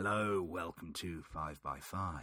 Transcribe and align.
Hello, 0.00 0.46
welcome 0.48 0.92
to 0.92 1.24
5x5. 1.34 2.20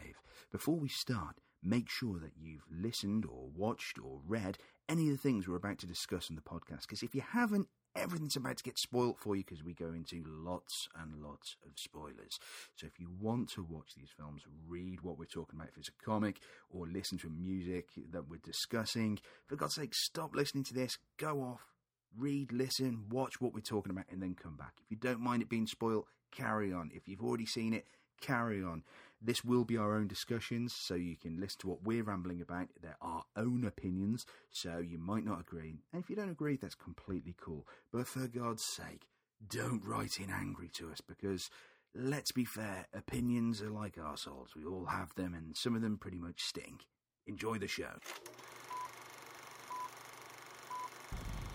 Before 0.49 0.77
we 0.77 0.87
start, 0.87 1.41
make 1.61 1.89
sure 1.89 2.19
that 2.19 2.31
you've 2.41 2.63
listened 2.71 3.25
or 3.25 3.49
watched 3.53 3.99
or 3.99 4.21
read 4.25 4.57
any 4.87 5.09
of 5.09 5.11
the 5.11 5.21
things 5.21 5.45
we're 5.45 5.57
about 5.57 5.79
to 5.79 5.85
discuss 5.85 6.29
in 6.29 6.37
the 6.37 6.41
podcast. 6.41 6.83
Because 6.83 7.03
if 7.03 7.13
you 7.13 7.19
haven't, 7.19 7.67
everything's 7.93 8.37
about 8.37 8.55
to 8.55 8.63
get 8.63 8.79
spoilt 8.79 9.19
for 9.19 9.35
you 9.35 9.43
because 9.43 9.61
we 9.61 9.73
go 9.73 9.87
into 9.87 10.23
lots 10.25 10.87
and 10.97 11.21
lots 11.21 11.57
of 11.65 11.73
spoilers. 11.75 12.39
So 12.77 12.87
if 12.87 12.97
you 12.97 13.09
want 13.19 13.49
to 13.55 13.67
watch 13.69 13.89
these 13.97 14.13
films, 14.17 14.43
read 14.65 15.01
what 15.01 15.19
we're 15.19 15.25
talking 15.25 15.59
about 15.59 15.67
if 15.67 15.77
it's 15.77 15.89
a 15.89 16.05
comic 16.05 16.39
or 16.69 16.87
listen 16.87 17.17
to 17.17 17.29
music 17.29 17.89
that 18.13 18.29
we're 18.29 18.39
discussing. 18.41 19.19
For 19.47 19.57
God's 19.57 19.75
sake, 19.75 19.93
stop 19.93 20.33
listening 20.33 20.63
to 20.63 20.73
this, 20.73 20.97
go 21.17 21.41
off, 21.41 21.73
read, 22.17 22.53
listen, 22.53 23.03
watch 23.09 23.41
what 23.41 23.53
we're 23.53 23.59
talking 23.59 23.91
about, 23.91 24.05
and 24.09 24.21
then 24.21 24.33
come 24.41 24.55
back. 24.55 24.75
If 24.81 24.91
you 24.91 24.95
don't 24.95 25.19
mind 25.19 25.41
it 25.41 25.49
being 25.49 25.67
spoiled, 25.67 26.05
carry 26.35 26.73
on. 26.73 26.91
If 26.93 27.07
you've 27.07 27.23
already 27.23 27.45
seen 27.45 27.73
it, 27.73 27.87
carry 28.21 28.63
on. 28.63 28.83
This 29.21 29.43
will 29.43 29.63
be 29.63 29.77
our 29.77 29.95
own 29.95 30.07
discussions, 30.07 30.73
so 30.73 30.93
you 30.93 31.15
can 31.15 31.39
listen 31.39 31.59
to 31.61 31.67
what 31.69 31.83
we're 31.83 32.03
rambling 32.03 32.41
about. 32.41 32.67
They're 32.81 32.97
our 33.01 33.23
own 33.35 33.65
opinions, 33.65 34.25
so 34.51 34.77
you 34.77 34.97
might 34.97 35.25
not 35.25 35.39
agree. 35.39 35.79
And 35.93 36.03
if 36.03 36.09
you 36.09 36.15
don't 36.15 36.29
agree, 36.29 36.57
that's 36.57 36.75
completely 36.75 37.33
cool. 37.39 37.65
But 37.91 38.07
for 38.07 38.27
God's 38.27 38.63
sake, 38.63 39.07
don't 39.47 39.83
write 39.83 40.19
in 40.19 40.29
angry 40.29 40.69
to 40.73 40.91
us 40.91 41.01
because, 41.01 41.49
let's 41.95 42.31
be 42.31 42.45
fair, 42.45 42.87
opinions 42.93 43.61
are 43.61 43.69
like 43.69 43.95
arseholes. 43.95 44.55
We 44.55 44.65
all 44.65 44.85
have 44.85 45.15
them, 45.15 45.33
and 45.33 45.55
some 45.55 45.75
of 45.75 45.81
them 45.81 45.97
pretty 45.97 46.19
much 46.19 46.41
stink. 46.41 46.85
Enjoy 47.25 47.57
the 47.57 47.67
show. 47.67 47.93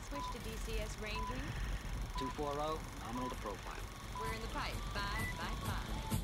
Switch 0.09 0.23
to 0.33 0.39
DCS 0.49 1.01
ranging. 1.01 1.45
240, 2.19 2.79
nominal 3.07 3.31
to 3.31 3.37
profile. 3.37 3.90
We're 4.21 4.35
in 4.35 4.43
the 4.43 4.49
pipe. 4.49 4.75
Five 4.93 5.39
by 5.39 5.51
five. 5.67 6.20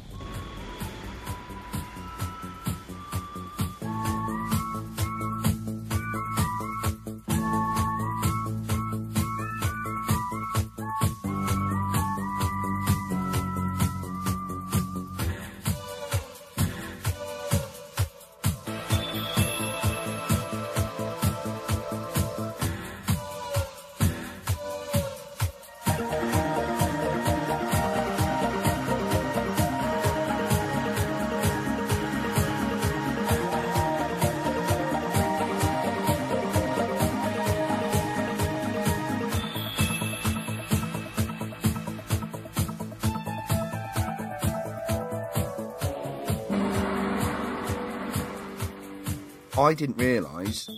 I 49.66 49.74
didn't 49.74 49.96
realise 49.96 50.68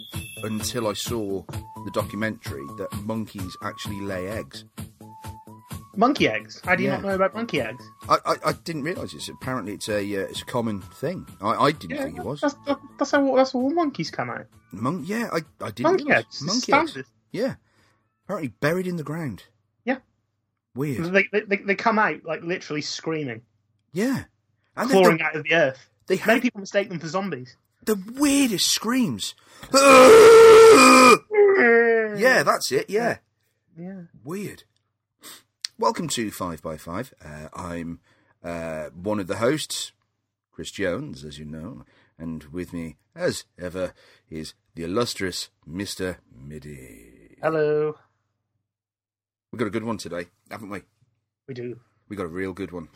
until 0.42 0.88
I 0.88 0.94
saw 0.94 1.42
the 1.84 1.90
documentary 1.92 2.64
that 2.78 2.88
monkeys 3.04 3.54
actually 3.62 4.00
lay 4.00 4.28
eggs. 4.28 4.64
Monkey 5.94 6.26
eggs. 6.28 6.62
How 6.64 6.74
do 6.74 6.82
you 6.82 6.88
Yeah. 6.88 6.96
not 6.96 7.04
know 7.04 7.14
about 7.14 7.34
monkey 7.34 7.60
eggs? 7.60 7.84
I, 8.08 8.16
I, 8.24 8.34
I 8.46 8.52
didn't 8.52 8.84
realise 8.84 9.12
this. 9.12 9.28
Apparently, 9.28 9.74
it's 9.74 9.88
a 9.90 9.98
uh, 9.98 10.20
it's 10.30 10.40
a 10.40 10.44
common 10.46 10.80
thing. 10.80 11.26
I, 11.42 11.50
I 11.66 11.72
didn't 11.72 11.98
think 11.98 12.18
it 12.18 12.24
was. 12.24 12.40
That's, 12.40 12.54
that's 12.98 13.10
how 13.10 13.36
that's 13.36 13.52
how 13.52 13.58
all 13.58 13.70
monkeys 13.74 14.10
come 14.10 14.30
out. 14.30 14.46
Mon- 14.72 15.04
yeah, 15.04 15.28
I, 15.32 15.40
I 15.62 15.70
didn't 15.70 15.82
Monkey 15.82 16.04
realise. 16.04 16.18
eggs. 16.24 16.34
It's 16.36 16.42
Monkey 16.46 16.72
eggs. 16.72 16.90
standard. 16.92 17.06
Yeah, 17.32 17.54
apparently 18.24 18.54
buried 18.60 18.86
in 18.86 18.96
the 18.96 19.02
ground. 19.02 19.42
Yeah. 19.84 19.98
Weird. 20.74 21.04
They, 21.12 21.24
they, 21.32 21.40
they, 21.40 21.56
they 21.56 21.74
come 21.74 21.98
out 21.98 22.24
like 22.24 22.42
literally 22.42 22.80
screaming, 22.82 23.42
Yeah, 23.92 24.24
and 24.76 24.88
they've 24.88 24.96
clawing 25.02 25.20
out 25.20 25.34
of 25.36 25.42
the 25.42 25.52
earth. 25.54 25.90
They 26.06 26.18
Many 26.26 26.40
people 26.40 26.60
mistake 26.60 26.88
them 26.88 27.00
for 27.00 27.08
zombies. 27.08 27.56
The 27.84 27.96
weirdest 28.16 28.68
screams. 28.70 29.34
yeah, 32.20 32.42
that's 32.42 32.70
it. 32.72 32.88
Yeah, 32.90 33.18
Yeah. 33.76 34.02
weird. 34.24 34.64
Welcome 35.78 36.08
to 36.08 36.30
Five 36.30 36.62
by 36.62 36.76
Five. 36.76 37.14
Uh, 37.24 37.48
I'm 37.54 38.00
uh, 38.42 38.86
one 38.94 39.20
of 39.20 39.26
the 39.28 39.36
hosts, 39.36 39.92
Chris 40.50 40.70
Jones, 40.70 41.24
as 41.24 41.38
you 41.38 41.44
know, 41.44 41.84
and 42.18 42.44
with 42.44 42.72
me, 42.72 42.96
as 43.14 43.44
ever, 43.58 43.92
is 44.28 44.54
the 44.74 44.82
illustrious 44.84 45.50
Mister 45.66 46.18
Midi. 46.36 47.36
Hello. 47.40 47.94
We've 49.52 49.58
got 49.60 49.68
a 49.68 49.70
good 49.70 49.84
one 49.84 49.98
today, 49.98 50.26
haven't 50.50 50.70
we? 50.70 50.82
We 51.46 51.54
do. 51.54 51.78
We 52.08 52.16
got 52.16 52.24
a 52.26 52.28
real 52.28 52.52
good 52.52 52.72
one. 52.72 52.88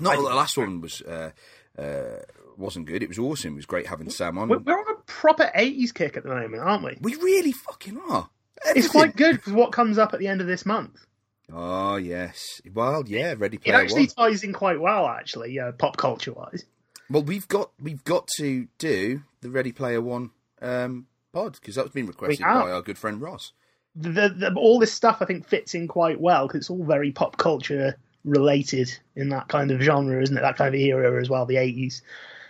Not 0.00 0.12
I- 0.12 0.16
that 0.16 0.28
the 0.28 0.34
last 0.34 0.56
one 0.58 0.80
was 0.82 1.00
uh, 1.02 1.30
uh, 1.78 2.18
wasn't 2.58 2.86
good. 2.86 3.02
It 3.02 3.08
was 3.08 3.18
awesome. 3.18 3.52
It 3.52 3.56
was 3.56 3.66
great 3.66 3.86
having 3.86 4.10
Sam 4.10 4.38
on. 4.38 4.48
We're, 4.48 4.58
we're 4.58 4.78
on 4.78 4.96
a 4.96 5.00
proper 5.06 5.50
80s 5.56 5.92
kick 5.92 6.16
at 6.16 6.22
the 6.22 6.30
moment, 6.30 6.62
aren't 6.62 6.84
we? 6.84 6.98
We 7.00 7.14
really 7.16 7.52
fucking 7.52 8.00
are. 8.08 8.28
It's 8.66 8.88
quite 8.88 9.16
good 9.16 9.36
because 9.36 9.52
what 9.52 9.72
comes 9.72 9.98
up 9.98 10.14
at 10.14 10.20
the 10.20 10.28
end 10.28 10.40
of 10.40 10.46
this 10.46 10.64
month. 10.64 11.04
Oh 11.52 11.96
yes. 11.96 12.60
Well, 12.72 13.04
yeah. 13.06 13.34
Ready 13.36 13.56
It 13.56 13.64
Player 13.64 13.76
actually 13.76 14.08
One. 14.14 14.30
ties 14.30 14.44
in 14.44 14.52
quite 14.52 14.80
well, 14.80 15.06
actually, 15.06 15.58
uh, 15.58 15.72
pop 15.72 15.96
culture 15.96 16.32
wise. 16.32 16.64
Well, 17.10 17.22
we've 17.22 17.48
got 17.48 17.70
we've 17.80 18.04
got 18.04 18.28
to 18.38 18.68
do 18.78 19.22
the 19.40 19.50
Ready 19.50 19.72
Player 19.72 20.00
One 20.00 20.30
um, 20.60 21.06
pod 21.32 21.54
because 21.54 21.74
that's 21.74 21.90
been 21.90 22.06
requested 22.06 22.44
by 22.44 22.70
our 22.70 22.82
good 22.82 22.98
friend 22.98 23.20
Ross. 23.20 23.52
The, 23.94 24.10
the, 24.10 24.54
all 24.56 24.78
this 24.78 24.92
stuff, 24.92 25.18
I 25.20 25.26
think, 25.26 25.46
fits 25.46 25.74
in 25.74 25.86
quite 25.86 26.18
well 26.18 26.46
because 26.46 26.60
it's 26.60 26.70
all 26.70 26.84
very 26.84 27.12
pop 27.12 27.36
culture 27.36 27.96
related 28.24 28.90
in 29.16 29.28
that 29.30 29.48
kind 29.48 29.70
of 29.70 29.82
genre, 29.82 30.22
isn't 30.22 30.36
it? 30.36 30.40
That 30.40 30.56
kind 30.56 30.74
of 30.74 30.80
era 30.80 31.20
as 31.20 31.28
well, 31.28 31.44
the 31.44 31.58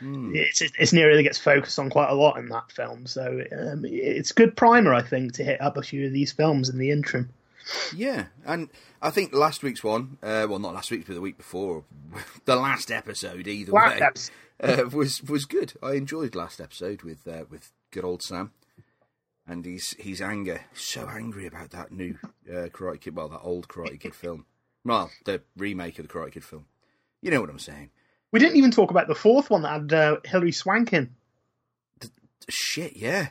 80s. 0.02 0.34
It's, 0.34 0.60
it's 0.78 0.92
an 0.92 0.98
area 0.98 1.16
that 1.16 1.22
gets 1.22 1.38
focused 1.38 1.78
on 1.78 1.90
quite 1.90 2.10
a 2.10 2.14
lot 2.14 2.38
in 2.38 2.48
that 2.48 2.70
film, 2.72 3.06
so 3.06 3.42
um, 3.52 3.84
it's 3.84 4.30
a 4.30 4.34
good 4.34 4.56
primer, 4.56 4.92
I 4.94 5.02
think, 5.02 5.32
to 5.34 5.44
hit 5.44 5.60
up 5.60 5.76
a 5.76 5.82
few 5.82 6.06
of 6.06 6.12
these 6.12 6.32
films 6.32 6.68
in 6.68 6.78
the 6.78 6.90
interim. 6.90 7.30
Yeah, 7.94 8.26
and 8.44 8.68
I 9.00 9.10
think 9.10 9.32
last 9.32 9.62
week's 9.62 9.84
one, 9.84 10.18
uh, 10.22 10.46
well, 10.50 10.58
not 10.58 10.74
last 10.74 10.90
week, 10.90 11.06
but 11.06 11.14
the 11.14 11.20
week 11.20 11.36
before, 11.38 11.84
the 12.44 12.56
last 12.56 12.90
episode, 12.90 13.46
either 13.46 13.72
Last 13.72 14.00
way, 14.00 14.06
episode. 14.06 14.32
uh, 14.62 14.88
was 14.96 15.22
was 15.22 15.44
good. 15.44 15.74
I 15.82 15.92
enjoyed 15.92 16.34
last 16.34 16.60
episode 16.60 17.02
with 17.02 17.26
uh, 17.28 17.44
with 17.48 17.70
good 17.92 18.04
old 18.04 18.22
Sam, 18.22 18.50
and 19.46 19.64
his 19.64 19.94
his 19.98 20.20
anger, 20.20 20.62
so 20.74 21.08
angry 21.08 21.46
about 21.46 21.70
that 21.70 21.92
new 21.92 22.18
uh, 22.50 22.66
Karate 22.68 23.00
Kid, 23.00 23.14
well, 23.14 23.28
that 23.28 23.40
old 23.42 23.68
Karate 23.68 24.00
Kid 24.00 24.14
film, 24.16 24.46
well, 24.84 25.10
the 25.24 25.42
remake 25.56 26.00
of 26.00 26.08
the 26.08 26.12
Karate 26.12 26.32
Kid 26.32 26.44
film. 26.44 26.66
You 27.20 27.30
know 27.30 27.40
what 27.40 27.50
I'm 27.50 27.60
saying? 27.60 27.90
We 28.32 28.38
didn't 28.40 28.56
even 28.56 28.70
talk 28.70 28.90
about 28.90 29.08
the 29.08 29.14
fourth 29.14 29.50
one 29.50 29.62
that 29.62 29.72
had 29.82 29.92
uh, 29.92 30.16
Hilary 30.24 30.52
Swank 30.52 30.92
in. 30.92 31.10
Shit, 32.48 32.96
yeah. 32.96 33.28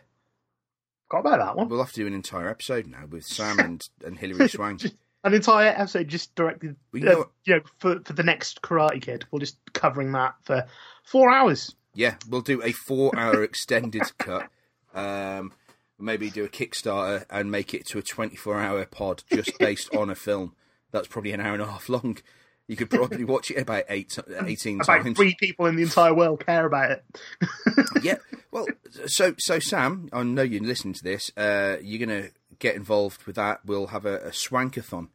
Got 1.09 1.19
about 1.19 1.39
that 1.39 1.56
one. 1.57 1.68
We'll 1.68 1.80
have 1.83 1.92
to 1.94 2.01
do 2.01 2.07
an 2.07 2.13
entire 2.13 2.48
episode 2.50 2.88
now 2.88 3.06
with 3.09 3.25
Sam 3.25 3.59
and, 3.59 3.81
and 4.06 4.18
Hilary 4.18 4.48
Swank. 4.48 4.83
An 5.24 5.33
entire 5.33 5.68
episode 5.69 6.07
just 6.07 6.33
directed, 6.36 6.75
We 6.92 7.01
uh, 7.07 7.12
know- 7.12 7.30
you 7.44 7.56
know, 7.56 7.62
for 7.80 8.00
for 8.06 8.13
the 8.13 8.24
next 8.24 8.62
Karate 8.62 9.01
Kid. 9.01 9.25
We're 9.31 9.39
just 9.39 9.57
covering 9.74 10.12
that 10.13 10.36
for 10.44 10.65
four 11.04 11.31
hours. 11.31 11.75
Yeah, 11.94 12.15
we'll 12.30 12.42
do 12.42 12.63
a 12.63 12.71
four-hour 12.71 13.44
extended 13.44 14.04
cut. 14.18 14.47
Um, 14.95 15.51
maybe 16.00 16.30
do 16.30 16.45
a 16.45 16.50
Kickstarter 16.50 17.25
and 17.30 17.51
make 17.51 17.74
it 17.74 17.86
to 17.88 17.97
a 17.97 18.01
twenty-four-hour 18.01 18.86
pod 18.86 19.24
just 19.31 19.51
based 19.59 19.94
on 19.94 20.09
a 20.09 20.15
film 20.15 20.56
that's 20.92 21.07
probably 21.09 21.33
an 21.33 21.42
hour 21.42 21.54
and 21.54 21.62
a 21.62 21.68
half 21.68 21.89
long. 21.89 22.18
You 22.67 22.75
could 22.77 22.89
probably 22.89 23.25
watch 23.25 23.51
it 23.51 23.57
about 23.57 23.83
eight, 23.89 24.17
18 24.45 24.81
About 24.81 25.03
times. 25.03 25.17
three 25.17 25.35
people 25.37 25.65
in 25.65 25.75
the 25.75 25.83
entire 25.83 26.13
world 26.13 26.45
care 26.45 26.65
about 26.65 26.91
it. 26.91 27.05
yeah. 28.03 28.15
Well, 28.51 28.65
so 29.07 29.35
so 29.37 29.59
Sam, 29.59 30.09
I 30.13 30.23
know 30.23 30.41
you're 30.41 30.63
listening 30.63 30.93
to 30.93 31.03
this. 31.03 31.31
Uh, 31.35 31.77
you're 31.81 32.05
gonna 32.05 32.29
get 32.59 32.75
involved 32.75 33.23
with 33.23 33.35
that. 33.35 33.59
We'll 33.65 33.87
have 33.87 34.05
a, 34.05 34.19
a 34.27 34.29
swankathon, 34.29 35.09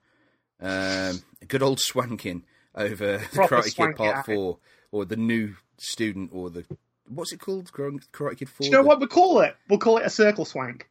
um, 0.60 1.22
a 1.40 1.44
good 1.48 1.62
old 1.62 1.78
swanking 1.80 2.42
over 2.74 3.18
the 3.18 3.24
Karate 3.24 3.74
Kid 3.74 3.96
Part. 3.96 4.26
Four 4.26 4.58
or 4.90 5.04
the 5.06 5.16
new 5.16 5.54
student 5.78 6.30
or 6.32 6.50
the 6.50 6.64
what's 7.08 7.32
it 7.32 7.40
called? 7.40 7.70
Karate 7.72 8.36
Kid 8.38 8.48
Four. 8.50 8.64
Do 8.64 8.66
you 8.66 8.72
know 8.72 8.82
The- 8.82 8.88
what 8.88 9.00
we 9.00 9.06
call 9.06 9.40
it? 9.40 9.56
We'll 9.68 9.78
call 9.78 9.96
it 9.98 10.04
a 10.06 10.10
circle 10.10 10.44
swank. 10.44 10.88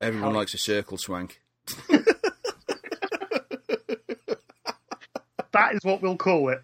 Everyone 0.00 0.32
likes 0.32 0.54
a 0.54 0.58
circle 0.58 0.96
swank. 0.96 1.42
That 5.52 5.74
is 5.74 5.80
what 5.82 6.02
we'll 6.02 6.16
call 6.16 6.50
it. 6.50 6.62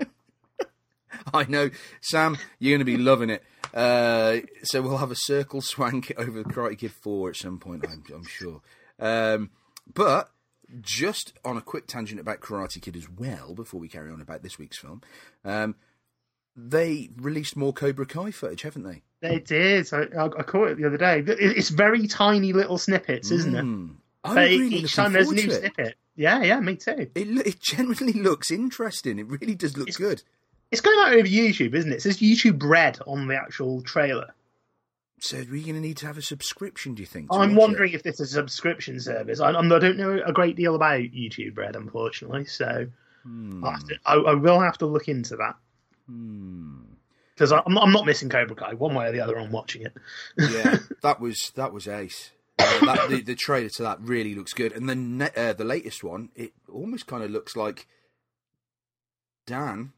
I 1.34 1.44
know, 1.48 1.70
Sam. 2.00 2.38
You're 2.58 2.72
going 2.72 2.80
to 2.80 2.84
be 2.84 2.96
loving 2.96 3.30
it. 3.30 3.42
Uh, 3.74 4.38
so 4.62 4.80
we'll 4.80 4.98
have 4.98 5.10
a 5.10 5.16
circle 5.16 5.60
swank 5.60 6.12
over 6.16 6.44
Karate 6.44 6.78
Kid 6.78 6.92
Four 6.92 7.30
at 7.30 7.36
some 7.36 7.58
point. 7.58 7.84
I'm, 7.88 8.02
I'm 8.14 8.24
sure. 8.24 8.62
Um, 8.98 9.50
but 9.92 10.30
just 10.80 11.32
on 11.44 11.56
a 11.56 11.60
quick 11.60 11.86
tangent 11.86 12.20
about 12.20 12.40
Karate 12.40 12.80
Kid 12.80 12.96
as 12.96 13.08
well, 13.08 13.54
before 13.54 13.80
we 13.80 13.88
carry 13.88 14.10
on 14.10 14.20
about 14.20 14.42
this 14.42 14.58
week's 14.58 14.78
film, 14.78 15.02
um, 15.44 15.76
they 16.56 17.10
released 17.16 17.56
more 17.56 17.72
Cobra 17.72 18.06
Kai 18.06 18.30
footage, 18.30 18.62
haven't 18.62 18.84
they? 18.84 19.02
They 19.20 19.40
did. 19.40 19.92
I, 19.92 20.24
I, 20.24 20.42
caught 20.42 20.68
it 20.68 20.78
the 20.78 20.86
other 20.86 20.98
day. 20.98 21.22
It's 21.26 21.70
very 21.70 22.06
tiny 22.06 22.52
little 22.52 22.78
snippets, 22.78 23.30
isn't 23.30 23.54
it? 23.54 23.64
Mm. 23.64 23.96
I'm 24.24 24.36
really 24.36 24.76
each 24.76 24.94
time 24.94 25.12
there's 25.12 25.30
a 25.30 25.34
new 25.34 25.48
it. 25.48 25.52
snippet. 25.52 25.96
Yeah, 26.16 26.42
yeah, 26.42 26.60
me 26.60 26.76
too. 26.76 27.10
It, 27.14 27.28
it 27.46 27.60
generally 27.60 28.14
looks 28.14 28.50
interesting. 28.50 29.18
It 29.18 29.26
really 29.28 29.54
does 29.54 29.76
look 29.76 29.92
good. 29.94 30.22
It's 30.72 30.80
going 30.80 30.98
out 30.98 31.12
over 31.12 31.28
YouTube, 31.28 31.74
isn't 31.74 31.92
it? 31.92 31.96
It 31.96 32.02
says 32.02 32.18
YouTube 32.18 32.62
Red 32.62 32.98
on 33.06 33.28
the 33.28 33.36
actual 33.36 33.82
trailer. 33.82 34.34
So 35.20 35.38
are 35.38 35.44
we 35.50 35.62
going 35.62 35.74
to 35.74 35.80
need 35.80 35.96
to 35.98 36.06
have 36.06 36.18
a 36.18 36.22
subscription? 36.22 36.94
Do 36.94 37.02
you 37.02 37.06
think? 37.06 37.28
I'm 37.30 37.38
watch 37.38 37.50
it? 37.50 37.56
wondering 37.58 37.92
if 37.92 38.02
this 38.02 38.20
is 38.20 38.32
a 38.32 38.34
subscription 38.34 38.98
service. 39.00 39.40
I, 39.40 39.50
I'm- 39.50 39.68
don't 39.68 39.96
know 39.96 40.20
a 40.24 40.32
great 40.32 40.56
deal 40.56 40.74
about 40.74 41.00
YouTube 41.00 41.56
Red, 41.56 41.76
unfortunately, 41.76 42.44
so 42.46 42.86
Hmm. 43.22 43.64
I'll 43.64 43.72
have 43.72 43.84
to, 43.88 43.96
I, 44.06 44.14
I 44.14 44.34
will 44.34 44.60
have 44.60 44.78
to 44.78 44.86
look 44.86 45.08
into 45.08 45.34
that. 45.36 45.56
Hmm. 46.06 46.76
Because 47.34 47.50
I'm, 47.52 47.76
I'm 47.76 47.92
not 47.92 48.06
missing 48.06 48.28
Cobra 48.28 48.54
Kai. 48.56 48.74
One 48.74 48.94
way 48.94 49.08
or 49.08 49.12
the 49.12 49.20
other, 49.20 49.36
I'm 49.38 49.50
watching 49.50 49.82
it. 49.82 49.92
yeah, 50.38 50.78
that 51.02 51.20
was 51.20 51.50
that 51.56 51.72
was 51.72 51.86
ace. 51.88 52.30
That, 52.58 53.06
the, 53.10 53.20
the 53.22 53.34
trailer 53.34 53.68
to 53.70 53.82
that 53.82 54.00
really 54.00 54.34
looks 54.34 54.52
good, 54.52 54.72
and 54.72 54.88
then 54.88 55.18
ne- 55.18 55.30
uh, 55.36 55.52
the 55.52 55.64
latest 55.64 56.02
one, 56.04 56.30
it 56.34 56.52
almost 56.72 57.06
kind 57.06 57.22
of 57.22 57.30
looks 57.30 57.56
like 57.56 57.86
Dan 59.46 59.92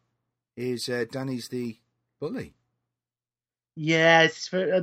is 0.56 0.88
uh, 0.88 1.04
Danny's 1.10 1.48
the 1.48 1.76
bully. 2.20 2.54
Yeah, 3.76 4.22
it's 4.22 4.52
uh, 4.52 4.82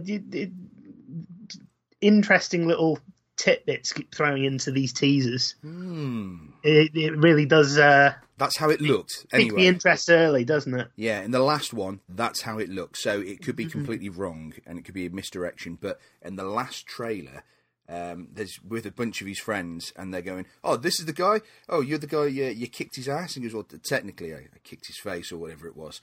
interesting 2.02 2.68
little 2.68 3.00
tidbits 3.38 3.92
keep 3.92 4.14
throwing 4.16 4.46
into 4.46 4.72
these 4.72 4.94
teasers. 4.94 5.56
Hmm. 5.62 6.48
It, 6.64 6.92
it 6.96 7.18
really 7.18 7.46
does 7.46 7.78
uh, 7.78 8.14
That's 8.38 8.58
how 8.58 8.70
it 8.70 8.80
looked. 8.82 9.24
pique 9.24 9.30
the 9.32 9.36
Anyway, 9.56 9.66
interest 9.68 10.10
early, 10.10 10.46
doesn't 10.46 10.74
it? 10.80 10.88
yeah, 10.96 11.22
in 11.22 11.32
the 11.32 11.40
last 11.40 11.74
one, 11.74 12.00
that's 12.08 12.42
how 12.42 12.58
it 12.58 12.70
looked. 12.70 12.98
So 12.98 13.20
it 13.20 13.42
could 13.44 13.56
be 13.56 13.66
completely 13.66 14.10
wrong, 14.10 14.54
and 14.66 14.80
it 14.80 14.86
could 14.86 14.94
be 14.96 15.06
a 15.06 15.10
misdirection. 15.10 15.78
But 15.82 16.00
in 16.22 16.36
the 16.36 16.46
last 16.46 16.86
trailer. 16.88 17.44
Um, 17.88 18.30
there's 18.34 18.60
with 18.68 18.86
a 18.88 18.92
bunch 18.92 19.22
of 19.22 19.28
his 19.28 19.40
friends, 19.40 19.94
and 19.96 20.14
they're 20.14 20.22
going, 20.24 20.46
"Oh, 20.64 20.76
this 20.76 21.00
is 21.00 21.06
the 21.06 21.14
guy. 21.14 21.42
Oh, 21.70 21.82
you're 21.82 22.00
the 22.00 22.08
guy. 22.08 22.26
You, 22.26 22.46
you 22.46 22.68
kicked 22.68 22.96
his 22.96 23.08
ass." 23.08 23.36
And 23.36 23.44
he 23.44 23.50
goes, 23.50 23.54
"Well, 23.54 23.80
technically, 23.84 24.34
I, 24.34 24.38
I 24.38 24.58
kicked 24.64 24.88
his 24.88 24.98
face 24.98 25.32
or 25.32 25.38
whatever 25.38 25.68
it 25.68 25.78
was." 25.78 26.02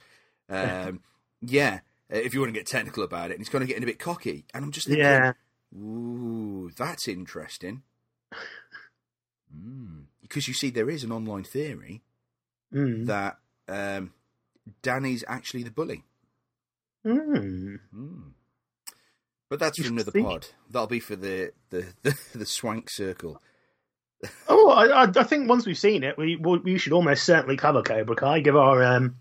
Um, 0.49 1.01
yeah, 1.41 1.81
uh, 2.11 2.17
if 2.17 2.33
you 2.33 2.39
want 2.39 2.53
to 2.53 2.59
get 2.59 2.67
technical 2.67 3.03
about 3.03 3.31
it, 3.31 3.33
and 3.33 3.39
he's 3.41 3.49
kind 3.49 3.61
of 3.63 3.67
getting 3.67 3.83
a 3.83 3.87
bit 3.87 3.99
cocky, 3.99 4.45
and 4.53 4.63
I'm 4.63 4.71
just 4.71 4.87
thinking, 4.87 5.03
Yeah. 5.03 5.33
"Ooh, 5.77 6.71
that's 6.77 7.07
interesting." 7.07 7.83
Mm. 9.55 10.05
Because 10.21 10.47
you 10.47 10.53
see, 10.53 10.69
there 10.69 10.89
is 10.89 11.03
an 11.03 11.11
online 11.11 11.43
theory 11.43 12.01
Mm. 12.73 13.05
that 13.05 13.37
um, 13.67 14.13
Danny's 14.81 15.23
actually 15.27 15.61
the 15.63 15.69
bully. 15.71 16.03
Mm. 17.05 17.79
But 19.53 19.59
that's 19.59 19.77
for 19.79 19.87
another 19.87 20.09
Interesting. 20.15 20.23
pod. 20.23 20.47
That'll 20.71 20.87
be 20.87 20.99
for 20.99 21.15
the 21.15 21.51
the, 21.69 21.85
the, 22.01 22.17
the 22.33 22.45
swank 22.47 22.89
circle. 22.89 23.39
Oh, 24.49 24.71
I, 24.71 25.03
I 25.03 25.11
I 25.15 25.23
think 25.23 25.47
once 25.47 25.67
we've 25.67 25.77
seen 25.77 26.03
it, 26.03 26.17
we 26.17 26.37
we 26.37 26.57
we 26.57 26.77
should 26.79 26.91
almost 26.91 27.23
certainly 27.23 27.55
cover 27.55 27.83
Cobra 27.83 28.15
Kai. 28.15 28.39
Give 28.39 28.55
our 28.55 28.81
um, 28.83 29.17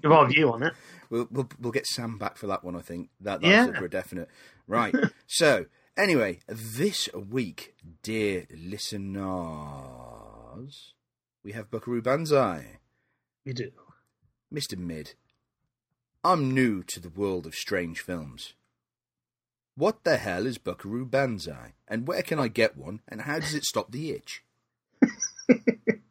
give 0.00 0.10
our 0.10 0.26
view 0.26 0.50
on 0.50 0.62
it. 0.62 0.72
We'll, 1.10 1.28
we'll 1.30 1.50
we'll 1.60 1.72
get 1.72 1.86
Sam 1.86 2.16
back 2.16 2.38
for 2.38 2.46
that 2.46 2.64
one. 2.64 2.74
I 2.74 2.80
think 2.80 3.10
that 3.20 3.42
that's 3.42 3.50
Yeah. 3.50 3.78
for 3.78 3.84
a 3.84 3.90
definite. 3.90 4.30
Right. 4.66 4.94
so 5.26 5.66
anyway, 5.94 6.38
this 6.48 7.10
week, 7.14 7.74
dear 8.02 8.46
listeners, 8.50 9.18
we 11.44 11.52
have 11.52 11.70
Buckaroo 11.70 12.00
Banzai, 12.00 12.78
We 13.44 13.52
do. 13.52 13.72
Mister 14.50 14.78
Mid. 14.78 15.12
I'm 16.24 16.54
new 16.54 16.82
to 16.84 16.98
the 16.98 17.10
world 17.10 17.44
of 17.46 17.54
strange 17.54 18.00
films. 18.00 18.54
What 19.76 20.04
the 20.04 20.18
hell 20.18 20.46
is 20.46 20.58
Buckaroo 20.58 21.04
Banzai, 21.04 21.74
and 21.88 22.06
where 22.06 22.22
can 22.22 22.38
I 22.38 22.48
get 22.48 22.76
one, 22.76 23.00
and 23.08 23.22
how 23.22 23.40
does 23.40 23.54
it 23.54 23.64
stop 23.64 23.90
the 23.90 24.12
itch? 24.12 24.44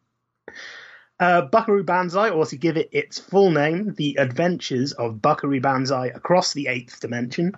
Uh, 1.20 1.42
Buckaroo 1.42 1.84
Banzai, 1.84 2.32
or 2.32 2.46
to 2.46 2.58
give 2.58 2.76
it 2.76 2.90
its 2.92 3.18
full 3.18 3.50
name, 3.50 3.94
The 3.94 4.18
Adventures 4.20 4.92
of 4.92 5.22
Buckaroo 5.22 5.62
Banzai 5.62 6.08
Across 6.08 6.52
the 6.52 6.68
Eighth 6.68 7.00
Dimension, 7.00 7.54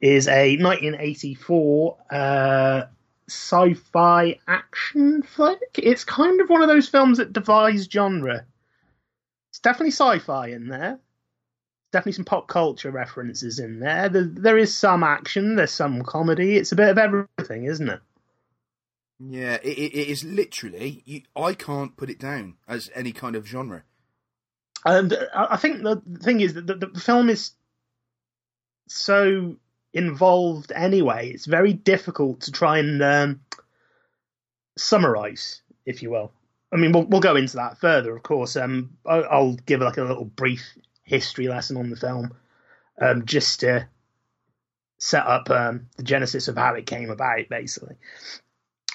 is 0.00 0.26
a 0.26 0.56
1984 0.56 1.96
uh, 2.10 2.82
sci-fi 3.28 4.40
action 4.48 5.22
flick. 5.22 5.60
It's 5.74 6.02
kind 6.02 6.40
of 6.40 6.48
one 6.48 6.62
of 6.62 6.68
those 6.68 6.88
films 6.88 7.18
that 7.18 7.32
defies 7.32 7.84
genre. 7.84 8.44
It's 9.50 9.60
definitely 9.60 9.92
sci-fi 9.92 10.48
in 10.48 10.66
there. 10.66 10.98
Definitely 11.96 12.12
some 12.12 12.24
pop 12.26 12.46
culture 12.46 12.90
references 12.90 13.58
in 13.58 13.80
there. 13.80 14.10
there. 14.10 14.24
There 14.24 14.58
is 14.58 14.76
some 14.76 15.02
action. 15.02 15.56
There's 15.56 15.70
some 15.70 16.02
comedy. 16.02 16.56
It's 16.56 16.72
a 16.72 16.76
bit 16.76 16.90
of 16.90 16.98
everything, 16.98 17.64
isn't 17.64 17.88
it? 17.88 18.00
Yeah, 19.18 19.54
it, 19.62 19.78
it, 19.78 20.08
is 20.08 20.22
literally. 20.24 21.02
You, 21.06 21.22
I 21.34 21.54
can't 21.54 21.96
put 21.96 22.10
it 22.10 22.18
down 22.18 22.56
as 22.68 22.90
any 22.94 23.12
kind 23.12 23.34
of 23.34 23.46
genre. 23.46 23.84
And 24.84 25.10
uh, 25.10 25.24
I 25.32 25.56
think 25.56 25.82
the 25.82 26.02
thing 26.22 26.42
is 26.42 26.52
that 26.52 26.66
the, 26.66 26.74
the 26.74 27.00
film 27.00 27.30
is 27.30 27.52
so 28.88 29.56
involved 29.94 30.70
anyway. 30.70 31.30
It's 31.30 31.46
very 31.46 31.72
difficult 31.72 32.42
to 32.42 32.52
try 32.52 32.76
and 32.76 33.02
um, 33.02 33.40
summarize, 34.76 35.62
if 35.86 36.02
you 36.02 36.10
will. 36.10 36.30
I 36.70 36.76
mean, 36.76 36.92
we'll 36.92 37.04
we'll 37.04 37.22
go 37.22 37.36
into 37.36 37.56
that 37.56 37.78
further, 37.78 38.14
of 38.14 38.22
course. 38.22 38.54
Um, 38.54 38.98
I'll 39.06 39.54
give 39.54 39.80
like 39.80 39.96
a 39.96 40.04
little 40.04 40.26
brief 40.26 40.76
history 41.06 41.48
lesson 41.48 41.78
on 41.78 41.88
the 41.88 41.96
film, 41.96 42.34
um, 43.00 43.24
just 43.24 43.60
to 43.60 43.88
set 44.98 45.26
up 45.26 45.50
um, 45.50 45.88
the 45.96 46.02
genesis 46.02 46.48
of 46.48 46.56
how 46.56 46.74
it 46.74 46.86
came 46.86 47.10
about, 47.10 47.48
basically. 47.48 47.96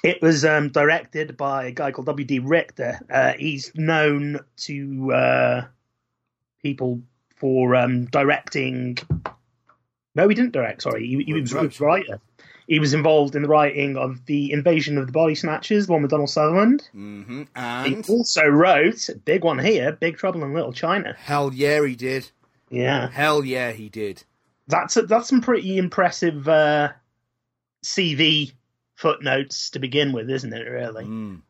It 0.03 0.22
was 0.22 0.46
um, 0.46 0.70
directed 0.70 1.38
by 1.38 1.65
a 1.65 1.72
guy 1.72 1.91
called 1.91 2.08
W.D. 2.08 2.39
Richter. 2.39 3.00
Uh, 3.10 3.34
he's 3.34 3.72
known 3.75 4.39
to 4.58 5.13
uh, 5.13 5.65
people 6.62 7.01
for 7.36 7.75
um, 7.75 8.06
directing. 8.06 8.98
No, 10.15 10.27
he 10.27 10.36
didn't 10.36 10.53
direct. 10.53 10.82
Sorry, 10.82 11.06
he, 11.06 11.24
he 11.24 11.34
was, 11.34 11.51
he 11.51 11.58
was 11.58 11.80
a 11.80 11.84
writer. 11.84 12.20
He 12.68 12.80
was 12.80 12.94
involved 12.94 13.36
in 13.36 13.41
the 13.41 13.48
writing 13.48 13.98
of 13.98 14.25
the 14.25 14.51
Invasion 14.51 14.98
of 14.98 15.06
the 15.08 15.12
Body 15.12 15.36
Snatchers, 15.36 15.88
the 15.88 15.94
one 15.94 16.01
with 16.03 16.12
Donald 16.12 16.30
Sutherland. 16.30 16.88
hmm 16.91 17.44
He 17.86 18.01
also 18.08 18.46
wrote 18.48 19.10
big 19.25 19.44
one 19.44 19.60
here, 19.60 19.91
Big 19.94 20.18
Trouble 20.18 20.44
in 20.44 20.53
Little 20.53 20.74
China. 20.74 21.15
hell 21.18 21.51
yeah, 21.53 21.86
he 21.86 21.96
did. 21.96 22.30
Yeah, 22.70 23.10
Hell 23.10 23.44
yeah, 23.44 23.72
he 23.72 23.89
did. 23.89 24.24
that's 24.68 24.96
a, 24.96 25.01
that's 25.01 25.27
some 25.27 25.41
pretty 25.41 25.77
impressive 25.77 26.48
uh, 26.48 26.94
CV 27.84 28.53
footnotes 28.96 29.72
to 29.72 29.80
begin 29.80 30.13
with, 30.13 30.30
isn't 30.30 30.53
it? 30.53 30.62
Really. 30.70 31.06
Mm. 31.06 31.41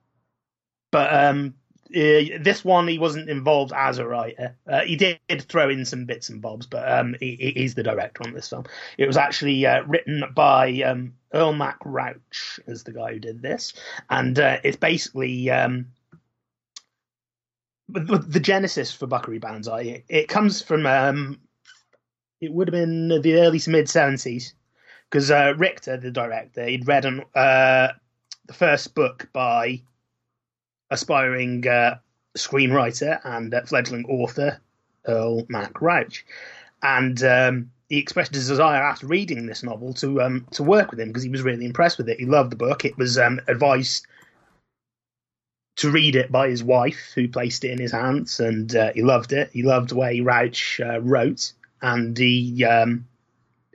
but 0.91 1.13
um, 1.13 1.53
uh, 1.95 2.37
this 2.41 2.63
one 2.63 2.87
he 2.87 2.97
wasn't 2.97 3.29
involved 3.29 3.73
as 3.75 3.97
a 3.97 4.07
writer. 4.07 4.55
Uh, 4.67 4.81
he 4.81 4.95
did 4.95 5.19
throw 5.49 5.69
in 5.69 5.85
some 5.85 6.05
bits 6.05 6.29
and 6.29 6.41
bobs, 6.41 6.65
but 6.65 6.89
um, 6.89 7.15
he, 7.19 7.35
he- 7.35 7.51
he's 7.51 7.75
the 7.75 7.83
director 7.83 8.23
on 8.23 8.33
this 8.33 8.49
film. 8.49 8.65
It 8.97 9.07
was 9.07 9.17
actually 9.17 9.65
uh, 9.65 9.83
written 9.83 10.23
by 10.33 10.81
um, 10.83 11.15
Earl 11.33 11.53
Mac 11.53 11.77
Rauch, 11.85 12.59
as 12.67 12.83
the 12.83 12.93
guy 12.93 13.13
who 13.13 13.19
did 13.19 13.41
this, 13.41 13.73
and 14.09 14.39
uh, 14.39 14.57
it's 14.63 14.77
basically 14.77 15.49
um, 15.49 15.87
the, 17.89 17.99
the- 17.99 18.17
the 18.19 18.39
genesis 18.39 18.91
for 18.91 19.07
Buckaroo 19.07 19.39
Banzai. 19.39 19.81
It, 19.81 20.05
it 20.07 20.27
comes 20.27 20.61
from 20.61 20.85
um, 20.85 21.39
it 22.39 22.51
would 22.51 22.67
have 22.67 22.73
been 22.73 23.09
the 23.21 23.35
early 23.41 23.59
to 23.59 23.69
mid 23.69 23.89
seventies 23.89 24.53
because 25.09 25.29
uh, 25.29 25.53
Richter, 25.57 25.97
the 25.97 26.11
director, 26.11 26.65
he'd 26.65 26.87
read 26.87 27.05
an, 27.05 27.23
uh, 27.35 27.89
the 28.47 28.53
first 28.53 28.95
book 28.95 29.29
by 29.33 29.81
aspiring 30.91 31.67
uh, 31.67 31.97
screenwriter 32.37 33.19
and 33.23 33.53
uh, 33.53 33.61
fledgling 33.63 34.05
author 34.05 34.59
Earl 35.07 35.45
Mac 35.49 35.81
Rauch, 35.81 36.23
and 36.83 37.23
um, 37.23 37.71
he 37.89 37.97
expressed 37.97 38.33
his 38.33 38.47
desire 38.47 38.81
after 38.81 39.07
reading 39.07 39.47
this 39.47 39.63
novel 39.63 39.93
to 39.95 40.21
um, 40.21 40.47
to 40.51 40.63
work 40.63 40.91
with 40.91 40.99
him 40.99 41.09
because 41.09 41.23
he 41.23 41.29
was 41.29 41.41
really 41.41 41.65
impressed 41.65 41.97
with 41.97 42.09
it. 42.09 42.19
He 42.19 42.25
loved 42.25 42.51
the 42.51 42.57
book. 42.57 42.85
It 42.85 42.97
was 42.97 43.17
um, 43.17 43.41
advised 43.47 44.05
to 45.77 45.89
read 45.89 46.15
it 46.15 46.31
by 46.31 46.49
his 46.49 46.63
wife, 46.63 47.11
who 47.15 47.27
placed 47.27 47.63
it 47.63 47.71
in 47.71 47.79
his 47.79 47.91
hands, 47.91 48.39
and 48.39 48.75
uh, 48.75 48.91
he 48.93 49.01
loved 49.01 49.33
it. 49.33 49.49
He 49.51 49.63
loved 49.63 49.89
the 49.89 49.95
way 49.95 50.19
Rauch 50.19 50.79
uh, 50.79 51.01
wrote, 51.01 51.53
and 51.81 52.17
he, 52.17 52.63
um, 52.65 53.07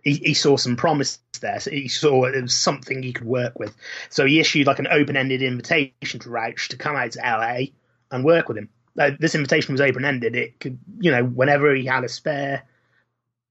he 0.06 0.14
he 0.14 0.34
saw 0.34 0.56
some 0.56 0.76
promise 0.76 1.18
there. 1.40 1.58
So 1.58 1.72
he 1.72 1.88
saw 1.88 2.24
it 2.24 2.40
was 2.40 2.54
something 2.56 3.02
he 3.02 3.12
could 3.12 3.26
work 3.26 3.58
with. 3.58 3.76
So 4.08 4.24
he 4.24 4.38
issued 4.38 4.68
like 4.68 4.78
an 4.78 4.86
open-ended 4.86 5.42
invitation 5.42 6.20
to 6.20 6.30
Rauch 6.30 6.68
to 6.68 6.76
come 6.76 6.94
out 6.94 7.10
to 7.12 7.18
LA 7.18 7.72
and 8.12 8.24
work 8.24 8.46
with 8.46 8.56
him. 8.56 8.68
Uh, 8.98 9.10
this 9.18 9.34
invitation 9.34 9.74
was 9.74 9.80
open-ended. 9.80 10.36
It 10.36 10.60
could, 10.60 10.78
you 11.00 11.10
know, 11.10 11.24
whenever 11.24 11.74
he 11.74 11.84
had 11.84 12.04
a 12.04 12.08
spare 12.08 12.62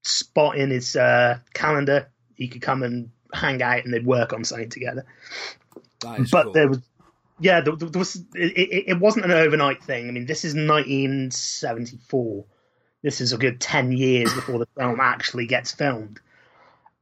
spot 0.03 0.55
in 0.55 0.69
his 0.69 0.95
uh, 0.95 1.39
calendar, 1.53 2.09
he 2.35 2.47
could 2.47 2.61
come 2.61 2.83
and 2.83 3.11
hang 3.33 3.61
out, 3.61 3.83
and 3.83 3.93
they'd 3.93 4.05
work 4.05 4.31
on 4.31 4.45
something 4.45 4.69
together. 4.69 5.05
But 5.99 6.31
cool. 6.31 6.53
there 6.53 6.69
was 6.69 6.79
yeah 7.37 7.59
there, 7.59 7.75
there 7.75 7.99
was 7.99 8.15
it, 8.15 8.57
it, 8.57 8.83
it 8.87 8.99
wasn't 8.99 9.25
an 9.25 9.31
overnight 9.31 9.83
thing 9.83 10.07
i 10.07 10.11
mean 10.11 10.25
this 10.25 10.45
is 10.45 10.53
1974 10.53 12.45
this 13.01 13.19
is 13.19 13.33
a 13.33 13.37
good 13.37 13.59
10 13.59 13.91
years 13.91 14.33
before 14.33 14.57
the 14.57 14.67
film 14.77 15.01
actually 15.01 15.45
gets 15.45 15.73
filmed 15.73 16.21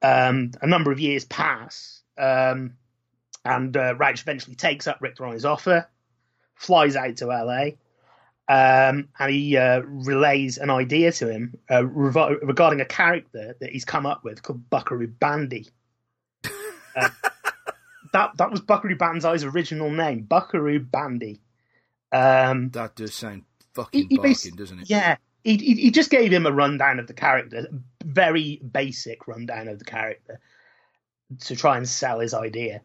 um, 0.03 0.51
a 0.61 0.67
number 0.67 0.91
of 0.91 0.99
years 0.99 1.25
pass 1.25 2.01
um, 2.17 2.75
and 3.45 3.75
uh, 3.75 3.95
eventually 3.99 4.55
takes 4.55 4.87
up 4.87 4.97
Richter 5.01 5.25
on 5.25 5.33
his 5.33 5.45
offer 5.45 5.87
flies 6.55 6.95
out 6.95 7.17
to 7.17 7.25
LA 7.27 7.71
um, 8.47 9.07
and 9.19 9.31
he 9.31 9.55
uh, 9.57 9.81
relays 9.85 10.57
an 10.57 10.69
idea 10.69 11.11
to 11.13 11.29
him 11.29 11.57
uh, 11.69 11.81
revo- 11.81 12.39
regarding 12.41 12.81
a 12.81 12.85
character 12.85 13.55
that 13.59 13.69
he's 13.69 13.85
come 13.85 14.05
up 14.05 14.23
with 14.23 14.43
called 14.43 14.69
Buckaroo 14.69 15.07
Bandy. 15.07 15.69
Uh, 16.95 17.09
that 18.11 18.37
that 18.37 18.51
was 18.51 18.61
Buckaroo 18.61 18.95
Banzai's 18.95 19.43
original 19.43 19.89
name, 19.89 20.21
Buckaroo 20.21 20.79
Bandy. 20.79 21.41
Um, 22.11 22.69
that 22.69 22.95
does 22.95 23.15
sound 23.15 23.45
fucking 23.73 24.09
he 24.09 24.17
barking, 24.17 24.55
doesn't 24.55 24.81
it? 24.81 24.89
Yeah, 24.91 25.17
he, 25.43 25.57
he 25.57 25.73
he 25.75 25.91
just 25.91 26.09
gave 26.09 26.31
him 26.31 26.45
a 26.45 26.51
rundown 26.51 26.99
of 26.99 27.07
the 27.07 27.13
character, 27.13 27.67
very 28.03 28.57
basic 28.71 29.27
rundown 29.27 29.67
of 29.67 29.79
the 29.79 29.85
character, 29.85 30.39
to 31.41 31.55
try 31.55 31.77
and 31.77 31.87
sell 31.87 32.19
his 32.19 32.33
idea. 32.33 32.81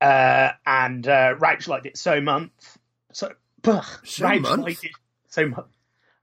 Uh, 0.00 0.52
and 0.66 1.06
uh, 1.08 1.34
Rauch 1.38 1.66
liked 1.68 1.86
it 1.86 1.96
so 1.98 2.20
much, 2.20 2.50
so, 3.12 3.32
ugh, 3.64 3.84
So 4.04 4.24
Rauch 4.26 4.40
month? 4.40 4.62
liked 4.62 4.84
it 4.84 4.92
so 5.28 5.48
much. 5.48 5.68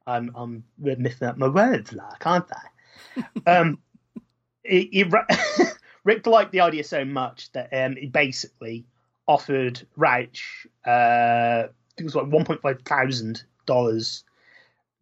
I'm 0.08 0.32
I'm 0.36 0.64
missing 0.78 1.28
up 1.28 1.38
my 1.38 1.48
words, 1.48 1.92
like, 1.94 2.26
aren't 2.26 2.46
I? 2.52 3.24
um, 3.58 3.80
he, 4.64 4.90
he, 4.92 5.04
Rick 6.04 6.26
liked 6.28 6.52
the 6.52 6.62
idea 6.62 6.84
so 6.84 7.04
much 7.04 7.52
that 7.54 7.70
um, 7.74 7.96
he 7.96 8.08
basically 8.08 8.86
offered 9.28 9.86
Rauch, 9.98 10.68
uh, 10.86 11.68
I 11.68 11.70
think 11.98 12.02
it 12.02 12.04
was 12.06 12.16
like 12.16 12.28
one 12.28 12.46
point 12.46 12.62
five 12.62 12.82
thousand 12.84 13.44
dollars 13.66 14.24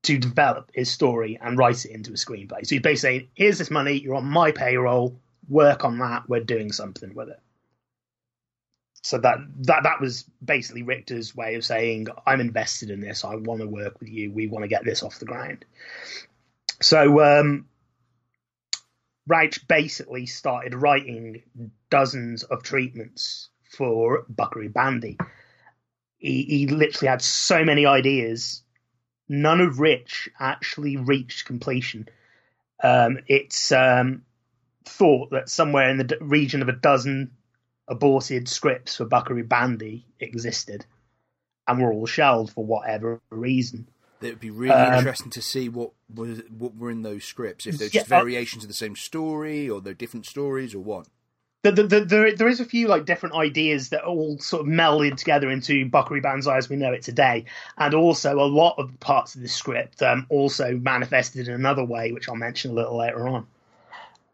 to 0.03 0.17
develop 0.17 0.71
his 0.73 0.91
story 0.91 1.39
and 1.41 1.57
write 1.57 1.85
it 1.85 1.91
into 1.91 2.11
a 2.11 2.15
screenplay. 2.15 2.65
So 2.65 2.75
he's 2.75 2.81
basically 2.81 2.95
saying, 2.95 3.27
"Here's 3.35 3.57
this 3.57 3.71
money. 3.71 3.93
You're 3.93 4.15
on 4.15 4.25
my 4.25 4.51
payroll. 4.51 5.19
Work 5.47 5.83
on 5.85 5.99
that. 5.99 6.29
We're 6.29 6.43
doing 6.43 6.71
something 6.71 7.13
with 7.13 7.29
it." 7.29 7.39
So 9.01 9.17
that 9.17 9.39
that 9.63 9.83
that 9.83 10.01
was 10.01 10.23
basically 10.43 10.83
Richter's 10.83 11.35
way 11.35 11.55
of 11.55 11.65
saying, 11.65 12.07
"I'm 12.25 12.41
invested 12.41 12.89
in 12.89 13.01
this. 13.01 13.25
I 13.25 13.35
want 13.35 13.61
to 13.61 13.67
work 13.67 13.99
with 13.99 14.09
you. 14.09 14.31
We 14.31 14.47
want 14.47 14.63
to 14.63 14.69
get 14.69 14.85
this 14.85 15.03
off 15.03 15.19
the 15.19 15.25
ground." 15.25 15.65
So 16.81 17.21
um, 17.21 17.67
Rauch 19.27 19.67
basically 19.67 20.25
started 20.25 20.75
writing 20.75 21.43
dozens 21.89 22.43
of 22.43 22.63
treatments 22.63 23.49
for 23.69 24.25
Buckaroo 24.29 24.69
Bandy. 24.69 25.17
He, 26.17 26.43
he 26.43 26.67
literally 26.67 27.09
had 27.09 27.21
so 27.21 27.63
many 27.63 27.85
ideas, 27.85 28.63
none 29.29 29.61
of 29.61 29.79
which 29.79 30.29
actually 30.39 30.97
reached 30.97 31.45
completion. 31.45 32.07
Um, 32.81 33.19
it's 33.27 33.71
um, 33.71 34.23
thought 34.85 35.31
that 35.31 35.49
somewhere 35.49 35.89
in 35.89 35.97
the 35.97 36.03
d- 36.03 36.15
region 36.19 36.61
of 36.61 36.69
a 36.69 36.73
dozen 36.73 37.31
aborted 37.87 38.47
scripts 38.47 38.95
for 38.97 39.05
Buckaroo 39.05 39.43
Bandy 39.43 40.05
existed 40.19 40.85
and 41.67 41.81
were 41.81 41.93
all 41.93 42.05
shelved 42.05 42.53
for 42.53 42.65
whatever 42.65 43.21
reason. 43.29 43.87
It 44.21 44.27
would 44.27 44.39
be 44.39 44.51
really 44.51 44.73
Um, 44.73 44.95
interesting 44.95 45.31
to 45.31 45.41
see 45.41 45.67
what 45.69 45.91
was 46.13 46.41
what 46.49 46.75
were 46.75 46.91
in 46.91 47.01
those 47.01 47.25
scripts. 47.25 47.65
If 47.65 47.77
they're 47.77 47.89
just 47.89 48.09
Yeah, 48.09 48.17
uh, 48.17 48.21
variations 48.21 48.63
of 48.63 48.69
the 48.69 48.73
same 48.73 48.95
story, 48.95 49.69
or 49.69 49.81
they're 49.81 49.93
different 49.93 50.25
stories, 50.25 50.73
or 50.73 50.79
what. 50.79 51.07
The, 51.63 51.71
the, 51.71 51.83
the, 51.83 51.99
there, 52.05 52.35
there 52.35 52.47
is 52.47 52.59
a 52.59 52.65
few 52.65 52.87
like 52.87 53.05
different 53.05 53.35
ideas 53.35 53.89
that 53.89 54.03
all 54.03 54.37
sort 54.39 54.61
of 54.61 54.67
melded 54.67 55.15
together 55.17 55.49
into 55.49 55.85
Buckaroo 55.89 56.21
Banzai 56.21 56.57
as 56.57 56.69
we 56.69 56.75
know 56.75 56.91
it 56.91 57.01
today, 57.01 57.45
and 57.77 57.93
also 57.93 58.39
a 58.39 58.45
lot 58.45 58.75
of 58.77 58.99
parts 58.99 59.35
of 59.35 59.41
the 59.41 59.47
script 59.47 60.01
um, 60.03 60.25
also 60.29 60.75
manifested 60.77 61.47
in 61.47 61.53
another 61.53 61.83
way, 61.83 62.11
which 62.11 62.27
I'll 62.29 62.35
mention 62.35 62.71
a 62.71 62.73
little 62.73 62.97
later 62.97 63.27
on. 63.27 63.47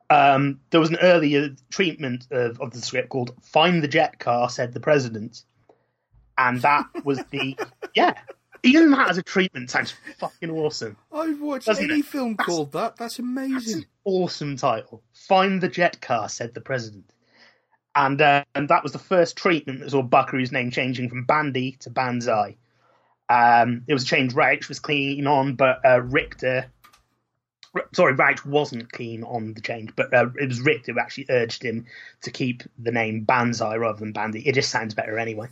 Um, 0.09 0.59
there 0.71 0.79
was 0.79 0.89
an 0.89 0.98
earlier 1.01 1.55
treatment 1.69 2.25
of, 2.31 2.59
of 2.59 2.71
the 2.71 2.81
script 2.81 3.09
called 3.09 3.31
"Find 3.43 3.83
the 3.83 3.88
Jet 3.88 4.17
Car," 4.17 4.50
said 4.50 4.74
the 4.74 4.79
president, 4.79 5.43
and 6.38 6.59
that 6.63 6.86
was 7.05 7.19
the 7.29 7.55
yeah. 7.95 8.13
Even 8.63 8.91
that 8.91 9.09
as 9.09 9.17
a 9.17 9.24
treatment 9.24 9.69
sounds 9.69 9.93
fucking 10.19 10.50
awesome. 10.50 10.98
I've 11.13 11.39
watched 11.39 11.67
Doesn't 11.67 11.89
any 11.91 12.00
it? 12.01 12.05
film 12.05 12.31
That's- 12.38 12.45
called 12.45 12.71
that. 12.74 12.98
That's 12.98 13.15
That's 13.15 13.19
amazing. 13.19 13.77
an 13.83 13.86
awesome 14.03 14.57
title. 14.57 15.01
Find 15.13 15.62
the 15.62 15.69
jet 15.69 16.01
car, 16.01 16.27
said 16.27 16.53
the 16.53 16.59
president. 16.59 17.05
And, 17.96 18.22
uh, 18.22 18.43
and 18.55 18.69
that 18.69 18.84
was 18.84 18.91
the 18.91 19.00
first 19.00 19.36
treatment 19.36 19.79
that 19.79 19.91
saw 19.91 20.01
Buckaroo's 20.01 20.51
name 20.51 20.72
changing 20.72 21.10
from 21.10 21.25
Bandy 21.25 21.74
to 21.81 21.89
Banzai. 21.89 22.55
Um, 23.29 23.84
it 23.88 23.93
was 23.93 24.03
a 24.03 24.08
change 24.08 24.34
Rauch 24.34 24.67
was 24.67 24.79
keen 24.79 25.27
on, 25.27 25.55
but 25.55 25.86
uh, 25.86 26.01
Richter. 26.01 26.65
Sorry, 27.93 28.13
Rauch 28.13 28.43
wasn't 28.46 28.91
keen 28.91 29.24
on 29.24 29.53
the 29.53 29.62
change, 29.62 29.96
but 29.96 30.13
uh, 30.13 30.27
it 30.39 30.48
was 30.48 30.62
Richter 30.62 30.93
who 30.93 31.00
actually 31.00 31.27
urged 31.29 31.63
him 31.63 31.86
to 32.24 32.31
keep 32.31 32.63
the 32.79 32.91
name 32.91 33.25
Banzai 33.25 33.77
rather 33.77 34.00
than 34.00 34.13
Bandy. 34.13 34.48
It 34.48 34.55
just 34.55 34.72
sounds 34.72 34.96
better 34.96 35.19
anyway. 35.19 35.48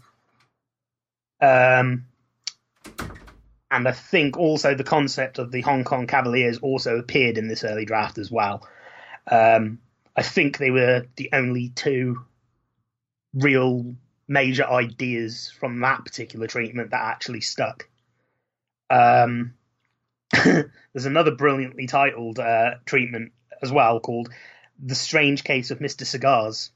Um, 1.39 2.05
and 3.69 3.87
I 3.87 3.91
think 3.91 4.37
also 4.37 4.73
the 4.73 4.83
concept 4.83 5.37
of 5.37 5.51
the 5.51 5.61
Hong 5.61 5.83
Kong 5.83 6.07
Cavaliers 6.07 6.57
also 6.59 6.97
appeared 6.97 7.37
in 7.37 7.47
this 7.47 7.63
early 7.63 7.85
draft 7.85 8.17
as 8.17 8.31
well. 8.31 8.67
Um, 9.29 9.79
I 10.17 10.23
think 10.23 10.57
they 10.57 10.71
were 10.71 11.05
the 11.15 11.29
only 11.31 11.69
two 11.69 12.25
real 13.35 13.95
major 14.27 14.65
ideas 14.65 15.53
from 15.59 15.79
that 15.81 16.03
particular 16.03 16.47
treatment 16.47 16.91
that 16.91 17.03
actually 17.03 17.41
stuck. 17.41 17.87
Um, 18.89 19.53
there's 20.43 21.05
another 21.05 21.31
brilliantly 21.31 21.85
titled 21.85 22.39
uh, 22.39 22.75
treatment 22.85 23.31
as 23.61 23.71
well 23.71 23.99
called 23.99 24.29
"The 24.83 24.95
Strange 24.95 25.43
Case 25.43 25.69
of 25.69 25.79
Mister 25.79 26.03
Cigars." 26.03 26.71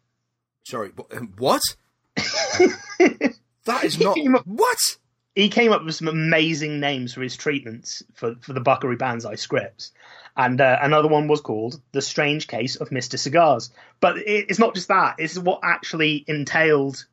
Sorry, 0.63 0.91
but, 0.95 1.07
what? 1.39 1.61
that 2.15 3.83
is 3.83 3.99
not 3.99 4.17
what. 4.45 4.77
He 5.35 5.49
came 5.49 5.71
up 5.71 5.83
with 5.83 5.95
some 5.95 6.07
amazing 6.07 6.79
names 6.79 7.13
for 7.13 7.21
his 7.21 7.37
treatments 7.37 8.03
for, 8.13 8.35
for 8.41 8.53
the 8.53 8.59
Buckaroo 8.59 8.97
Banzai 8.97 9.35
scripts. 9.35 9.91
And 10.35 10.59
uh, 10.59 10.79
another 10.81 11.07
one 11.07 11.27
was 11.27 11.41
called 11.41 11.81
The 11.91 12.01
Strange 12.01 12.47
Case 12.47 12.75
of 12.75 12.89
Mr. 12.89 13.17
Cigars. 13.17 13.71
But 13.99 14.17
it, 14.17 14.47
it's 14.49 14.59
not 14.59 14.75
just 14.75 14.89
that, 14.89 15.15
it's 15.19 15.37
what 15.37 15.61
actually 15.63 16.25
entailed 16.27 17.05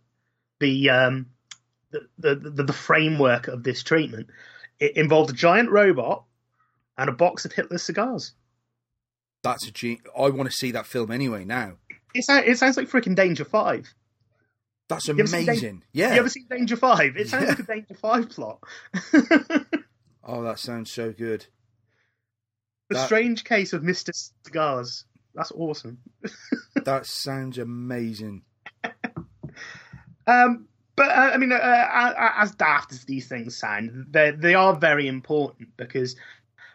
the, 0.60 0.90
um, 0.90 1.26
the, 1.90 2.08
the, 2.18 2.34
the, 2.34 2.62
the 2.64 2.72
framework 2.72 3.48
of 3.48 3.62
this 3.62 3.82
treatment. 3.82 4.28
It 4.80 4.96
involved 4.96 5.30
a 5.30 5.34
giant 5.34 5.70
robot 5.70 6.24
and 6.96 7.08
a 7.08 7.12
box 7.12 7.44
of 7.44 7.52
Hitler's 7.52 7.82
cigars. 7.82 8.32
That's 9.44 9.66
a 9.68 9.70
G. 9.70 10.00
I 10.18 10.30
want 10.30 10.50
to 10.50 10.56
see 10.56 10.72
that 10.72 10.86
film 10.86 11.12
anyway. 11.12 11.44
Now 11.44 11.74
It, 12.14 12.24
sounds, 12.24 12.44
it 12.46 12.58
sounds 12.58 12.76
like 12.76 12.88
freaking 12.88 13.14
Danger 13.14 13.44
5. 13.44 13.94
That's 14.88 15.08
amazing. 15.08 15.82
Yeah. 15.92 16.14
You 16.14 16.20
ever 16.20 16.28
seen 16.28 16.46
Danger 16.50 16.76
5? 16.76 17.16
It 17.16 17.28
sounds 17.28 17.42
Yeah. 17.44 17.48
like 17.50 17.58
a 17.58 17.62
Danger 17.62 17.94
5 17.94 18.30
plot. 18.30 18.58
Oh, 20.30 20.42
that 20.42 20.58
sounds 20.58 20.90
so 20.92 21.10
good. 21.12 21.46
the 22.90 22.96
That- 22.96 23.06
Strange 23.06 23.44
Case 23.44 23.72
of 23.72 23.82
Mr. 23.82 24.10
Cigars. 24.44 25.04
That's 25.34 25.52
awesome. 25.52 25.98
That 26.84 27.06
sounds 27.06 27.56
amazing. 27.58 28.42
Um, 30.26 30.68
but 30.96 31.08
uh, 31.08 31.30
I 31.32 31.36
mean, 31.38 31.52
uh, 31.52 31.56
uh, 31.56 32.32
as 32.36 32.54
daft 32.54 32.92
as 32.92 33.04
these 33.04 33.26
things 33.28 33.56
sound, 33.56 34.06
they 34.10 34.30
they 34.32 34.54
are 34.54 34.76
very 34.76 35.06
important 35.08 35.76
because 35.76 36.16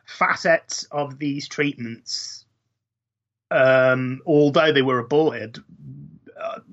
facets 0.06 0.84
of 0.92 1.20
these 1.20 1.48
treatments, 1.48 2.46
um, 3.52 4.22
although 4.26 4.72
they 4.74 4.82
were 4.82 5.00
aborted, 5.00 5.58
uh, 5.58 5.62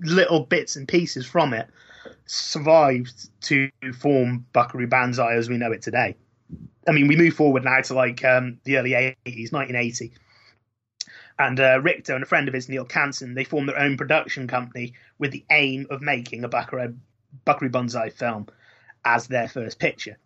little 0.02 0.40
bits 0.44 0.76
and 0.76 0.86
pieces 0.86 1.26
from 1.26 1.52
it 1.52 1.68
survived 2.26 3.28
to 3.42 3.70
form 3.98 4.46
Buckaroo 4.52 4.86
Banzai 4.86 5.34
as 5.34 5.48
we 5.48 5.58
know 5.58 5.72
it 5.72 5.82
today. 5.82 6.16
I 6.88 6.92
mean, 6.92 7.08
we 7.08 7.16
move 7.16 7.34
forward 7.34 7.64
now 7.64 7.80
to 7.80 7.94
like 7.94 8.24
um, 8.24 8.58
the 8.64 8.78
early 8.78 8.90
80s, 8.90 9.52
1980. 9.52 10.12
And 11.38 11.58
uh, 11.58 11.80
Richter 11.80 12.14
and 12.14 12.22
a 12.22 12.26
friend 12.26 12.48
of 12.48 12.54
his, 12.54 12.68
Neil 12.68 12.84
Canton, 12.84 13.34
they 13.34 13.44
formed 13.44 13.68
their 13.68 13.78
own 13.78 13.96
production 13.96 14.46
company 14.46 14.94
with 15.18 15.32
the 15.32 15.44
aim 15.50 15.86
of 15.90 16.02
making 16.02 16.44
a 16.44 16.48
Buckaroo, 16.48 16.96
Buckaroo 17.44 17.70
Banzai 17.70 18.10
film. 18.10 18.46
as 19.04 19.26
their 19.28 19.48
first 19.48 19.78
picture, 19.78 20.18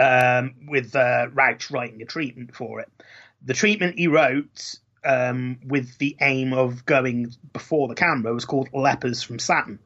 um, 0.00 0.54
with 0.66 0.94
uh, 0.96 1.28
Rauch 1.32 1.70
writing 1.70 2.02
a 2.02 2.06
treatment 2.06 2.54
for 2.54 2.80
it. 2.80 2.90
The 3.44 3.54
treatment 3.54 3.98
he 3.98 4.08
wrote 4.08 4.76
um, 5.04 5.58
with 5.66 5.98
the 5.98 6.16
aim 6.20 6.52
of 6.52 6.86
going 6.86 7.32
before 7.52 7.88
the 7.88 7.94
camera 7.94 8.32
was 8.32 8.44
called 8.44 8.68
Lepers 8.72 9.22
from 9.22 9.38
Saturn. 9.38 9.78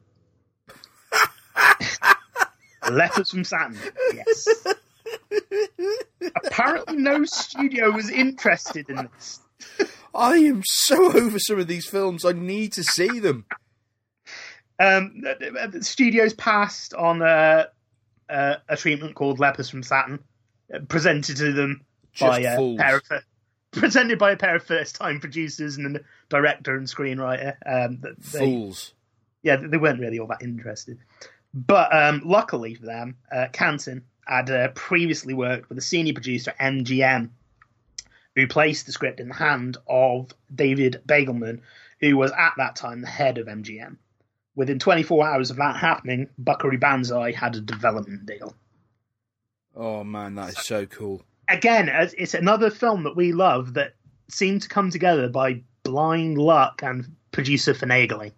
Lepers 2.89 3.31
from 3.31 3.43
Saturn, 3.43 3.77
yes. 4.13 4.47
Apparently, 6.45 6.97
no 6.97 7.25
studio 7.25 7.91
was 7.91 8.09
interested 8.09 8.89
in 8.89 9.09
this. 9.13 9.39
I 10.13 10.37
am 10.37 10.63
so 10.65 11.11
over 11.17 11.37
some 11.39 11.59
of 11.59 11.67
these 11.67 11.85
films. 11.85 12.25
I 12.25 12.31
need 12.31 12.73
to 12.73 12.83
see 12.83 13.19
them. 13.19 13.45
Um, 14.79 15.21
the, 15.21 15.69
the 15.71 15.83
studios 15.83 16.33
passed 16.33 16.93
on 16.93 17.21
a, 17.21 17.67
a, 18.29 18.57
a 18.69 18.77
treatment 18.77 19.15
called 19.15 19.39
Lepers 19.39 19.69
from 19.69 19.83
Saturn, 19.83 20.19
uh, 20.73 20.79
presented 20.87 21.37
to 21.37 21.51
them 21.51 21.81
by 22.19 22.41
Just 22.41 22.59
a 22.59 22.75
pair 22.77 22.97
of 22.97 23.03
presented 23.71 24.19
by 24.19 24.31
a 24.31 24.37
pair 24.37 24.55
of 24.55 24.63
first-time 24.63 25.19
producers 25.19 25.77
and 25.77 25.97
a 25.97 26.01
director 26.29 26.75
and 26.75 26.87
screenwriter. 26.87 27.55
Um, 27.65 27.99
that 28.01 28.19
they, 28.19 28.39
Fools. 28.39 28.93
yeah, 29.43 29.57
they 29.57 29.77
weren't 29.77 29.99
really 29.99 30.19
all 30.19 30.27
that 30.27 30.41
interested. 30.41 30.99
But 31.53 31.93
um, 31.95 32.21
luckily 32.25 32.75
for 32.75 32.85
them, 32.85 33.17
uh, 33.31 33.47
Canton 33.51 34.03
had 34.27 34.49
uh, 34.51 34.67
previously 34.69 35.33
worked 35.33 35.69
with 35.69 35.77
a 35.77 35.81
senior 35.81 36.13
producer, 36.13 36.51
at 36.51 36.73
MGM, 36.73 37.29
who 38.35 38.47
placed 38.47 38.85
the 38.85 38.91
script 38.91 39.19
in 39.19 39.29
the 39.29 39.35
hand 39.35 39.77
of 39.87 40.31
David 40.53 41.01
Begelman, 41.07 41.61
who 41.99 42.15
was 42.15 42.31
at 42.31 42.53
that 42.57 42.75
time 42.75 43.01
the 43.01 43.07
head 43.07 43.37
of 43.37 43.47
MGM. 43.47 43.97
Within 44.55 44.77
24 44.77 45.27
hours 45.27 45.51
of 45.51 45.57
that 45.57 45.77
happening, 45.77 46.29
Buckaroo 46.37 46.77
Banzai 46.77 47.31
had 47.31 47.55
a 47.55 47.61
development 47.61 48.25
deal. 48.25 48.55
Oh 49.75 50.03
man, 50.03 50.35
that 50.35 50.49
is 50.49 50.65
so 50.65 50.85
cool. 50.85 51.23
Again, 51.49 51.89
it's 52.17 52.33
another 52.33 52.69
film 52.69 53.03
that 53.03 53.15
we 53.15 53.31
love 53.33 53.73
that 53.73 53.95
seemed 54.29 54.61
to 54.63 54.69
come 54.69 54.91
together 54.91 55.27
by 55.29 55.63
blind 55.83 56.37
luck 56.37 56.81
and 56.83 57.15
producer 57.31 57.73
finagling. 57.73 58.33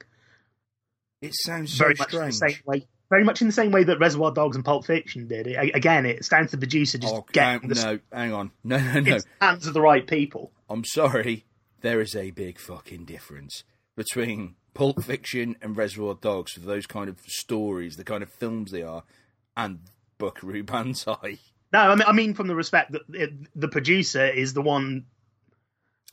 It 1.22 1.34
sounds 1.36 1.74
so 1.74 1.84
very 1.86 1.96
much 2.00 2.14
in 2.14 2.26
the 2.26 2.32
strange. 2.32 2.56
same 2.56 2.64
way. 2.66 2.88
Very 3.10 3.24
much 3.26 3.42
in 3.42 3.48
the 3.48 3.54
same 3.54 3.72
way 3.72 3.84
that 3.84 4.00
Reservoir 4.00 4.32
Dogs 4.32 4.56
and 4.56 4.64
Pulp 4.64 4.86
Fiction 4.86 5.28
did. 5.28 5.46
It, 5.46 5.76
again, 5.76 6.06
it's 6.06 6.30
down 6.30 6.46
to 6.46 6.52
the 6.52 6.58
producer 6.58 6.98
just 6.98 7.14
Oh, 7.14 7.26
getting 7.34 7.62
hang- 7.62 7.70
the 7.70 7.76
no, 8.12 8.18
hang 8.18 8.34
on. 8.34 8.52
No, 8.64 8.78
no, 8.78 9.00
no. 9.02 9.18
the 9.20 9.26
hands 9.42 9.68
of 9.68 9.74
the 9.74 9.82
right 9.82 10.08
people. 10.08 10.52
I'm 10.70 10.86
sorry. 10.86 11.44
There 11.82 12.00
is 12.00 12.16
a 12.16 12.32
big 12.32 12.58
fucking 12.58 13.06
difference 13.06 13.64
between 13.98 14.56
Pulp 14.74 15.04
Fiction 15.04 15.58
and 15.62 15.76
Reservoir 15.76 16.16
Dogs 16.20 16.54
for 16.54 16.62
those 16.62 16.86
kind 16.88 17.10
of 17.10 17.20
stories, 17.28 17.98
the 17.98 18.06
kind 18.06 18.24
of 18.24 18.32
films 18.32 18.72
they 18.72 18.82
are, 18.84 19.04
and 19.58 19.80
Buckaroo 20.18 20.64
Banzai. 20.64 21.40
No, 21.74 21.80
I 21.80 21.96
mean, 21.96 22.04
I 22.08 22.12
mean 22.12 22.34
from 22.34 22.48
the 22.48 22.56
respect 22.56 22.92
that 22.94 23.02
it, 23.14 23.32
the 23.60 23.68
producer 23.68 24.26
is 24.26 24.54
the 24.54 24.62
one 24.62 25.06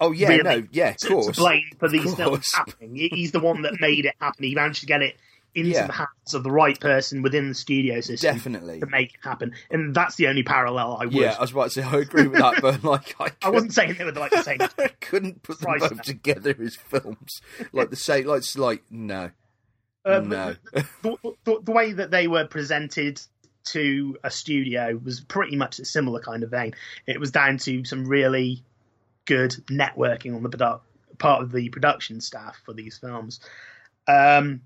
Oh 0.01 0.13
yeah, 0.13 0.29
really 0.29 0.43
no, 0.45 0.67
yeah, 0.71 0.91
of 0.91 1.01
course. 1.01 1.27
to 1.27 1.33
blame 1.33 1.65
for 1.81 1.89
these 1.89 2.15
films 2.15 2.53
happening. 2.55 2.95
He's 3.13 3.33
the 3.33 3.41
one 3.41 3.63
that 3.63 3.81
made 3.81 4.07
it 4.07 4.15
happen. 4.21 4.45
He 4.45 4.55
managed 4.55 4.81
to 4.81 4.87
get 4.87 5.03
it 5.03 5.17
into 5.57 5.71
Yeah. 5.71 5.89
the 5.89 5.93
hands 5.93 6.35
of 6.35 6.45
the 6.45 6.53
right 6.53 6.79
person 6.79 7.21
within 7.23 7.49
the 7.49 7.55
studio 7.55 8.01
system 8.01 8.37
Definitely. 8.37 8.79
to 8.79 8.87
make 8.87 9.15
it 9.15 9.21
happen. 9.25 9.55
And 9.71 9.93
that's 9.93 10.15
the 10.15 10.29
only 10.29 10.45
parallel 10.45 10.99
I 11.01 11.07
would. 11.07 11.15
Yeah, 11.15 11.35
I 11.37 11.41
was 11.41 11.51
about 11.51 11.65
to 11.65 11.71
say 11.71 11.83
I 11.83 11.97
agree 11.97 12.29
with 12.29 12.39
that, 12.39 12.61
but 12.63 12.85
like 12.85 13.17
I, 13.19 13.31
I 13.43 13.51
wasn't 13.51 13.73
saying 13.73 13.97
they 13.99 14.05
were 14.05 14.13
like 14.13 14.31
the 14.31 14.43
same. 14.45 14.59
I 14.61 14.89
couldn't 15.01 15.43
put 15.43 15.59
them 15.59 15.79
both 15.81 16.03
together 16.03 16.55
as 16.63 16.77
films. 16.77 17.41
Like 17.73 17.91
the 17.91 17.97
same, 17.97 18.27
like 18.27 18.39
it's 18.39 18.57
like 18.57 18.85
no, 18.91 19.33
Uh, 20.05 20.21
no. 20.21 20.55
the, 21.03 21.17
the, 21.45 21.61
the 21.65 21.73
way 21.73 21.93
that 21.93 22.13
they 22.13 22.29
were 22.29 22.45
presented 22.47 23.21
to 23.73 24.19
a 24.25 24.31
studio 24.31 24.99
was 25.03 25.21
pretty 25.21 25.57
much 25.57 25.79
a 25.79 25.85
similar 25.85 26.21
kind 26.21 26.43
of 26.43 26.51
vein. 26.51 26.75
It 27.07 27.21
was 27.21 27.31
down 27.31 27.59
to 27.59 27.85
some 27.85 28.07
really 28.07 28.63
good 29.25 29.53
networking 29.71 30.35
on 30.35 30.43
the 30.43 30.49
produ- 30.49 30.81
part 31.19 31.43
of 31.43 31.53
the 31.53 31.69
production 31.69 32.21
staff 32.21 32.61
for 32.65 32.73
these 32.73 32.99
films. 32.99 33.41
Um, 34.07 34.63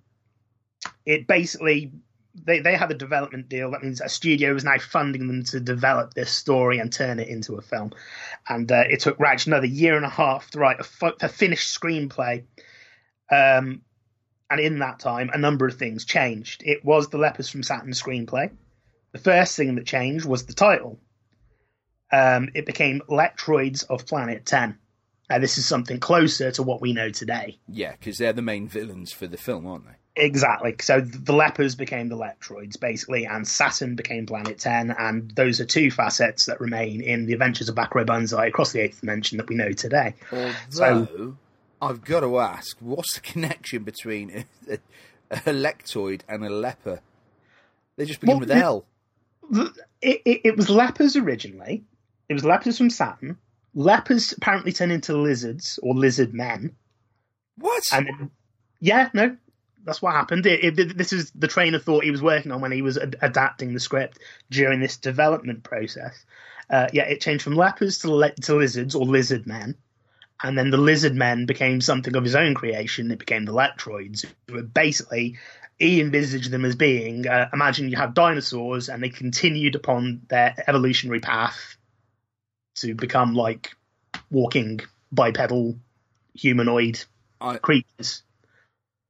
it 1.05 1.27
basically 1.27 1.93
they 2.35 2.61
they 2.61 2.77
had 2.77 2.91
a 2.91 2.95
development 2.95 3.49
deal. 3.49 3.71
That 3.71 3.83
means 3.83 4.01
a 4.01 4.09
studio 4.09 4.55
was 4.55 4.65
now 4.65 4.79
funding 4.79 5.27
them 5.27 5.45
to 5.45 5.61
develop 5.61 6.15
this 6.15 6.31
story 6.31 6.79
and 6.79 6.93
turn 6.93 7.19
it 7.19 7.29
into 7.29 7.57
a 7.57 7.62
film. 7.62 7.93
And 8.49 8.71
uh, 8.71 8.85
it 8.88 9.01
took 9.01 9.19
Raj 9.21 9.47
another 9.47 9.67
year 9.67 9.97
and 9.97 10.07
a 10.07 10.11
half 10.11 10.51
to 10.53 10.59
write 10.59 10.79
a 11.21 11.29
finished 11.29 11.79
screenplay. 11.79 12.45
Um, 13.31 13.83
and 14.51 14.61
in 14.61 14.81
that 14.81 14.99
time, 14.99 15.31
a 15.33 15.38
number 15.38 15.67
of 15.67 15.77
things 15.77 16.05
changed. 16.05 16.62
It 16.65 16.85
was 16.85 17.09
the 17.09 17.19
Lepers 17.19 17.49
from 17.49 17.62
Saturn 17.62 17.93
screenplay. 17.93 18.51
The 19.12 19.18
first 19.18 19.57
thing 19.57 19.75
that 19.77 19.87
changed 19.87 20.25
was 20.25 20.46
the 20.46 20.55
title. 20.55 20.98
Um, 22.11 22.51
it 22.55 22.66
became 22.66 23.01
Lectroids 23.09 23.85
of 23.88 24.07
Planet 24.07 24.44
10. 24.44 24.79
Now, 25.31 25.38
this 25.38 25.57
is 25.57 25.66
something 25.66 25.98
closer 25.98 26.51
to 26.53 26.62
what 26.62 26.81
we 26.83 26.92
know 26.92 27.11
today. 27.11 27.59
yeah, 27.68 27.92
because 27.92 28.18
they're 28.18 28.33
the 28.35 28.42
main 28.42 28.68
villains 28.68 29.12
for 29.12 29.27
the 29.27 29.38
film, 29.38 29.66
aren't 29.66 29.87
they? 29.87 29.92
Exactly. 30.14 30.75
So 30.81 31.01
the 31.01 31.33
lepers 31.33 31.75
became 31.75 32.11
the 32.11 32.18
Lectroids, 32.18 32.79
basically, 32.79 33.25
and 33.25 33.48
Saturn 33.48 33.94
became 33.94 34.27
Planet 34.27 34.59
10, 34.59 34.90
and 34.90 35.31
those 35.31 35.59
are 35.61 35.64
two 35.64 35.90
facets 35.90 36.44
that 36.46 36.61
remain 36.61 37.01
in 37.01 37.25
the 37.25 37.33
adventures 37.33 37.70
of 37.70 37.75
Buckaroo 37.75 38.05
Banzai 38.05 38.46
across 38.46 38.72
the 38.72 38.81
eighth 38.81 39.01
dimension 39.01 39.38
that 39.38 39.48
we 39.48 39.55
know 39.55 39.72
today. 39.72 40.14
Although 40.31 41.37
I've 41.81 42.05
got 42.05 42.20
to 42.20 42.38
ask, 42.40 42.77
what's 42.81 43.14
the 43.14 43.20
connection 43.20 43.85
between 43.85 44.44
a, 44.68 44.75
a, 45.31 45.37
a 45.37 45.53
lectroid 45.55 46.20
and 46.29 46.44
a 46.44 46.51
leper? 46.51 47.01
They 47.96 48.05
just 48.05 48.20
begin 48.20 48.35
Well, 48.35 48.40
with 48.40 48.51
L. 48.51 48.85
It, 49.51 50.23
it, 50.25 50.41
it 50.45 50.57
was 50.57 50.71
lepers 50.71 51.17
originally. 51.17 51.85
It 52.29 52.35
was 52.35 52.45
lepers 52.45 52.79
from 52.79 52.91
Saturn. 52.91 53.37
Lepers 53.75 54.33
apparently 54.33 54.73
turn 54.73 54.91
into 54.91 55.17
lizards 55.17 55.79
or 55.83 55.95
lizard 55.95 56.35
men. 56.35 56.77
What? 57.57 57.83
And 57.93 58.07
then- 58.07 58.31
yeah, 58.81 59.11
no, 59.15 59.37
that's 59.85 60.03
what 60.03 60.15
happened. 60.15 60.45
It, 60.47 60.79
it, 60.79 60.97
this 60.99 61.13
is 61.13 61.31
the 61.33 61.47
train 61.49 61.75
of 61.75 61.85
thought 61.85 62.05
he 62.05 62.11
was 62.11 62.23
working 62.23 62.51
on 62.53 62.61
when 62.61 62.73
he 62.73 62.83
was 62.83 62.99
ad- 62.99 63.17
adapting 63.23 63.73
the 63.73 63.81
script 63.81 64.19
during 64.51 64.81
this 64.81 64.97
development 64.97 65.63
process. 65.63 66.25
Uh, 66.69 66.89
yeah, 66.93 67.05
it 67.05 67.21
changed 67.21 67.45
from 67.45 67.55
lepers 67.55 67.99
to, 67.99 68.13
le- 68.13 68.35
to 68.35 68.57
lizards 68.57 68.95
or 68.95 69.05
lizard 69.05 69.47
men, 69.47 69.77
and 70.43 70.59
then 70.59 70.71
the 70.71 70.77
lizard 70.79 71.15
men 71.15 71.47
became 71.47 71.81
something 71.81 72.17
of 72.17 72.25
his 72.25 72.35
own 72.35 72.55
creation. 72.55 73.11
It 73.11 73.19
became 73.19 73.45
the 73.45 73.53
Lectroids, 73.53 74.25
who 74.49 74.55
were 74.55 74.63
basically 74.63 75.39
he 75.79 76.01
envisaged 76.01 76.51
them 76.51 76.65
as 76.65 76.77
being. 76.77 77.27
Uh, 77.27 77.49
imagine 77.53 77.89
you 77.89 77.97
have 77.97 78.15
dinosaurs, 78.15 78.89
and 78.89 79.03
they 79.03 79.09
continued 79.09 79.75
upon 79.75 80.23
their 80.29 80.55
evolutionary 80.67 81.21
path 81.21 81.77
to 82.77 82.95
become 82.95 83.35
like 83.35 83.75
walking 84.31 84.81
bipedal 85.11 85.77
humanoid 86.35 87.03
I, 87.41 87.59
creatures. 87.59 88.23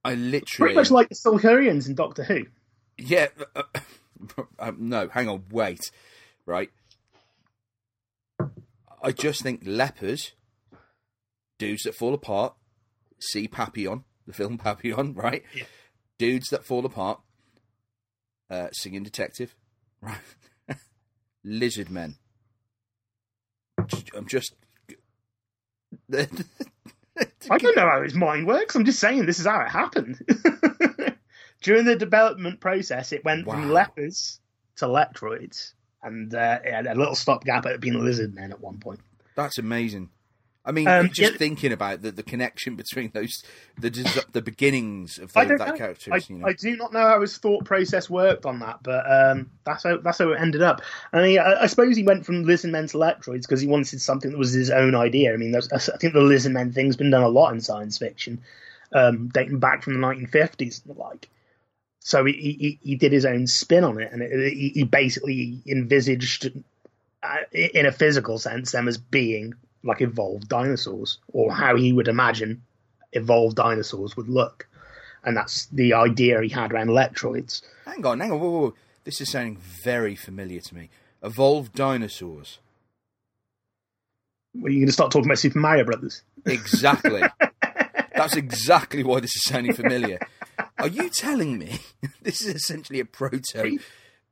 I 0.04 0.14
literally 0.14 0.42
Pretty 0.56 0.74
much 0.74 0.90
like 0.90 1.08
the 1.08 1.14
Silurians 1.14 1.86
in 1.86 1.94
Doctor 1.94 2.24
Who. 2.24 2.46
Yeah. 2.98 3.28
Uh, 3.54 3.62
um, 4.58 4.76
no, 4.80 5.08
hang 5.08 5.28
on, 5.28 5.44
wait. 5.50 5.80
Right. 6.44 6.70
I 9.02 9.12
just 9.12 9.42
think 9.42 9.62
lepers, 9.64 10.32
dudes 11.58 11.82
that 11.82 11.94
fall 11.94 12.14
apart, 12.14 12.54
see 13.20 13.48
Papillon, 13.48 14.04
the 14.26 14.32
film 14.32 14.58
Papillon, 14.64 15.14
right? 15.14 15.44
Yeah. 15.54 15.64
Dudes 16.22 16.50
that 16.50 16.64
fall 16.64 16.86
apart, 16.86 17.18
uh, 18.48 18.68
singing 18.70 19.02
detective, 19.02 19.56
right? 20.00 20.18
Lizard 21.42 21.90
men. 21.90 22.14
I'm 24.14 24.28
just. 24.28 24.54
I 26.12 27.58
don't 27.58 27.76
know 27.76 27.88
how 27.90 28.02
his 28.04 28.14
mind 28.14 28.46
works. 28.46 28.76
I'm 28.76 28.84
just 28.84 29.00
saying 29.00 29.26
this 29.26 29.40
is 29.40 29.46
how 29.46 29.62
it 29.62 29.68
happened. 29.68 30.20
During 31.62 31.86
the 31.86 31.96
development 31.96 32.60
process, 32.60 33.10
it 33.10 33.24
went 33.24 33.44
from 33.44 33.66
Wow. 33.68 33.74
lepers 33.74 34.38
to 34.76 34.86
lectroids, 34.86 35.72
and 36.04 36.32
uh, 36.32 36.60
it 36.64 36.72
had 36.72 36.86
a 36.86 36.94
little 36.94 37.16
stopgap 37.16 37.66
at 37.66 37.80
being 37.80 37.98
lizard 37.98 38.32
men 38.32 38.52
at 38.52 38.60
one 38.60 38.78
point. 38.78 39.00
That's 39.34 39.58
amazing. 39.58 40.10
I 40.64 40.70
mean, 40.70 40.86
Um, 40.86 41.08
just 41.08 41.32
yeah- 41.32 41.38
thinking 41.38 41.72
about 41.72 42.02
the, 42.02 42.12
the 42.12 42.22
connection 42.22 42.76
between 42.76 43.10
those, 43.12 43.42
the 43.78 43.90
the 44.32 44.42
beginnings 44.42 45.18
of 45.18 45.32
that 45.32 45.48
know. 45.48 45.72
character. 45.72 46.14
I, 46.14 46.20
you 46.28 46.36
know. 46.36 46.46
I 46.46 46.52
do 46.52 46.76
not 46.76 46.92
know 46.92 47.00
how 47.00 47.20
his 47.20 47.36
thought 47.36 47.64
process 47.64 48.08
worked 48.08 48.46
on 48.46 48.60
that, 48.60 48.78
but 48.82 49.04
um, 49.10 49.50
that's 49.64 49.82
how 49.82 49.96
that's 49.98 50.18
how 50.18 50.30
it 50.30 50.40
ended 50.40 50.62
up. 50.62 50.80
I 51.12 51.22
mean, 51.22 51.38
I, 51.40 51.62
I 51.62 51.66
suppose 51.66 51.96
he 51.96 52.04
went 52.04 52.24
from 52.24 52.44
lizard 52.44 52.70
men 52.70 52.86
to 52.88 52.96
lectroids 52.96 53.42
because 53.42 53.60
he 53.60 53.66
wanted 53.66 54.00
something 54.00 54.30
that 54.30 54.38
was 54.38 54.52
his 54.52 54.70
own 54.70 54.94
idea. 54.94 55.34
I 55.34 55.36
mean, 55.36 55.54
I 55.56 55.78
think 55.78 56.12
the 56.12 56.20
lizard 56.20 56.52
men 56.52 56.72
thing's 56.72 56.96
been 56.96 57.10
done 57.10 57.24
a 57.24 57.28
lot 57.28 57.52
in 57.52 57.60
science 57.60 57.98
fiction, 57.98 58.40
um, 58.92 59.28
dating 59.28 59.58
back 59.58 59.82
from 59.82 59.94
the 59.94 60.06
1950s 60.06 60.86
and 60.86 60.94
the 60.96 61.00
like. 61.00 61.28
So 61.98 62.24
he, 62.24 62.32
he 62.32 62.78
he 62.82 62.94
did 62.96 63.10
his 63.10 63.24
own 63.24 63.48
spin 63.48 63.82
on 63.82 64.00
it, 64.00 64.12
and 64.12 64.22
it, 64.22 64.52
he, 64.52 64.68
he 64.70 64.84
basically 64.84 65.60
envisaged, 65.66 66.52
uh, 67.22 67.36
in 67.52 67.86
a 67.86 67.92
physical 67.92 68.38
sense, 68.38 68.70
them 68.70 68.86
as 68.86 68.98
being 68.98 69.54
like 69.82 70.00
evolved 70.00 70.48
dinosaurs, 70.48 71.18
or 71.32 71.52
how 71.52 71.76
he 71.76 71.92
would 71.92 72.08
imagine 72.08 72.62
evolved 73.12 73.56
dinosaurs 73.56 74.16
would 74.16 74.28
look 74.28 74.66
and 75.24 75.36
that's 75.36 75.66
the 75.66 75.94
idea 75.94 76.40
he 76.42 76.48
had 76.48 76.72
around 76.72 76.88
electroids. 76.88 77.62
Hang 77.84 78.04
on, 78.04 78.20
hang 78.20 78.32
on. 78.32 78.40
Whoa, 78.40 78.50
whoa, 78.50 78.60
whoa. 78.60 78.74
This 79.04 79.20
is 79.20 79.30
sounding 79.30 79.58
very 79.84 80.14
familiar 80.14 80.60
to 80.60 80.74
me. 80.74 80.90
Evolved 81.22 81.74
dinosaurs. 81.74 82.58
Well, 84.54 84.70
you're 84.70 84.80
going 84.80 84.86
to 84.86 84.92
start 84.92 85.10
talking 85.10 85.26
about 85.26 85.38
Super 85.38 85.58
Mario 85.58 85.84
Brothers. 85.84 86.22
Exactly. 86.44 87.22
That's 88.14 88.36
exactly 88.36 89.02
why 89.02 89.20
this 89.20 89.34
is 89.34 89.44
sounding 89.44 89.72
familiar. 89.72 90.18
Are 90.78 90.88
you 90.88 91.08
telling 91.08 91.58
me 91.58 91.78
this 92.22 92.42
is 92.42 92.54
essentially 92.54 93.00
a 93.00 93.04
proto 93.04 93.78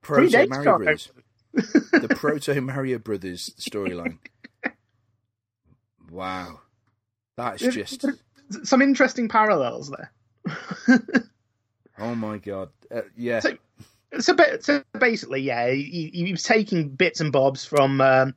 proto 0.03 0.47
Mario 0.49 0.79
Brothers? 0.79 1.11
the 1.53 2.15
proto 2.15 2.61
Mario 2.61 2.99
Brothers 2.99 3.51
storyline. 3.59 4.19
Wow. 6.11 6.61
That 7.37 7.63
is 7.63 7.75
just 7.75 8.05
Some 8.65 8.83
interesting 8.83 9.29
parallels 9.29 9.91
there. 9.91 10.13
oh 11.99 12.15
my 12.15 12.39
god. 12.39 12.71
Uh, 12.95 13.03
yeah. 13.17 13.41
So- 13.41 13.57
so, 14.19 14.35
so 14.61 14.83
basically, 14.99 15.41
yeah, 15.43 15.71
he, 15.71 16.11
he 16.13 16.33
was 16.33 16.43
taking 16.43 16.89
bits 16.89 17.21
and 17.21 17.31
bobs 17.31 17.65
from 17.65 18.01
um, 18.01 18.35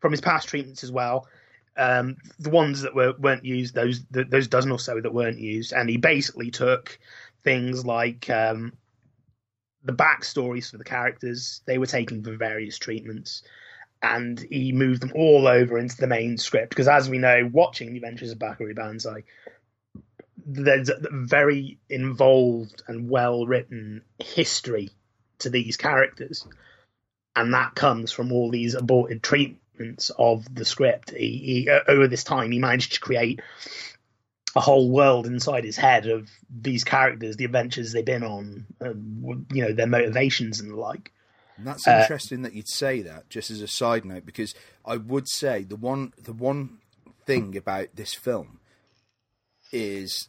from 0.00 0.10
his 0.10 0.22
past 0.22 0.48
treatments 0.48 0.82
as 0.82 0.90
well. 0.90 1.28
Um, 1.76 2.16
the 2.38 2.48
ones 2.48 2.80
that 2.80 2.94
were 2.94 3.12
weren't 3.18 3.44
used, 3.44 3.74
those 3.74 4.00
th 4.14 4.28
those 4.28 4.48
dozen 4.48 4.72
or 4.72 4.78
so 4.78 5.00
that 5.00 5.12
weren't 5.12 5.38
used, 5.38 5.74
and 5.74 5.90
he 5.90 5.98
basically 5.98 6.50
took 6.50 6.98
things 7.44 7.84
like 7.84 8.30
um, 8.30 8.72
the 9.84 9.92
backstories 9.92 10.70
for 10.70 10.78
the 10.78 10.84
characters. 10.84 11.60
They 11.66 11.76
were 11.76 11.84
taken 11.86 12.22
from 12.24 12.38
various 12.38 12.78
treatments, 12.78 13.42
and 14.02 14.40
he 14.40 14.72
moved 14.72 15.00
them 15.00 15.12
all 15.14 15.46
over 15.46 15.78
into 15.78 15.96
the 15.96 16.06
main 16.06 16.36
script. 16.36 16.70
Because 16.70 16.88
as 16.88 17.08
we 17.08 17.18
know, 17.18 17.48
watching 17.52 17.90
the 17.90 17.98
Adventures 17.98 18.32
of 18.32 18.38
Buckaroo 18.38 18.74
Banzai, 18.74 19.22
there's 20.44 20.88
a 20.88 20.98
very 21.10 21.78
involved 21.88 22.82
and 22.88 23.08
well 23.08 23.46
written 23.46 24.02
history 24.18 24.90
to 25.38 25.50
these 25.50 25.76
characters, 25.76 26.46
and 27.36 27.54
that 27.54 27.74
comes 27.74 28.10
from 28.10 28.32
all 28.32 28.50
these 28.50 28.74
aborted 28.74 29.22
treatments 29.22 30.10
of 30.18 30.52
the 30.52 30.64
script. 30.64 31.10
He, 31.10 31.38
he 31.38 31.70
uh, 31.70 31.80
over 31.86 32.08
this 32.08 32.24
time 32.24 32.50
he 32.50 32.58
managed 32.58 32.94
to 32.94 33.00
create 33.00 33.40
a 34.54 34.60
whole 34.60 34.90
world 34.90 35.26
inside 35.26 35.64
his 35.64 35.76
head 35.76 36.06
of 36.06 36.28
these 36.50 36.84
characters, 36.84 37.36
the 37.36 37.44
adventures 37.44 37.92
they've 37.92 38.04
been 38.04 38.24
on, 38.24 38.66
um, 38.80 39.46
you 39.52 39.62
know, 39.62 39.72
their 39.72 39.86
motivations 39.86 40.60
and 40.60 40.72
the 40.72 40.76
like. 40.76 41.12
And 41.56 41.66
that's 41.66 41.86
Uh, 41.86 41.98
interesting 42.00 42.42
that 42.42 42.54
you'd 42.54 42.68
say 42.68 43.02
that, 43.02 43.28
just 43.28 43.50
as 43.50 43.60
a 43.60 43.68
side 43.68 44.04
note, 44.04 44.24
because 44.26 44.54
I 44.84 44.96
would 44.96 45.28
say 45.28 45.64
the 45.64 45.76
one 45.76 46.12
the 46.18 46.32
one 46.32 46.78
thing 47.26 47.56
about 47.56 47.88
this 47.94 48.14
film 48.14 48.58
is 49.70 50.28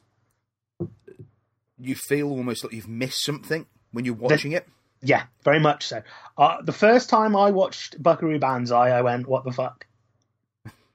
you 1.80 1.96
feel 1.96 2.30
almost 2.30 2.64
like 2.64 2.74
you've 2.74 2.88
missed 2.88 3.24
something 3.24 3.66
when 3.92 4.06
you're 4.06 4.14
watching 4.14 4.52
it. 4.52 4.68
Yeah, 5.02 5.24
very 5.44 5.60
much 5.60 5.88
so. 5.88 6.02
Uh, 6.38 6.62
the 6.62 6.72
first 6.72 7.10
time 7.10 7.36
I 7.36 7.52
watched 7.52 8.02
Buckaroo 8.02 8.40
Banzai, 8.40 8.90
I 8.90 9.02
went, 9.02 9.28
"What 9.28 9.44
the 9.44 9.52
fuck? 9.52 9.86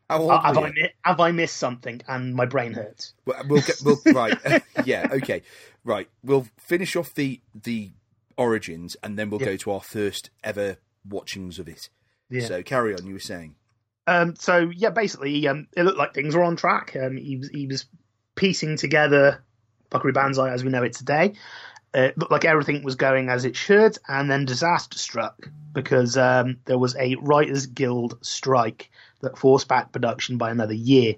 Uh, 0.09 0.41
have 0.41 0.57
I 0.57 0.73
have 1.05 1.21
I 1.21 1.31
missed 1.33 1.57
something?" 1.59 2.01
And 2.09 2.35
my 2.35 2.47
brain 2.47 2.73
hurts. 2.73 3.13
Well, 3.27 3.43
We'll 3.47 3.61
get 3.61 3.83
we'll 3.85 4.01
right. 4.15 4.63
yeah, 4.87 5.09
okay. 5.13 5.43
Right. 5.85 6.09
We'll 6.25 6.47
finish 6.57 6.97
off 6.97 7.13
the 7.15 7.41
the 7.55 7.91
origins 8.39 8.97
and 9.03 9.19
then 9.19 9.29
we'll 9.29 9.41
Yeah. 9.41 9.47
go 9.49 9.57
to 9.59 9.71
our 9.73 9.83
first 9.83 10.31
ever 10.43 10.79
watchings 11.09 11.59
of 11.59 11.69
it. 11.69 11.91
Yeah. 12.31 12.47
So 12.47 12.63
carry 12.63 12.95
on, 12.95 13.07
you 13.07 13.15
were 13.15 13.21
saying. 13.21 13.55
Um, 14.07 14.37
so 14.37 14.71
yeah, 14.75 14.91
basically, 14.91 15.47
um, 15.49 15.67
it 15.77 15.83
looked 15.83 15.99
like 15.99 16.15
things 16.15 16.35
were 16.35 16.45
on 16.45 16.57
track. 16.57 16.97
Um, 16.97 17.17
he 17.19 17.37
was 17.37 17.49
he 17.51 17.67
was 17.67 17.85
piecing 18.37 18.77
together 18.77 19.45
Buckaroo 19.91 20.13
Banzai 20.15 20.51
as 20.51 20.65
we 20.65 20.71
know 20.71 20.83
it 20.83 20.95
today. 20.95 21.35
Uh, 21.95 22.01
it 22.03 22.19
looked 22.19 22.33
like 22.33 22.45
everything 22.45 22.83
was 22.85 22.97
going 22.97 23.29
as 23.31 23.45
it 23.45 23.57
should, 23.57 23.97
and 24.09 24.31
then 24.31 24.45
disaster 24.45 24.99
struck 24.99 25.49
because 25.73 26.17
um, 26.17 26.57
there 26.67 26.79
was 26.79 26.95
a 26.97 27.17
Writers 27.17 27.67
Guild 27.67 28.19
strike 28.23 28.91
that 29.21 29.39
forced 29.39 29.69
back 29.69 29.91
production 29.93 30.37
by 30.39 30.51
another 30.51 30.75
year. 30.75 31.15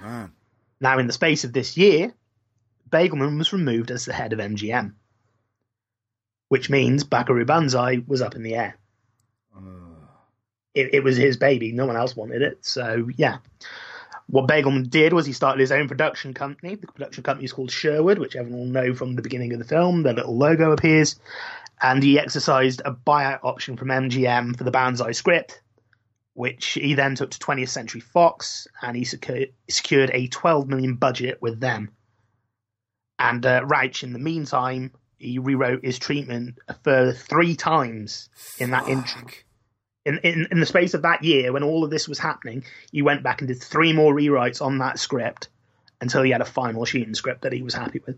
Man. 0.00 0.32
Now, 0.80 0.98
in 0.98 1.06
the 1.06 1.12
space 1.12 1.44
of 1.44 1.52
this 1.52 1.76
year, 1.76 2.14
Begelman 2.90 3.36
was 3.38 3.52
removed 3.52 3.90
as 3.90 4.04
the 4.04 4.12
head 4.12 4.32
of 4.32 4.38
MGM, 4.38 4.94
which 6.48 6.70
means 6.70 7.04
Buckaroo 7.04 7.44
Banzai 7.44 8.02
was 8.06 8.22
up 8.22 8.34
in 8.34 8.42
the 8.42 8.54
air. 8.54 8.78
It, 10.74 10.94
it 10.94 11.04
was 11.04 11.16
his 11.16 11.36
baby; 11.36 11.72
no 11.72 11.86
one 11.86 11.96
else 11.96 12.14
wanted 12.14 12.42
it. 12.42 12.64
So, 12.64 13.08
yeah. 13.16 13.38
What 14.26 14.46
Begelman 14.46 14.90
did 14.90 15.14
was 15.14 15.24
he 15.24 15.32
started 15.32 15.60
his 15.60 15.72
own 15.72 15.88
production 15.88 16.34
company. 16.34 16.74
The 16.74 16.86
production 16.86 17.22
company 17.22 17.46
is 17.46 17.52
called 17.52 17.70
Sherwood, 17.70 18.18
which 18.18 18.36
everyone 18.36 18.60
will 18.60 18.66
know 18.66 18.94
from 18.94 19.16
the 19.16 19.22
beginning 19.22 19.54
of 19.54 19.58
the 19.58 19.64
film. 19.64 20.02
Their 20.02 20.12
little 20.12 20.36
logo 20.36 20.70
appears, 20.72 21.18
and 21.80 22.02
he 22.02 22.18
exercised 22.18 22.82
a 22.84 22.92
buyout 22.92 23.40
option 23.42 23.76
from 23.78 23.88
MGM 23.88 24.56
for 24.56 24.64
the 24.64 24.70
Banzai 24.70 25.12
script, 25.12 25.62
which 26.34 26.66
he 26.74 26.92
then 26.94 27.14
took 27.14 27.30
to 27.30 27.38
20th 27.38 27.70
Century 27.70 28.02
Fox, 28.02 28.68
and 28.82 28.94
he 28.94 29.04
secured, 29.04 29.52
secured 29.68 30.10
a 30.12 30.28
12 30.28 30.68
million 30.68 30.96
budget 30.96 31.40
with 31.40 31.58
them. 31.58 31.90
And 33.18 33.44
uh, 33.44 33.64
Rauch, 33.64 34.02
in 34.02 34.12
the 34.12 34.18
meantime, 34.18 34.92
he 35.18 35.38
rewrote 35.38 35.84
his 35.84 35.98
treatment 35.98 36.58
further 36.84 37.12
three 37.12 37.56
times 37.56 38.28
in 38.58 38.70
that 38.70 38.88
intro. 38.88 39.22
In, 40.04 40.18
in 40.18 40.46
in 40.50 40.60
the 40.60 40.66
space 40.66 40.94
of 40.94 41.02
that 41.02 41.22
year, 41.22 41.52
when 41.52 41.62
all 41.62 41.84
of 41.84 41.90
this 41.90 42.08
was 42.08 42.18
happening, 42.18 42.64
he 42.92 43.02
went 43.02 43.22
back 43.22 43.40
and 43.40 43.48
did 43.48 43.62
three 43.62 43.92
more 43.92 44.14
rewrites 44.14 44.62
on 44.62 44.78
that 44.78 44.98
script 44.98 45.48
until 46.00 46.22
he 46.22 46.30
had 46.30 46.40
a 46.40 46.44
final 46.46 46.84
shooting 46.84 47.14
script 47.14 47.42
that 47.42 47.52
he 47.52 47.62
was 47.62 47.74
happy 47.74 48.00
with. 48.06 48.16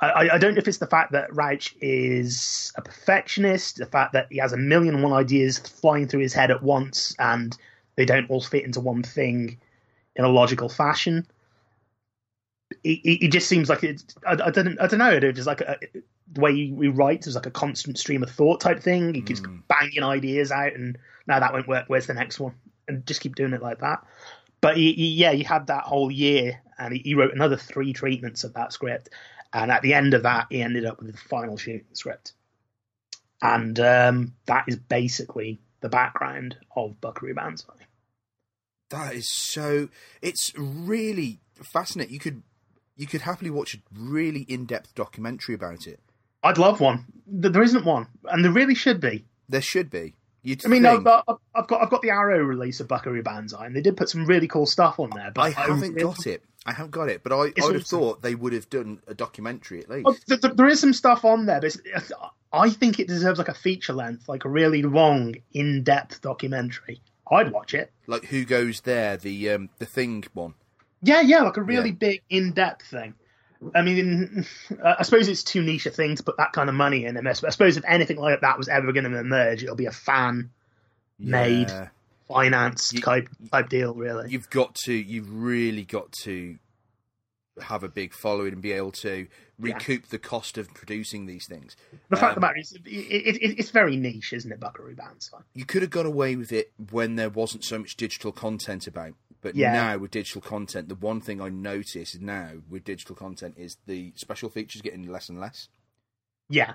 I, 0.00 0.10
I- 0.10 0.34
I 0.34 0.38
don't 0.38 0.54
know 0.54 0.58
if 0.58 0.68
it's 0.68 0.78
the 0.78 0.86
fact 0.86 1.12
that 1.12 1.34
Rauch 1.34 1.74
is 1.80 2.72
a 2.76 2.82
perfectionist, 2.82 3.76
the 3.76 3.86
fact 3.86 4.12
that 4.14 4.26
he 4.30 4.38
has 4.38 4.52
a 4.52 4.56
million 4.56 4.94
and 4.94 5.02
one 5.04 5.12
ideas 5.12 5.58
flying 5.58 6.08
through 6.08 6.20
his 6.22 6.34
head 6.34 6.50
at 6.50 6.62
once, 6.62 7.14
and 7.18 7.56
they 7.96 8.04
don't 8.04 8.28
all 8.28 8.40
fit 8.42 8.64
into 8.64 8.80
one 8.80 9.02
thing 9.04 9.58
in 10.16 10.24
a 10.24 10.28
logical 10.28 10.68
fashion. 10.68 11.26
It, 12.84 12.98
it, 13.04 13.24
it 13.26 13.28
just 13.28 13.48
seems 13.48 13.68
like 13.68 13.84
it. 13.84 14.02
I, 14.26 14.32
I 14.32 14.50
don't 14.50 14.78
I 14.80 14.86
don't 14.86 14.98
know 14.98 15.12
it 15.12 15.36
was 15.36 15.46
like 15.46 15.60
a, 15.60 15.76
the 16.30 16.40
way 16.40 16.54
he, 16.54 16.74
he 16.80 16.88
writes 16.88 17.26
is 17.26 17.34
like 17.34 17.46
a 17.46 17.50
constant 17.50 17.98
stream 17.98 18.22
of 18.22 18.30
thought 18.30 18.60
type 18.60 18.80
thing. 18.80 19.14
He 19.14 19.22
keeps 19.22 19.42
banging 19.68 20.02
ideas 20.02 20.52
out, 20.52 20.74
and 20.74 20.98
now 21.26 21.40
that 21.40 21.52
won't 21.52 21.68
work. 21.68 21.84
Where's 21.88 22.06
the 22.06 22.14
next 22.14 22.40
one? 22.40 22.54
And 22.88 23.06
just 23.06 23.20
keep 23.20 23.34
doing 23.34 23.52
it 23.52 23.62
like 23.62 23.80
that. 23.80 24.04
But 24.60 24.76
he, 24.76 24.92
he, 24.92 25.08
yeah, 25.08 25.32
he 25.32 25.42
had 25.42 25.66
that 25.66 25.84
whole 25.84 26.10
year, 26.10 26.60
and 26.78 26.94
he, 26.94 27.00
he 27.00 27.14
wrote 27.14 27.34
another 27.34 27.56
three 27.56 27.92
treatments 27.92 28.44
of 28.44 28.54
that 28.54 28.72
script. 28.72 29.10
And 29.52 29.70
at 29.70 29.82
the 29.82 29.94
end 29.94 30.14
of 30.14 30.22
that, 30.22 30.46
he 30.50 30.62
ended 30.62 30.84
up 30.84 31.00
with 31.00 31.12
the 31.12 31.18
final 31.18 31.56
shooting 31.56 31.84
script. 31.92 32.32
And 33.42 33.78
um, 33.80 34.34
that 34.46 34.64
is 34.68 34.76
basically 34.76 35.60
the 35.80 35.88
background 35.88 36.56
of 36.76 37.00
Buckaroo 37.00 37.34
Banzai. 37.34 37.74
That 38.90 39.14
is 39.14 39.28
so. 39.28 39.88
It's 40.20 40.52
really 40.56 41.40
fascinating. 41.54 42.14
You 42.14 42.20
could 42.20 42.42
you 42.96 43.06
could 43.06 43.22
happily 43.22 43.50
watch 43.50 43.74
a 43.74 43.78
really 43.92 44.42
in 44.42 44.64
depth 44.64 44.94
documentary 44.94 45.54
about 45.54 45.86
it. 45.86 46.00
I'd 46.42 46.58
love 46.58 46.80
one. 46.80 47.04
Th- 47.40 47.52
There 47.52 47.62
isn't 47.62 47.84
one, 47.84 48.06
and 48.24 48.44
there 48.44 48.52
really 48.52 48.74
should 48.74 49.00
be. 49.00 49.24
There 49.48 49.60
should 49.62 49.90
be. 49.90 50.14
You'd 50.42 50.64
I 50.66 50.68
mean. 50.68 50.84
I've, 50.86 51.06
I've 51.06 51.36
I've 51.54 51.68
got 51.68 51.82
I've 51.82 51.90
got 51.90 52.02
the 52.02 52.10
Arrow 52.10 52.38
release 52.42 52.80
of 52.80 52.88
Buckaroo 52.88 53.22
Banzai, 53.22 53.66
and 53.66 53.76
they 53.76 53.80
did 53.80 53.96
put 53.96 54.08
some 54.08 54.26
really 54.26 54.48
cool 54.48 54.66
stuff 54.66 54.98
on 54.98 55.10
there. 55.10 55.30
But 55.34 55.42
I 55.42 55.50
haven't 55.50 55.80
really- 55.94 56.02
got 56.02 56.26
it. 56.26 56.42
I 56.64 56.72
haven't 56.72 56.92
got 56.92 57.08
it, 57.08 57.24
but 57.24 57.32
I, 57.32 57.36
I 57.36 57.52
would 57.62 57.74
have 57.74 57.86
thought 57.86 58.22
they 58.22 58.36
would 58.36 58.52
have 58.52 58.70
done 58.70 59.00
a 59.08 59.14
documentary 59.14 59.80
at 59.80 59.90
least. 59.90 60.06
Oh, 60.06 60.12
th- 60.28 60.40
th- 60.40 60.54
there 60.54 60.68
is 60.68 60.78
some 60.80 60.92
stuff 60.92 61.24
on 61.24 61.46
there, 61.46 61.60
but 61.60 61.76
I 62.52 62.70
think 62.70 63.00
it 63.00 63.08
deserves 63.08 63.38
like 63.38 63.48
a 63.48 63.54
feature 63.54 63.92
length, 63.92 64.28
like 64.28 64.44
a 64.44 64.48
really 64.48 64.82
long, 64.82 65.34
in-depth 65.52 66.20
documentary. 66.22 67.00
I'd 67.30 67.50
watch 67.50 67.74
it. 67.74 67.92
Like 68.06 68.26
who 68.26 68.44
goes 68.44 68.82
there? 68.82 69.16
The 69.16 69.50
um, 69.50 69.70
the 69.78 69.86
thing 69.86 70.22
one. 70.34 70.54
Yeah, 71.02 71.20
yeah, 71.20 71.40
like 71.42 71.56
a 71.56 71.62
really 71.62 71.88
Yeah. 71.90 71.96
big, 71.98 72.22
in-depth 72.30 72.86
thing. 72.86 73.14
I 73.74 73.82
mean, 73.82 74.46
I 74.84 75.02
suppose 75.02 75.28
it's 75.28 75.42
too 75.44 75.62
niche 75.62 75.86
a 75.86 75.90
thing 75.90 76.16
to 76.16 76.22
put 76.22 76.36
that 76.38 76.52
kind 76.52 76.68
of 76.68 76.74
money 76.74 77.04
in. 77.04 77.16
And 77.16 77.28
I 77.28 77.32
suppose 77.32 77.76
if 77.76 77.84
anything 77.86 78.16
like 78.18 78.40
that 78.40 78.58
was 78.58 78.68
ever 78.68 78.92
going 78.92 79.04
to 79.10 79.18
emerge, 79.18 79.62
it'll 79.62 79.76
be 79.76 79.86
a 79.86 79.90
fan 79.92 80.50
made, 81.18 81.68
Yeah. 81.68 81.88
financed 82.28 82.94
You- 82.94 83.00
type 83.02 83.28
type 83.50 83.68
deal, 83.68 83.94
really. 83.94 84.30
You've 84.30 84.50
got 84.50 84.74
to. 84.86 84.92
You've 84.92 85.32
really 85.32 85.84
got 85.84 86.10
to 86.24 86.58
have 87.60 87.82
a 87.84 87.88
big 87.88 88.14
following 88.14 88.54
and 88.54 88.62
be 88.62 88.72
able 88.72 88.90
to 88.92 89.26
recoup 89.58 90.08
the 90.08 90.18
cost 90.18 90.56
of 90.56 90.72
producing 90.72 91.26
these 91.26 91.46
things. 91.46 91.76
the 92.08 92.16
fact 92.16 92.22
Um, 92.22 92.28
of 92.30 92.34
the 92.36 92.40
matter 92.40 92.58
is, 92.58 92.72
it, 92.72 92.80
it, 92.86 93.36
it, 93.42 93.58
it's 93.58 93.68
very 93.70 93.94
niche, 93.96 94.32
isn't 94.32 94.50
it, 94.50 94.58
Buckaroo 94.58 94.94
Banzai? 94.96 95.38
you 95.54 95.66
could 95.66 95.82
have 95.82 95.90
got 95.90 96.06
away 96.06 96.34
with 96.34 96.50
it 96.50 96.72
when 96.90 97.16
there 97.16 97.28
wasn't 97.28 97.62
so 97.62 97.78
much 97.78 97.96
digital 97.98 98.32
content 98.32 98.86
about. 98.86 99.12
But 99.42 99.54
Yeah. 99.56 99.72
now 99.72 99.98
with 99.98 100.12
digital 100.12 100.40
content, 100.40 100.88
the 100.88 100.94
one 100.94 101.20
thing 101.20 101.40
I 101.40 101.48
notice 101.50 102.16
now 102.18 102.62
with 102.70 102.84
digital 102.84 103.14
content 103.16 103.56
is 103.58 103.76
the 103.86 104.12
special 104.16 104.48
features 104.48 104.80
getting 104.82 105.06
less 105.08 105.28
and 105.28 105.38
less. 105.38 105.68
Yeah. 106.48 106.74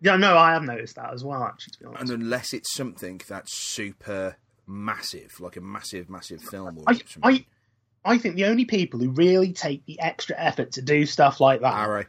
Yeah, 0.00 0.16
no, 0.16 0.36
I 0.38 0.52
have 0.52 0.62
noticed 0.62 0.96
that 0.96 1.12
as 1.12 1.22
well, 1.24 1.42
actually, 1.44 1.72
to 1.72 1.78
be 1.80 1.84
honest. 1.86 2.00
And 2.12 2.22
unless 2.22 2.52
it's 2.52 2.72
something 2.74 3.20
that's 3.28 3.52
super 3.56 4.36
massive, 4.66 5.38
like 5.40 5.56
a 5.56 5.60
massive, 5.60 6.08
massive 6.08 6.40
film 6.42 6.78
or 6.78 6.84
I. 6.86 7.00
I, 7.22 7.44
I 8.04 8.18
think 8.18 8.36
the 8.36 8.44
only 8.46 8.64
people 8.64 9.00
who 9.00 9.10
really 9.10 9.52
take 9.52 9.84
the 9.86 10.00
extra 10.00 10.36
effort 10.38 10.72
to 10.72 10.82
do 10.82 11.04
stuff 11.04 11.40
like 11.40 11.60
that 11.62 11.74
Arrow. 11.74 12.04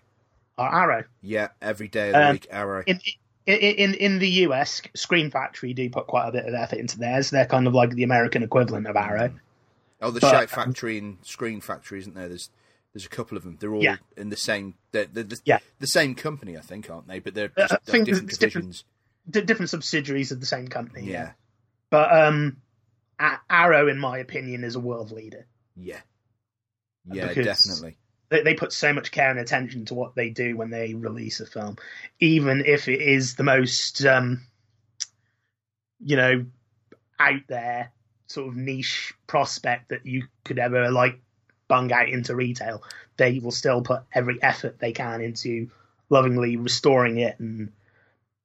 are 0.58 0.74
Arrow. 0.84 1.04
Yeah, 1.22 1.48
every 1.62 1.88
day 1.88 2.10
of 2.10 2.14
the 2.14 2.26
Um, 2.28 2.32
week, 2.34 2.48
Arrow. 2.52 2.84
In 2.86 3.00
in, 3.48 3.56
in 3.58 3.94
in 3.96 4.20
the 4.20 4.30
US, 4.46 4.82
Scream 4.96 5.32
Factory 5.32 5.74
do 5.74 5.90
put 5.90 6.06
quite 6.06 6.28
a 6.30 6.32
bit 6.32 6.46
of 6.46 6.54
effort 6.54 6.78
into 6.78 7.00
theirs. 7.00 7.32
They're 7.32 7.48
kind 7.48 7.66
of 7.66 7.74
like 7.74 7.90
the 7.90 8.04
American 8.04 8.44
equivalent 8.44 8.86
of 8.88 8.96
Arrow. 8.96 9.34
Oh, 10.02 10.12
the 10.12 10.20
But, 10.20 10.32
Shout 10.32 10.42
um, 10.44 10.48
Factory 10.48 10.98
and 10.98 11.18
Scream 11.24 11.60
Factory, 11.62 12.00
isn't 12.00 12.16
there? 12.16 12.28
There's 12.30 12.50
there's 12.94 13.06
a 13.06 13.10
couple 13.10 13.38
of 13.38 13.44
them. 13.44 13.58
They're 13.60 13.74
all 13.74 13.84
Yeah. 13.84 13.98
in 14.18 14.30
the 14.30 14.38
same. 14.38 14.74
They're, 14.92 15.06
they're 15.06 15.24
the, 15.24 15.40
Yeah. 15.46 15.60
the 15.80 15.86
same 15.88 16.16
company, 16.16 16.58
I 16.58 16.62
think, 16.62 16.90
aren't 16.90 17.08
they? 17.08 17.20
But 17.20 17.36
they're 17.36 17.52
Uh, 17.56 17.62
just 17.68 17.74
I 17.74 17.78
they're 17.86 18.04
different 18.06 18.30
it's 18.30 18.38
different- 18.40 18.66
divisions. 19.30 19.46
Different 19.48 19.70
subsidiaries 19.70 20.32
of 20.32 20.40
the 20.40 20.48
same 20.48 20.68
company. 20.70 21.06
Yeah, 21.12 21.34
But 21.92 22.12
um, 22.12 22.58
Arrow, 23.50 23.88
in 23.88 24.00
my 24.00 24.18
opinion, 24.18 24.64
is 24.64 24.76
a 24.76 24.80
world 24.80 25.12
leader. 25.12 25.46
yeah, 25.76 26.00
yeah, 27.06 27.28
Because- 27.28 27.46
definitely. 27.46 27.98
They, 28.30 28.42
they 28.44 28.54
put 28.56 28.72
so 28.74 28.92
much 28.94 29.12
care 29.12 29.30
and 29.32 29.40
attention 29.40 29.86
to 29.86 29.94
what 29.96 30.16
they 30.16 30.30
do 30.30 30.56
when 30.58 30.70
they 30.72 30.94
release 30.96 31.40
a 31.42 31.46
film, 31.48 31.78
even 32.20 32.64
if 32.66 32.88
it 32.88 33.02
is 33.02 33.36
the 33.36 33.44
most, 33.44 34.04
um, 34.06 34.42
you 36.00 36.16
know, 36.16 36.46
out 37.20 37.42
there 37.48 37.92
sort 38.30 38.48
of 38.48 38.56
niche 38.56 39.14
prospect 39.28 39.90
that 39.90 40.06
you 40.06 40.24
could 40.46 40.60
ever 40.60 40.90
like 40.92 41.20
bung 41.68 41.92
out 41.92 42.10
into 42.10 42.36
retail. 42.36 42.84
They 43.18 43.40
will 43.40 43.52
still 43.52 43.82
put 43.82 44.04
every 44.14 44.42
effort 44.42 44.80
they 44.80 44.92
can 44.94 45.22
into 45.22 45.70
lovingly 46.10 46.56
restoring 46.58 47.20
it 47.20 47.40
and 47.40 47.72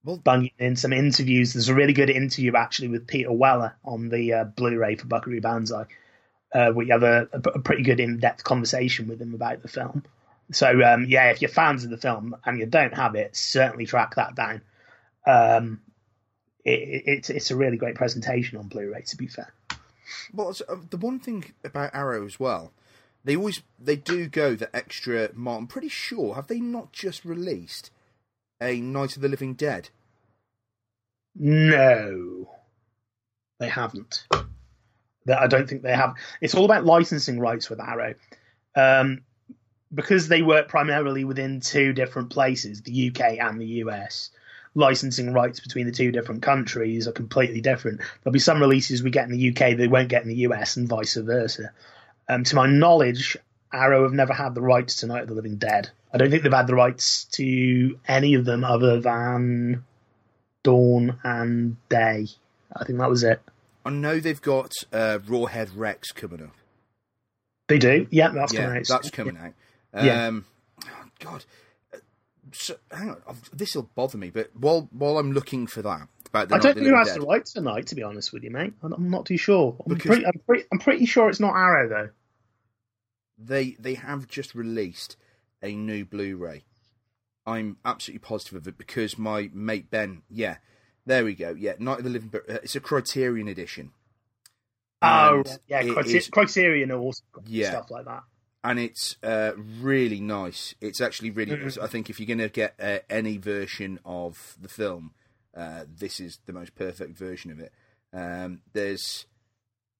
Well- 0.04 0.18
bunging 0.18 0.50
in 0.58 0.76
some 0.76 0.92
interviews. 0.92 1.52
There's 1.52 1.68
a 1.68 1.74
really 1.74 1.92
good 1.92 2.10
interview 2.10 2.56
actually 2.56 2.88
with 2.88 3.06
Peter 3.06 3.32
Weller 3.32 3.76
on 3.84 4.08
the 4.08 4.32
uh, 4.32 4.44
Blu-ray 4.44 4.96
for 4.96 5.06
Buckaroo 5.06 5.40
Banzai. 5.40 5.86
Uh, 6.52 6.72
we 6.74 6.88
have 6.88 7.02
a, 7.02 7.28
a, 7.32 7.38
a 7.38 7.58
pretty 7.60 7.82
good 7.82 8.00
in-depth 8.00 8.44
conversation 8.44 9.08
with 9.08 9.20
him 9.20 9.34
about 9.34 9.62
the 9.62 9.68
film. 9.68 10.04
So 10.52 10.82
um, 10.82 11.06
yeah, 11.08 11.30
if 11.30 11.40
you're 11.40 11.48
fans 11.48 11.84
of 11.84 11.90
the 11.90 11.96
film 11.96 12.36
and 12.44 12.58
you 12.58 12.66
don't 12.66 12.94
have 12.94 13.14
it, 13.14 13.34
certainly 13.34 13.86
track 13.86 14.16
that 14.16 14.34
down. 14.34 14.60
Um, 15.26 15.80
it, 16.64 16.80
it, 16.80 17.02
it's 17.06 17.30
it's 17.30 17.50
a 17.50 17.56
really 17.56 17.78
great 17.78 17.94
presentation 17.94 18.58
on 18.58 18.68
Blu-ray. 18.68 19.02
To 19.02 19.16
be 19.16 19.26
fair, 19.26 19.52
Well, 20.32 20.54
uh, 20.68 20.76
the 20.90 20.96
one 20.96 21.18
thing 21.18 21.52
about 21.64 21.94
Arrow 21.94 22.26
as 22.26 22.38
well, 22.38 22.72
they 23.24 23.36
always 23.36 23.62
they 23.78 23.96
do 23.96 24.28
go 24.28 24.54
the 24.54 24.74
extra 24.74 25.30
mile. 25.34 25.58
I'm 25.58 25.66
pretty 25.66 25.88
sure 25.88 26.34
have 26.34 26.46
they 26.46 26.60
not 26.60 26.92
just 26.92 27.24
released 27.24 27.90
a 28.60 28.80
Night 28.80 29.16
of 29.16 29.22
the 29.22 29.28
Living 29.28 29.54
Dead? 29.54 29.90
no, 31.36 32.48
they 33.58 33.68
haven't. 33.68 34.26
I 35.26 35.46
don't 35.46 35.68
think 35.68 35.82
they 35.82 35.94
have. 35.94 36.14
It's 36.40 36.54
all 36.54 36.64
about 36.64 36.84
licensing 36.84 37.40
rights 37.40 37.70
with 37.70 37.80
Arrow, 37.80 38.14
um, 38.76 39.22
because 39.92 40.28
they 40.28 40.42
work 40.42 40.68
primarily 40.68 41.24
within 41.24 41.60
two 41.60 41.92
different 41.92 42.30
places, 42.30 42.82
the 42.82 43.08
UK 43.08 43.38
and 43.38 43.60
the 43.60 43.66
US. 43.66 44.30
Licensing 44.74 45.32
rights 45.32 45.60
between 45.60 45.86
the 45.86 45.92
two 45.92 46.10
different 46.10 46.42
countries 46.42 47.06
are 47.06 47.12
completely 47.12 47.60
different. 47.60 48.00
There'll 48.22 48.32
be 48.32 48.40
some 48.40 48.60
releases 48.60 49.02
we 49.02 49.10
get 49.10 49.28
in 49.28 49.36
the 49.36 49.50
UK 49.50 49.76
they 49.76 49.88
won't 49.88 50.08
get 50.08 50.22
in 50.22 50.28
the 50.28 50.48
US, 50.48 50.76
and 50.76 50.88
vice 50.88 51.14
versa. 51.14 51.70
Um, 52.28 52.44
to 52.44 52.56
my 52.56 52.66
knowledge, 52.66 53.36
Arrow 53.72 54.02
have 54.02 54.12
never 54.12 54.32
had 54.32 54.54
the 54.54 54.62
rights 54.62 54.96
to 54.96 55.06
Night 55.06 55.22
of 55.22 55.28
the 55.28 55.34
Living 55.34 55.56
Dead. 55.56 55.90
I 56.12 56.18
don't 56.18 56.30
think 56.30 56.42
they've 56.42 56.52
had 56.52 56.66
the 56.66 56.74
rights 56.74 57.24
to 57.32 57.98
any 58.06 58.34
of 58.34 58.44
them 58.44 58.64
other 58.64 59.00
than 59.00 59.84
Dawn 60.62 61.18
and 61.22 61.76
Day. 61.88 62.28
I 62.74 62.84
think 62.84 62.98
that 62.98 63.10
was 63.10 63.24
it. 63.24 63.40
I 63.84 63.90
know 63.90 64.18
they've 64.18 64.40
got 64.40 64.72
uh, 64.92 65.18
Rawhead 65.26 65.70
Rex 65.74 66.12
coming 66.12 66.42
up. 66.42 66.54
They 67.68 67.78
do. 67.78 68.06
Yeah, 68.10 68.30
that's 68.30 68.52
yeah, 68.52 68.62
coming 68.62 68.78
out. 68.78 68.86
that's 68.88 69.10
coming 69.10 69.36
out. 69.36 69.52
Yeah. 70.04 70.26
Um, 70.26 70.44
oh, 70.84 71.04
God, 71.18 71.44
so, 72.54 72.76
hang 72.90 73.10
on, 73.10 73.36
this 73.52 73.74
will 73.74 73.90
bother 73.94 74.16
me. 74.18 74.30
But 74.30 74.50
while 74.54 74.88
while 74.92 75.18
I'm 75.18 75.32
looking 75.32 75.66
for 75.66 75.82
that 75.82 76.08
about 76.26 76.52
I 76.52 76.58
don't 76.58 76.74
think 76.74 76.86
who 76.86 76.96
has 76.96 77.08
Dead, 77.08 77.20
the 77.20 77.26
rights 77.26 77.52
tonight, 77.52 77.86
to 77.88 77.94
be 77.94 78.02
honest 78.02 78.32
with 78.32 78.42
you, 78.44 78.50
mate. 78.50 78.72
I'm 78.82 79.10
not 79.10 79.26
too 79.26 79.36
sure. 79.36 79.76
I'm, 79.86 79.94
Because- 79.94 80.08
pretty, 80.08 80.26
I'm, 80.26 80.40
pretty, 80.46 80.64
I'm 80.72 80.78
pretty 80.78 81.06
sure 81.06 81.28
it's 81.28 81.40
not 81.40 81.54
Arrow, 81.54 81.88
though. 81.88 82.08
they 83.38 83.76
they 83.78 83.94
have 83.94 84.28
just 84.28 84.54
released 84.54 85.16
a 85.62 85.74
new 85.74 86.04
Blu-ray. 86.04 86.64
I'm 87.46 87.76
absolutely 87.84 88.20
positive 88.20 88.54
of 88.58 88.68
it 88.68 88.78
because 88.78 89.18
my 89.18 89.50
mate 89.52 89.90
Ben, 89.90 90.22
yeah, 90.30 90.56
there 91.06 91.24
we 91.24 91.34
go, 91.34 91.50
yeah, 91.58 91.74
Night 91.78 91.98
of 91.98 92.04
the 92.04 92.10
Living, 92.10 92.28
Dead, 92.28 92.42
uh, 92.48 92.54
it's 92.62 92.76
a 92.76 92.80
Criterion 92.80 93.48
edition. 93.48 93.92
Oh, 95.02 95.38
And 95.46 95.58
yeah, 95.68 95.80
it 95.80 95.88
Criter- 95.88 96.14
is- 96.14 96.28
Criterion 96.28 96.90
also 96.92 97.22
Yeah. 97.46 97.70
stuff 97.70 97.90
like 97.90 98.06
that. 98.06 98.22
And 98.64 98.78
it's 98.78 99.16
uh, 99.22 99.52
really 99.80 100.20
nice. 100.20 100.74
It's 100.80 101.00
actually 101.00 101.30
really. 101.30 101.54
Mhm. 101.56 101.82
I 101.82 101.86
think 101.86 102.08
if 102.08 102.18
you're 102.18 102.26
going 102.26 102.38
to 102.38 102.48
get 102.48 102.74
uh, 102.80 103.00
any 103.10 103.36
version 103.36 104.00
of 104.04 104.56
the 104.60 104.68
film, 104.68 105.12
uh, 105.54 105.84
this 105.86 106.18
is 106.18 106.38
the 106.46 106.52
most 106.54 106.74
perfect 106.74 107.16
version 107.16 107.50
of 107.50 107.60
it. 107.60 107.72
Um, 108.12 108.62
there's 108.72 109.26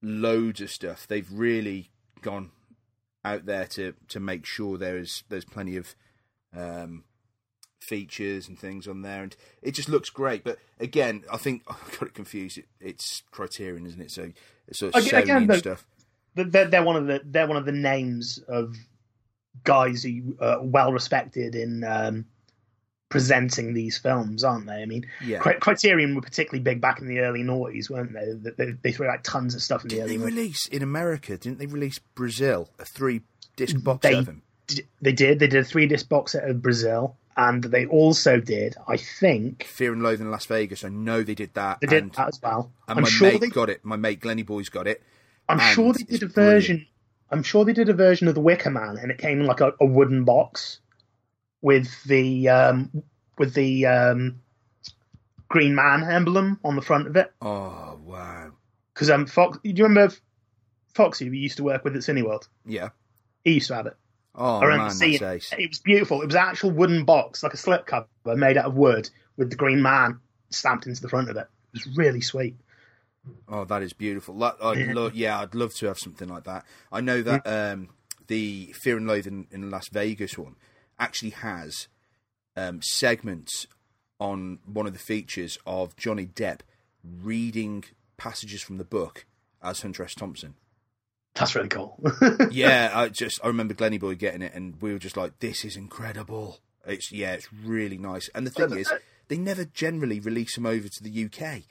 loads 0.03 0.61
of 0.63 0.71
stuff. 0.71 1.07
They've 1.07 1.31
really 1.31 1.91
gone 2.23 2.51
out 3.25 3.45
there 3.45 3.67
to 3.67 3.95
to 4.09 4.19
make 4.19 4.47
sure 4.47 4.79
there 4.79 4.99
is 4.99 5.25
there's 5.29 5.45
plenty 5.45 5.77
of 5.77 5.95
um, 6.57 7.05
features 7.81 8.49
and 8.49 8.59
things 8.59 8.89
on 8.89 9.03
there, 9.03 9.23
and 9.23 9.37
it 9.63 9.73
just 9.73 9.91
looks 9.91 10.09
great. 10.09 10.43
But 10.43 10.59
again, 10.81 11.25
I 11.31 11.37
think 11.37 11.65
I 11.69 11.75
got 11.93 12.09
it 12.09 12.15
confused. 12.15 12.59
It, 12.59 12.67
it's 12.81 13.23
Criterion, 13.31 13.87
isn't 13.87 14.01
it? 14.01 14.11
So 14.11 14.33
it's 14.67 14.79
sort 14.79 14.95
of 14.95 15.05
Sony 15.05 15.23
again, 15.23 15.51
and 15.51 15.59
stuff. 15.59 15.87
They're, 16.35 16.67
they're 16.67 16.83
one 16.83 16.97
of 16.97 17.07
the 17.07 17.21
they're 17.25 17.47
one 17.47 17.57
of 17.57 17.65
the 17.65 17.73
names 17.73 18.39
of 18.49 18.77
guys 19.63 20.03
who 20.03 20.37
are 20.41 20.63
well 20.63 20.93
respected 20.93 21.55
in 21.55 21.85
um, 21.85 22.27
presenting 23.09 23.73
these 23.75 23.97
films, 23.99 24.43
aren't 24.43 24.67
they? 24.67 24.83
I 24.83 24.87
mean, 24.87 25.07
Yeah. 25.25 25.39
Criterion 25.39 26.15
were 26.15 26.21
particularly 26.23 26.63
big 26.63 26.81
back 26.81 27.01
in 27.01 27.07
the 27.07 27.21
early 27.21 27.43
noughties, 27.45 27.89
weren't 27.89 28.13
they? 28.13 28.33
They, 28.51 28.51
they, 28.65 28.73
they 28.83 28.93
threw 28.93 29.07
out 29.07 29.23
tons 29.23 29.55
of 29.55 29.63
stuff 29.63 29.83
in 29.85 29.89
the 29.89 29.95
Didn't 29.97 30.11
early. 30.11 30.17
they 30.19 30.25
release 30.25 30.67
in 30.67 30.83
America? 30.83 31.37
Didn't 31.39 31.59
they 31.61 31.67
release 31.67 31.99
Brazil 32.17 32.69
a 32.79 32.85
three 32.85 33.21
disc 33.57 33.77
box 33.83 34.03
They- 34.03 34.11
set 34.13 34.19
of 34.21 34.27
them? 34.27 34.43
They 35.03 35.13
did. 35.13 35.39
They 35.41 35.47
did 35.47 35.61
a 35.61 35.65
three 35.65 35.87
disc 35.87 36.09
box 36.09 36.33
set 36.33 36.49
of 36.49 36.63
Brazil, 36.63 37.17
and 37.37 37.63
they 37.63 37.85
also 37.85 38.41
did, 38.41 38.75
I 38.89 38.97
think, 38.97 39.65
Fear 39.65 39.93
and 39.93 40.03
Loathing 40.03 40.25
in 40.25 40.31
Las 40.33 40.47
Vegas. 40.47 40.85
I 40.85 40.89
know 40.89 41.23
they 41.23 41.35
did 41.35 41.53
that. 41.53 41.81
they 41.83 41.87
did 41.87 42.03
and, 42.05 42.13
that 42.15 42.29
as 42.29 42.41
well. 42.43 42.73
and 42.89 42.97
I'm 42.99 43.03
my 43.03 43.09
sure 43.11 43.31
mate 43.31 43.43
they. 43.43 43.49
got 43.49 43.69
it. 43.69 43.85
My 43.85 43.97
mate 43.97 44.21
Glenny 44.21 44.43
Boy's 44.43 44.71
got 44.71 44.87
it. 44.89 45.03
I'm 45.49 45.61
and 45.61 45.75
sure 45.75 45.93
they 45.93 46.05
did 46.05 46.23
a 46.23 46.27
brilliant. 46.27 46.35
version. 46.35 46.87
I'm 47.31 47.43
sure 47.43 47.65
they 47.65 47.73
did 47.73 47.89
a 47.89 47.95
version 47.95 48.29
of 48.29 48.35
the 48.35 48.41
Wicker 48.41 48.71
Man, 48.71 48.97
and 49.01 49.11
it 49.11 49.19
came 49.19 49.41
in 49.41 49.47
like 49.47 49.61
a, 49.61 49.73
a 49.81 49.87
wooden 49.87 50.25
box 50.25 50.81
with 51.63 52.03
the 52.05 52.49
um, 52.49 53.03
with 53.39 53.55
the 53.55 53.87
um, 53.87 54.41
Green 55.49 55.75
Man 55.75 56.05
emblem 56.05 56.61
on 56.65 56.77
the 56.77 56.83
front 56.83 57.07
of 57.07 57.17
it. 57.17 57.33
Oh 57.43 57.99
wow! 58.05 58.53
Because 58.93 59.11
um, 59.11 59.27
Fox, 59.27 59.59
do 59.63 59.71
you 59.71 59.85
remember 59.85 60.15
Foxy? 60.95 61.29
We 61.31 61.39
used 61.39 61.57
to 61.57 61.65
work 61.65 61.85
with 61.85 61.97
at 61.97 62.03
Cineworld. 62.03 62.49
Yeah. 62.65 62.91
He 63.43 63.55
used 63.55 63.69
to 63.69 63.75
have 63.75 63.87
it. 63.87 63.97
Oh 64.35 64.59
I 64.59 64.65
remember 64.65 64.85
man, 64.85 64.93
seeing 64.93 65.23
it. 65.23 65.53
It 65.59 65.69
was 65.69 65.79
beautiful. 65.79 66.23
It 66.23 66.27
was 66.27 66.35
an 66.35 66.43
actual 66.43 66.71
wooden 66.71 67.05
box, 67.05 67.43
like 67.43 67.55
a 67.55 67.57
slipcover 67.57 68.07
made 68.25 68.57
out 68.57 68.67
of 68.67 68.75
wood, 68.75 69.09
with 69.37 69.51
the 69.51 69.57
Green 69.57 69.83
Man 69.83 70.19
stamped 70.51 70.87
into 70.87 71.03
the 71.03 71.09
front 71.09 71.31
of 71.31 71.37
it. 71.37 71.47
It 71.75 71.87
was 71.87 71.97
really 71.97 72.21
sweet. 72.21 72.57
Oh, 73.49 73.65
that 73.65 73.83
is 73.83 73.93
beautiful. 73.93 74.39
That, 74.39 74.57
I'd 74.63 74.79
Yeah. 74.79 74.93
lo- 74.93 75.11
yeah, 75.15 75.41
I'd 75.41 75.55
love 75.55 75.75
to 75.77 75.87
have 75.87 75.99
something 75.99 76.29
like 76.29 76.45
that. 76.45 76.65
I 76.93 77.01
know 77.01 77.23
that 77.23 77.45
Mm. 77.45 77.73
um, 77.73 77.89
the 78.27 78.75
Fear 78.83 78.99
and 78.99 79.07
Loathing 79.07 79.47
in 79.51 79.71
Las 79.71 79.89
Vegas 79.93 80.37
one 80.39 80.57
actually 80.99 81.31
has 81.31 81.89
um, 82.57 82.81
segments 82.83 83.67
on 84.21 84.61
one 84.65 84.87
of 84.87 84.93
the 84.93 84.99
features 84.99 85.59
of 85.67 85.97
Johnny 85.97 86.25
Depp 86.27 86.61
reading 87.03 87.85
passages 88.17 88.63
from 88.63 88.79
the 88.79 88.85
book 88.85 89.27
as 89.63 89.81
Hunter 89.83 90.05
S. 90.05 90.15
Thompson. 90.15 90.55
That's 91.35 91.55
really 91.57 91.69
cool. 91.69 91.99
yeah, 92.51 92.93
I 92.95 93.09
just 93.09 93.41
I 93.43 93.49
remember 93.49 93.75
Glenny 93.75 93.99
Boy 93.99 94.15
getting 94.15 94.41
it, 94.43 94.55
and 94.55 94.81
we 94.81 94.93
were 94.93 95.01
just 95.01 95.17
like, 95.17 95.41
"This 95.41 95.65
is 95.65 95.77
incredible." 95.77 96.61
It's 96.87 97.11
yeah, 97.11 97.33
it's 97.33 97.53
really 97.53 97.99
nice. 97.99 98.29
And 98.37 98.47
the 98.47 98.51
thing 98.53 98.71
is, 98.79 98.93
they 99.27 99.37
never 99.37 99.65
generally 99.65 100.21
release 100.21 100.55
them 100.55 100.65
over 100.67 100.87
to 100.89 101.03
the 101.03 101.25
UK. 101.25 101.65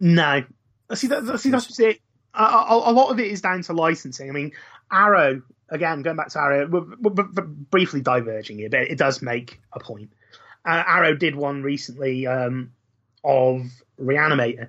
No, 0.00 0.44
see 0.92 1.06
that. 1.08 1.38
See 1.40 1.50
that's 1.50 1.78
it. 1.80 2.00
A, 2.34 2.42
a, 2.42 2.90
a 2.90 2.92
lot 2.92 3.10
of 3.10 3.20
it 3.20 3.28
is 3.28 3.40
down 3.40 3.62
to 3.62 3.72
licensing. 3.72 4.28
I 4.28 4.32
mean, 4.32 4.52
Arrow 4.90 5.42
again. 5.68 6.02
Going 6.02 6.16
back 6.16 6.28
to 6.30 6.40
Arrow, 6.40 6.66
we're, 6.66 6.96
we're, 7.00 7.28
we're 7.32 7.42
briefly 7.42 8.00
diverging 8.00 8.58
here, 8.58 8.70
but 8.70 8.82
it 8.82 8.98
does 8.98 9.22
make 9.22 9.60
a 9.72 9.80
point. 9.80 10.12
Uh, 10.64 10.82
Arrow 10.86 11.14
did 11.14 11.36
one 11.36 11.62
recently 11.62 12.26
um, 12.26 12.72
of 13.22 13.66
Reanimator. 14.00 14.68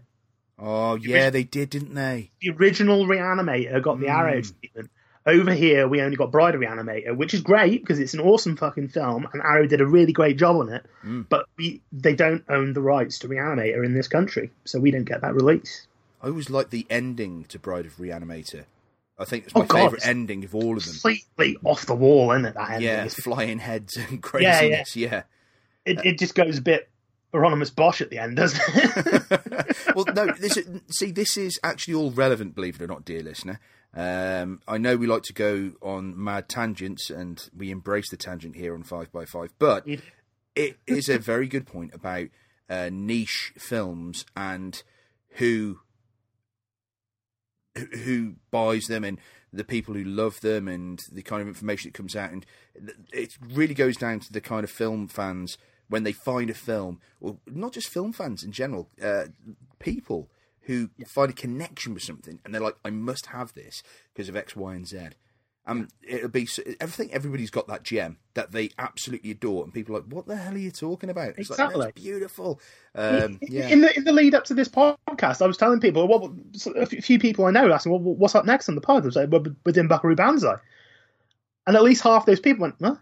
Oh 0.57 0.95
yeah, 0.95 1.29
they 1.29 1.43
did, 1.43 1.69
didn't 1.69 1.95
they? 1.95 2.31
The 2.41 2.51
original 2.51 3.05
Reanimator 3.05 3.81
got 3.81 3.99
the 3.99 4.07
Arrow 4.07 4.41
treatment. 4.41 4.89
Over 5.27 5.53
here, 5.53 5.87
we 5.87 6.01
only 6.01 6.17
got 6.17 6.31
Bride 6.31 6.53
of 6.53 6.61
Reanimator, 6.61 7.17
which 7.17 7.33
is 7.33 7.41
great 7.41 7.81
because 7.81 7.99
it's 7.99 8.13
an 8.13 8.19
awesome 8.19 8.55
fucking 8.55 8.89
film, 8.89 9.27
and 9.33 9.41
Arrow 9.41 9.65
did 9.65 9.81
a 9.81 9.85
really 9.85 10.13
great 10.13 10.37
job 10.37 10.57
on 10.57 10.69
it. 10.71 10.85
But 11.23 11.47
we, 11.57 11.81
they 11.91 12.13
don't 12.13 12.43
own 12.47 12.73
the 12.73 12.81
rights 12.81 13.19
to 13.19 13.27
Reanimator 13.27 13.83
in 13.83 13.95
this 13.95 14.07
country, 14.07 14.51
so 14.65 14.79
we 14.79 14.91
don't 14.91 15.03
get 15.03 15.21
that 15.21 15.33
release. 15.33 15.87
I 16.25 16.29
always 16.29 16.49
like 16.49 16.71
the 16.71 16.87
ending 16.89 17.45
to 17.49 17.59
Bride 17.59 17.85
of 17.85 17.97
Reanimator. 17.97 18.65
I 19.17 19.25
think 19.25 19.45
it's 19.45 19.53
Oh, 19.55 19.59
my 19.59 19.65
God, 19.67 19.77
favourite 19.83 20.07
ending 20.07 20.43
of 20.43 20.55
all 20.55 20.75
of 20.75 20.83
them. 20.83 20.93
Completely 20.93 21.55
off 21.63 21.85
the 21.85 21.93
wall, 21.95 22.31
isn't 22.31 22.45
it? 22.45 22.55
That 22.55 22.71
ending. 22.71 22.89
Yeah, 22.89 23.07
flying 23.07 23.59
heads 23.59 23.95
and 23.95 24.05
Yeah, 24.05 24.11
yeah. 24.11 24.19
craziness. 24.21 24.95
Yeah, 24.95 25.23
it, 25.85 26.03
it 26.03 26.17
just 26.19 26.33
goes 26.33 26.57
a 26.57 26.61
bit 26.63 26.89
Hieronymus 27.31 27.69
Bosch 27.69 28.01
at 28.01 28.09
the 28.09 28.17
end, 28.17 28.37
doesn't 28.37 28.59
it? 28.67 29.85
well, 29.95 30.05
no. 30.15 30.33
This 30.39 30.57
is, 30.57 30.67
see, 30.89 31.11
this 31.11 31.37
is 31.37 31.59
actually 31.63 31.93
all 31.93 32.09
relevant. 32.09 32.55
Believe 32.55 32.75
it 32.75 32.83
or 32.83 32.87
not, 32.87 33.05
dear 33.05 33.21
listener. 33.21 33.59
Um, 33.93 34.61
I 34.67 34.79
know 34.79 34.97
we 34.97 35.05
like 35.05 35.23
to 35.23 35.33
go 35.33 35.73
on 35.81 36.21
mad 36.21 36.49
tangents, 36.49 37.11
and 37.11 37.47
we 37.55 37.69
embrace 37.69 38.09
the 38.09 38.17
tangent 38.17 38.55
here 38.55 38.73
on 38.73 38.81
Five 38.81 39.11
by 39.11 39.25
Five. 39.25 39.53
But 39.59 39.87
it 40.55 40.77
is 40.87 41.07
a 41.07 41.19
very 41.19 41.47
good 41.47 41.67
point 41.67 41.93
about 41.93 42.29
uh, 42.67 42.89
niche 42.91 43.53
films 43.59 44.25
and 44.35 44.81
who 45.35 45.79
who- 47.75 48.35
buys 48.51 48.85
them 48.85 49.03
and 49.03 49.19
the 49.51 49.63
people 49.63 49.93
who 49.93 50.03
love 50.03 50.41
them 50.41 50.67
and 50.67 51.01
the 51.11 51.21
kind 51.21 51.41
of 51.41 51.47
information 51.47 51.89
that 51.89 51.97
comes 51.97 52.15
out. 52.15 52.31
And 52.31 52.45
it 53.11 53.37
really 53.41 53.73
goes 53.73 53.97
down 53.97 54.19
to 54.21 54.33
the 54.33 54.41
kind 54.41 54.63
of 54.63 54.69
film 54.69 55.07
fans 55.07 55.57
when 55.87 56.03
they 56.03 56.11
find 56.11 56.49
a 56.49 56.53
film 56.53 56.99
or 57.19 57.37
not 57.45 57.73
just 57.73 57.89
film 57.89 58.11
fans 58.11 58.43
in 58.43 58.51
general 58.51 58.89
uh, 59.01 59.25
people 59.79 60.29
who 60.61 60.89
find 61.05 61.29
a 61.29 61.33
connection 61.33 61.93
with 61.93 62.01
something 62.03 62.39
and 62.43 62.53
they're 62.53 62.61
like 62.61 62.77
i 62.83 62.89
must 62.89 63.27
have 63.27 63.53
this 63.53 63.83
because 64.13 64.27
of 64.27 64.35
x 64.35 64.55
y 64.55 64.73
and 64.73 64.87
z 64.87 65.09
um, 65.67 65.87
it'll 66.03 66.29
be. 66.29 66.47
everything. 66.79 67.11
Everybody's 67.13 67.49
got 67.49 67.67
that 67.67 67.83
gem 67.83 68.17
that 68.35 68.51
they 68.51 68.69
absolutely 68.77 69.31
adore, 69.31 69.63
and 69.63 69.73
people 69.73 69.95
are 69.95 69.99
like, 70.01 70.09
"What 70.13 70.27
the 70.27 70.35
hell 70.35 70.53
are 70.53 70.57
you 70.57 70.69
talking 70.71 71.09
about?" 71.09 71.29
It's 71.37 71.49
like 71.49 71.59
Exactly. 71.59 71.85
that's 71.85 72.01
beautiful. 72.01 72.59
Um, 72.93 73.39
yeah, 73.41 73.69
In 73.69 73.81
the 73.81 73.95
in 73.97 74.03
the 74.03 74.13
lead 74.13 74.35
up 74.35 74.45
to 74.45 74.53
this 74.53 74.69
podcast, 74.69 75.41
I 75.41 75.47
was 75.47 75.57
telling 75.57 75.79
people, 75.79 76.07
well, 76.07 76.35
a 76.75 76.85
few 76.85 77.17
people 77.19 77.45
I 77.45 77.51
know 77.51 77.71
asking, 77.71 77.91
well, 77.91 77.99
what's 78.01 78.35
up 78.35 78.45
next 78.45 78.69
on 78.69 78.75
the 78.75 78.81
pod? 78.81 79.03
I 79.03 79.05
was 79.07 79.15
like, 79.15 79.31
well, 79.31 79.43
within 79.65 79.87
Buckaroo 79.87 80.15
Banzai, 80.15 80.55
and 81.65 81.75
at 81.75 81.83
least 81.83 82.03
half 82.03 82.25
those 82.25 82.39
people 82.39 82.61
went, 82.61 82.75
huh? 82.81 82.95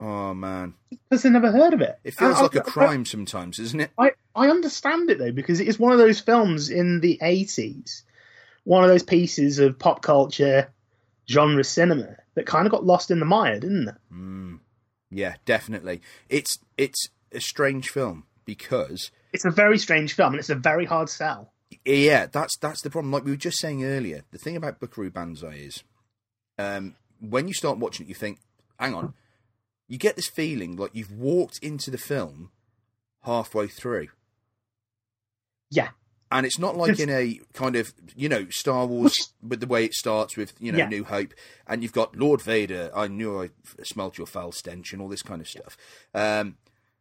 oh 0.00 0.34
man, 0.34 0.74
Because 0.90 1.22
they 1.22 1.30
never 1.30 1.50
heard 1.50 1.72
of 1.74 1.80
it. 1.80 1.98
it 2.04 2.14
feels 2.14 2.36
I- 2.38 2.42
like 2.42 2.54
a 2.54 2.60
crime 2.60 3.04
sometimes, 3.04 3.58
isn't 3.58 3.80
it? 3.80 3.90
I, 3.98 4.12
I 4.34 4.48
understand 4.48 5.10
it 5.10 5.18
though 5.18 5.32
because 5.32 5.60
it 5.60 5.66
is 5.68 5.78
one 5.78 5.92
of 5.92 5.98
those 5.98 6.20
films 6.20 6.70
in 6.70 7.00
the 7.00 7.18
eighties, 7.22 8.04
one 8.64 8.84
of 8.84 8.90
those 8.90 9.02
pieces 9.02 9.58
of 9.58 9.78
pop 9.78 10.02
culture 10.02 10.70
genre 11.28 11.62
cinema 11.64 12.16
that 12.34 12.46
kind 12.46 12.66
of 12.66 12.70
got 12.72 12.84
lost 12.84 13.10
in 13.10 13.18
the 13.20 13.24
mire, 13.26 13.58
didn't 13.60 13.88
it? 13.88 14.60
Yeah, 15.10 15.34
definitely. 15.44 16.02
It's 16.28 16.58
it's 16.76 17.08
a 17.32 17.40
strange 17.40 17.88
film 17.88 18.24
because 18.44 19.10
It's 19.32 19.44
a 19.44 19.50
very 19.50 19.78
strange 19.78 20.14
film 20.14 20.32
and 20.34 20.40
it's 20.40 20.50
a 20.50 20.54
very 20.54 20.84
hard 20.86 21.08
sell. 21.08 21.52
yeah, 21.84 22.26
that's 22.26 22.56
that's 22.58 22.82
the 22.82 22.90
problem. 22.90 23.12
Like 23.12 23.24
we 23.24 23.30
were 23.30 23.36
just 23.36 23.58
saying 23.58 23.84
earlier, 23.84 24.22
the 24.30 24.38
thing 24.38 24.56
about 24.56 24.80
Buckaroo 24.80 25.10
Banzai 25.10 25.54
is, 25.54 25.82
um, 26.58 26.96
when 27.20 27.48
you 27.48 27.54
start 27.54 27.78
watching 27.78 28.06
it, 28.06 28.08
you 28.08 28.14
think, 28.14 28.38
"Hang 28.78 28.94
on," 28.94 29.14
you 29.86 29.98
get 29.98 30.16
this 30.16 30.28
feeling 30.28 30.76
like 30.76 30.94
you've 30.94 31.12
walked 31.12 31.58
into 31.62 31.90
the 31.90 31.98
film 31.98 32.50
halfway 33.24 33.66
through. 33.68 34.08
Yeah, 35.70 35.88
And 36.30 36.44
it's 36.44 36.58
not 36.58 36.76
like 36.76 37.00
in 37.00 37.08
a 37.08 37.40
kind 37.54 37.74
of, 37.74 37.92
you 38.14 38.28
know, 38.28 38.46
Star 38.50 38.86
Wars 38.86 39.32
with 39.42 39.60
the 39.60 39.66
way 39.66 39.84
it 39.84 39.94
starts 39.94 40.36
with, 40.36 40.52
you 40.60 40.72
know, 40.72 40.78
Yeah. 40.78 40.88
New 40.88 41.04
Hope, 41.04 41.32
and 41.66 41.82
you've 41.82 41.92
got 41.94 42.16
Lord 42.16 42.42
Vader, 42.42 42.90
I 42.94 43.08
knew 43.08 43.40
I 43.42 43.50
smelt 43.82 44.18
your 44.18 44.26
foul 44.26 44.52
stench, 44.52 44.92
and 44.92 45.00
all 45.00 45.08
this 45.08 45.22
kind 45.22 45.40
of 45.40 45.48
stuff. 45.48 45.76
Um, 46.14 46.56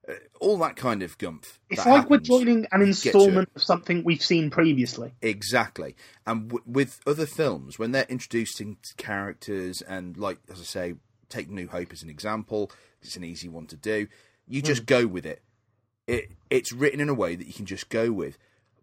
uh, 0.07 0.13
all 0.39 0.57
that 0.59 0.77
kind 0.77 1.03
of 1.03 1.17
gumph. 1.17 1.57
it's 1.69 1.85
like 1.85 2.09
we're 2.09 2.17
joining 2.19 2.65
an 2.71 2.79
You 2.79 2.85
get 2.93 3.01
to 3.01 3.09
it. 3.09 3.13
installment 3.15 3.49
of 3.53 3.61
something 3.61 4.05
we've 4.05 4.23
seen 4.23 4.49
previously. 4.49 5.11
Exactly. 5.21 5.97
And 6.25 6.47
w- 6.47 6.63
with 6.65 7.01
other 7.05 7.25
films, 7.25 7.77
when 7.77 7.91
they're 7.91 8.05
introducing 8.07 8.77
characters, 8.95 9.81
and 9.81 10.15
like, 10.15 10.39
as 10.49 10.61
I 10.61 10.63
say, 10.63 10.93
take 11.27 11.49
New 11.49 11.67
Hope 11.67 11.91
as 11.91 12.03
an 12.03 12.09
example, 12.09 12.71
it's 13.01 13.17
an 13.17 13.25
easy 13.25 13.49
one 13.49 13.65
to 13.67 13.75
do, 13.75 14.07
you 14.47 14.61
just 14.61 14.85
go 14.85 15.05
with 15.05 15.25
it. 15.25 15.41
it. 16.07 16.31
It's 16.49 16.71
written 16.71 17.01
in 17.01 17.09
a 17.09 17.13
way 17.13 17.35
that 17.35 17.45
you 17.45 17.53
can 17.53 17.65
just 17.65 17.89
go 17.89 18.09
with. 18.13 18.37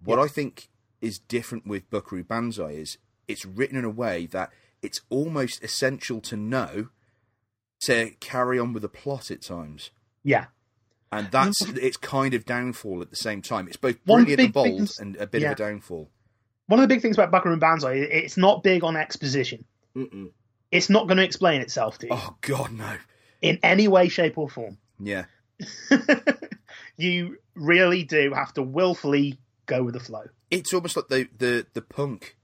What 0.05 0.19
I 0.19 0.27
think 0.29 0.69
is 1.01 1.19
different 1.19 1.67
with 1.67 1.89
Buckaroo 1.91 2.25
Banzai 2.25 2.71
is 2.73 2.99
it's 3.29 3.45
written 3.45 3.77
in 3.79 3.85
a 3.85 3.91
way 3.91 4.27
that 4.27 4.51
it's 4.83 5.01
almost 5.09 5.63
essential 5.65 6.21
to 6.23 6.37
know 6.37 6.89
to 7.87 8.11
carry 8.21 8.59
on 8.59 8.73
with 8.73 8.83
the 8.83 8.89
plot 8.89 9.31
at 9.31 9.43
times. 9.43 9.91
Yeah, 10.23 10.47
And 11.13 11.31
that's 11.31 11.61
its 11.63 11.97
kind 11.99 12.33
of 12.35 12.45
downfall 12.47 13.03
at 13.03 13.11
the 13.11 13.17
same 13.17 13.43
time. 13.43 13.67
It's 13.69 13.77
both 13.77 14.03
brilliant 14.05 14.41
and 14.41 14.53
bold 14.53 14.67
things- 14.67 14.99
and 14.99 15.17
a 15.17 15.27
bit 15.27 15.43
yeah. 15.43 15.49
of 15.49 15.53
a 15.53 15.57
downfall. 15.57 16.11
one 16.67 16.81
of 16.81 16.83
the 16.89 16.95
big 16.95 17.03
things 17.03 17.17
about 17.17 17.31
Buckaroo 17.31 17.57
Banzai, 17.59 17.95
it's 17.97 18.37
not 18.39 18.63
big 18.63 18.85
on 18.85 18.97
exposition. 18.97 19.65
Mm-mm. 19.95 20.31
It's 20.71 20.89
not 20.89 21.07
going 21.07 21.19
to 21.19 21.25
explain 21.25 21.61
itself 21.61 21.99
to 21.99 22.07
you 22.07 22.13
Oh 22.15 22.37
God, 22.41 22.73
no. 22.73 22.97
in 23.43 23.59
any 23.63 23.87
way, 23.87 24.09
shape, 24.09 24.39
or 24.39 24.49
form. 24.49 24.79
Yeah, 24.99 25.25
you 26.97 27.39
really 27.55 28.05
do 28.05 28.33
have 28.35 28.53
to 28.55 28.63
willfully 28.63 29.39
go 29.67 29.83
with 29.83 29.95
the 29.95 30.01
flow. 30.01 30.25
it's 30.51 30.73
almost 30.75 30.97
like 30.97 31.09
the 31.09 31.29
the 31.39 31.67
the 31.75 31.83
punk 31.83 32.37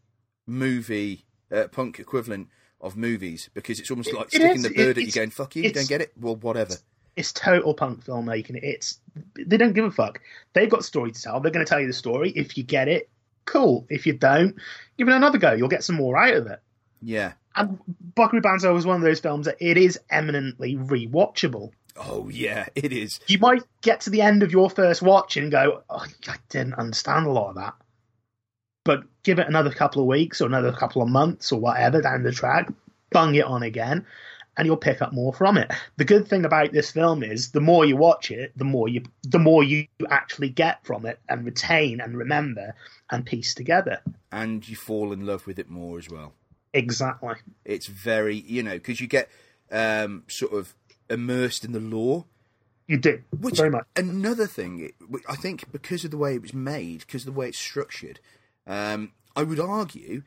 movie, 0.46 1.26
uh, 1.52 1.68
punk 1.68 1.98
equivalent 1.98 2.48
of 2.80 2.96
movies 2.96 3.50
because 3.54 3.78
it's 3.78 3.90
almost 3.90 4.12
like 4.12 4.26
it 4.26 4.30
sticking 4.36 4.56
is. 4.56 4.62
the 4.62 4.70
It- 4.70 4.76
bird 4.76 4.98
at 4.98 5.04
you, 5.04 5.12
going 5.12 5.30
"fuck 5.30 5.54
you, 5.56 5.62
you 5.64 5.72
don't 5.72 5.88
get 5.88 6.00
it." 6.00 6.12
Well, 6.18 6.36
whatever. 6.36 6.74
It's 7.16 7.32
total 7.32 7.74
punk 7.74 8.04
filmmaking. 8.04 8.58
It's 8.62 8.98
they 9.36 9.56
don't 9.56 9.72
give 9.74 9.84
a 9.84 9.90
fuck. 9.90 10.20
They've 10.54 10.70
got 10.70 10.80
a 10.80 10.84
story 10.84 11.12
to 11.12 11.20
tell. 11.22 11.40
They're 11.40 11.50
going 11.52 11.64
to 11.66 11.68
tell 11.68 11.80
you 11.80 11.86
the 11.88 11.92
story. 11.92 12.30
If 12.30 12.56
you 12.56 12.62
get 12.62 12.88
it, 12.88 13.10
cool. 13.44 13.86
If 13.90 14.06
you 14.06 14.12
don't, 14.14 14.54
give 14.96 15.08
it 15.08 15.12
another 15.14 15.38
go. 15.38 15.52
You'll 15.52 15.68
get 15.68 15.84
some 15.84 15.96
more 15.96 16.16
out 16.16 16.34
of 16.34 16.46
it. 16.46 16.60
Yeah. 17.02 17.32
And 17.56 17.78
Buckaroo 18.14 18.40
Banzai 18.40 18.70
was 18.70 18.86
one 18.86 18.96
of 18.96 19.02
those 19.02 19.18
films 19.20 19.46
that 19.46 19.56
it 19.60 19.76
is 19.76 19.98
eminently 20.08 20.76
rewatchable. 20.76 21.72
Oh 21.96 22.28
yeah, 22.28 22.66
it 22.74 22.92
is. 22.92 23.20
You 23.26 23.38
might 23.38 23.62
get 23.82 24.02
to 24.02 24.10
the 24.10 24.22
end 24.22 24.42
of 24.42 24.52
your 24.52 24.70
first 24.70 25.02
watch 25.02 25.36
and 25.36 25.50
go, 25.50 25.82
oh, 25.88 26.06
I 26.28 26.36
didn't 26.48 26.74
understand 26.74 27.26
a 27.26 27.30
lot 27.30 27.50
of 27.50 27.54
that. 27.56 27.74
But 28.84 29.04
give 29.22 29.38
it 29.38 29.48
another 29.48 29.70
couple 29.70 30.02
of 30.02 30.08
weeks 30.08 30.40
or 30.40 30.46
another 30.46 30.72
couple 30.72 31.02
of 31.02 31.08
months 31.08 31.52
or 31.52 31.60
whatever 31.60 32.00
down 32.00 32.22
the 32.22 32.32
track, 32.32 32.70
bung 33.10 33.34
it 33.34 33.44
on 33.44 33.62
again, 33.62 34.06
and 34.56 34.66
you'll 34.66 34.76
pick 34.76 35.02
up 35.02 35.12
more 35.12 35.32
from 35.32 35.56
it. 35.58 35.70
The 35.96 36.04
good 36.04 36.28
thing 36.28 36.44
about 36.44 36.72
this 36.72 36.90
film 36.90 37.22
is 37.22 37.50
the 37.50 37.60
more 37.60 37.84
you 37.84 37.96
watch 37.96 38.30
it, 38.30 38.52
the 38.56 38.64
more 38.64 38.88
you 38.88 39.02
the 39.22 39.38
more 39.38 39.62
you 39.62 39.86
actually 40.08 40.48
get 40.48 40.84
from 40.84 41.06
it 41.06 41.18
and 41.28 41.44
retain 41.44 42.00
and 42.00 42.16
remember 42.16 42.74
and 43.10 43.24
piece 43.24 43.54
together. 43.54 44.00
And 44.32 44.66
you 44.68 44.76
fall 44.76 45.12
in 45.12 45.26
love 45.26 45.46
with 45.46 45.58
it 45.58 45.68
more 45.68 45.98
as 45.98 46.08
well. 46.08 46.34
Exactly. 46.72 47.34
It's 47.64 47.86
very, 47.86 48.36
you 48.36 48.62
know, 48.62 48.72
because 48.74 49.00
you 49.00 49.06
get 49.06 49.28
um, 49.70 50.24
sort 50.28 50.52
of 50.52 50.74
immersed 51.10 51.64
in 51.64 51.72
the 51.72 51.80
lore. 51.80 52.26
You 52.86 52.96
did 52.96 53.24
Which 53.30 53.56
very 53.58 53.70
much. 53.70 53.86
another 53.96 54.46
thing, 54.46 54.90
I 55.28 55.36
think, 55.36 55.70
because 55.70 56.04
of 56.04 56.10
the 56.10 56.16
way 56.16 56.34
it 56.34 56.42
was 56.42 56.54
made, 56.54 57.00
because 57.00 57.22
of 57.22 57.26
the 57.34 57.38
way 57.38 57.48
it's 57.48 57.58
structured, 57.58 58.18
um, 58.66 59.12
I 59.36 59.42
would 59.44 59.60
argue 59.60 60.22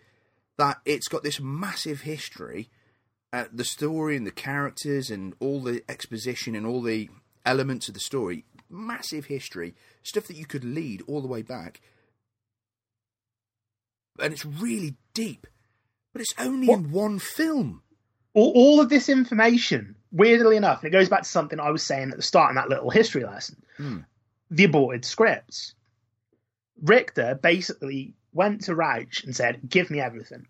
that 0.58 0.80
it's 0.86 1.08
got 1.08 1.24
this 1.24 1.40
massive 1.42 2.02
history. 2.02 2.70
Uh, 3.34 3.46
the 3.52 3.66
story 3.66 4.16
and 4.16 4.28
the 4.28 4.32
characters 4.32 5.10
and 5.10 5.34
all 5.40 5.60
the 5.62 5.84
exposition 5.90 6.54
and 6.56 6.66
all 6.68 6.82
the 6.84 7.10
elements 7.46 7.88
of 7.88 7.96
the 7.96 8.00
story, 8.00 8.46
massive 8.70 9.26
history, 9.26 9.74
stuff 10.04 10.28
that 10.28 10.38
you 10.38 10.46
could 10.46 10.64
lead 10.64 11.02
all 11.08 11.20
the 11.20 11.28
way 11.28 11.42
back, 11.42 11.82
and 14.20 14.32
it's 14.34 14.46
really 14.46 14.96
deep. 15.14 15.48
But 16.14 16.22
it's 16.22 16.34
only 16.38 16.68
What- 16.68 16.80
in 16.80 16.92
one 16.92 17.20
film. 17.20 17.82
all, 18.36 18.52
all 18.56 18.80
of 18.80 18.90
this 18.90 19.10
information, 19.10 19.96
weirdly 20.14 20.56
enough, 20.56 20.84
and 20.84 20.94
it 20.94 20.98
goes 20.98 21.10
back 21.10 21.24
to 21.24 21.30
something 21.30 21.60
I 21.60 21.72
was 21.72 21.84
saying 21.84 22.12
at 22.12 22.18
the 22.18 22.24
start 22.24 22.52
in 22.52 22.56
that 22.56 22.70
little 22.70 22.90
history 22.90 23.26
lesson 23.26 23.62
hmm. 23.78 24.00
the 24.50 24.66
aborted 24.66 25.04
scripts. 25.04 25.74
Richter 26.82 27.36
basically 27.42 28.14
went 28.32 28.62
to 28.66 28.76
Rauch 28.76 29.24
and 29.24 29.36
said, 29.36 29.60
Give 29.68 29.90
me 29.90 30.00
everything. 30.00 30.48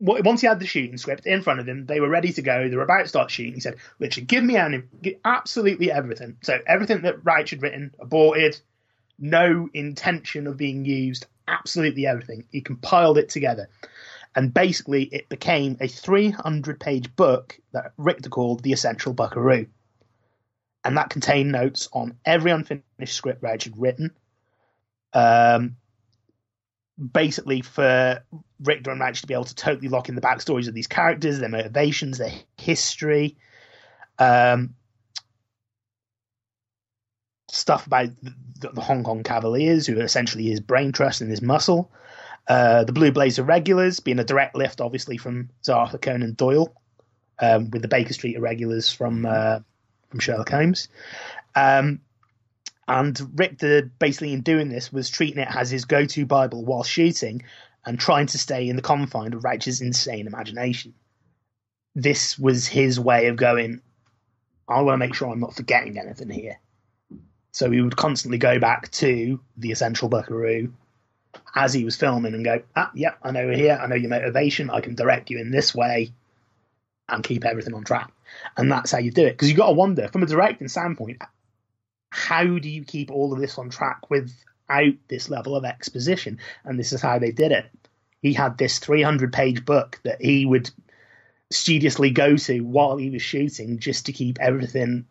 Once 0.00 0.40
he 0.40 0.48
had 0.48 0.58
the 0.58 0.66
shooting 0.66 0.98
script 0.98 1.26
in 1.26 1.42
front 1.42 1.60
of 1.60 1.68
him, 1.68 1.86
they 1.86 2.00
were 2.00 2.08
ready 2.08 2.32
to 2.32 2.42
go. 2.42 2.68
They 2.68 2.74
were 2.74 2.82
about 2.82 3.02
to 3.02 3.08
start 3.08 3.30
shooting. 3.30 3.54
He 3.54 3.60
said, 3.60 3.76
Richard, 4.00 4.26
give 4.26 4.42
me 4.42 4.56
any, 4.56 4.82
absolutely 5.24 5.92
everything. 5.92 6.38
So 6.42 6.58
everything 6.66 7.02
that 7.02 7.24
Rauch 7.24 7.50
had 7.50 7.62
written, 7.62 7.94
aborted, 8.00 8.58
no 9.20 9.68
intention 9.72 10.48
of 10.48 10.56
being 10.56 10.84
used, 10.84 11.26
absolutely 11.46 12.08
everything. 12.08 12.42
He 12.50 12.62
compiled 12.62 13.16
it 13.16 13.28
together. 13.28 13.68
And 14.34 14.52
basically, 14.52 15.04
it 15.04 15.28
became 15.28 15.76
a 15.80 15.88
300 15.88 16.80
page 16.80 17.14
book 17.14 17.58
that 17.72 17.92
Richter 17.98 18.30
called 18.30 18.62
The 18.62 18.72
Essential 18.72 19.12
Buckaroo. 19.12 19.66
And 20.84 20.96
that 20.96 21.10
contained 21.10 21.52
notes 21.52 21.88
on 21.92 22.18
every 22.24 22.50
unfinished 22.50 23.14
script 23.14 23.42
Reg 23.42 23.62
had 23.62 23.78
written. 23.78 24.10
Um, 25.12 25.76
basically, 27.12 27.60
for 27.60 28.24
Richter 28.60 28.90
and 28.90 29.00
Reg 29.00 29.14
to 29.16 29.26
be 29.26 29.34
able 29.34 29.44
to 29.44 29.54
totally 29.54 29.88
lock 29.88 30.08
in 30.08 30.14
the 30.14 30.20
backstories 30.20 30.66
of 30.66 30.74
these 30.74 30.88
characters, 30.88 31.38
their 31.38 31.48
motivations, 31.48 32.18
their 32.18 32.32
history. 32.56 33.36
Um, 34.18 34.74
stuff 37.50 37.86
about 37.86 38.08
the, 38.22 38.70
the 38.72 38.80
Hong 38.80 39.04
Kong 39.04 39.22
Cavaliers, 39.22 39.86
who 39.86 40.00
are 40.00 40.04
essentially 40.04 40.44
his 40.44 40.60
brain 40.60 40.92
trust 40.92 41.20
and 41.20 41.30
his 41.30 41.42
muscle. 41.42 41.92
Uh, 42.48 42.84
the 42.84 42.92
Blue 42.92 43.12
Blaze 43.12 43.38
Irregulars 43.38 44.00
being 44.00 44.18
a 44.18 44.24
direct 44.24 44.54
lift, 44.56 44.80
obviously, 44.80 45.16
from 45.16 45.50
Arthur 45.68 45.98
Conan 45.98 46.34
Doyle, 46.34 46.74
um, 47.38 47.70
with 47.70 47.82
the 47.82 47.88
Baker 47.88 48.12
Street 48.12 48.36
Irregulars 48.36 48.90
from 48.90 49.24
uh, 49.26 49.60
from 50.10 50.20
Sherlock 50.20 50.50
Holmes. 50.50 50.88
Um, 51.54 52.00
And 52.88 53.16
Richter, 53.38 53.90
basically, 53.98 54.32
in 54.32 54.42
doing 54.42 54.68
this, 54.68 54.92
was 54.92 55.08
treating 55.08 55.40
it 55.40 55.48
as 55.54 55.70
his 55.70 55.84
go 55.84 56.04
to 56.04 56.26
Bible 56.26 56.64
while 56.64 56.82
shooting 56.82 57.44
and 57.86 57.98
trying 57.98 58.26
to 58.26 58.38
stay 58.38 58.68
in 58.68 58.76
the 58.76 58.82
confine 58.82 59.32
of 59.32 59.44
Rauch's 59.44 59.80
insane 59.80 60.26
imagination. 60.26 60.94
This 61.94 62.38
was 62.38 62.66
his 62.66 62.98
way 62.98 63.28
of 63.28 63.36
going, 63.36 63.80
I 64.68 64.80
want 64.82 64.94
to 64.94 64.98
make 64.98 65.14
sure 65.14 65.28
I'm 65.28 65.40
not 65.40 65.54
forgetting 65.54 65.96
anything 65.96 66.28
here. 66.28 66.58
So 67.52 67.70
he 67.70 67.80
would 67.80 67.96
constantly 67.96 68.38
go 68.38 68.58
back 68.58 68.90
to 68.92 69.40
the 69.56 69.70
essential 69.70 70.08
buckaroo 70.08 70.72
as 71.54 71.72
he 71.72 71.84
was 71.84 71.96
filming 71.96 72.34
and 72.34 72.44
go, 72.44 72.62
ah, 72.74 72.90
yep, 72.94 73.18
I 73.22 73.30
know 73.30 73.42
you're 73.42 73.52
here. 73.52 73.78
I 73.80 73.86
know 73.86 73.94
your 73.94 74.10
motivation. 74.10 74.70
I 74.70 74.80
can 74.80 74.94
direct 74.94 75.30
you 75.30 75.38
in 75.38 75.50
this 75.50 75.74
way 75.74 76.12
and 77.08 77.22
keep 77.22 77.44
everything 77.44 77.74
on 77.74 77.84
track. 77.84 78.10
And 78.56 78.70
that's 78.70 78.90
how 78.90 78.98
you 78.98 79.10
do 79.10 79.26
it. 79.26 79.32
Because 79.32 79.48
you've 79.48 79.58
got 79.58 79.66
to 79.66 79.72
wonder, 79.72 80.08
from 80.08 80.22
a 80.22 80.26
directing 80.26 80.68
standpoint, 80.68 81.20
how 82.10 82.44
do 82.44 82.68
you 82.68 82.84
keep 82.84 83.10
all 83.10 83.32
of 83.32 83.40
this 83.40 83.58
on 83.58 83.70
track 83.70 84.10
without 84.10 84.94
this 85.08 85.28
level 85.28 85.54
of 85.56 85.64
exposition? 85.64 86.38
And 86.64 86.78
this 86.78 86.92
is 86.92 87.02
how 87.02 87.18
they 87.18 87.32
did 87.32 87.52
it. 87.52 87.66
He 88.22 88.32
had 88.32 88.56
this 88.56 88.78
300 88.78 89.32
page 89.32 89.64
book 89.64 90.00
that 90.04 90.22
he 90.22 90.46
would 90.46 90.70
studiously 91.50 92.10
go 92.10 92.36
to 92.36 92.60
while 92.60 92.96
he 92.96 93.10
was 93.10 93.20
shooting 93.20 93.78
just 93.78 94.06
to 94.06 94.12
keep 94.12 94.38
everything 94.40 95.06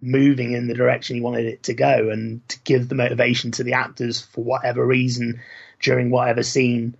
moving 0.00 0.52
in 0.52 0.68
the 0.68 0.74
direction 0.74 1.16
he 1.16 1.22
wanted 1.22 1.46
it 1.46 1.62
to 1.64 1.74
go 1.74 2.10
and 2.10 2.46
to 2.48 2.58
give 2.60 2.88
the 2.88 2.94
motivation 2.94 3.50
to 3.50 3.64
the 3.64 3.72
actors 3.72 4.20
for 4.20 4.44
whatever 4.44 4.84
reason 4.86 5.40
during 5.80 6.10
whatever 6.10 6.42
scene 6.42 6.96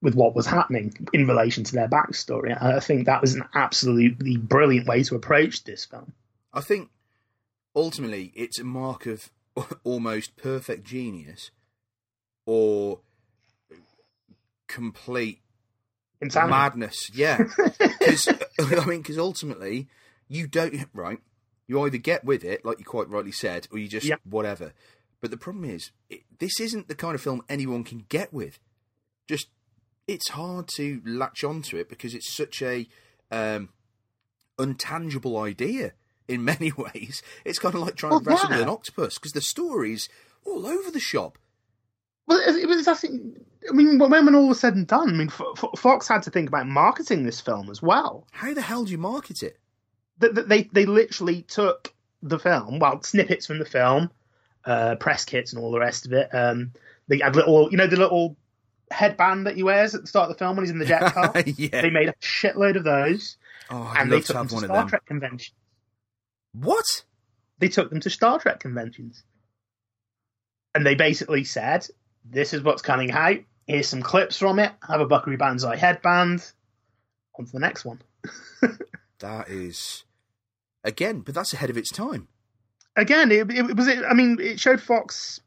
with 0.00 0.14
what 0.14 0.34
was 0.34 0.46
happening 0.46 1.08
in 1.12 1.26
relation 1.26 1.64
to 1.64 1.72
their 1.72 1.88
backstory. 1.88 2.56
And 2.56 2.72
I 2.74 2.80
think 2.80 3.06
that 3.06 3.20
was 3.20 3.34
an 3.34 3.44
absolutely 3.54 4.36
brilliant 4.36 4.86
way 4.86 5.02
to 5.04 5.16
approach 5.16 5.64
this 5.64 5.84
film. 5.84 6.12
I 6.52 6.60
think 6.60 6.90
ultimately 7.74 8.32
it's 8.36 8.58
a 8.60 8.64
mark 8.64 9.06
of 9.06 9.30
almost 9.84 10.36
perfect 10.36 10.84
genius 10.84 11.50
or 12.46 13.00
complete 14.68 15.40
Insanity. 16.20 16.50
madness. 16.50 17.10
Yeah, 17.14 17.38
because 17.78 18.28
I 18.60 18.84
mean, 18.86 19.02
because 19.02 19.18
ultimately 19.18 19.88
you 20.28 20.46
don't 20.46 20.88
right. 20.92 21.18
You 21.66 21.82
either 21.82 21.98
get 21.98 22.24
with 22.24 22.44
it, 22.44 22.64
like 22.64 22.78
you 22.78 22.84
quite 22.84 23.08
rightly 23.10 23.32
said, 23.32 23.68
or 23.70 23.78
you 23.78 23.88
just 23.88 24.06
Yep. 24.06 24.20
whatever. 24.24 24.72
But 25.20 25.30
the 25.30 25.36
problem 25.36 25.64
is, 25.64 25.90
it, 26.08 26.20
this 26.38 26.60
isn't 26.60 26.88
the 26.88 26.94
kind 26.94 27.14
of 27.14 27.20
film 27.20 27.42
anyone 27.48 27.84
can 27.84 28.04
get 28.08 28.32
with. 28.32 28.58
Just 29.28 29.48
it's 30.06 30.30
hard 30.30 30.68
to 30.76 31.02
latch 31.04 31.44
onto 31.44 31.76
it 31.76 31.88
because 31.88 32.14
it's 32.14 32.32
such 32.34 32.62
a 32.62 32.88
um, 33.30 33.70
untangible 34.58 35.42
idea 35.42 35.92
in 36.26 36.44
many 36.44 36.72
ways. 36.72 37.22
It's 37.44 37.58
kind 37.58 37.74
of 37.74 37.82
like 37.82 37.96
trying 37.96 38.18
to 38.20 38.24
Well, 38.24 38.34
wrestle 38.36 38.50
with 38.50 38.60
an 38.60 38.68
octopus 38.68 39.18
because 39.18 39.32
the 39.32 39.40
story's 39.40 40.08
all 40.44 40.66
over 40.66 40.90
the 40.90 41.00
shop. 41.00 41.38
Well, 42.26 42.38
it 42.38 42.56
it 42.56 42.66
was. 42.66 42.86
I. 42.86 42.94
I 43.68 43.72
mean, 43.72 43.98
when 43.98 44.10
when 44.10 44.34
all 44.34 44.48
was 44.48 44.60
said 44.60 44.76
and 44.76 44.86
done, 44.86 45.10
I 45.10 45.12
mean, 45.12 45.28
Fo- 45.28 45.54
Fo- 45.54 45.72
Fox 45.76 46.08
had 46.08 46.22
to 46.22 46.30
think 46.30 46.48
about 46.48 46.66
marketing 46.66 47.24
this 47.24 47.40
film 47.40 47.68
as 47.70 47.82
well. 47.82 48.26
How 48.30 48.54
the 48.54 48.62
hell 48.62 48.84
do 48.84 48.92
you 48.92 48.98
market 48.98 49.42
it? 49.42 49.58
That 50.18 50.48
they 50.48 50.64
they 50.72 50.86
literally 50.86 51.42
took 51.42 51.92
the 52.22 52.38
film, 52.38 52.78
well, 52.78 53.02
snippets 53.02 53.46
from 53.46 53.58
the 53.58 53.64
film, 53.64 54.10
uh, 54.68 54.96
press 54.96 55.24
kits 55.24 55.52
and 55.52 55.62
all 55.62 55.72
the 55.72 55.80
rest 55.80 56.06
of 56.06 56.12
it. 56.12 56.28
Um, 56.32 56.72
they 57.08 57.18
had 57.18 57.34
little, 57.34 57.70
you 57.70 57.78
know, 57.78 57.86
the 57.86 57.96
little 57.96 58.36
headband 58.90 59.46
that 59.46 59.56
he 59.56 59.62
wears 59.62 59.94
at 59.94 60.02
the 60.02 60.06
start 60.06 60.30
of 60.30 60.36
the 60.36 60.38
film 60.38 60.56
when 60.56 60.64
he's 60.64 60.70
in 60.70 60.78
the 60.78 60.84
jet 60.84 61.12
car. 61.12 61.32
yeah. 61.46 61.80
They 61.80 61.90
made 61.90 62.08
a 62.08 62.14
shitload 62.14 62.76
of 62.76 62.84
those, 62.84 63.38
oh, 63.70 63.92
and 63.96 64.12
they 64.12 64.16
love 64.16 64.26
to 64.26 64.32
took 64.32 64.48
them 64.48 64.60
to 64.60 64.66
Star. 64.66 64.88
Trek 64.88 65.06
conventions. 65.06 65.54
What? 66.52 67.04
They 67.58 67.68
took 67.68 67.90
them 67.90 68.00
to 68.00 68.10
Star 68.10 68.38
Trek 68.38 68.60
conventions, 68.60 69.24
and 70.74 70.84
they 70.84 70.94
basically 70.94 71.44
said, 71.44 71.86
"This 72.24 72.52
is 72.52 72.62
what's 72.62 72.82
coming 72.82 73.10
out. 73.10 73.38
Here's 73.66 73.88
some 73.88 74.02
clips 74.02 74.38
from 74.38 74.58
it. 74.58 74.72
Have 74.86 75.00
a 75.00 75.06
Buckaroo 75.06 75.38
Banzai 75.38 75.76
headband. 75.76 76.50
On 77.38 77.46
to 77.46 77.52
the 77.52 77.58
next 77.58 77.84
one." 77.84 78.00
That 79.20 79.48
is 79.48 80.04
again, 80.84 81.20
but 81.20 81.34
that's 81.34 81.52
ahead 81.52 81.70
of 81.70 81.76
its 81.76 81.90
time. 81.90 82.28
Again, 82.98 83.30
it, 83.32 83.50
it 83.50 83.76
was. 83.76 83.88
I 83.88 84.12
mean, 84.12 84.38
it 84.40 84.60
showed 84.60 84.82
Fox 84.82 85.40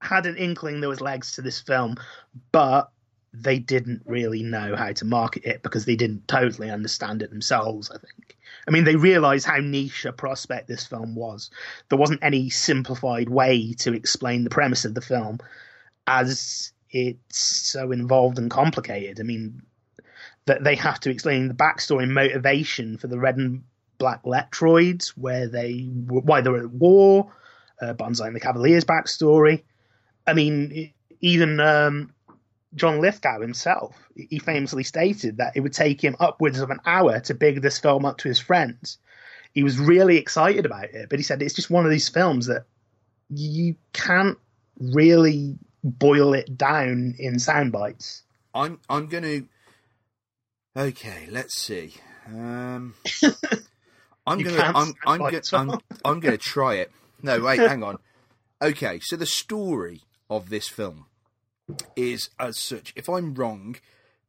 had 0.00 0.26
an 0.26 0.36
inkling 0.36 0.80
there 0.80 0.88
was 0.88 1.00
legs 1.00 1.32
to 1.32 1.42
this 1.42 1.60
film, 1.60 1.96
but 2.52 2.90
they 3.32 3.58
didn't 3.58 4.02
really 4.06 4.42
know 4.42 4.74
how 4.74 4.92
to 4.92 5.04
market 5.04 5.44
it 5.44 5.62
because 5.62 5.84
they 5.84 5.94
didn't 5.94 6.26
totally 6.26 6.70
understand 6.70 7.22
it 7.22 7.30
themselves. 7.30 7.90
I 7.90 7.98
think. 7.98 8.36
I 8.68 8.70
mean, 8.70 8.84
they 8.84 8.96
realised 8.96 9.46
how 9.46 9.58
niche 9.58 10.04
a 10.04 10.12
prospect 10.12 10.68
this 10.68 10.86
film 10.86 11.14
was. 11.14 11.50
There 11.88 11.98
wasn't 11.98 12.22
any 12.22 12.50
simplified 12.50 13.28
way 13.28 13.72
to 13.78 13.92
explain 13.92 14.44
the 14.44 14.50
premise 14.50 14.84
of 14.84 14.94
the 14.94 15.00
film, 15.00 15.38
as 16.06 16.72
it's 16.90 17.38
so 17.38 17.92
involved 17.92 18.38
and 18.38 18.50
complicated. 18.50 19.20
I 19.20 19.22
mean, 19.22 19.62
that 20.46 20.64
they 20.64 20.74
have 20.74 21.00
to 21.00 21.10
explain 21.10 21.48
the 21.48 21.54
backstory 21.54 22.02
and 22.02 22.14
motivation 22.14 22.98
for 22.98 23.06
the 23.06 23.18
red 23.18 23.36
and 23.36 23.62
black 24.00 24.24
Lectroids, 24.24 25.10
where 25.10 25.46
they 25.46 25.82
why 25.82 26.40
they 26.40 26.50
were 26.50 26.64
at 26.64 26.70
war, 26.70 27.32
uh, 27.80 27.92
Banzai 27.92 28.26
and 28.26 28.34
the 28.34 28.40
Cavaliers 28.40 28.84
backstory. 28.84 29.62
I 30.26 30.34
mean, 30.34 30.92
even 31.20 31.60
um, 31.60 32.12
John 32.74 33.00
Lithgow 33.00 33.40
himself, 33.40 33.96
he 34.16 34.40
famously 34.40 34.82
stated 34.82 35.36
that 35.36 35.52
it 35.54 35.60
would 35.60 35.72
take 35.72 36.02
him 36.02 36.16
upwards 36.18 36.58
of 36.58 36.70
an 36.70 36.80
hour 36.84 37.20
to 37.20 37.34
big 37.34 37.62
this 37.62 37.78
film 37.78 38.04
up 38.04 38.18
to 38.18 38.28
his 38.28 38.40
friends. 38.40 38.98
He 39.52 39.62
was 39.62 39.78
really 39.78 40.16
excited 40.16 40.66
about 40.66 40.84
it, 40.84 41.08
but 41.08 41.18
he 41.18 41.22
said 41.22 41.42
it's 41.42 41.54
just 41.54 41.70
one 41.70 41.84
of 41.84 41.90
these 41.90 42.08
films 42.08 42.46
that 42.46 42.64
you 43.28 43.76
can't 43.92 44.38
really 44.78 45.58
boil 45.84 46.34
it 46.34 46.56
down 46.56 47.14
in 47.18 47.38
sound 47.38 47.72
bites. 47.72 48.22
I'm 48.54 48.80
I'm 48.88 49.06
going 49.06 49.24
to. 49.24 49.46
Okay, 50.76 51.28
let's 51.30 51.56
see. 51.56 51.94
Um, 52.28 52.94
I'm 54.30 54.38
You 54.38 54.50
to. 54.50 54.64
I'm 54.64 54.94
I'm 55.06 55.18
by 55.18 55.30
going. 55.30 55.34
it, 55.34 55.52
I'm, 56.04 56.20
to 56.20 56.38
try 56.38 56.74
it. 56.74 56.92
No, 57.22 57.40
wait, 57.40 57.58
hang 57.58 57.82
on. 57.82 57.98
Okay, 58.62 59.00
so 59.02 59.16
the 59.16 59.26
story 59.26 60.02
of 60.28 60.50
this 60.50 60.68
film 60.68 61.06
is 61.96 62.30
as 62.38 62.58
such. 62.58 62.92
If 62.94 63.08
I'm 63.08 63.34
wrong, 63.34 63.76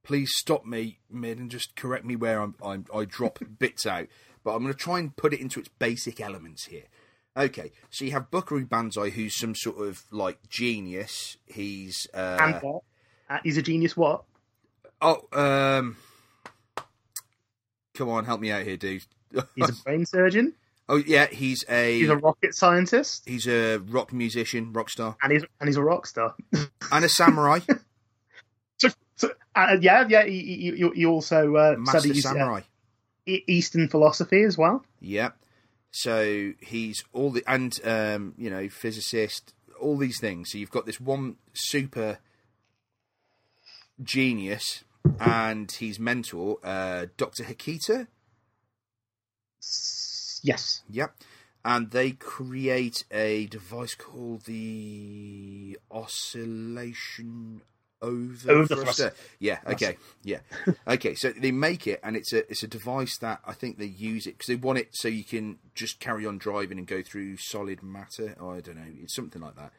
please 0.03 0.31
stop 0.35 0.65
me 0.65 0.99
mid 1.09 1.37
and 1.37 1.51
just 1.51 1.75
correct 1.75 2.05
me 2.05 2.15
where 2.15 2.41
I'm, 2.41 2.55
I'm 2.63 2.85
I 2.93 3.05
drop 3.05 3.39
bits 3.59 3.85
out. 3.85 4.07
But 4.43 4.55
I'm 4.55 4.63
going 4.63 4.73
to 4.73 4.79
try 4.79 4.97
and 4.97 5.15
put 5.15 5.33
it 5.33 5.39
into 5.39 5.59
its 5.59 5.69
basic 5.69 6.19
elements 6.19 6.65
here. 6.65 6.85
Okay, 7.37 7.71
so 7.91 8.03
you 8.03 8.11
have 8.11 8.31
Buckaroo 8.31 8.65
Banzai, 8.65 9.11
who's 9.11 9.37
some 9.37 9.53
sort 9.55 9.77
of 9.77 10.03
like 10.11 10.49
genius. 10.49 11.37
He's 11.45 12.07
uh, 12.13 12.37
and 12.41 12.55
what? 12.55 12.83
Uh, 13.29 13.37
he's 13.43 13.57
a 13.57 13.61
genius. 13.61 13.95
What? 13.95 14.23
Oh, 14.99 15.27
um, 15.31 15.97
come 17.93 18.09
on, 18.09 18.25
help 18.25 18.41
me 18.41 18.51
out 18.51 18.63
here, 18.63 18.77
dude. 18.77 19.03
He's 19.55 19.69
a 19.69 19.83
brain 19.83 20.05
surgeon. 20.05 20.53
oh 20.89 20.97
yeah, 20.97 21.27
he's 21.27 21.63
a 21.69 21.99
He's 21.99 22.09
a 22.09 22.17
rocket 22.17 22.53
scientist, 22.55 23.23
he's 23.27 23.47
a 23.47 23.77
rock 23.77 24.11
musician, 24.13 24.73
rock 24.73 24.89
star, 24.89 25.15
and 25.23 25.31
he's 25.31 25.43
and 25.59 25.67
he's 25.69 25.77
a 25.77 25.83
rock 25.83 26.05
star. 26.07 26.35
and 26.91 27.05
a 27.05 27.09
samurai, 27.09 27.59
so, 28.77 28.89
so, 29.15 29.31
uh, 29.55 29.77
yeah, 29.79 30.05
yeah. 30.09 30.25
He, 30.25 30.39
he, 30.41 30.71
he- 30.77 30.91
he 30.95 31.05
also 31.05 31.55
uh, 31.55 31.75
master 31.77 31.99
studies 31.99 32.25
uh, 32.25 32.29
samurai. 32.29 32.61
E- 33.27 33.43
Eastern 33.47 33.87
philosophy 33.87 34.41
as 34.43 34.57
well. 34.57 34.83
Yeah. 34.99 35.29
So 35.91 36.53
he's 36.61 37.03
all 37.13 37.31
the 37.31 37.43
and 37.47 37.73
um, 37.85 38.33
you 38.37 38.49
know 38.49 38.67
physicist, 38.69 39.53
all 39.79 39.97
these 39.97 40.19
things. 40.19 40.51
So 40.51 40.57
you've 40.57 40.71
got 40.71 40.85
this 40.85 40.99
one 41.01 41.35
super 41.53 42.17
genius 44.01 44.83
and 45.19 45.71
his 45.71 45.99
mentor, 45.99 46.57
uh, 46.63 47.07
Doctor 47.17 47.43
Hikita. 47.43 48.07
Yes. 50.43 50.81
Yep. 50.89 51.15
And 51.63 51.91
they 51.91 52.11
create 52.11 53.03
a 53.11 53.45
device 53.45 53.93
called 53.93 54.45
the 54.45 55.77
oscillation 55.91 57.61
over 58.01 58.65
Overthruster. 58.65 59.13
Yeah. 59.39 59.59
Okay. 59.67 59.97
Yeah. 60.23 60.39
okay. 60.87 61.13
So 61.13 61.29
they 61.29 61.51
make 61.51 61.85
it, 61.85 61.99
and 62.03 62.15
it's 62.15 62.33
a 62.33 62.49
it's 62.49 62.63
a 62.63 62.67
device 62.67 63.17
that 63.19 63.41
I 63.45 63.53
think 63.53 63.77
they 63.77 63.85
use 63.85 64.25
it 64.25 64.37
because 64.37 64.47
they 64.47 64.55
want 64.55 64.79
it 64.79 64.89
so 64.91 65.07
you 65.07 65.23
can 65.23 65.59
just 65.75 65.99
carry 65.99 66.25
on 66.25 66.39
driving 66.39 66.79
and 66.79 66.87
go 66.87 67.03
through 67.03 67.37
solid 67.37 67.83
matter. 67.83 68.35
Oh, 68.39 68.51
I 68.51 68.61
don't 68.61 68.77
know. 68.77 68.91
It's 69.01 69.15
something 69.15 69.41
like 69.41 69.55
that. 69.55 69.71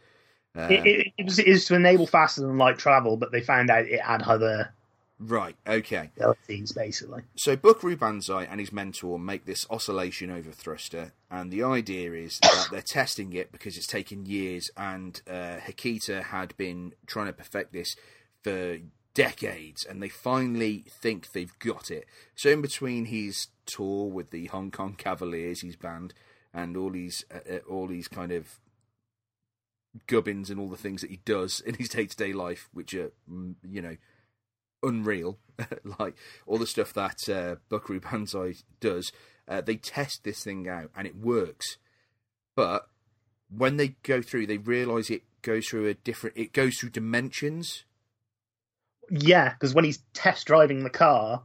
Um, 0.55 0.71
it, 0.71 0.87
it, 0.87 1.13
it 1.19 1.25
was 1.25 1.39
it 1.39 1.47
is 1.47 1.65
to 1.67 1.75
enable 1.75 2.07
faster 2.07 2.43
than 2.43 2.59
light 2.59 2.79
travel, 2.79 3.17
but 3.17 3.33
they 3.33 3.41
found 3.41 3.71
out 3.71 3.87
it 3.87 4.01
had 4.01 4.23
other 4.23 4.73
right. 5.19 5.57
Okay. 5.67 6.11
abilities, 6.17 6.73
basically. 6.73 7.23
So 7.37 7.57
Buckaroo 7.57 7.97
Banzai 7.97 8.45
and 8.45 8.61
his 8.61 8.73
mentor 8.73 9.19
make 9.19 9.45
this 9.45 9.67
oscillation 9.71 10.31
over 10.31 10.51
thruster, 10.51 11.13
and 11.31 11.51
the 11.51 11.63
idea 11.63 12.13
is 12.13 12.39
that 12.41 12.69
they're 12.71 12.83
testing 12.83 13.33
it 13.33 13.53
because 13.53 13.77
it's 13.77 13.87
taken 13.87 14.27
years, 14.27 14.71
and 14.77 15.21
uh, 15.29 15.59
Hikita 15.67 16.25
had 16.25 16.57
been 16.57 16.95
trying 17.07 17.27
to 17.27 17.33
perfect 17.33 17.73
this 17.73 17.97
for 18.43 18.79
decades, 19.15 19.85
and 19.85 20.03
they 20.03 20.09
finally 20.09 20.85
think 20.89 21.33
they've 21.33 21.59
got 21.59 21.91
it. 21.91 22.07
So 22.35 22.51
in 22.51 22.63
between 22.63 23.07
his 23.07 23.49
tour 23.67 24.07
with 24.07 24.31
the 24.31 24.47
Hong 24.47 24.71
Kong 24.71 24.95
Cavaliers, 24.97 25.63
his 25.63 25.77
band, 25.77 26.15
and 26.55 26.77
all 26.77 26.91
these 26.91 27.25
uh, 27.33 27.55
uh, 27.55 27.59
all 27.69 27.87
these 27.87 28.09
kind 28.09 28.33
of 28.33 28.59
gubbins 30.07 30.51
and 30.51 30.59
all 30.59 30.69
the 30.69 30.77
things 30.77 31.03
that 31.03 31.11
he 31.11 31.21
does 31.25 31.61
in 31.67 31.75
his 31.75 31.89
day 31.89 32.07
to 32.07 32.17
day 32.17 32.33
life, 32.33 32.69
which 32.73 32.95
are 32.95 33.13
mm, 33.31 33.55
you 33.69 33.83
know 33.83 33.97
unreal, 34.83 35.39
like 35.99 36.15
all 36.47 36.59
the 36.59 36.67
stuff 36.67 36.93
that 36.95 37.29
uh, 37.29 37.57
Buckaroo 37.69 38.01
Banzai 38.01 38.55
does. 38.81 39.13
Uh, 39.49 39.61
they 39.61 39.77
test 39.77 40.23
this 40.25 40.43
thing 40.45 40.69
out 40.69 40.91
and 40.97 41.07
it 41.07 41.17
works, 41.17 41.77
but 42.55 42.89
when 43.55 43.77
they 43.77 43.97
go 44.03 44.23
through, 44.23 44.47
they 44.47 44.59
realise 44.59 45.11
it 45.11 45.23
goes 45.43 45.67
through 45.67 45.89
a 45.89 45.95
different. 45.95 46.37
It 46.37 46.53
goes 46.53 46.79
through 46.79 46.91
dimensions. 46.91 47.85
Yeah, 49.11 49.51
because 49.53 49.75
when 49.75 49.85
he's 49.85 49.99
test 50.15 50.47
driving 50.47 50.85
the 50.85 50.91
car, 50.91 51.43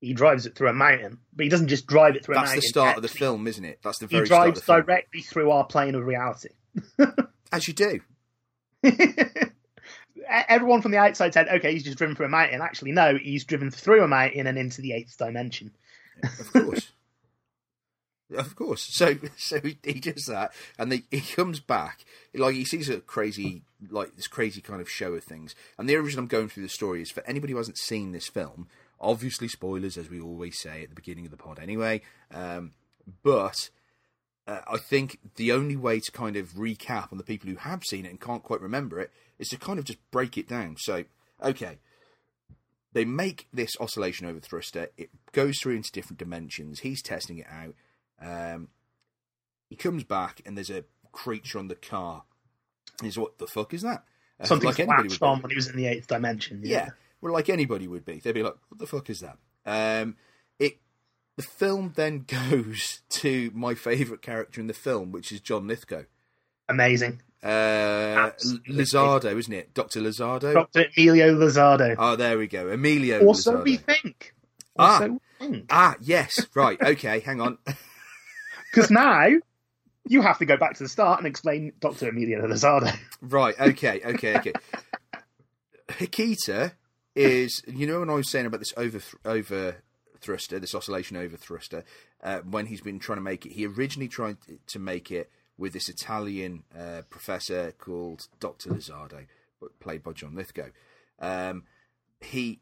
he 0.00 0.14
drives 0.14 0.46
it 0.46 0.56
through 0.56 0.70
a 0.70 0.72
mountain, 0.72 1.18
but 1.34 1.44
he 1.44 1.50
doesn't 1.50 1.68
just 1.68 1.86
drive 1.86 2.16
it 2.16 2.24
through 2.24 2.34
a 2.34 2.38
That's 2.38 2.48
mountain. 2.48 2.60
the 2.60 2.66
start 2.66 2.96
of 2.96 3.02
the 3.02 3.08
film, 3.08 3.46
isn't 3.46 3.64
it? 3.64 3.78
That's 3.84 3.98
the 3.98 4.06
He 4.06 4.16
very 4.16 4.26
start 4.26 4.48
of 4.48 4.54
drives 4.64 4.66
directly 4.86 5.20
through 5.20 5.50
our 5.50 5.64
plane 5.66 5.94
of 5.94 6.04
reality. 6.06 6.48
As 7.52 7.68
you 7.68 7.74
do. 7.74 8.00
Everyone 10.28 10.82
from 10.82 10.92
the 10.92 10.98
outside 10.98 11.34
said, 11.34 11.48
"Okay, 11.48 11.72
he's 11.72 11.84
just 11.84 11.98
driven 11.98 12.16
through 12.16 12.26
a 12.26 12.30
mountain." 12.30 12.60
Actually, 12.60 12.92
no, 12.92 13.16
he's 13.16 13.44
driven 13.44 13.70
through 13.70 14.02
a 14.02 14.08
mountain 14.08 14.46
and 14.46 14.58
into 14.58 14.82
the 14.82 14.92
eighth 14.92 15.16
dimension. 15.16 15.72
Of 16.22 16.52
course. 16.52 16.92
of 18.36 18.56
course. 18.56 18.82
So 18.82 19.16
so 19.36 19.60
he, 19.60 20.00
does 20.00 20.26
that 20.26 20.52
and 20.78 21.02
he 21.10 21.20
comes 21.20 21.60
back 21.60 22.04
like 22.34 22.54
he 22.54 22.64
sees 22.64 22.88
a 22.88 23.00
crazy 23.00 23.62
like 23.90 24.16
this 24.16 24.26
crazy 24.26 24.60
kind 24.60 24.80
of 24.80 24.90
show 24.90 25.14
of 25.14 25.24
things. 25.24 25.54
And 25.78 25.88
the 25.88 25.96
reason 25.96 26.20
I'm 26.20 26.26
going 26.26 26.48
through 26.48 26.64
the 26.64 26.68
story 26.68 27.02
is 27.02 27.10
for 27.10 27.26
anybody 27.26 27.52
who 27.52 27.58
hasn't 27.58 27.78
seen 27.78 28.12
this 28.12 28.28
film, 28.28 28.68
obviously 29.00 29.48
spoilers 29.48 29.96
as 29.96 30.10
we 30.10 30.20
always 30.20 30.58
say 30.58 30.82
at 30.82 30.90
the 30.90 30.94
beginning 30.94 31.24
of 31.24 31.30
the 31.30 31.36
pod 31.36 31.58
anyway. 31.58 32.02
Um, 32.32 32.72
but 33.22 33.70
uh, 34.46 34.60
I 34.70 34.78
think 34.78 35.18
the 35.36 35.52
only 35.52 35.76
way 35.76 36.00
to 36.00 36.12
kind 36.12 36.36
of 36.36 36.50
recap 36.52 37.12
on 37.12 37.18
the 37.18 37.24
people 37.24 37.50
who 37.50 37.56
have 37.56 37.84
seen 37.84 38.04
it 38.04 38.10
and 38.10 38.20
can't 38.20 38.42
quite 38.42 38.60
remember 38.60 39.00
it 39.00 39.10
is 39.40 39.48
to 39.48 39.56
kind 39.56 39.78
of 39.78 39.84
just 39.84 39.98
break 40.10 40.38
it 40.38 40.46
down. 40.46 40.76
So, 40.78 41.04
okay, 41.42 41.78
they 42.92 43.04
make 43.04 43.48
this 43.52 43.72
oscillation 43.80 44.26
over 44.26 44.38
thruster. 44.40 44.88
It 44.96 45.10
goes 45.32 45.58
through 45.58 45.76
into 45.76 45.90
different 45.92 46.18
dimensions. 46.18 46.80
He's 46.80 47.02
testing 47.02 47.38
it 47.38 47.46
out. 47.50 47.74
Um, 48.20 48.68
he 49.68 49.76
comes 49.76 50.04
back 50.04 50.42
and 50.44 50.56
there's 50.56 50.70
a 50.70 50.84
creature 51.12 51.58
on 51.58 51.68
the 51.68 51.74
car. 51.74 52.24
He's 53.02 53.18
what 53.18 53.38
the 53.38 53.46
fuck 53.46 53.72
is 53.72 53.82
that? 53.82 54.04
Uh, 54.38 54.44
Something 54.44 54.68
like 54.68 54.80
anybody 54.80 55.08
would 55.08 55.22
on 55.22 55.40
when 55.40 55.50
he 55.50 55.56
was 55.56 55.68
in 55.68 55.76
the 55.76 55.86
eighth 55.86 56.06
dimension. 56.06 56.60
Yeah. 56.64 56.90
well, 57.20 57.32
like 57.32 57.48
anybody 57.48 57.88
would 57.88 58.04
be. 58.04 58.18
They'd 58.18 58.32
be 58.32 58.42
like, 58.42 58.56
"What 58.68 58.78
the 58.78 58.86
fuck 58.86 59.08
is 59.08 59.20
that?" 59.20 59.38
Um, 59.64 60.16
it. 60.58 60.78
The 61.36 61.42
film 61.42 61.92
then 61.96 62.26
goes 62.50 63.00
to 63.10 63.50
my 63.54 63.74
favourite 63.74 64.20
character 64.22 64.60
in 64.60 64.66
the 64.66 64.74
film, 64.74 65.12
which 65.12 65.32
is 65.32 65.40
John 65.40 65.66
Lithgow. 65.66 66.02
amazing. 66.68 67.22
Uh. 67.42 68.30
Lizardo, 68.68 69.36
isn't 69.36 69.52
it? 69.52 69.74
Doctor 69.74 70.00
Lizardo. 70.00 70.52
Dr. 70.52 70.86
Emilio 70.96 71.34
Lizardo. 71.34 71.96
Oh, 71.98 72.16
there 72.16 72.36
we 72.36 72.46
go. 72.46 72.68
Emilio. 72.68 73.24
also, 73.26 73.58
Lizardo. 73.58 73.64
we 73.64 73.76
think. 73.76 74.34
Ah. 74.78 74.92
Also, 74.92 75.08
we 75.40 75.46
think. 75.46 75.66
Ah, 75.70 75.96
yes, 76.00 76.46
right. 76.54 76.80
Okay, 76.80 77.20
hang 77.20 77.40
on. 77.40 77.58
Because 78.72 78.90
now 78.90 79.26
you 80.06 80.22
have 80.22 80.38
to 80.38 80.44
go 80.44 80.56
back 80.56 80.74
to 80.76 80.82
the 80.84 80.88
start 80.88 81.18
and 81.18 81.26
explain 81.26 81.72
Dr. 81.80 82.08
Emilio 82.08 82.46
Lizardo. 82.46 82.96
Right. 83.20 83.58
Okay. 83.58 84.00
Okay. 84.04 84.36
Okay. 84.38 84.52
Hikita 85.88 86.72
is 87.16 87.62
you 87.66 87.86
know 87.86 88.00
when 88.00 88.10
I 88.10 88.14
was 88.14 88.30
saying 88.30 88.46
about 88.46 88.60
this 88.60 88.72
over 88.76 89.00
over 89.24 89.76
thruster, 90.20 90.58
this 90.58 90.74
oscillation 90.74 91.16
over 91.16 91.36
thruster, 91.36 91.84
uh, 92.22 92.40
when 92.40 92.66
he's 92.66 92.80
been 92.80 92.98
trying 92.98 93.18
to 93.18 93.22
make 93.22 93.44
it, 93.44 93.52
he 93.52 93.66
originally 93.66 94.08
tried 94.08 94.36
to 94.68 94.78
make 94.78 95.10
it 95.10 95.30
with 95.60 95.74
this 95.74 95.88
Italian 95.88 96.64
uh, 96.76 97.02
professor 97.10 97.72
called 97.78 98.26
Doctor 98.40 98.70
Lizardo, 98.70 99.26
played 99.78 100.02
by 100.02 100.12
John 100.12 100.34
Lithgow. 100.34 100.68
Um, 101.20 101.64
he 102.20 102.60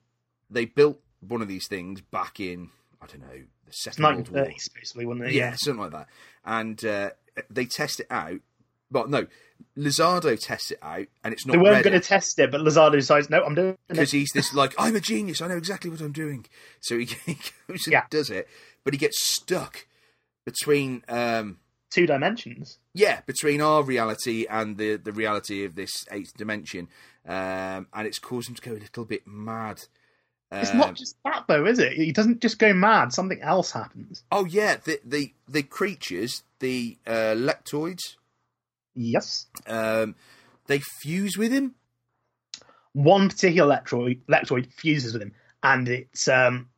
they 0.51 0.65
built 0.65 1.01
one 1.21 1.41
of 1.41 1.49
these 1.49 1.69
things 1.69 2.01
back 2.01 2.41
in 2.41 2.71
I 3.01 3.07
don't 3.07 3.21
know 3.21 3.45
the 3.67 3.73
Second 3.73 4.05
World 4.05 4.29
War. 4.31 4.45
1930s, 4.45 4.75
basically, 4.75 5.07
wasn't 5.07 5.29
it? 5.29 5.33
Yeah, 5.33 5.55
something 5.57 5.81
like 5.83 5.93
that. 5.93 6.09
And 6.45 6.85
uh, 6.85 7.11
they 7.49 7.67
test 7.67 8.01
it 8.01 8.09
out. 8.11 8.41
Well, 8.91 9.07
no, 9.07 9.27
Lizardo 9.77 10.37
tests 10.41 10.71
it 10.71 10.79
out, 10.83 11.07
and 11.23 11.33
it's 11.35 11.47
not 11.47 11.53
They 11.53 11.59
weren't 11.59 11.85
going 11.85 12.01
to 12.01 12.07
test 12.07 12.39
it, 12.39 12.51
but 12.51 12.63
Lizardo 12.63 12.93
decides, 12.93 13.29
no, 13.29 13.45
I'm 13.45 13.55
doing 13.55 13.69
it." 13.75 13.79
because 13.89 14.11
he's 14.11 14.31
this 14.35 14.55
like 14.55 14.75
I'm 14.79 14.97
a 14.97 15.01
genius. 15.01 15.41
I 15.43 15.47
know 15.49 15.57
exactly 15.57 15.91
what 15.91 16.01
I'm 16.01 16.13
doing. 16.13 16.47
So 16.81 16.99
he, 16.99 17.05
he 17.27 17.39
goes 17.69 17.87
and 17.87 17.93
Yeah. 17.93 18.05
does 18.11 18.31
it, 18.31 18.49
but 18.83 18.95
he 18.95 18.99
gets 18.99 19.21
stuck 19.21 19.87
between 20.45 21.05
um, 21.09 21.59
Two 21.91 22.07
dimensions. 22.07 22.79
Yeah 22.99 23.21
between 23.27 23.61
our 23.61 23.83
reality 23.83 24.47
and 24.49 24.77
the 24.77 24.97
the 24.97 25.13
reality 25.13 25.65
of 25.65 25.75
this 25.75 26.05
eighth 26.11 26.35
dimension, 26.37 26.89
um, 27.27 27.87
and 27.95 28.07
it's 28.07 28.19
caused 28.19 28.49
him 28.49 28.55
to 28.57 28.63
go 28.63 28.73
a 28.73 28.83
little 28.87 29.05
bit 29.05 29.27
mad. 29.27 29.79
It's 30.51 30.71
Um, 30.71 30.79
not 30.79 30.95
just 30.95 31.15
that, 31.25 31.45
though, 31.47 31.67
is 31.67 31.79
it? 31.79 31.93
He 31.93 32.11
doesn't 32.11 32.41
just 32.41 32.59
go 32.59 32.73
mad. 32.73 33.13
Something 33.13 33.41
else 33.43 33.71
happens. 33.73 34.23
Oh 34.33 34.45
yeah, 34.47 34.77
the 34.83 34.99
the 35.05 35.33
the 35.49 35.63
creatures, 35.63 36.43
the 36.61 36.97
uh, 37.07 37.35
lectroids, 37.37 38.17
Yes. 38.95 39.47
um, 39.67 40.15
they 40.67 40.81
fuse 41.03 41.37
with 41.39 41.53
him. 41.53 41.75
One 42.95 43.29
particular 43.29 43.73
lectroid, 43.77 44.21
lectroid 44.29 44.73
fuses 44.73 45.13
with 45.13 45.23
him, 45.23 45.35
and 45.63 45.87
it's 45.89 46.27
um, 46.29 46.69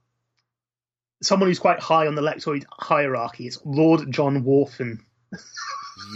someone 1.23 1.49
who's 1.49 1.59
quite 1.61 1.79
high 1.81 2.07
on 2.09 2.15
the 2.17 2.23
lectroid 2.23 2.65
hierarchy. 2.73 3.47
It's 3.47 3.59
Lord 3.65 4.11
John 4.11 4.43
Whorfin. 4.45 4.99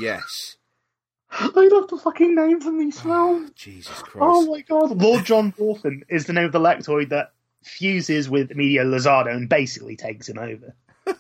Yes. 0.01 0.57
I 1.30 1.68
love 1.72 1.89
the 1.89 1.99
fucking 2.03 2.35
name 2.35 2.61
from 2.61 2.78
these 2.78 3.01
films. 3.01 3.51
Jesus 3.55 4.03
Christ. 4.03 4.18
Oh 4.20 4.47
my 4.47 4.61
god. 4.61 5.01
Lord 5.01 5.24
John 5.24 5.53
Whorfin 5.53 6.03
is 6.09 6.26
the 6.26 6.32
name 6.32 6.45
of 6.45 6.53
the 6.53 6.61
lectroid 6.61 7.09
that 7.11 7.32
fuses 7.62 8.28
with 8.28 8.51
Emilio 8.53 8.85
Lizardo 8.85 9.35
and 9.35 9.49
basically 9.49 9.97
takes 9.97 10.28
him 10.28 10.39
over. 10.39 10.74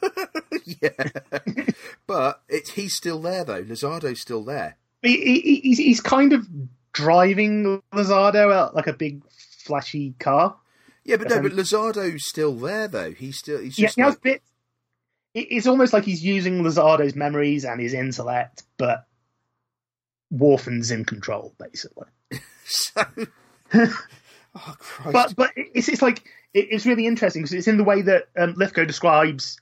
yeah. 0.64 0.90
but 2.06 2.42
it's 2.48 2.70
he's 2.70 2.94
still 2.94 3.20
there 3.20 3.44
though. 3.44 3.62
Lizardo's 3.62 4.20
still 4.20 4.44
there. 4.44 4.76
He, 5.02 5.40
he, 5.40 5.60
he's, 5.60 5.78
he's 5.78 6.00
kind 6.00 6.32
of 6.32 6.46
driving 6.92 7.82
Lizardo 7.92 8.54
out 8.54 8.74
like 8.74 8.86
a 8.86 8.92
big 8.92 9.22
flashy 9.64 10.14
car. 10.18 10.56
Yeah, 11.04 11.16
but 11.16 11.28
no, 11.28 11.36
Um, 11.36 11.42
but 11.42 11.52
Lizardo's 11.52 12.26
still 12.26 12.54
there 12.54 12.88
though. 12.88 13.12
He's 13.12 13.38
still 13.38 13.58
he's 13.60 13.78
Yeah, 13.78 13.86
just 13.86 13.96
he 13.96 14.02
has 14.02 14.16
bits. 14.16 14.50
It- 15.34 15.48
It's 15.50 15.66
almost 15.66 15.92
like 15.92 16.04
he's 16.04 16.24
using 16.24 16.62
Lizardo's 16.62 17.14
memories 17.14 17.64
and 17.64 17.80
his 17.80 17.92
intellect, 17.94 18.62
but 18.78 19.06
Whorfin's 20.32 20.90
in 20.90 21.04
control, 21.04 21.54
basically. 21.58 22.06
so 22.64 23.02
Oh 24.56 24.74
Christ. 24.78 25.12
But 25.12 25.36
but 25.36 25.50
it's 25.56 25.88
it's 25.88 26.00
like 26.02 26.18
it, 26.52 26.68
it's 26.70 26.86
really 26.86 27.06
interesting 27.06 27.42
because 27.42 27.54
it's 27.54 27.66
in 27.68 27.76
the 27.76 27.82
way 27.84 28.02
that 28.02 28.28
um, 28.36 28.54
Lithgow 28.56 28.84
describes 28.84 29.60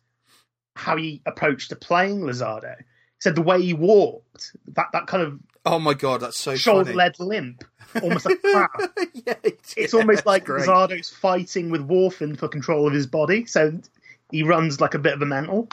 how 0.77 0.97
he 0.97 1.23
approached 1.25 1.71
to 1.71 1.77
playing 1.77 2.21
Lizardo. 2.21 2.77
He 2.79 2.85
said 3.21 3.35
the 3.35 3.41
way 3.43 3.63
he 3.63 3.73
walked, 3.73 4.55
that 4.75 4.89
that 4.93 5.07
kind 5.07 5.23
of 5.23 5.39
oh 5.65 5.79
my 5.79 5.95
god, 5.95 6.21
that's 6.21 6.39
so 6.39 6.57
shoulder 6.57 6.93
led 6.93 7.19
limp, 7.19 7.65
almost 8.03 8.27
like 8.27 8.43
crap. 8.43 8.71
yeah, 9.15 9.35
it's, 9.43 9.75
It's 9.79 9.93
yeah, 9.95 10.01
almost 10.01 10.27
like 10.27 10.45
great. 10.45 10.67
Lizardo's 10.67 11.09
fighting 11.09 11.71
with 11.71 11.89
Warfin 11.89 12.37
for 12.39 12.49
control 12.49 12.87
of 12.87 12.93
his 12.93 13.07
body, 13.07 13.47
so 13.47 13.79
he 14.33 14.43
runs 14.43 14.81
like 14.81 14.95
a 14.95 14.99
bit 14.99 15.13
of 15.15 15.23
a 15.23 15.27
mental. 15.27 15.69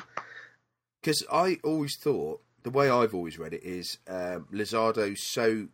because 1.01 1.23
I 1.31 1.59
always 1.63 1.95
thought 1.95 2.41
the 2.63 2.69
way 2.69 2.89
I've 2.89 3.15
always 3.15 3.39
read 3.39 3.53
it 3.53 3.63
is 3.63 3.97
um, 4.07 4.47
Lizardo's 4.51 5.23
so 5.23 5.67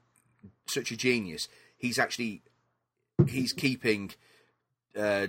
such 0.68 0.92
a 0.92 0.98
genius. 0.98 1.48
He's 1.78 2.00
actually 2.00 2.44
he's 3.28 3.52
keeping 3.52 4.12
uh, 4.98 5.28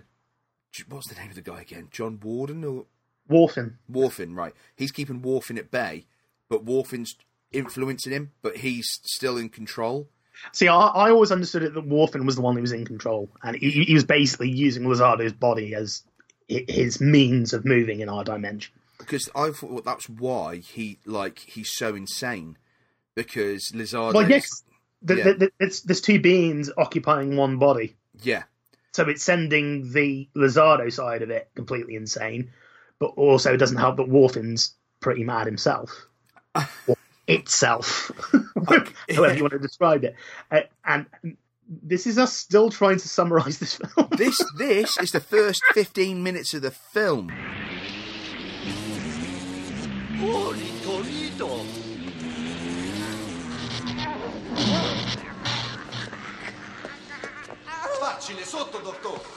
what's 0.89 1.09
the 1.09 1.19
name 1.21 1.31
of 1.31 1.35
the 1.35 1.43
guy 1.43 1.63
again? 1.63 1.89
John 1.91 2.21
Warden 2.23 2.65
or 2.65 2.85
Whorfin. 3.31 3.75
Whorfin? 3.91 4.37
Right, 4.37 4.55
he's 4.77 4.93
keeping 4.93 5.23
Whorfin 5.23 5.59
at 5.59 5.71
bay, 5.71 6.07
but 6.49 6.65
Whorfin's 6.65 7.17
influencing 7.53 8.13
him, 8.13 8.33
but 8.43 8.59
he's 8.59 9.01
still 9.05 9.37
in 9.37 9.49
control. 9.49 10.09
See, 10.53 10.69
I, 10.69 10.77
I 10.77 11.11
always 11.11 11.33
understood 11.33 11.63
it 11.63 11.73
that 11.73 11.89
Warfin 11.89 12.27
was 12.27 12.37
the 12.37 12.43
one 12.43 12.55
who 12.57 12.61
was 12.61 12.73
in 12.73 12.85
control, 12.85 13.31
and 13.43 13.57
he, 13.57 13.71
he 13.71 13.95
was 13.95 14.05
basically 14.05 14.51
using 14.51 14.85
Lizardo's 14.85 15.33
body 15.33 15.75
as 15.75 16.05
his 16.49 17.01
means 17.01 17.53
of 17.53 17.65
moving 17.65 18.01
in 18.01 18.09
our 18.09 18.25
dimension. 18.25 18.73
Because 18.99 19.29
I 19.35 19.51
thought 19.51 19.85
that's 19.85 20.09
why 20.09 20.57
he 20.57 20.99
like 21.05 21.39
he's 21.39 21.71
so 21.71 21.95
insane 21.95 22.57
because 23.15 23.73
Lizardo. 23.73 24.15
Well, 24.15 24.29
yes, 24.29 24.63
the, 25.03 25.17
yeah. 25.17 25.25
the, 25.25 25.35
the, 25.35 25.53
it's, 25.61 25.81
there's 25.81 26.01
two 26.01 26.21
beings 26.21 26.71
occupying 26.77 27.37
one 27.37 27.59
body, 27.59 27.97
yeah, 28.23 28.45
so 28.93 29.09
it's 29.09 29.23
sending 29.23 29.93
the 29.93 30.29
Lizardo 30.35 30.91
side 30.91 31.23
of 31.23 31.31
it 31.31 31.51
completely 31.55 31.97
insane, 31.97 32.53
but 32.99 33.09
also 33.17 33.53
it 33.53 33.59
doesn't 33.59 33.77
help 33.77 33.97
that 33.99 34.09
Whorfin's 34.09 34.75
pretty 35.01 35.25
mad 35.25 35.47
himself. 35.47 36.07
itself, 37.29 38.11
however 39.11 39.35
you 39.35 39.43
want 39.43 39.53
to 39.53 39.59
describe 39.59 40.05
it. 40.05 40.15
Uh, 40.51 40.61
and 40.85 41.07
this 41.69 42.07
is 42.07 42.19
us 42.19 42.33
still 42.33 42.71
trying 42.71 42.99
to 42.99 43.09
summarize 43.09 43.59
this 43.59 43.77
film. 43.77 44.09
this 44.17 44.41
this 44.57 44.97
is 44.99 45.11
the 45.13 45.21
first 45.21 45.63
fifteen 45.75 46.23
minutes 46.23 46.55
of 46.55 46.63
the 46.63 46.71
film. 46.71 47.29
Holy 50.19 50.71
Tony 50.83 51.27
tutto! 51.37 51.65
Facile 58.01 58.45
sotto, 58.45 58.81
dottore! 58.81 59.37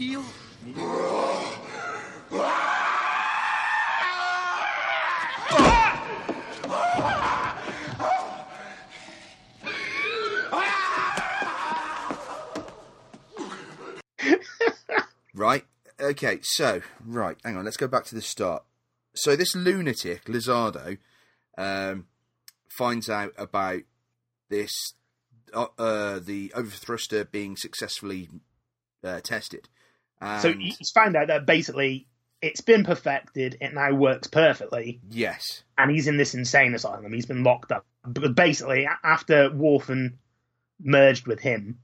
Emilio? 0.00 0.24
Right. 15.34 15.64
Okay. 16.00 16.38
So, 16.42 16.82
right. 17.04 17.36
Hang 17.44 17.56
on. 17.56 17.64
Let's 17.64 17.76
go 17.76 17.86
back 17.88 18.04
to 18.06 18.14
the 18.14 18.22
start. 18.22 18.64
So 19.14 19.34
this 19.36 19.54
lunatic 19.54 20.24
Lizardo 20.26 20.98
um, 21.56 22.06
finds 22.68 23.08
out 23.08 23.32
about 23.36 23.82
this 24.48 24.94
uh, 25.52 25.66
uh, 25.78 26.18
the 26.18 26.52
overthruster 26.54 27.28
being 27.30 27.56
successfully 27.56 28.28
uh, 29.02 29.20
tested. 29.20 29.68
And 30.20 30.42
So 30.42 30.52
he's 30.52 30.90
found 30.90 31.16
out 31.16 31.28
that 31.28 31.46
basically 31.46 32.06
it's 32.42 32.60
been 32.60 32.84
perfected. 32.84 33.56
It 33.60 33.74
now 33.74 33.92
works 33.94 34.28
perfectly, 34.28 35.00
yes, 35.10 35.62
and 35.76 35.90
he's 35.90 36.06
in 36.08 36.16
this 36.16 36.34
insane 36.34 36.74
asylum. 36.74 37.12
He's 37.12 37.26
been 37.26 37.42
locked 37.44 37.72
up. 37.72 37.84
But 38.04 38.34
basically, 38.34 38.88
after 39.02 39.50
Whorfin 39.50 40.14
merged 40.80 41.26
with 41.26 41.40
him, 41.40 41.78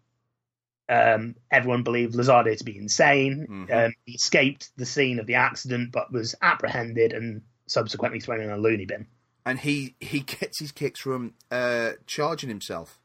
um, 0.89 1.35
everyone 1.51 1.82
believed 1.82 2.14
Lizardo 2.14 2.57
to 2.57 2.64
be 2.64 2.76
insane. 2.76 3.47
Mhm. 3.49 3.87
Um, 3.87 3.93
he 4.07 4.12
escaped 4.14 4.70
the 4.76 4.87
scene 4.87 5.18
of 5.18 5.26
the 5.26 5.35
accident, 5.37 5.91
but 5.93 6.12
was 6.12 6.35
apprehended 6.41 7.12
and 7.12 7.43
subsequently 7.66 8.20
thrown 8.20 8.41
in 8.43 8.51
a 8.51 8.57
loony 8.59 8.85
bin. 8.87 9.07
and 9.47 9.59
he 9.59 9.95
he 10.01 10.20
gets 10.20 10.59
his 10.61 10.72
kicks 10.72 11.01
from 11.01 11.35
uh, 11.51 11.93
charging 12.07 12.49
himself. 12.49 12.99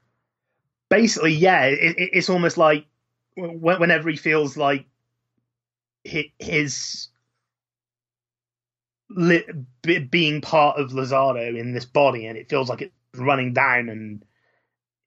basically, 0.89 1.33
yeah, 1.33 1.65
it, 1.65 1.97
it, 1.97 2.09
it's 2.13 2.29
almost 2.29 2.57
like 2.57 2.85
whenever 3.35 4.09
he 4.09 4.15
feels 4.17 4.55
like 4.57 4.85
his 6.39 7.09
li- 9.09 9.45
being 10.09 10.41
part 10.41 10.79
of 10.79 10.91
Lizardo 10.91 11.57
in 11.57 11.73
this 11.73 11.85
body, 11.85 12.25
and 12.25 12.37
it 12.37 12.49
feels 12.49 12.69
like 12.69 12.81
it's 12.81 12.93
running 13.15 13.53
down, 13.53 13.89
and 13.89 14.25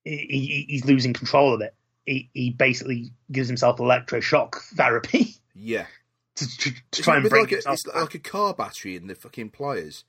he, 0.04 0.16
he, 0.16 0.66
he's 0.68 0.84
losing 0.84 1.12
control 1.12 1.54
of 1.54 1.60
it. 1.60 1.74
He, 2.06 2.30
he 2.34 2.50
basically 2.50 3.12
gives 3.30 3.48
himself 3.48 3.78
electroshock 3.78 4.56
therapy 4.74 5.36
Yeah, 5.54 5.86
to, 6.36 6.58
to, 6.58 6.72
to 6.92 7.02
try 7.02 7.16
and 7.16 7.28
bring 7.28 7.42
like 7.42 7.52
a, 7.52 7.56
it's 7.56 7.84
back. 7.84 7.94
like 7.94 8.14
a 8.14 8.18
car 8.18 8.54
battery 8.54 8.96
in 8.96 9.06
the 9.06 9.14
fucking 9.14 9.50
pliers. 9.50 10.04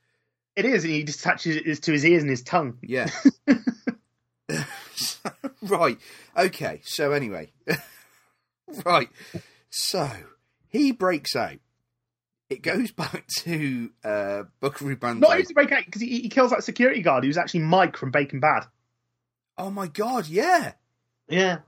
It 0.56 0.64
is, 0.64 0.84
and 0.84 0.92
he 0.92 1.04
just 1.04 1.20
attaches 1.20 1.56
it 1.56 1.82
to 1.82 1.92
his 1.92 2.04
ears 2.04 2.22
and 2.22 2.30
his 2.30 2.42
tongue. 2.42 2.78
Yeah. 2.82 3.10
right. 5.62 5.98
Okay. 6.36 6.80
So 6.84 7.12
anyway, 7.12 7.50
right. 8.84 9.08
So 9.70 10.08
he 10.74 10.92
breaks 10.92 11.34
out. 11.36 11.58
It 12.50 12.62
goes 12.62 12.90
back 12.92 13.26
to 13.40 13.90
uh, 14.04 14.42
Buckaroo 14.60 14.96
Banzai. 14.96 15.20
Not 15.20 15.38
even 15.38 15.46
to 15.46 15.54
break 15.54 15.72
out 15.72 15.84
because 15.86 16.02
he, 16.02 16.20
he 16.20 16.28
kills 16.28 16.50
that 16.50 16.64
security 16.64 17.00
guard 17.02 17.24
who's 17.24 17.38
actually 17.38 17.60
Mike 17.60 17.96
from 17.96 18.10
Breaking 18.10 18.40
Bad. 18.40 18.64
Oh 19.56 19.70
my 19.70 19.86
god! 19.86 20.26
Yeah. 20.26 20.72
Yeah. 21.28 21.58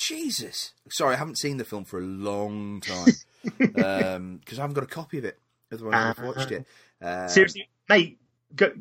Jesus. 0.00 0.72
Sorry, 0.90 1.14
I 1.14 1.18
haven't 1.18 1.38
seen 1.38 1.58
the 1.58 1.64
film 1.64 1.84
for 1.84 1.98
a 1.98 2.02
long 2.02 2.80
time 2.80 3.12
because 3.58 4.58
I 4.58 4.62
haven't 4.62 4.74
got 4.74 4.84
a 4.84 4.88
copy 4.88 5.18
of 5.18 5.24
it. 5.24 5.38
Otherwise, 5.72 6.16
I've 6.18 6.24
watched 6.24 6.50
it. 6.50 6.66
Uh, 7.02 7.28
Seriously, 7.28 7.68
mate, 7.88 8.18
go 8.54 8.72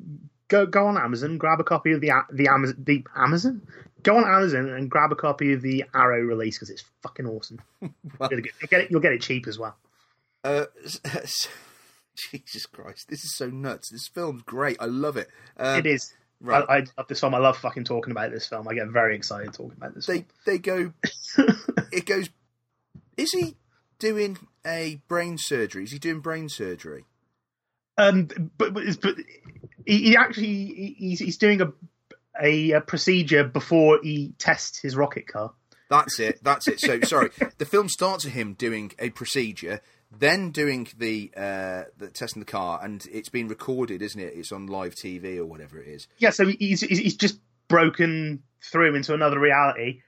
go 0.48 0.66
go 0.66 0.88
on 0.88 0.98
Amazon, 0.98 1.38
grab 1.38 1.60
a 1.60 1.64
copy 1.64 1.92
of 1.92 2.02
the 2.02 2.12
the 2.32 2.48
Amazon 2.48 2.76
the 2.80 3.04
Amazon. 3.16 3.62
Go 4.04 4.18
on 4.18 4.24
Amazon 4.24 4.70
and 4.70 4.90
grab 4.90 5.12
a 5.12 5.16
copy 5.16 5.54
of 5.54 5.62
the 5.62 5.86
Arrow 5.94 6.22
release 6.22 6.56
because 6.58 6.70
it's 6.70 6.84
fucking 7.04 7.26
awesome. 7.28 7.60
Well- 8.20 8.30
really. 8.30 8.52
You'll 8.62 8.68
get 8.70 8.82
it. 8.82 8.92
You'll 8.92 9.02
get 9.02 9.14
it 9.14 9.22
cheap 9.22 9.48
as 9.48 9.58
well. 9.60 9.76
Uh, 10.44 10.66
Jesus 12.16 12.66
Christ, 12.66 13.10
this 13.10 13.24
is 13.24 13.36
so 13.36 13.48
nuts. 13.50 13.90
This 13.92 14.08
film's 14.08 14.42
great. 14.44 14.78
I 14.80 14.86
love 14.86 15.18
it. 15.18 15.28
Um, 15.58 15.80
it 15.80 15.86
is. 15.86 16.14
right. 16.42 16.64
I, 16.68 16.78
I 16.78 16.84
love 16.98 17.08
this 17.08 17.20
film. 17.20 17.36
I 17.36 17.40
love 17.40 17.58
fucking 17.58 17.84
talking 17.84 18.12
about 18.12 18.32
this 18.32 18.48
film. 18.48 18.68
I 18.68 18.74
get 18.74 18.88
very 18.88 19.16
excited 19.16 19.54
talking 19.54 19.78
about 19.78 19.94
this. 19.94 20.06
They 20.08 20.20
film. 20.22 20.26
they 20.46 20.58
go. 20.58 20.94
it 21.92 22.06
goes. 22.06 22.30
Is 23.18 23.32
he 23.34 23.56
doing 24.00 24.38
a 24.66 25.00
brain 25.08 25.38
surgery? 25.38 25.84
Is 25.84 25.92
he 25.92 26.00
doing 26.00 26.20
brain 26.22 26.50
surgery? 26.50 27.06
Um, 27.98 28.30
but 28.58 28.74
but, 28.74 28.84
but 29.02 29.16
he, 29.86 29.98
he 30.04 30.18
actually 30.18 30.46
he, 30.48 30.96
he's 30.98 31.20
he's 31.20 31.38
doing 31.38 31.62
a, 31.62 31.72
a 32.42 32.72
a 32.72 32.82
procedure 32.82 33.44
before 33.44 34.00
he 34.02 34.34
tests 34.38 34.80
his 34.80 34.96
rocket 34.96 35.28
car. 35.28 35.54
That's 35.90 36.20
it. 36.20 36.40
That's 36.44 36.68
it. 36.68 36.80
So 36.80 37.00
sorry. 37.02 37.30
the 37.58 37.66
film 37.66 37.90
starts 37.90 38.26
with 38.26 38.34
him 38.34 38.54
doing 38.54 38.92
a 39.00 39.10
procedure, 39.12 39.82
then 40.12 40.52
doing 40.52 40.88
the 40.98 41.32
uh, 41.36 41.84
the 41.98 42.10
testing 42.14 42.42
the 42.42 42.46
car, 42.46 42.80
and 42.84 43.06
it's 43.12 43.30
been 43.30 43.48
recorded, 43.48 44.02
isn't 44.02 44.20
it? 44.20 44.34
It's 44.36 44.52
on 44.52 44.68
live 44.68 44.96
TV 44.96 45.38
or 45.38 45.46
whatever 45.46 45.80
it 45.80 45.88
is. 45.88 46.08
Yeah, 46.18 46.32
so 46.32 46.46
he's 46.46 46.82
he's 46.82 47.16
just 47.16 47.40
broken 47.68 48.44
through 48.62 48.96
into 48.96 49.14
another 49.14 49.40
reality, 49.40 50.02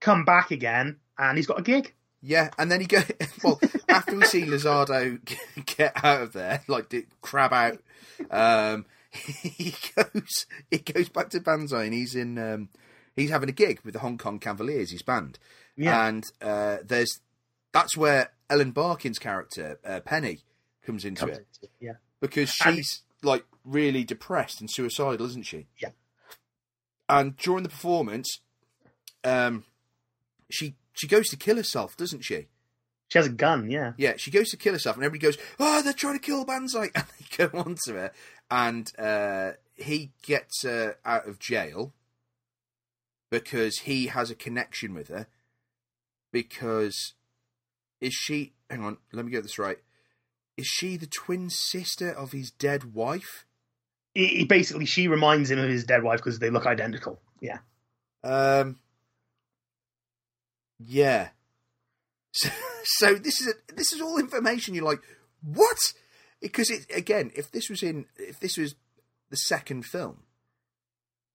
come 0.00 0.24
back 0.24 0.50
again, 0.50 0.96
and 1.18 1.36
he's 1.36 1.46
got 1.46 1.58
a 1.58 1.62
gig. 1.62 1.94
Yeah, 2.22 2.50
and 2.58 2.70
then 2.70 2.80
he 2.80 2.86
go 2.86 3.00
well 3.44 3.60
after 3.88 4.16
we 4.16 4.24
see 4.24 4.42
Lizardo 4.42 5.18
get 5.76 5.92
out 6.04 6.22
of 6.22 6.32
there, 6.32 6.62
like 6.68 6.94
crab 7.22 7.52
out. 7.52 7.78
Um, 8.30 8.86
he 9.42 9.74
goes 9.96 10.46
he 10.70 10.78
goes 10.78 11.08
back 11.08 11.30
to 11.30 11.40
Banzai 11.40 11.84
and 11.84 11.94
he's 11.94 12.14
in 12.14 12.38
um, 12.38 12.68
he's 13.16 13.30
having 13.30 13.48
a 13.48 13.52
gig 13.52 13.80
with 13.84 13.94
the 13.94 14.00
Hong 14.00 14.18
Kong 14.18 14.38
Cavaliers, 14.38 14.90
his 14.92 15.02
band. 15.02 15.38
Yeah. 15.76 16.06
and 16.08 16.24
uh, 16.42 16.78
there's 16.84 17.20
that's 17.72 17.96
where 17.96 18.32
Ellen 18.48 18.70
Barkin's 18.72 19.18
character 19.18 19.78
uh, 19.84 20.00
Penny 20.00 20.40
comes 20.84 21.04
into 21.04 21.20
Comes 21.20 21.38
it 21.38 21.46
into- 21.62 21.72
Yeah, 21.80 21.92
because 22.20 22.52
And- 22.64 22.76
she's 22.76 23.02
like 23.22 23.44
really 23.64 24.04
depressed 24.04 24.60
and 24.60 24.70
suicidal, 24.70 25.26
isn't 25.26 25.44
she? 25.46 25.66
Yeah. 25.80 25.90
And 27.08 27.36
during 27.36 27.62
the 27.64 27.68
performance, 27.68 28.40
um, 29.24 29.64
she 30.50 30.76
she 30.92 31.06
goes 31.08 31.28
to 31.30 31.36
kill 31.36 31.56
herself, 31.56 31.96
doesn't 31.96 32.22
she? 32.22 32.46
she 33.08 33.18
has 33.18 33.26
a 33.26 33.30
gun. 33.30 33.68
Yeah, 33.70 33.92
Yeah, 33.98 34.14
she 34.16 34.30
goes 34.30 34.50
to 34.50 34.56
kill 34.56 34.72
herself, 34.74 34.94
and 34.96 35.04
everybody 35.04 35.26
goes, 35.32 35.38
"Oh, 35.58 35.82
they're 35.82 35.92
trying 35.92 36.14
to 36.14 36.20
kill 36.20 36.44
Banzai!" 36.44 36.90
And 36.94 37.04
they 37.18 37.46
go 37.48 37.58
on 37.58 37.76
to 37.86 37.92
her, 37.94 38.12
and 38.50 38.92
uh, 38.98 39.52
he 39.76 40.10
gets 40.22 40.62
her 40.62 40.96
out 41.04 41.26
of 41.28 41.38
jail 41.38 41.92
because 43.30 43.80
he 43.80 44.08
has 44.08 44.30
a 44.30 44.34
connection 44.34 44.94
with 44.94 45.08
her. 45.08 45.26
Because 46.32 47.14
is 48.00 48.14
she? 48.14 48.52
Hang 48.68 48.84
on, 48.84 48.98
let 49.12 49.24
me 49.24 49.30
get 49.32 49.42
this 49.42 49.58
right. 49.58 49.78
Is 50.56 50.66
she 50.66 50.96
the 50.96 51.06
twin 51.06 51.50
sister 51.50 52.10
of 52.10 52.32
his 52.32 52.50
dead 52.50 52.94
wife? 52.94 53.46
basically 54.14 54.86
she 54.86 55.06
reminds 55.06 55.50
him 55.50 55.60
of 55.60 55.68
his 55.68 55.84
dead 55.84 56.02
wife 56.02 56.18
because 56.18 56.40
they 56.40 56.50
look 56.50 56.66
identical. 56.66 57.20
Yeah, 57.40 57.58
Um. 58.22 58.78
Yeah. 60.78 61.28
So, 62.32 62.48
so 62.84 63.14
this 63.14 63.40
is 63.40 63.48
a, 63.48 63.74
this 63.74 63.92
is 63.92 64.00
all 64.00 64.16
information 64.16 64.72
you're 64.72 64.84
like, 64.84 65.00
what? 65.42 65.94
Because 66.40 66.70
it 66.70 66.86
again, 66.94 67.30
if 67.34 67.50
this 67.50 67.68
was 67.68 67.82
in, 67.82 68.06
if 68.16 68.40
this 68.40 68.56
was 68.56 68.74
the 69.30 69.36
second 69.36 69.84
film, 69.84 70.22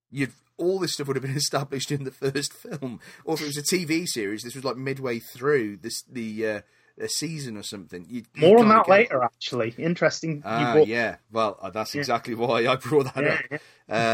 you'd 0.09 0.31
all 0.57 0.79
this 0.79 0.93
stuff 0.93 1.07
would 1.07 1.15
have 1.17 1.23
been 1.23 1.35
established 1.35 1.91
in 1.91 2.03
the 2.05 2.11
first 2.11 2.53
film, 2.53 2.99
or 3.23 3.35
if 3.35 3.41
it 3.41 3.47
was 3.47 3.57
a 3.57 3.61
TV 3.63 4.05
series, 4.07 4.41
this 4.43 4.55
was 4.55 4.63
like 4.63 4.77
midway 4.77 5.19
through 5.19 5.77
this 5.77 6.01
the 6.03 6.47
uh, 6.47 6.61
a 6.99 7.09
season 7.09 7.57
or 7.57 7.63
something. 7.63 8.05
You'd, 8.09 8.27
you'd 8.35 8.41
more 8.49 8.59
on 8.59 8.69
that 8.69 8.85
go, 8.85 8.91
later. 8.91 9.21
Actually, 9.23 9.75
interesting. 9.77 10.37
you 10.37 10.41
Ah, 10.45 10.73
brought- 10.73 10.87
yeah. 10.87 11.17
Well, 11.31 11.57
uh, 11.61 11.69
that's 11.69 11.93
Yeah. 11.93 11.99
exactly 11.99 12.35
why 12.35 12.67
I 12.67 12.75
brought 12.77 13.13
that 13.13 13.23
Yeah, 13.51 13.57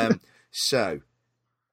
up. 0.06 0.12
Um, 0.12 0.20
so, 0.52 1.02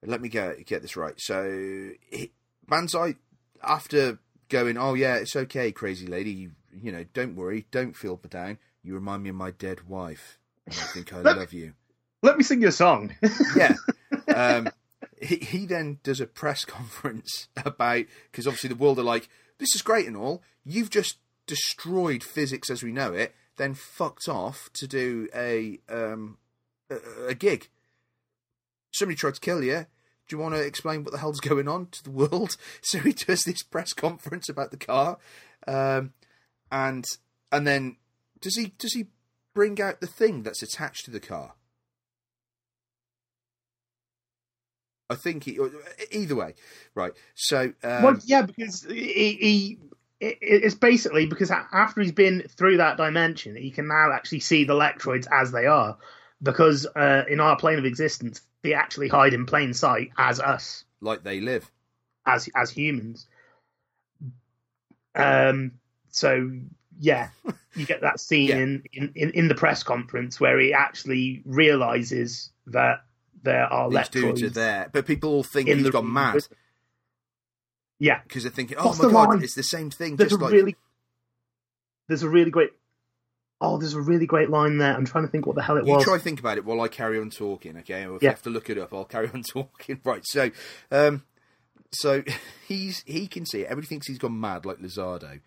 let 0.05 0.21
me 0.21 0.29
get 0.29 0.65
get 0.65 0.81
this 0.83 0.95
right. 0.95 1.15
So, 1.17 1.89
he, 2.11 2.31
Banzai, 2.67 3.15
after 3.63 4.19
going, 4.49 4.77
oh 4.77 4.93
yeah, 4.93 5.15
it's 5.15 5.35
okay, 5.35 5.71
crazy 5.71 6.05
lady. 6.05 6.31
You, 6.31 6.51
you 6.71 6.91
know, 6.91 7.03
don't 7.13 7.35
worry, 7.35 7.65
don't 7.71 7.95
feel 7.95 8.15
down. 8.17 8.59
You 8.83 8.93
remind 8.93 9.23
me 9.23 9.29
of 9.29 9.35
my 9.35 9.51
dead 9.51 9.87
wife, 9.87 10.39
and 10.65 10.75
I 10.75 10.83
think 10.83 11.13
I 11.13 11.21
love 11.21 11.53
you. 11.53 11.73
Let 12.21 12.37
me 12.37 12.43
sing 12.43 12.61
you 12.61 12.67
a 12.69 12.71
song. 12.71 13.15
Yeah. 13.55 13.75
Um, 14.33 14.69
he, 15.21 15.37
he 15.37 15.65
then 15.65 15.99
does 16.03 16.21
a 16.21 16.25
press 16.25 16.65
conference 16.65 17.47
about 17.57 18.05
because 18.31 18.47
obviously 18.47 18.69
the 18.69 18.75
world 18.75 18.99
are 18.99 19.03
like, 19.03 19.29
this 19.57 19.75
is 19.75 19.81
great 19.81 20.07
and 20.07 20.15
all. 20.15 20.41
You've 20.63 20.89
just 20.89 21.17
destroyed 21.47 22.23
physics 22.23 22.69
as 22.69 22.83
we 22.83 22.91
know 22.91 23.13
it, 23.13 23.35
then 23.57 23.73
fucked 23.73 24.29
off 24.29 24.69
to 24.73 24.87
do 24.87 25.27
a 25.35 25.79
um, 25.89 26.37
a, 26.89 27.29
a 27.29 27.35
gig. 27.35 27.69
Somebody 28.91 29.15
tried 29.15 29.35
to 29.35 29.41
kill 29.41 29.63
you. 29.63 29.85
Do 30.27 30.35
you 30.35 30.41
want 30.41 30.55
to 30.55 30.61
explain 30.61 31.03
what 31.03 31.11
the 31.11 31.19
hell's 31.19 31.39
going 31.39 31.67
on 31.67 31.87
to 31.87 32.03
the 32.03 32.11
world? 32.11 32.55
So 32.81 32.99
he 32.99 33.13
does 33.13 33.43
this 33.43 33.63
press 33.63 33.93
conference 33.93 34.47
about 34.47 34.71
the 34.71 34.77
car, 34.77 35.17
um, 35.67 36.13
and 36.71 37.05
and 37.51 37.67
then 37.67 37.97
does 38.41 38.55
he 38.55 38.73
does 38.77 38.93
he 38.93 39.07
bring 39.53 39.81
out 39.81 40.01
the 40.01 40.07
thing 40.07 40.43
that's 40.43 40.63
attached 40.63 41.05
to 41.05 41.11
the 41.11 41.19
car? 41.19 41.53
I 45.09 45.15
think 45.15 45.45
he. 45.45 45.59
Either 46.11 46.35
way, 46.35 46.53
right. 46.93 47.13
So 47.35 47.73
um, 47.83 48.03
well, 48.03 48.17
yeah, 48.25 48.43
because 48.43 48.83
he, 48.83 49.33
he 49.33 49.79
it's 50.21 50.75
basically 50.75 51.25
because 51.25 51.49
after 51.51 52.01
he's 52.01 52.11
been 52.11 52.43
through 52.49 52.77
that 52.77 52.97
dimension, 52.97 53.55
he 53.55 53.71
can 53.71 53.87
now 53.87 54.11
actually 54.11 54.41
see 54.41 54.65
the 54.65 54.73
Lectroids 54.73 55.27
as 55.31 55.51
they 55.51 55.65
are. 55.65 55.97
Because 56.41 56.85
uh, 56.95 57.23
in 57.27 57.39
our 57.39 57.57
plane 57.57 57.79
of 57.79 57.85
existence, 57.85 58.41
they 58.61 58.73
actually 58.73 59.07
hide 59.09 59.33
in 59.33 59.45
plain 59.45 59.73
sight 59.73 60.11
as 60.17 60.39
us, 60.39 60.85
like 61.01 61.23
they 61.23 61.41
live. 61.41 61.69
as 62.25 62.49
as 62.55 62.69
humans. 62.69 63.27
Um. 65.15 65.71
So 66.11 66.51
yeah, 66.99 67.29
you 67.75 67.85
get 67.85 68.01
that 68.01 68.19
scene 68.19 68.47
Yeah. 68.47 69.01
in, 69.01 69.11
in, 69.15 69.29
in 69.31 69.47
the 69.47 69.55
press 69.55 69.83
conference 69.83 70.39
where 70.39 70.59
he 70.59 70.73
actually 70.73 71.41
realizes 71.45 72.49
that 72.67 73.03
there 73.43 73.65
are 73.65 73.89
These 73.89 74.09
dudes 74.09 74.43
are 74.43 74.49
there, 74.49 74.89
but 74.91 75.05
people 75.05 75.29
all 75.31 75.43
think 75.43 75.69
in 75.69 75.77
he's 75.77 75.85
the 75.85 75.91
gone 75.91 76.11
mad 76.11 76.45
Yeah, 77.99 78.21
because 78.23 78.43
they're 78.43 78.51
thinking, 78.51 78.77
"Oh 78.79 78.87
What's 78.87 78.99
my 79.01 79.09
god, 79.09 79.29
line? 79.29 79.43
it's 79.43 79.55
the 79.55 79.63
same 79.63 79.89
thing." 79.91 80.15
there's 80.15 80.31
Just 80.31 80.41
a 80.41 80.43
like 80.43 80.53
really 80.53 80.75
there's 82.07 82.23
a 82.23 82.29
really 82.29 82.49
great 82.51 82.71
oh 83.61 83.77
there's 83.77 83.93
a 83.93 84.01
really 84.01 84.25
great 84.25 84.49
line 84.49 84.77
there 84.79 84.95
i'm 84.95 85.05
trying 85.05 85.25
to 85.25 85.29
think 85.29 85.45
what 85.45 85.55
the 85.55 85.61
hell 85.61 85.77
it 85.77 85.81
was. 85.81 85.87
You 85.89 85.95
was 85.95 86.03
try 86.05 86.17
to 86.17 86.23
think 86.23 86.39
about 86.39 86.57
it 86.57 86.65
while 86.65 86.81
I 86.81 86.87
carry 86.87 87.19
on 87.19 87.29
talking, 87.29 87.77
okay? 87.77 88.05
Or 88.05 88.15
if 88.15 88.23
Yeah. 88.23 88.29
you 88.29 88.33
have 88.33 88.41
to 88.43 88.49
look 88.49 88.69
it 88.69 88.77
up, 88.77 88.93
I'll 88.93 89.05
carry 89.05 89.29
on 89.29 89.43
talking. 89.53 90.01
Right, 90.03 90.23
so 90.25 90.49
um 90.91 91.23
so 91.91 92.23
he's 92.67 93.03
he 93.05 93.27
can 93.27 93.45
see 93.45 93.61
it. 93.61 93.65
Everybody 93.65 93.87
thinks 93.87 94.07
he's 94.07 94.17
gone 94.17 94.39
mad 94.39 94.65
like 94.65 94.77
Lizardo. 94.79 95.39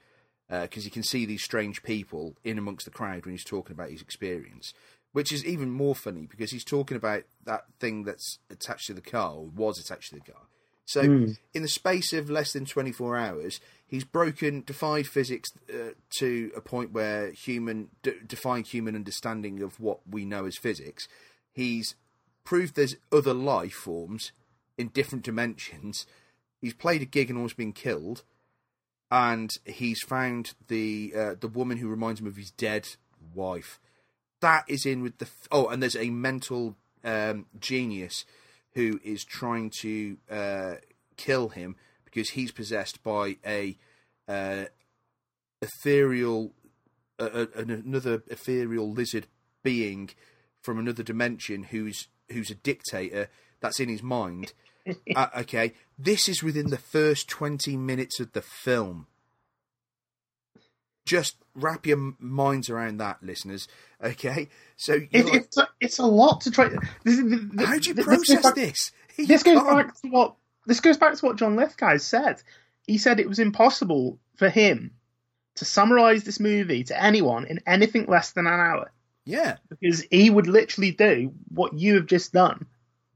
Because 0.60 0.84
he 0.84 0.90
can 0.90 1.02
see 1.02 1.24
these 1.24 1.42
strange 1.42 1.82
people 1.82 2.36
in 2.44 2.58
amongst 2.58 2.84
the 2.84 2.90
crowd 2.90 3.24
when 3.24 3.32
he's 3.32 3.44
talking 3.44 3.72
about 3.72 3.90
his 3.90 4.02
experience, 4.02 4.74
which 5.12 5.32
is 5.32 5.44
even 5.46 5.70
more 5.70 5.94
funny 5.94 6.26
because 6.30 6.50
he's 6.50 6.64
talking 6.64 6.96
about 6.96 7.22
that 7.44 7.64
thing 7.80 8.04
that's 8.04 8.38
attached 8.50 8.88
to 8.88 8.94
the 8.94 9.00
car 9.00 9.32
or 9.34 9.46
was 9.46 9.78
attached 9.78 10.10
to 10.10 10.16
the 10.16 10.32
car. 10.32 10.42
So, 10.84 11.00
in 11.54 11.62
the 11.62 11.68
space 11.68 12.12
of 12.12 12.28
less 12.28 12.52
than 12.52 12.66
24 12.66 13.16
hours, 13.16 13.60
he's 13.86 14.04
broken, 14.04 14.62
defied 14.66 15.06
physics 15.06 15.52
uh, 15.72 15.92
to 16.18 16.50
a 16.56 16.60
point 16.60 16.92
where 16.92 17.30
human, 17.30 17.88
d- 18.02 18.14
defied 18.26 18.66
human 18.66 18.94
understanding 18.94 19.62
of 19.62 19.80
what 19.80 20.00
we 20.06 20.24
know 20.24 20.44
as 20.44 20.58
physics. 20.58 21.08
He's 21.52 21.94
proved 22.44 22.74
there's 22.74 22.96
other 23.12 23.32
life 23.32 23.72
forms 23.72 24.32
in 24.76 24.88
different 24.88 25.24
dimensions. 25.24 26.04
He's 26.60 26.74
played 26.74 27.00
a 27.00 27.06
gig 27.06 27.30
and 27.30 27.38
almost 27.38 27.56
been 27.56 27.72
killed, 27.72 28.24
and 29.12 29.50
he's 29.66 30.00
found 30.00 30.54
the 30.68 31.12
uh, 31.14 31.34
the 31.38 31.46
woman 31.46 31.76
who 31.76 31.86
reminds 31.86 32.18
him 32.18 32.26
of 32.26 32.36
his 32.36 32.50
dead 32.50 32.88
wife. 33.34 33.78
That 34.40 34.64
is 34.66 34.86
in 34.86 35.02
with 35.02 35.18
the 35.18 35.26
f- 35.26 35.48
oh, 35.52 35.68
and 35.68 35.82
there's 35.82 35.94
a 35.94 36.08
mental 36.08 36.76
um, 37.04 37.44
genius 37.60 38.24
who 38.72 38.98
is 39.04 39.22
trying 39.22 39.70
to 39.80 40.16
uh, 40.30 40.74
kill 41.18 41.50
him 41.50 41.76
because 42.06 42.30
he's 42.30 42.52
possessed 42.52 43.02
by 43.02 43.36
a 43.46 43.76
uh, 44.26 44.64
ethereal, 45.60 46.52
another 47.18 48.22
ethereal 48.28 48.90
lizard 48.90 49.26
being 49.62 50.08
from 50.62 50.78
another 50.78 51.02
dimension 51.02 51.64
who's 51.64 52.08
who's 52.30 52.50
a 52.50 52.54
dictator 52.54 53.28
that's 53.60 53.78
in 53.78 53.90
his 53.90 54.02
mind. 54.02 54.54
uh, 55.14 55.28
okay, 55.40 55.74
this 56.04 56.28
is 56.28 56.42
within 56.42 56.70
the 56.70 56.78
first 56.78 57.28
twenty 57.28 57.76
minutes 57.76 58.20
of 58.20 58.32
the 58.32 58.42
film. 58.42 59.06
Just 61.04 61.36
wrap 61.54 61.86
your 61.86 62.14
minds 62.18 62.70
around 62.70 62.98
that, 62.98 63.22
listeners. 63.22 63.66
Okay, 64.02 64.48
so 64.76 65.00
it, 65.10 65.24
like, 65.24 65.34
it's 65.34 65.56
a, 65.56 65.68
it's 65.80 65.98
a 65.98 66.06
lot 66.06 66.42
to 66.42 66.50
try 66.50 66.68
this, 66.68 66.80
this, 67.04 67.66
how 67.66 67.78
do 67.78 67.88
you 67.88 67.94
this 67.94 68.06
goes 68.06 68.16
process 68.26 68.42
back- 68.42 68.54
this? 68.54 68.92
You 69.16 69.26
this 69.26 69.42
goes 69.42 69.62
back 69.62 70.00
to 70.00 70.08
what 70.08 70.36
this 70.66 70.80
goes 70.80 70.96
back 70.96 71.14
to 71.14 71.26
what 71.26 71.36
john 71.36 71.54
lithgow 71.54 71.98
said 71.98 72.42
he 72.86 72.96
said 72.96 73.20
it 73.20 73.28
was 73.28 73.38
impossible 73.38 74.18
for 74.36 74.48
him 74.48 74.92
to 75.56 75.64
summarize 75.66 76.24
this 76.24 76.40
movie 76.40 76.82
to 76.84 76.98
anyone 77.02 77.46
in 77.46 77.60
anything 77.66 78.06
less 78.06 78.32
than 78.32 78.46
an 78.46 78.54
hour 78.58 78.90
Yeah, 79.26 79.56
because 79.68 80.06
he 80.10 80.30
would 80.30 80.46
literally 80.46 80.92
do 80.92 81.34
what 81.48 81.74
you 81.74 81.96
have 81.96 82.06
just 82.06 82.32
done 82.32 82.66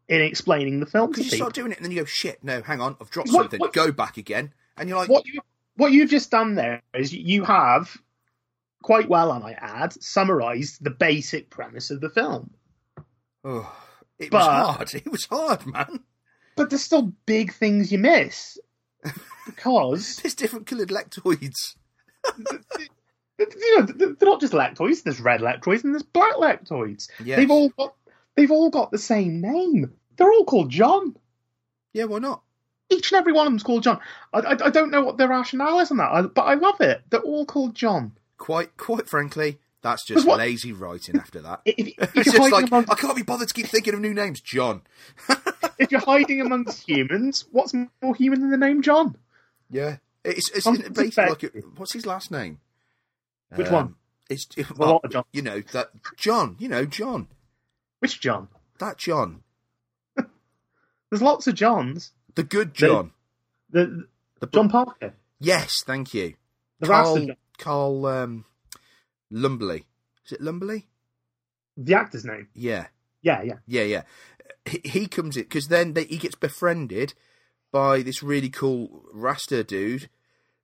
in 0.09 0.20
explaining 0.20 0.80
the 0.80 0.86
film 0.86 1.11
because 1.11 1.30
you 1.30 1.36
start 1.36 1.52
doing 1.54 1.72
it 1.72 1.78
and 1.78 1.84
then 1.84 1.92
you 1.92 2.00
go, 2.00 2.04
shit, 2.04 2.42
no, 2.44 2.62
hang 2.62 2.80
on, 2.80 2.96
I've 3.00 3.11
dropped 3.11 3.30
What- 3.30 3.42
something. 3.42 3.61
what- 3.61 3.72
Go 3.72 3.90
back 3.92 4.16
again, 4.16 4.52
and 4.76 4.88
you're 4.88 4.98
like, 4.98 5.09
what 5.09 5.26
you 5.26 5.40
what 5.76 5.92
you've 5.92 6.11
just 6.11 6.30
done 6.30 6.54
there 6.54 6.82
is 6.94 7.12
you 7.12 7.44
have 7.44 7.96
quite 8.82 9.09
well, 9.09 9.30
I 9.32 9.38
might 9.38 9.59
add, 9.61 9.92
summarised 10.02 10.82
the 10.82 10.90
basic 10.90 11.50
premise 11.50 11.90
of 11.90 12.00
the 12.00 12.09
film. 12.11 12.50
oh, 13.44 13.70
it 14.18 14.30
But- 14.30 14.38
was 14.38 14.46
hard. 14.46 14.94
It 14.94 15.11
was 15.11 15.24
hard, 15.26 15.66
man. 15.66 16.00
But 16.57 16.70
there's 16.70 16.82
still 16.84 17.12
big 17.26 17.52
things 17.52 17.92
you 17.92 17.98
miss 17.98 18.57
because 19.44 20.16
There's 20.22 20.34
different 20.34 20.66
coloured 20.66 20.88
lectroids. 20.88 21.74
you 23.38 23.78
know 23.80 23.82
they're 23.86 24.16
not 24.28 24.40
just 24.40 24.52
lectroids. 24.54 25.02
There's 25.02 25.20
red 25.20 25.40
lectroids 25.40 25.84
and 25.84 25.92
there's 25.92 26.02
black 26.02 26.34
lectroids. 26.36 27.09
Yes. 27.22 27.36
They've 27.38 27.50
all 27.50 27.68
got 27.70 27.94
they've 28.37 28.51
all 28.51 28.70
got 28.70 28.91
the 28.91 28.99
same 28.99 29.41
name. 29.41 29.93
They're 30.16 30.30
all 30.30 30.45
called 30.45 30.70
John. 30.70 31.16
Yeah, 31.93 32.05
why 32.05 32.18
not? 32.18 32.43
Each 32.89 33.11
and 33.11 33.18
every 33.18 33.32
one 33.32 33.47
of 33.47 33.53
them's 33.53 33.62
called 33.64 33.82
John. 33.82 33.99
I, 34.32 34.39
I, 34.41 34.51
I 34.66 34.70
don't 34.70 34.91
know 34.91 35.03
what 35.03 35.16
their 35.16 35.28
rationale 35.28 35.80
is 35.80 35.91
on 35.91 35.97
that, 35.97 36.11
I, 36.12 36.22
but 36.22 36.43
I 36.43 36.55
love 36.55 36.80
it. 36.80 37.03
They're 37.11 37.20
all 37.20 37.45
called 37.45 37.74
John. 37.74 38.12
Quite, 38.39 38.76
quite 38.76 39.09
frankly, 39.09 39.59
that's 39.82 40.05
just 40.05 40.26
what- 40.26 40.39
lazy 40.39 40.72
writing. 40.72 41.16
After 41.18 41.41
that, 41.43 41.62
If, 41.64 41.89
if, 41.99 42.16
it's 42.16 42.32
just 42.32 42.53
like 42.53 42.68
among- 42.68 42.89
I 42.89 42.95
can't 42.95 43.16
be 43.16 43.22
bothered 43.22 43.49
to 43.49 43.55
keep 43.55 43.66
thinking 43.66 43.95
of 43.95 44.01
new 44.01 44.14
names. 44.14 44.41
John. 44.41 44.82
if 45.78 45.91
you're 45.91 46.01
hiding 46.01 46.41
amongst 46.41 46.89
humans, 46.89 47.47
what's 47.51 47.74
more 48.03 48.14
human 48.14 48.41
than 48.41 48.51
the 48.51 48.57
name 48.57 48.82
John? 48.82 49.16
Yeah, 49.68 49.97
it's, 50.24 50.51
it's 50.51 50.66
basically 50.91 51.26
like 51.28 51.43
a, 51.43 51.49
what's 51.76 51.93
his 51.93 52.07
last 52.07 52.30
name? 52.30 52.61
Which 53.55 53.66
Um, 53.68 53.72
one? 53.74 53.95
It's 54.30 54.47
A 54.59 54.74
lot 54.74 55.05
of 55.05 55.11
John. 55.11 55.24
you 55.32 55.43
know 55.43 55.61
that 55.72 55.91
John. 56.16 56.57
You 56.59 56.68
know 56.68 56.84
John. 56.84 57.28
Which 58.01 58.20
John? 58.20 58.49
That 58.78 58.99
John. 58.99 59.42
There's 60.16 61.22
lots 61.22 61.47
of 61.47 61.55
Johns. 61.55 62.12
The 62.34 62.42
good 62.42 62.74
John. 62.74 63.12
The, 63.70 64.07
The 64.40 64.47
John 64.49 64.68
Parker, 64.68 65.14
Yes, 65.40 65.82
thank 65.84 66.14
you. 66.14 66.34
the 66.80 66.86
Carl, 66.86 67.26
Carl 67.59 68.07
um. 68.07 68.44
Is 69.32 70.32
it 70.32 70.40
Lumberly? 70.40 70.86
the 71.76 71.94
actor's 71.94 72.24
name. 72.24 72.49
Yeah, 72.55 72.86
Yeah, 73.22 73.42
yeah. 73.42 73.55
yeah, 73.66 73.82
yeah. 73.82 74.03
He, 74.64 74.80
he 74.84 75.07
comes 75.09 75.36
in 75.36 75.42
because 75.44 75.66
then 75.68 75.92
they, 75.94 76.05
he 76.05 76.16
gets 76.16 76.34
befriended 76.36 77.12
by 77.72 78.03
this 78.03 78.22
really 78.22 78.49
cool 78.49 79.05
Rasta 79.12 79.62
dude 79.64 80.09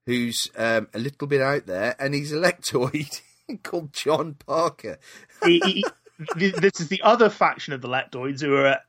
who's 0.06 0.48
um, 0.56 0.88
a 0.94 0.98
little 0.98 1.26
bit 1.28 1.40
out 1.42 1.66
there, 1.66 1.94
and 1.98 2.14
he's 2.14 2.32
a 2.32 2.36
lectroid 2.36 3.20
called 3.62 3.92
John 3.92 4.34
Parker. 4.34 4.98
He- 5.44 5.60
he- 5.64 5.84
this 6.36 6.80
is 6.80 6.88
the 6.88 7.02
other 7.02 7.28
faction 7.28 7.72
of 7.72 7.80
the 7.80 7.88
Lectroids 7.88 8.40
who 8.40 8.54
are 8.54 8.66
at, 8.66 8.82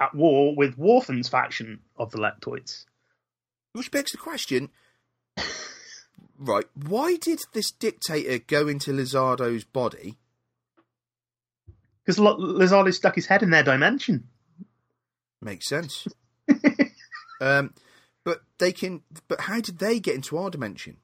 at 0.00 0.14
war 0.14 0.54
with 0.54 0.76
Whorfin's 0.76 1.28
faction 1.28 1.80
of 1.96 2.10
the 2.10 2.18
Lectroids. 2.18 2.84
Which 3.72 3.90
begs 3.90 4.12
the 4.12 4.18
question. 4.18 4.70
Right, 6.42 6.64
why 6.74 7.16
did 7.16 7.40
this 7.52 7.70
dictator 7.70 8.42
go 8.46 8.66
into 8.66 8.92
Lizardo's 8.92 9.64
body? 9.64 10.16
Because 12.02 12.18
L- 12.18 12.38
Lizardo 12.38 12.94
stuck 12.94 13.14
his 13.14 13.26
head 13.26 13.42
in 13.42 13.50
their 13.50 13.62
dimension. 13.62 14.26
Makes 15.42 15.68
sense. 15.68 16.08
um, 17.42 17.74
but 18.24 18.40
they 18.58 18.72
can. 18.72 19.02
But 19.28 19.42
how 19.42 19.60
did 19.60 19.78
they 19.78 20.00
get 20.00 20.14
into 20.14 20.38
our 20.38 20.48
dimension? 20.48 20.96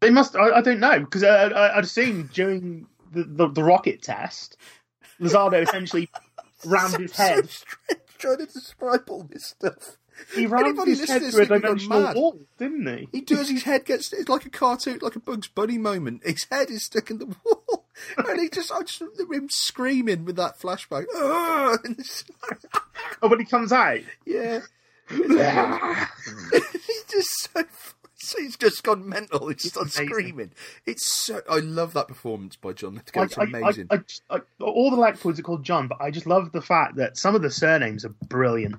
They 0.00 0.10
must. 0.10 0.34
I, 0.34 0.56
I 0.56 0.60
don't 0.60 0.80
know 0.80 0.98
because 0.98 1.22
uh, 1.22 1.50
I, 1.54 1.78
I'd 1.78 1.84
assume 1.84 2.30
during 2.32 2.88
the, 3.12 3.24
the, 3.24 3.48
the 3.48 3.62
rocket 3.64 4.02
test, 4.02 4.56
Lizardo 5.20 5.62
essentially 5.62 6.10
rammed 6.64 6.96
his 6.96 7.16
head. 7.16 7.48
So 7.48 7.64
trying 8.18 8.38
to 8.38 8.46
describe 8.46 9.08
all 9.10 9.24
this 9.30 9.46
stuff. 9.46 9.96
He 10.34 10.46
rammed 10.46 10.66
Anybody 10.66 10.90
his 10.92 11.08
head 11.08 11.22
through 11.22 11.42
a 11.42 11.46
dimensional 11.46 12.12
wall, 12.14 12.38
didn't 12.58 12.86
he? 12.86 13.08
He 13.12 13.20
does. 13.22 13.48
His 13.48 13.62
head 13.64 13.84
gets. 13.86 14.12
It's 14.12 14.28
like 14.28 14.44
a 14.44 14.50
cartoon, 14.50 14.98
like 15.00 15.16
a 15.16 15.20
Bugs 15.20 15.48
Bunny 15.48 15.78
moment. 15.78 16.22
His 16.24 16.46
head 16.50 16.70
is 16.70 16.84
stuck 16.84 17.10
in 17.10 17.18
the 17.18 17.34
wall, 17.44 17.86
and 18.18 18.38
he 18.40 18.48
just. 18.50 18.70
I 18.70 18.82
just 18.82 19.00
remember 19.00 19.34
him 19.34 19.48
screaming 19.48 20.24
with 20.24 20.36
that 20.36 20.60
flashback. 20.60 21.06
It's- 21.90 22.24
Oh, 23.22 23.28
when 23.28 23.38
he 23.40 23.46
comes 23.46 23.72
out, 23.72 24.00
yeah, 24.26 24.60
he's 25.08 25.18
just 27.10 27.50
so 27.54 27.60
So 27.60 27.94
he's 28.38 28.56
just 28.56 28.82
gone 28.82 29.08
mental. 29.08 29.48
He's 29.48 29.62
just 29.62 29.76
amazing. 29.76 30.08
screaming. 30.08 30.52
It's 30.86 31.06
so. 31.06 31.40
I 31.48 31.58
love 31.58 31.94
that 31.94 32.08
performance 32.08 32.56
by 32.56 32.72
John 32.72 32.94
Lithgow. 32.94 33.22
It's 33.22 33.38
I- 33.38 33.44
amazing. 33.44 33.88
I, 33.90 34.00
I, 34.30 34.40
all 34.60 34.90
the 34.90 34.96
Lackfords 34.96 35.38
are 35.38 35.42
called 35.42 35.64
John, 35.64 35.88
but 35.88 36.00
I 36.00 36.10
just 36.10 36.26
love 36.26 36.52
the 36.52 36.62
fact 36.62 36.96
that 36.96 37.16
some 37.16 37.34
of 37.34 37.42
the 37.42 37.50
surnames 37.50 38.04
are 38.04 38.14
brilliant. 38.28 38.76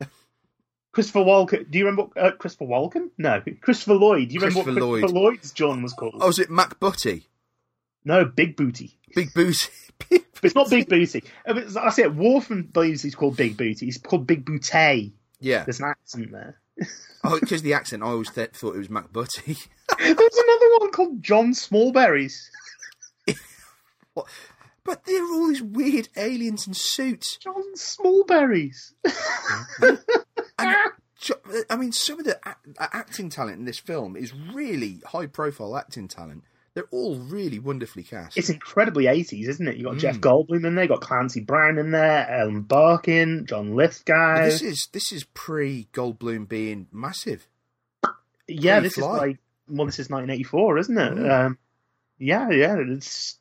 Christopher 0.92 1.20
Walken. 1.20 1.70
Do 1.70 1.78
you 1.78 1.86
remember 1.86 2.10
uh, 2.18 2.32
Christopher 2.32 2.66
Walken? 2.66 3.10
No, 3.16 3.42
Christopher 3.60 3.94
Lloyd. 3.94 4.28
Do 4.28 4.34
you 4.34 4.40
remember 4.40 4.58
what 4.58 4.64
Christopher 4.64 4.86
Lloyd. 4.86 5.00
Christopher 5.02 5.20
Lloyd's 5.20 5.52
John 5.52 5.82
was 5.82 5.92
called? 5.92 6.16
oh, 6.20 6.28
is 6.28 6.38
it 6.38 6.50
Mac 6.50 6.80
Butty? 6.80 7.28
No, 8.04 8.24
Big 8.24 8.56
Booty. 8.56 8.98
Big 9.14 9.32
Booty. 9.34 9.56
It's 10.42 10.54
not 10.54 10.70
Big 10.70 10.88
Booty. 10.88 11.22
Uh, 11.46 11.60
I 11.78 11.90
say 11.90 12.04
it. 12.04 12.16
Wolfen 12.16 12.72
believes 12.72 13.02
he's 13.02 13.14
called 13.14 13.36
Big 13.36 13.58
Booty. 13.58 13.84
He's 13.84 13.98
called 13.98 14.26
Big 14.26 14.46
Booty. 14.46 15.12
yeah. 15.38 15.64
There's 15.64 15.80
an 15.80 15.84
accent 15.84 16.32
there. 16.32 16.58
Oh, 17.22 17.38
because 17.38 17.62
the 17.62 17.74
accent. 17.74 18.02
I 18.02 18.06
always 18.06 18.30
th- 18.30 18.50
thought 18.52 18.74
it 18.74 18.78
was 18.78 18.88
Mac 18.90 19.12
Butty. 19.12 19.54
There's 19.98 20.16
another 20.16 20.70
one 20.78 20.90
called 20.90 21.22
John 21.22 21.52
Smallberries. 21.52 22.48
What? 24.14 24.26
But 24.82 25.04
there 25.04 25.22
are 25.22 25.32
all 25.34 25.48
these 25.48 25.62
weird 25.62 26.08
aliens 26.16 26.66
in 26.66 26.74
suits. 26.74 27.36
John 27.36 27.74
Smallberries. 27.76 28.92
And 30.58 30.76
I 31.68 31.76
mean, 31.76 31.92
some 31.92 32.18
of 32.18 32.24
the 32.24 32.38
a- 32.46 32.56
acting 32.96 33.28
talent 33.28 33.58
in 33.58 33.66
this 33.66 33.78
film 33.78 34.16
is 34.16 34.32
really 34.34 35.00
high-profile 35.06 35.76
acting 35.76 36.08
talent. 36.08 36.44
They're 36.80 36.98
all 36.98 37.16
really 37.16 37.58
wonderfully 37.58 38.02
cast. 38.04 38.38
it's 38.38 38.48
incredibly 38.48 39.04
80s, 39.04 39.48
isn't 39.48 39.68
it? 39.68 39.76
You've 39.76 39.84
got 39.86 39.98
Jeff 39.98 40.16
Mm. 40.16 40.20
Goldblum 40.20 40.64
in 40.66 40.74
there, 40.74 40.84
you've 40.84 40.90
got 40.90 41.02
Clancy 41.02 41.40
Brown 41.40 41.76
in 41.78 41.90
there, 41.90 42.26
Ellen 42.30 42.62
Barkin, 42.62 43.44
John 43.46 43.74
Lithgow. 43.76 44.44
this 44.44 44.62
is 44.62 44.88
this 44.92 45.12
is 45.12 45.24
pre 45.24 45.88
Goldblum 45.92 46.48
being 46.48 46.86
massive. 46.92 47.46
yeah, 48.48 48.76
pretty 48.76 48.88
this 48.88 48.98
is 48.98 49.04
like 49.04 49.38
well, 49.68 49.86
this 49.86 49.98
is 49.98 50.08
1984, 50.08 50.78
isn't 50.78 50.98
it? 50.98 51.12
Mm. 51.14 51.30
Um, 51.46 51.58
yeah, 52.18 52.50
yeah, 52.50 52.76
it's 52.78 53.38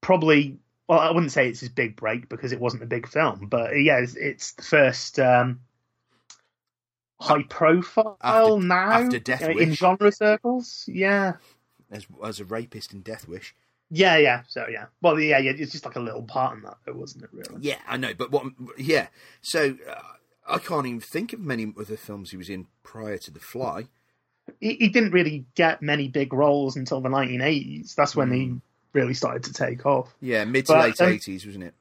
probably. 0.00 0.58
Well, 0.88 0.98
I 1.00 1.10
wouldn't 1.10 1.32
say 1.32 1.48
it's 1.48 1.60
his 1.60 1.68
big 1.70 1.96
break 1.96 2.28
because 2.28 2.52
it 2.52 2.60
wasn't 2.60 2.82
a 2.82 2.86
big 2.86 3.08
film, 3.08 3.46
but 3.50 3.70
yeah, 3.80 3.98
it's, 3.98 4.14
it's 4.14 4.52
the 4.52 4.62
first 4.62 5.18
um, 5.18 5.60
high 7.20 7.42
profile 7.42 8.16
After- 8.22 8.60
now 8.66 8.90
after 8.92 9.18
Death 9.18 9.42
uh, 9.42 9.50
in 9.50 9.70
Wish. 9.70 9.78
genre 9.78 10.12
circles. 10.12 10.84
Yeah, 10.86 11.34
as 11.90 12.06
as 12.24 12.40
a 12.40 12.44
rapist 12.44 12.92
in 12.92 13.00
Death 13.02 13.26
Wish. 13.28 13.54
yeah, 13.90 14.16
yeah. 14.18 14.42
So 14.48 14.66
yeah, 14.70 14.86
well, 15.00 15.18
yeah, 15.18 15.38
yeah. 15.38 15.52
It's 15.56 15.72
just 15.72 15.84
like 15.84 15.96
a 15.96 16.00
little 16.00 16.22
part 16.22 16.56
in 16.56 16.62
that, 16.62 16.76
though, 16.84 16.92
wasn't 16.94 17.24
it? 17.24 17.30
Really? 17.32 17.56
Yeah, 17.60 17.78
I 17.86 17.96
know, 17.96 18.12
but 18.14 18.30
what? 18.30 18.46
Yeah, 18.76 19.08
so 19.42 19.76
uh, 19.88 20.02
I 20.46 20.58
can't 20.58 20.86
even 20.86 21.00
think 21.00 21.32
of 21.32 21.40
many 21.40 21.72
other 21.78 21.96
films 21.96 22.30
he 22.30 22.36
was 22.36 22.50
in 22.50 22.66
prior 22.82 23.18
to 23.18 23.30
The 23.30 23.40
Fly. 23.40 23.86
he, 24.60 24.74
he 24.74 24.88
didn't 24.88 25.12
really 25.12 25.44
get 25.54 25.82
many 25.82 26.08
big 26.08 26.32
roles 26.32 26.76
until 26.76 27.00
the 27.00 27.08
1980s. 27.08 27.94
That's 27.94 28.14
when 28.16 28.28
Hmm. 28.28 28.34
he 28.34 28.54
really 28.92 29.14
started 29.14 29.44
to 29.44 29.52
take 29.52 29.84
off. 29.86 30.14
Yeah, 30.20 30.44
mid 30.44 30.66
to 30.66 30.72
But, 30.72 30.80
late 30.80 31.00
um, 31.00 31.08
eighties, 31.12 31.44
wasn't 31.46 31.64
it? 31.64 31.74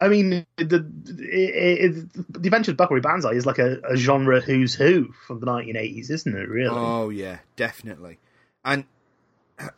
I 0.00 0.06
mean, 0.08 0.46
the 0.56 0.86
it, 1.18 1.92
it, 1.96 2.12
the 2.32 2.46
Adventures 2.46 2.68
of 2.72 2.76
Buckaroo 2.76 3.00
Banzai 3.00 3.32
is 3.32 3.46
like 3.46 3.58
a, 3.58 3.80
a 3.80 3.96
genre 3.96 4.40
who's 4.40 4.72
who 4.74 5.12
from 5.26 5.40
the 5.40 5.46
1980s, 5.46 6.10
isn't 6.10 6.36
it? 6.36 6.48
Really? 6.48 6.76
Oh 6.76 7.08
yeah, 7.10 7.38
definitely. 7.56 8.18
And, 8.64 8.84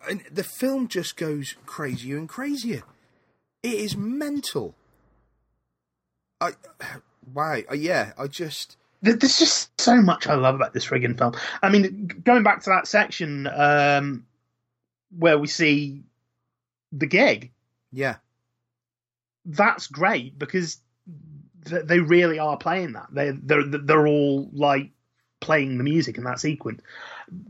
and 0.08 0.22
the 0.30 0.44
film 0.44 0.88
just 0.88 1.16
goes 1.16 1.56
crazier 1.66 2.16
and 2.16 2.28
crazier. 2.28 2.82
It 3.62 3.74
is 3.74 3.96
mental. 3.96 4.74
I 6.40 6.52
wow, 7.32 7.58
uh, 7.70 7.74
yeah, 7.74 8.12
I 8.18 8.26
just 8.26 8.76
There's 9.02 9.38
just 9.38 9.80
so 9.80 10.00
much 10.00 10.26
I 10.26 10.34
love 10.34 10.54
about 10.54 10.72
this 10.72 10.86
friggin' 10.86 11.18
film. 11.18 11.34
I 11.62 11.68
mean, 11.70 12.06
going 12.24 12.42
back 12.42 12.62
to 12.64 12.70
that 12.70 12.86
section 12.86 13.46
um, 13.46 14.26
where 15.16 15.38
we 15.38 15.46
see 15.46 16.02
the 16.92 17.06
gig, 17.06 17.52
yeah, 17.92 18.16
that's 19.44 19.86
great 19.86 20.38
because 20.38 20.78
th- 21.66 21.84
they 21.84 22.00
really 22.00 22.38
are 22.38 22.56
playing 22.56 22.92
that. 22.92 23.08
They 23.12 23.30
they're 23.30 23.64
they're 23.64 24.06
all 24.06 24.48
like 24.52 24.90
playing 25.40 25.78
the 25.78 25.84
music 25.84 26.18
in 26.18 26.24
that 26.24 26.40
sequence. 26.40 26.82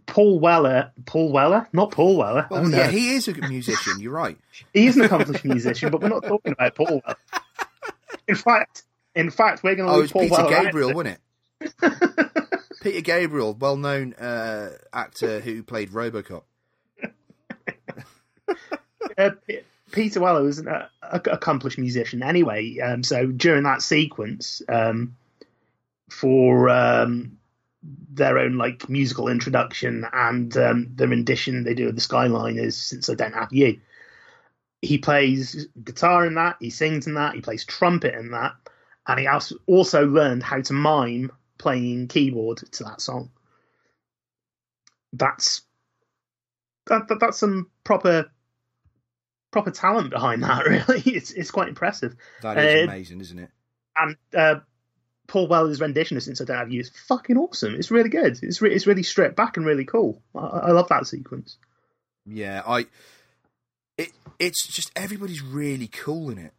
Paul 0.06 0.40
Weller, 0.40 0.92
Paul 1.06 1.32
Weller, 1.32 1.68
not 1.72 1.92
Paul 1.92 2.16
Weller. 2.16 2.46
well, 2.50 2.64
oh, 2.64 2.68
no. 2.68 2.76
yeah, 2.76 2.88
he 2.88 3.14
is 3.14 3.28
a 3.28 3.32
good 3.32 3.48
musician. 3.48 4.00
You're 4.00 4.12
right. 4.12 4.38
he 4.74 4.86
is 4.86 4.96
an 4.96 5.04
accomplished 5.04 5.44
musician, 5.44 5.90
but 5.90 6.00
we're 6.00 6.08
not 6.08 6.24
talking 6.24 6.52
about 6.52 6.74
Paul 6.74 7.02
Weller. 7.04 7.16
In 8.28 8.34
fact, 8.34 8.84
in 9.14 9.30
fact, 9.30 9.62
we're 9.62 9.74
going 9.74 9.88
to 9.88 9.94
Oh, 9.94 9.98
it 9.98 10.02
was 10.02 10.12
Paul 10.12 10.22
Peter 10.22 10.34
Weller 10.34 10.64
Gabriel, 10.64 10.94
wasn't 10.94 11.18
it? 11.60 12.40
Peter 12.82 13.00
Gabriel, 13.00 13.54
well-known 13.54 14.14
uh, 14.14 14.70
actor 14.92 15.40
who 15.40 15.62
played 15.62 15.90
RoboCop. 15.90 16.42
uh, 19.18 19.30
P- 19.46 19.60
Peter 19.92 20.20
Weller 20.20 20.42
was 20.42 20.58
an 20.58 20.68
uh, 20.68 20.88
accomplished 21.02 21.78
musician 21.78 22.22
anyway. 22.22 22.78
Um, 22.78 23.02
so 23.02 23.26
during 23.26 23.64
that 23.64 23.82
sequence, 23.82 24.62
um, 24.68 25.16
for 26.08 26.68
um, 26.68 27.38
their 27.82 28.38
own 28.38 28.56
like 28.58 28.88
musical 28.88 29.28
introduction 29.28 30.06
and 30.12 30.56
um, 30.56 30.90
the 30.94 31.08
rendition 31.08 31.64
they 31.64 31.74
do 31.74 31.88
of 31.88 31.94
the 31.94 32.00
Skyliners 32.00 32.74
"Since 32.74 33.08
I 33.08 33.14
Don't 33.14 33.34
Have 33.34 33.52
You." 33.52 33.80
He 34.82 34.98
plays 34.98 35.66
guitar 35.82 36.26
in 36.26 36.34
that. 36.34 36.56
He 36.60 36.70
sings 36.70 37.06
in 37.06 37.14
that. 37.14 37.34
He 37.34 37.40
plays 37.40 37.64
trumpet 37.64 38.14
in 38.14 38.30
that, 38.32 38.52
and 39.06 39.20
he 39.20 39.28
also 39.66 40.06
learned 40.06 40.42
how 40.42 40.60
to 40.60 40.72
mime 40.72 41.32
playing 41.58 42.08
keyboard 42.08 42.58
to 42.72 42.84
that 42.84 43.00
song. 43.00 43.30
That's 45.12 45.62
that, 46.86 47.08
that 47.08 47.20
that's 47.20 47.38
some 47.38 47.70
proper 47.84 48.30
proper 49.50 49.70
talent 49.70 50.10
behind 50.10 50.42
that. 50.42 50.64
Really, 50.66 51.02
it's 51.16 51.30
it's 51.32 51.50
quite 51.50 51.68
impressive. 51.68 52.16
That 52.42 52.58
is 52.58 52.82
Uh, 52.82 52.84
amazing, 52.84 53.20
isn't 53.20 53.38
it? 53.38 53.50
And 53.96 54.16
uh, 54.34 54.60
Paul 55.30 55.46
Weller's 55.46 55.80
rendition 55.80 56.16
of 56.16 56.24
"Since 56.24 56.40
I 56.40 56.44
Don't 56.44 56.56
Have 56.58 56.72
You" 56.72 56.80
is 56.80 56.90
fucking 57.06 57.36
awesome. 57.36 57.76
It's 57.76 57.92
really 57.92 58.08
good. 58.08 58.40
It's 58.42 58.60
re- 58.60 58.74
it's 58.74 58.88
really 58.88 59.04
stripped 59.04 59.36
back 59.36 59.56
and 59.56 59.64
really 59.64 59.84
cool. 59.84 60.20
I, 60.34 60.40
I 60.40 60.70
love 60.72 60.88
that 60.88 61.06
sequence. 61.06 61.56
Yeah, 62.26 62.62
I. 62.66 62.86
It 63.96 64.10
it's 64.40 64.66
just 64.66 64.90
everybody's 64.96 65.40
really 65.40 65.86
cool 65.86 66.30
in 66.30 66.38
it. 66.38 66.52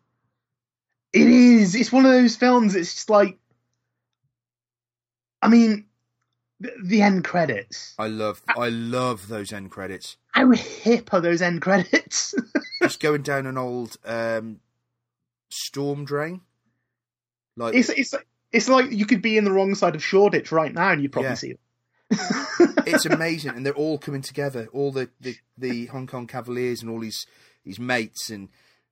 It 1.11 1.27
is. 1.27 1.75
It's 1.75 1.91
one 1.91 2.05
of 2.05 2.13
those 2.13 2.37
films. 2.37 2.73
It's 2.75 2.93
just 2.93 3.09
like, 3.09 3.37
I 5.41 5.49
mean, 5.49 5.87
the, 6.61 6.71
the 6.81 7.01
end 7.01 7.25
credits. 7.25 7.93
I 7.99 8.07
love 8.07 8.41
I 8.47 8.69
love 8.69 9.27
those 9.27 9.51
end 9.51 9.69
credits. 9.71 10.15
How 10.27 10.49
hip 10.51 11.13
are 11.13 11.19
those 11.19 11.41
end 11.41 11.61
credits? 11.61 12.33
Just 12.81 13.01
going 13.01 13.21
down 13.21 13.45
an 13.45 13.57
old 13.57 13.97
um, 14.05 14.61
storm 15.49 16.05
drain. 16.05 16.39
Like 17.57 17.75
it's 17.75 17.89
it's 17.89 18.15
it's 18.51 18.69
like 18.69 18.91
you 18.91 19.05
could 19.05 19.21
be 19.21 19.37
in 19.37 19.43
the 19.45 19.51
wrong 19.51 19.75
side 19.75 19.95
of 19.95 20.03
Shoreditch 20.03 20.51
right 20.51 20.73
now, 20.73 20.91
and 20.91 21.01
you'd 21.01 21.11
probably 21.11 21.29
Yeah. 21.29 21.35
see 21.35 21.51
it. 21.51 21.59
it's 22.85 23.05
amazing, 23.05 23.51
and 23.55 23.65
they're 23.65 23.73
all 23.73 23.97
coming 23.97 24.21
together. 24.21 24.67
All 24.73 24.91
the, 24.91 25.09
the, 25.19 25.35
the 25.57 25.85
Hong 25.87 26.07
Kong 26.07 26.27
Cavaliers 26.27 26.81
and 26.81 26.89
all 26.91 27.01
his 27.01 27.25
his 27.63 27.79
mates, 27.79 28.29
and 28.29 28.49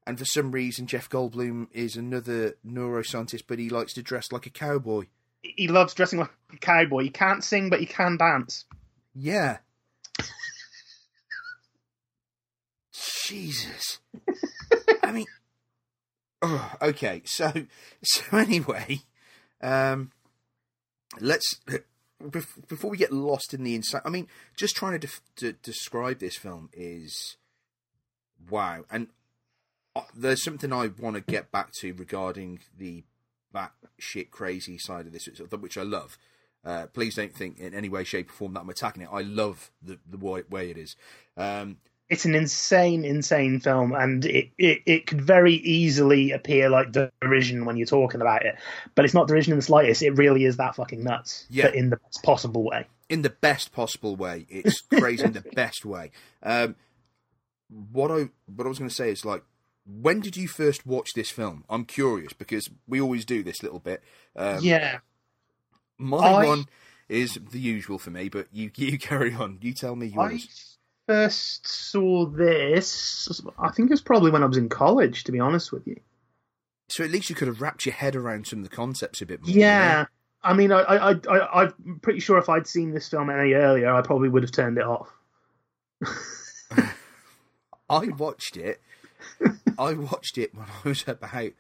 and 0.08 0.18
for 0.18 0.26
some 0.26 0.52
reason 0.52 0.88
Jeff 0.88 1.10
Goldblum 1.10 1.68
is 1.74 1.96
another 1.96 2.56
neuroscientist, 2.66 3.44
but 3.48 3.60
he 3.60 3.70
likes 3.70 3.94
to 3.94 4.02
dress 4.02 4.32
like 4.32 4.46
a 4.46 4.50
cowboy. 4.52 5.06
He 5.42 5.68
loves 5.68 5.94
dressing 5.94 6.20
like 6.20 6.32
a 6.54 6.58
cowboy. 6.58 7.04
He 7.04 7.10
can't 7.10 7.44
sing, 7.44 7.70
but 7.70 7.80
he 7.80 7.86
can 7.86 8.18
dance. 8.18 8.66
Yeah. 9.14 9.58
Jesus. 13.26 14.00
I 15.04 15.12
mean, 15.12 15.28
oh, 16.42 16.74
okay. 16.82 17.22
So, 17.26 17.52
so 18.04 18.38
anyway, 18.38 19.02
um, 19.62 20.12
let's 21.20 21.60
before 22.68 22.92
we 22.92 22.98
get 22.98 23.14
lost 23.14 23.54
in 23.54 23.64
the 23.64 23.76
inside. 23.76 24.02
I 24.06 24.10
mean, 24.10 24.28
just 24.56 24.76
trying 24.76 25.00
to, 25.00 25.08
to 25.38 25.54
describe 25.54 26.20
this 26.20 26.36
film 26.36 26.70
is 26.74 27.38
wow, 28.50 28.86
and 28.92 29.08
uh, 29.96 30.02
there's 30.16 30.44
something 30.44 30.74
I 30.74 30.88
want 31.00 31.16
to 31.16 31.22
get 31.22 31.52
back 31.52 31.72
to 31.80 31.94
regarding 31.94 32.60
the 32.78 33.04
that 33.52 33.72
batshit 34.00 34.30
crazy 34.30 34.78
side 34.78 35.08
of 35.08 35.14
this, 35.14 35.28
which 35.28 35.78
I 35.78 35.84
love. 35.84 36.18
Uh, 36.64 36.88
please 36.88 37.16
don't 37.16 37.34
think 37.34 37.58
in 37.58 37.74
any 37.74 37.90
way, 37.90 38.04
shape, 38.04 38.30
or 38.30 38.34
form 38.34 38.54
that 38.54 38.60
I'm 38.60 38.70
attacking 38.70 39.04
it. 39.04 39.10
I 39.12 39.22
love 39.22 39.72
the 39.82 39.98
the 40.08 40.18
way, 40.18 40.44
way 40.50 40.70
it 40.70 40.78
is. 40.78 40.96
Um, 41.38 41.78
It's 42.10 42.26
an 42.26 42.34
insane, 42.34 43.06
insane 43.06 43.60
film, 43.60 43.94
and 43.94 44.26
it, 44.26 44.50
it, 44.58 44.82
it 44.88 45.06
could 45.08 45.22
very 45.22 45.54
easily 45.54 46.32
appear 46.32 46.68
like 46.70 46.92
derision 47.22 47.66
when 47.66 47.78
you're 47.78 47.86
talking 47.86 48.20
about 48.22 48.46
it, 48.46 48.56
but 48.96 49.06
it's 49.06 49.14
not 49.14 49.28
derision 49.28 49.54
in 49.54 49.60
the 49.60 49.64
slightest. 49.64 50.02
It 50.02 50.12
really 50.18 50.46
is 50.46 50.58
that 50.58 50.76
fucking 50.76 51.04
nuts, 51.04 51.46
Yeah. 51.52 51.66
but 51.66 51.76
in 51.76 51.92
the 51.92 51.98
best 51.98 52.24
possible 52.24 52.64
way. 52.64 52.88
in 53.10 53.22
the 53.22 53.30
best 53.30 53.72
possible 53.72 54.16
way. 54.16 54.48
It's 54.50 54.82
crazy 54.82 55.24
in 55.24 55.34
the 55.34 55.42
best 55.54 55.86
way. 55.86 56.10
Um, 56.42 56.76
what 57.92 58.10
I 58.12 58.30
what 58.48 58.66
I 58.66 58.70
was 58.70 58.80
going 58.80 58.90
to 58.90 58.96
say 58.96 59.12
is 59.12 59.24
like, 59.24 59.44
when 59.86 60.20
did 60.20 60.36
you 60.36 60.48
first 60.48 60.86
watch 60.88 61.14
this 61.16 61.30
film? 61.30 61.64
I'm 61.70 61.86
curious 61.86 62.34
because 62.34 62.70
we 62.88 63.00
always 63.00 63.26
do 63.26 63.44
this 63.44 63.62
little 63.62 63.80
bit. 63.80 64.04
Um, 64.36 64.60
yeah, 64.64 65.00
my 66.00 66.18
I- 66.18 66.46
one 66.46 66.66
is 67.08 67.40
the 67.52 67.60
usual 67.60 68.00
for 68.00 68.10
me. 68.12 68.30
But 68.30 68.48
you 68.52 68.72
you 68.78 68.98
carry 68.98 69.34
on. 69.34 69.60
You 69.62 69.74
tell 69.74 69.96
me 69.96 70.12
I 70.18 70.32
yours. 70.32 70.78
First 71.10 71.68
saw 71.68 72.28
this. 72.28 73.42
I 73.58 73.72
think 73.72 73.90
it 73.90 73.94
was 73.94 74.02
probably 74.02 74.30
when 74.30 74.44
I 74.44 74.46
was 74.46 74.58
in 74.58 74.70
college. 74.70 75.24
To 75.24 75.32
be 75.32 75.40
honest 75.40 75.72
with 75.72 75.88
you. 75.88 76.00
So 76.88 77.04
at 77.04 77.10
least 77.10 77.30
you 77.30 77.36
could 77.36 77.48
have 77.48 77.62
wrapped 77.62 77.88
your 77.88 77.96
head 77.96 78.16
around 78.16 78.46
some 78.46 78.60
of 78.60 78.70
the 78.70 78.76
concepts 78.76 79.20
a 79.22 79.26
bit 79.26 79.42
more. 79.42 79.50
Yeah. 79.50 80.06
I 80.44 80.54
mean, 80.54 80.72
I, 80.72 80.82
I, 80.82 81.12
I, 81.12 81.62
I'm 81.64 82.00
pretty 82.02 82.20
sure 82.20 82.38
if 82.38 82.48
I'd 82.48 82.68
seen 82.68 82.92
this 82.92 83.10
film 83.10 83.30
any 83.30 83.54
earlier, 83.54 83.92
I 83.92 84.02
probably 84.02 84.30
would 84.30 84.44
have 84.44 84.52
turned 84.52 84.78
it 84.78 84.86
off. 84.86 85.12
I 87.90 88.08
watched 88.08 88.56
it. 88.56 88.80
I 89.78 89.94
watched 89.94 90.38
it 90.38 90.54
when 90.54 90.68
I 90.68 90.88
was 90.88 91.04
about. 91.08 91.54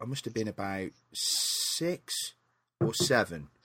I 0.00 0.04
must 0.04 0.24
have 0.26 0.34
been 0.34 0.48
about 0.48 0.90
six 1.12 2.34
or 2.80 2.94
seven. 2.94 3.48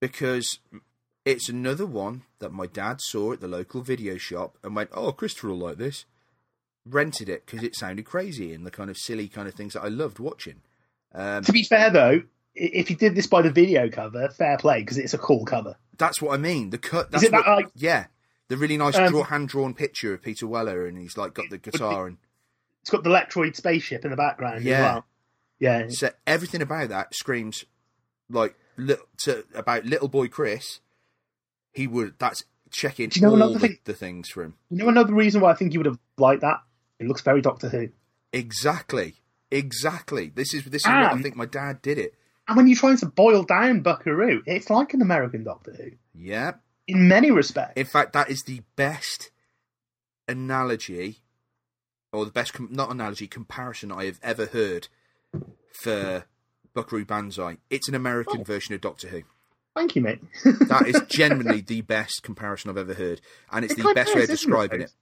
Because 0.00 0.58
it's 1.24 1.48
another 1.48 1.86
one 1.86 2.22
that 2.38 2.52
my 2.52 2.66
dad 2.66 3.00
saw 3.00 3.32
at 3.32 3.40
the 3.40 3.48
local 3.48 3.80
video 3.82 4.16
shop 4.16 4.56
and 4.62 4.74
went, 4.76 4.90
"Oh, 4.92 5.12
Christopher 5.12 5.48
will 5.48 5.58
like 5.58 5.78
this." 5.78 6.04
Rented 6.86 7.28
it 7.30 7.46
because 7.46 7.62
it 7.62 7.74
sounded 7.74 8.04
crazy 8.04 8.52
and 8.52 8.66
the 8.66 8.70
kind 8.70 8.90
of 8.90 8.98
silly 8.98 9.26
kind 9.28 9.48
of 9.48 9.54
things 9.54 9.72
that 9.72 9.82
I 9.82 9.88
loved 9.88 10.18
watching. 10.18 10.60
Um, 11.14 11.42
To 11.44 11.52
be 11.52 11.62
fair, 11.64 11.88
though, 11.90 12.22
if 12.54 12.90
you 12.90 12.96
did 12.96 13.14
this 13.14 13.26
by 13.26 13.40
the 13.40 13.50
video 13.50 13.88
cover, 13.88 14.28
fair 14.28 14.58
play 14.58 14.80
because 14.80 14.98
it's 14.98 15.14
a 15.14 15.18
cool 15.18 15.46
cover. 15.46 15.76
That's 15.96 16.20
what 16.20 16.34
I 16.34 16.36
mean. 16.36 16.68
The 16.70 16.78
cut. 16.78 17.06
Is 17.06 17.10
That's 17.12 17.24
it 17.24 17.30
that, 17.32 17.46
like- 17.46 17.68
yeah, 17.74 18.06
the 18.48 18.58
really 18.58 18.76
nice 18.76 18.96
Um, 18.96 19.10
draw, 19.10 19.22
hand 19.22 19.48
drawn 19.48 19.72
picture 19.72 20.12
of 20.12 20.20
Peter 20.22 20.46
Weller, 20.46 20.86
and 20.86 20.98
he's 20.98 21.16
like 21.16 21.32
got 21.32 21.48
the 21.48 21.56
guitar 21.58 22.06
and 22.06 22.18
It's 22.82 22.90
got 22.90 23.02
the 23.02 23.08
Lectroid 23.08 23.56
spaceship 23.56 24.04
in 24.04 24.10
the 24.10 24.16
background 24.16 24.62
Yeah. 24.62 24.74
as 24.76 24.82
well. 24.82 25.06
Yeah, 25.58 25.86
so 25.88 26.10
everything 26.26 26.60
about 26.60 26.90
that 26.90 27.14
screams 27.14 27.64
like 28.28 28.56
li- 28.76 28.96
to, 29.22 29.46
about 29.54 29.86
little 29.86 30.08
boy 30.08 30.28
Chris. 30.28 30.80
He 31.74 31.86
would. 31.86 32.14
That's 32.18 32.44
checking 32.70 33.08
Do 33.10 33.20
you 33.20 33.26
know 33.26 33.30
all 33.30 33.36
another 33.36 33.54
the, 33.54 33.58
thing? 33.60 33.78
the 33.84 33.92
things 33.94 34.28
for 34.30 34.42
him. 34.44 34.54
you 34.70 34.78
know 34.78 34.88
another 34.88 35.12
reason 35.14 35.40
why 35.40 35.50
I 35.50 35.54
think 35.54 35.72
you 35.72 35.80
would 35.80 35.86
have 35.86 35.98
liked 36.18 36.40
that. 36.40 36.60
It 36.98 37.06
looks 37.08 37.20
very 37.22 37.40
Doctor 37.42 37.68
Who. 37.68 37.88
Exactly. 38.32 39.14
Exactly. 39.50 40.32
This 40.34 40.54
is 40.54 40.64
this 40.64 40.82
is 40.82 40.86
what 40.86 41.12
I 41.12 41.20
think 41.22 41.36
my 41.36 41.46
dad 41.46 41.82
did 41.82 41.98
it. 41.98 42.14
And 42.48 42.56
when 42.56 42.66
you're 42.66 42.76
trying 42.76 42.96
to 42.98 43.06
boil 43.06 43.42
down 43.42 43.80
Buckaroo, 43.80 44.42
it's 44.46 44.70
like 44.70 44.94
an 44.94 45.02
American 45.02 45.44
Doctor 45.44 45.72
Who 45.72 45.90
Yeah. 46.14 46.52
in 46.88 47.08
many 47.08 47.30
respects. 47.30 47.72
In 47.76 47.86
fact, 47.86 48.12
that 48.14 48.30
is 48.30 48.42
the 48.42 48.62
best 48.76 49.30
analogy, 50.28 51.18
or 52.12 52.24
the 52.24 52.30
best 52.30 52.52
com- 52.54 52.68
not 52.70 52.90
analogy 52.90 53.26
comparison 53.26 53.92
I 53.92 54.04
have 54.06 54.18
ever 54.22 54.46
heard 54.46 54.88
for 55.82 56.24
Buckaroo 56.74 57.04
Banzai. 57.04 57.58
It's 57.70 57.88
an 57.88 57.94
American 57.94 58.40
Oh. 58.40 58.44
version 58.44 58.74
of 58.74 58.80
Doctor 58.80 59.08
Who. 59.08 59.22
Thank 59.74 59.96
you, 59.96 60.02
mate. 60.02 60.20
That 60.44 60.86
is 60.86 61.02
genuinely 61.08 61.60
the 61.60 61.80
best 61.80 62.22
comparison 62.22 62.70
I've 62.70 62.76
ever 62.76 62.94
heard, 62.94 63.20
and 63.50 63.64
it's 63.64 63.74
It 63.74 63.82
the 63.82 63.94
best 63.94 64.14
way 64.14 64.22
of 64.22 64.24
is, 64.24 64.30
it, 64.30 64.32
describing 64.32 64.82
it. 64.82 64.92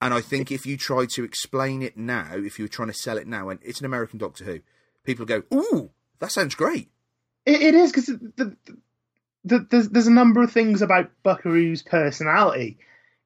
And 0.00 0.12
I 0.12 0.20
think 0.20 0.50
if 0.50 0.66
you 0.66 0.76
try 0.76 1.06
to 1.06 1.24
explain 1.24 1.80
it 1.82 1.96
now, 1.96 2.32
if 2.32 2.58
you 2.58 2.64
were 2.64 2.68
trying 2.68 2.88
to 2.88 2.94
sell 2.94 3.16
it 3.16 3.26
now, 3.26 3.48
and 3.48 3.60
it's 3.62 3.80
an 3.80 3.86
American 3.86 4.18
Doctor 4.18 4.44
Who, 4.44 4.60
people 5.04 5.24
go, 5.24 5.44
"Ooh, 5.52 5.90
that 6.18 6.32
sounds 6.32 6.54
great." 6.54 6.90
It, 7.46 7.62
it 7.62 7.74
is 7.74 7.90
because 7.90 8.06
the, 8.06 8.32
the, 8.36 8.56
the, 9.44 9.66
there's 9.70 9.88
there's 9.88 10.06
a 10.08 10.12
number 10.12 10.42
of 10.42 10.52
things 10.52 10.82
about 10.82 11.10
Buckaroo's 11.22 11.82
personality, 11.82 12.78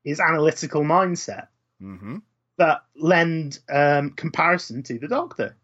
his 0.05 0.21
analytical 0.21 0.83
mindset 0.83 1.49
hmm 1.81 2.19
that 2.59 2.83
lend 2.97 3.61
um, 3.71 4.11
comparison 4.11 4.83
to 4.83 4.99
the 4.99 5.09
Doctor. 5.09 5.57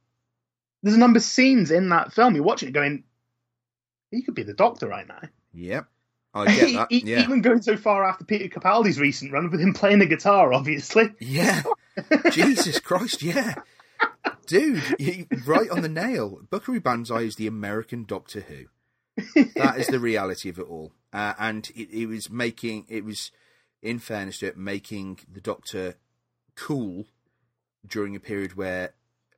There's 0.82 0.94
a 0.94 1.00
number 1.00 1.16
of 1.18 1.24
scenes 1.24 1.72
in 1.72 1.88
that 1.88 2.12
film. 2.12 2.36
You're 2.36 2.44
watching 2.44 2.68
it, 2.68 2.72
going, 2.72 3.02
"He 4.14 4.22
could 4.22 4.34
be 4.34 4.42
the 4.42 4.54
Doctor 4.54 4.88
right 4.88 5.06
now." 5.06 5.20
Yep, 5.52 5.86
I 6.34 6.54
get 6.54 6.72
that. 6.74 6.86
E- 6.92 7.02
Yeah, 7.04 7.22
Even 7.22 7.42
going 7.42 7.62
so 7.62 7.76
far 7.76 8.04
after 8.04 8.24
Peter 8.24 8.48
Capaldi's 8.48 8.98
recent 8.98 9.32
run 9.32 9.50
with 9.50 9.60
him 9.60 9.72
playing 9.74 9.98
the 10.00 10.06
guitar, 10.06 10.52
obviously. 10.52 11.10
Yeah. 11.20 11.62
Jesus 12.30 12.80
Christ, 12.80 13.22
yeah. 13.22 13.54
Dude, 14.46 14.82
you, 14.98 15.26
right 15.46 15.70
on 15.70 15.82
the 15.82 15.88
nail. 15.88 16.40
Buckaroo 16.50 16.80
Banzai 16.80 17.20
is 17.22 17.36
the 17.36 17.46
American 17.46 18.04
Doctor 18.04 18.40
Who. 18.40 18.64
That 19.56 19.78
is 19.78 19.86
the 19.86 20.00
reality 20.00 20.48
of 20.48 20.58
it 20.58 20.66
all. 20.68 20.92
Uh, 21.12 21.34
and 21.38 21.70
it, 21.76 21.88
it 21.92 22.06
was 22.06 22.28
making, 22.30 22.86
it 22.88 23.04
was, 23.04 23.30
in 23.80 24.00
fairness 24.00 24.38
to 24.40 24.46
it, 24.48 24.56
making 24.56 25.20
the 25.32 25.40
Doctor 25.40 25.94
cool 26.56 27.04
during 27.86 28.16
a 28.16 28.20
period 28.20 28.56
where, 28.56 28.94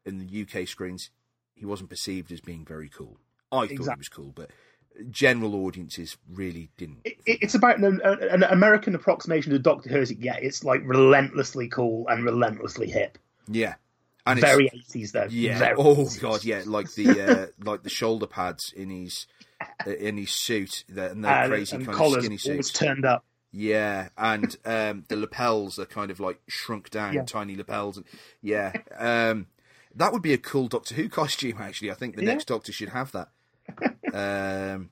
in 0.06 0.18
the 0.18 0.42
UK 0.42 0.66
screens, 0.66 1.10
he 1.54 1.66
wasn't 1.66 1.90
perceived 1.90 2.32
as 2.32 2.40
being 2.40 2.64
very 2.64 2.88
cool. 2.88 3.18
I 3.52 3.66
thought 3.66 3.70
he 3.70 3.78
was 3.98 4.08
cool, 4.08 4.32
but 4.34 4.50
general 5.10 5.54
audiences 5.66 6.16
really 6.30 6.70
didn't. 6.76 7.00
It, 7.04 7.18
it- 7.26 7.38
it's 7.42 7.54
about 7.54 7.78
an, 7.78 8.00
an 8.02 8.42
American 8.44 8.94
approximation 8.94 9.52
to 9.52 9.58
Doctor 9.58 9.88
Who 9.90 10.04
gets. 10.06 10.38
It's 10.42 10.64
like 10.64 10.82
relentlessly 10.84 11.68
cool 11.68 12.06
and 12.08 12.24
relentlessly 12.24 12.90
hip. 12.90 13.18
Yeah. 13.48 13.74
And 14.26 14.40
Very 14.40 14.68
80s, 14.70 15.12
though. 15.12 15.26
Yeah. 15.30 15.58
Very 15.58 15.74
oh 15.78 15.94
80s. 15.96 16.20
god, 16.20 16.44
yeah. 16.44 16.62
Like 16.66 16.92
the 16.94 17.20
uh, 17.20 17.46
like 17.64 17.82
the 17.84 17.90
shoulder 17.90 18.26
pads 18.26 18.72
in 18.76 18.90
his 18.90 19.26
uh, 19.86 19.90
in 19.90 20.16
his 20.16 20.32
suit, 20.32 20.84
the, 20.88 21.10
and 21.12 21.22
the 21.24 21.28
And, 21.28 21.50
crazy 21.52 21.76
and 21.76 21.86
kind 21.86 22.16
of 22.16 22.24
skinny 22.24 22.38
always 22.50 22.70
turned 22.72 23.04
up. 23.04 23.24
Yeah, 23.52 24.08
and 24.18 24.54
um, 24.64 25.04
the 25.08 25.16
lapels 25.16 25.78
are 25.78 25.86
kind 25.86 26.10
of 26.10 26.18
like 26.18 26.40
shrunk 26.48 26.90
down, 26.90 27.14
Yeah. 27.14 27.22
tiny 27.24 27.54
lapels, 27.56 27.96
and 27.98 28.06
yeah. 28.42 28.72
Um, 28.98 29.46
that 29.94 30.12
would 30.12 30.22
be 30.22 30.32
a 30.34 30.38
cool 30.38 30.66
Doctor 30.68 30.94
Who 30.96 31.08
costume. 31.08 31.58
Actually, 31.60 31.92
I 31.92 31.94
think 31.94 32.16
the 32.16 32.22
Yeah. 32.24 32.32
next 32.32 32.46
Doctor 32.48 32.72
should 32.72 32.88
have 32.90 33.12
that. 33.12 33.28
um, 34.16 34.90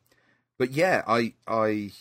but 0.58 0.70
yeah, 0.72 1.02
I 1.06 1.34
I. 1.46 1.92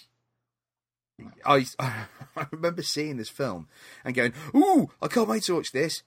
I 1.45 1.65
I 2.35 2.47
remember 2.51 2.81
seeing 2.81 3.17
this 3.17 3.29
film 3.29 3.67
and 4.03 4.15
going, 4.15 4.33
"Ooh, 4.55 4.89
I 5.01 5.07
can't 5.07 5.27
wait 5.27 5.43
to 5.43 5.55
watch 5.55 5.71
this," 5.71 6.01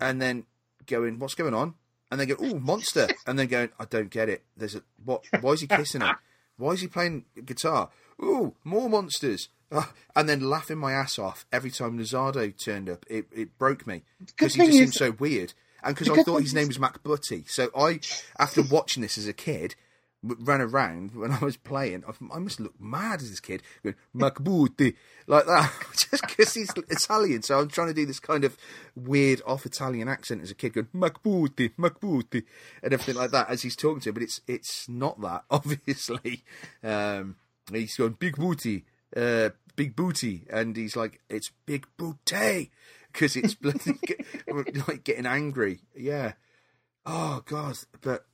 and 0.00 0.20
then 0.20 0.44
going, 0.86 1.18
"What's 1.18 1.34
going 1.34 1.54
on?" 1.54 1.74
And 2.10 2.20
then 2.20 2.28
go, 2.28 2.36
"Ooh, 2.44 2.58
monster!" 2.58 3.08
and 3.26 3.38
then 3.38 3.46
going, 3.46 3.70
"I 3.78 3.84
don't 3.84 4.10
get 4.10 4.28
it. 4.28 4.42
There's 4.56 4.74
a 4.74 4.82
what? 5.04 5.24
Why 5.40 5.52
is 5.52 5.60
he 5.60 5.66
kissing 5.66 6.00
her? 6.00 6.16
Why 6.56 6.72
is 6.72 6.80
he 6.80 6.88
playing 6.88 7.24
guitar? 7.44 7.90
Ooh, 8.22 8.54
more 8.64 8.90
monsters!" 8.90 9.48
Ah, 9.72 9.92
and 10.16 10.28
then 10.28 10.40
laughing 10.40 10.78
my 10.78 10.92
ass 10.92 11.16
off 11.16 11.46
every 11.52 11.70
time 11.70 11.96
Lizardo 11.96 12.52
turned 12.62 12.90
up. 12.90 13.06
It 13.08 13.26
it 13.32 13.56
broke 13.56 13.86
me 13.86 14.02
because 14.18 14.54
he 14.54 14.66
just 14.66 14.72
seemed 14.78 14.94
so 14.94 15.12
weird, 15.12 15.54
and 15.84 15.94
because 15.94 16.08
I 16.10 16.24
thought 16.24 16.38
his 16.40 16.48
is- 16.50 16.54
name 16.54 16.66
was 16.68 16.80
Mac 16.80 17.02
Butty. 17.04 17.44
So 17.46 17.70
I, 17.76 18.00
after 18.38 18.62
watching 18.62 19.02
this 19.02 19.16
as 19.16 19.28
a 19.28 19.32
kid, 19.32 19.76
ran 20.22 20.60
around 20.60 21.14
when 21.14 21.30
I 21.40 21.44
was 21.44 21.56
playing. 21.56 22.04
I, 22.06 22.38
must 22.38 22.60
look 22.60 22.78
mad 22.80 23.22
as 23.22 23.30
this 23.30 23.40
kid 23.40 23.62
going 23.82 23.96
Macbuti 24.14 24.94
like 25.26 25.46
that, 25.46 25.72
just 25.96 26.26
because 26.26 26.54
he's 26.54 26.70
Italian. 26.88 27.42
So 27.42 27.58
I'm 27.58 27.68
trying 27.68 27.88
to 27.88 27.94
do 27.94 28.06
this 28.06 28.20
kind 28.20 28.44
of 28.44 28.56
weird 28.94 29.42
off 29.46 29.66
Italian 29.66 30.08
accent 30.08 30.42
as 30.42 30.50
a 30.50 30.54
kid, 30.54 30.74
going 30.74 30.88
Macbuti, 30.94 31.72
Macbuti, 31.76 32.44
and 32.82 32.92
everything 32.92 33.16
like 33.16 33.30
that 33.30 33.48
as 33.48 33.62
he's 33.62 33.76
talking 33.76 34.00
to 34.00 34.08
him. 34.10 34.14
But 34.14 34.22
it's 34.22 34.40
it's 34.46 34.88
not 34.88 35.20
that 35.20 35.44
obviously. 35.50 36.44
Um, 36.82 37.36
he's 37.72 37.96
going 37.96 38.16
big 38.18 38.36
booty, 38.36 38.84
uh, 39.16 39.50
big 39.76 39.96
booty, 39.96 40.46
and 40.50 40.76
he's 40.76 40.96
like 40.96 41.20
it's 41.28 41.50
big 41.66 41.86
booty 41.96 42.70
because 43.12 43.36
it's 43.36 43.54
bloody 43.54 43.98
like 44.88 45.04
getting 45.04 45.26
angry. 45.26 45.80
Yeah. 45.94 46.32
Oh 47.06 47.42
god, 47.46 47.78
but 48.02 48.26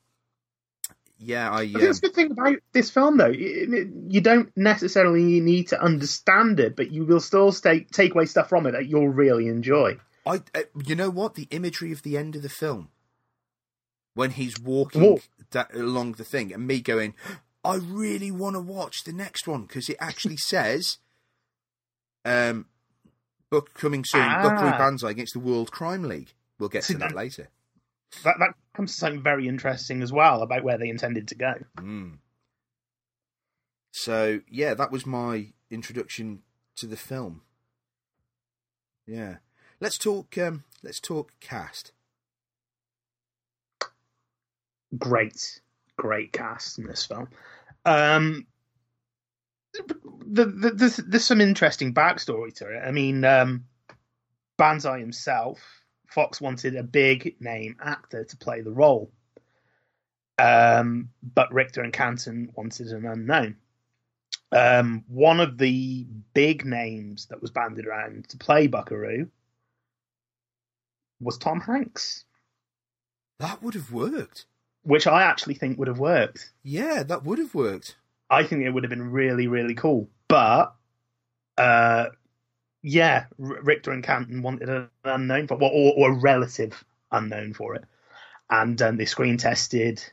yeah, 1.18 1.50
I 1.50 1.60
I 1.60 1.64
think 1.64 1.74
um, 1.76 1.80
that's 1.82 2.00
the 2.00 2.08
thing 2.10 2.30
about 2.32 2.56
this 2.72 2.90
film, 2.90 3.16
though. 3.16 3.28
You 3.28 4.20
don't 4.20 4.54
necessarily 4.56 5.40
need 5.40 5.68
to 5.68 5.80
understand 5.82 6.60
it, 6.60 6.76
but 6.76 6.90
you 6.92 7.04
will 7.04 7.20
still 7.20 7.52
stay, 7.52 7.80
take 7.84 8.14
away 8.14 8.26
stuff 8.26 8.48
from 8.48 8.66
it 8.66 8.72
that 8.72 8.86
you'll 8.86 9.08
really 9.08 9.48
enjoy. 9.48 9.98
I, 10.26 10.42
uh, 10.54 10.62
you 10.84 10.94
know 10.94 11.08
what? 11.10 11.34
The 11.34 11.48
imagery 11.50 11.92
of 11.92 12.02
the 12.02 12.18
end 12.18 12.36
of 12.36 12.42
the 12.42 12.48
film, 12.48 12.90
when 14.14 14.32
he's 14.32 14.60
walking 14.60 15.20
da- 15.50 15.64
along 15.72 16.12
the 16.12 16.24
thing, 16.24 16.52
and 16.52 16.66
me 16.66 16.80
going, 16.80 17.14
I 17.64 17.76
really 17.76 18.30
want 18.30 18.54
to 18.56 18.60
watch 18.60 19.04
the 19.04 19.12
next 19.12 19.46
one 19.48 19.62
because 19.62 19.88
it 19.88 19.96
actually 20.00 20.36
says, 20.52 20.98
um, 22.24 22.66
book 23.50 23.72
coming 23.74 24.04
soon, 24.04 24.20
Ah. 24.22 24.76
Banzai 24.78 25.10
against 25.10 25.32
the 25.34 25.40
World 25.40 25.70
Crime 25.70 26.02
League. 26.02 26.34
We'll 26.58 26.68
get 26.68 26.82
to 26.84 26.98
that- 26.98 27.14
later. 27.14 27.48
That, 28.24 28.36
that 28.38 28.54
comes 28.74 28.92
to 28.92 28.98
something 28.98 29.22
very 29.22 29.48
interesting 29.48 30.02
as 30.02 30.12
well 30.12 30.42
about 30.42 30.64
where 30.64 30.78
they 30.78 30.88
intended 30.88 31.28
to 31.28 31.34
go. 31.34 31.54
Mm. 31.78 32.18
So 33.92 34.40
yeah, 34.50 34.74
that 34.74 34.92
was 34.92 35.06
my 35.06 35.52
introduction 35.70 36.42
to 36.76 36.86
the 36.86 36.96
film. 36.96 37.42
Yeah, 39.06 39.36
let's 39.80 39.98
talk. 39.98 40.36
Um, 40.38 40.64
let's 40.82 41.00
talk 41.00 41.32
cast. 41.40 41.92
Great, 44.98 45.60
great 45.96 46.32
cast 46.32 46.78
in 46.78 46.86
this 46.86 47.06
film. 47.06 47.28
Um, 47.84 48.46
the, 49.74 50.46
the, 50.46 50.70
there's, 50.70 50.96
there's 50.96 51.24
some 51.24 51.40
interesting 51.40 51.92
backstory 51.92 52.54
to 52.54 52.68
it. 52.68 52.80
I 52.84 52.92
mean, 52.92 53.24
um, 53.24 53.64
Banzai 54.56 55.00
himself, 55.00 55.60
Fox 56.08 56.40
wanted 56.40 56.76
a 56.76 56.82
big 56.82 57.36
name 57.40 57.76
actor 57.80 58.24
to 58.24 58.36
play 58.36 58.60
the 58.60 58.70
role. 58.70 59.10
Um, 60.38 61.10
but 61.34 61.52
Richter 61.52 61.82
and 61.82 61.92
Canton 61.92 62.50
wanted 62.54 62.88
an 62.88 63.06
unknown. 63.06 63.56
Um, 64.52 65.04
one 65.08 65.40
of 65.40 65.58
the 65.58 66.06
big 66.34 66.64
names 66.64 67.26
that 67.26 67.40
was 67.42 67.50
banded 67.50 67.86
around 67.86 68.28
to 68.28 68.36
play 68.36 68.66
Buckaroo 68.66 69.28
was 71.20 71.38
Tom 71.38 71.60
Hanks, 71.60 72.24
That 73.38 73.62
would 73.62 73.74
have 73.74 73.90
worked. 73.90 74.46
which 74.82 75.06
I 75.06 75.22
actually 75.22 75.54
think 75.54 75.78
would 75.78 75.88
have 75.88 75.98
worked. 75.98 76.52
Yeah, 76.62 77.02
that 77.02 77.24
would 77.24 77.38
have 77.38 77.54
worked. 77.54 77.96
I 78.30 78.44
think 78.44 78.62
it 78.62 78.70
would 78.70 78.84
have 78.84 78.90
been 78.90 79.10
really, 79.10 79.48
really 79.48 79.74
cool. 79.74 80.08
But, 80.28 80.74
uh, 81.56 82.10
yeah, 82.88 83.24
Richter 83.36 83.90
and 83.90 84.04
Canton 84.04 84.42
wanted 84.42 84.68
an 84.68 84.88
unknown 85.04 85.48
for, 85.48 85.56
well, 85.56 85.72
or, 85.72 85.92
or 85.96 86.12
a 86.12 86.20
relative 86.20 86.84
unknown 87.10 87.52
for 87.52 87.74
it, 87.74 87.84
and 88.48 88.80
um, 88.80 88.96
they 88.96 89.06
screen 89.06 89.38
tested 89.38 90.04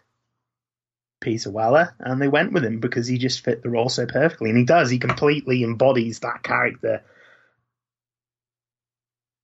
Peter 1.22 1.52
Weller, 1.52 1.96
and 2.00 2.20
they 2.20 2.28
went 2.28 2.52
with 2.52 2.66
him 2.66 2.80
because 2.80 3.08
he 3.08 3.20
just 3.20 3.44
fit 3.44 3.62
the 3.62 3.70
role 3.70 3.90
so 3.90 4.08
perfectly, 4.08 4.50
and 4.50 4.58
he 4.58 4.66
does. 4.66 4.90
He 4.90 4.98
completely 4.98 5.64
embodies 5.64 6.20
that 6.22 6.42
character 6.42 7.04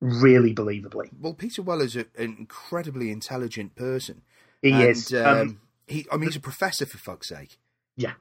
really 0.01 0.55
believably. 0.55 1.11
Well, 1.21 1.35
Peter 1.35 1.61
Weller's 1.61 1.95
a, 1.95 2.07
an 2.17 2.35
incredibly 2.39 3.11
intelligent 3.11 3.75
person. 3.75 4.23
He 4.63 4.71
and, 4.71 4.83
is. 4.83 5.13
Um, 5.13 5.37
Um, 5.37 5.61
he, 5.85 6.07
I 6.11 6.17
mean, 6.17 6.29
he's 6.29 6.35
a 6.35 6.39
professor 6.39 6.87
for 6.87 6.97
fuck's 6.97 7.29
sake. 7.29 7.59
Yeah. 7.95 8.13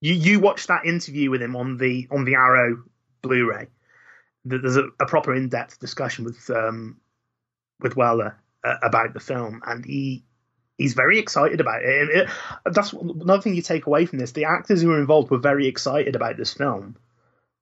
You 0.00 0.14
you 0.14 0.38
watch 0.38 0.68
that 0.68 0.86
interview 0.86 1.30
with 1.30 1.42
him 1.42 1.56
on 1.56 1.76
the 1.76 2.06
on 2.10 2.24
the 2.24 2.34
Arrow 2.34 2.84
Blu-ray. 3.22 3.66
Th- 4.48 4.60
There's 4.62 4.76
a, 4.76 4.88
a 5.00 5.06
proper 5.06 5.34
in-depth 5.34 5.78
discussion 5.80 6.24
with 6.24 6.50
um 6.50 7.00
with 7.80 7.96
Weller 7.96 8.38
uh, 8.64 8.76
about 8.82 9.14
the 9.14 9.20
film, 9.20 9.60
and 9.66 9.84
he 9.84 10.24
he's 10.78 10.94
very 10.94 11.18
excited 11.18 11.60
about 11.60 11.82
it. 11.82 12.08
It, 12.10 12.28
that's 12.64 12.92
another 12.92 13.42
thing 13.42 13.54
you 13.54 13.62
take 13.62 13.86
away 13.86 14.06
from 14.06 14.18
this. 14.18 14.32
The 14.32 14.46
actors 14.46 14.82
who 14.82 14.88
were 14.88 15.00
involved 15.00 15.30
were 15.30 15.38
very 15.38 15.66
excited 15.66 16.16
about 16.16 16.36
this 16.36 16.52
film. 16.52 16.96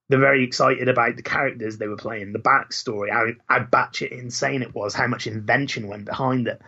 They're 0.09 0.19
very 0.19 0.43
excited 0.43 0.89
about 0.89 1.15
the 1.15 1.23
characters 1.23 1.77
they 1.77 1.87
were 1.87 1.95
playing, 1.95 2.33
the 2.33 2.39
backstory, 2.39 3.11
how 3.11 3.27
how 3.47 3.63
batshit 3.63 4.11
insane 4.11 4.61
it 4.61 4.75
was, 4.75 4.93
how 4.93 5.07
much 5.07 5.25
invention 5.25 5.87
went 5.87 6.05
behind 6.05 6.47
it, 6.47 6.61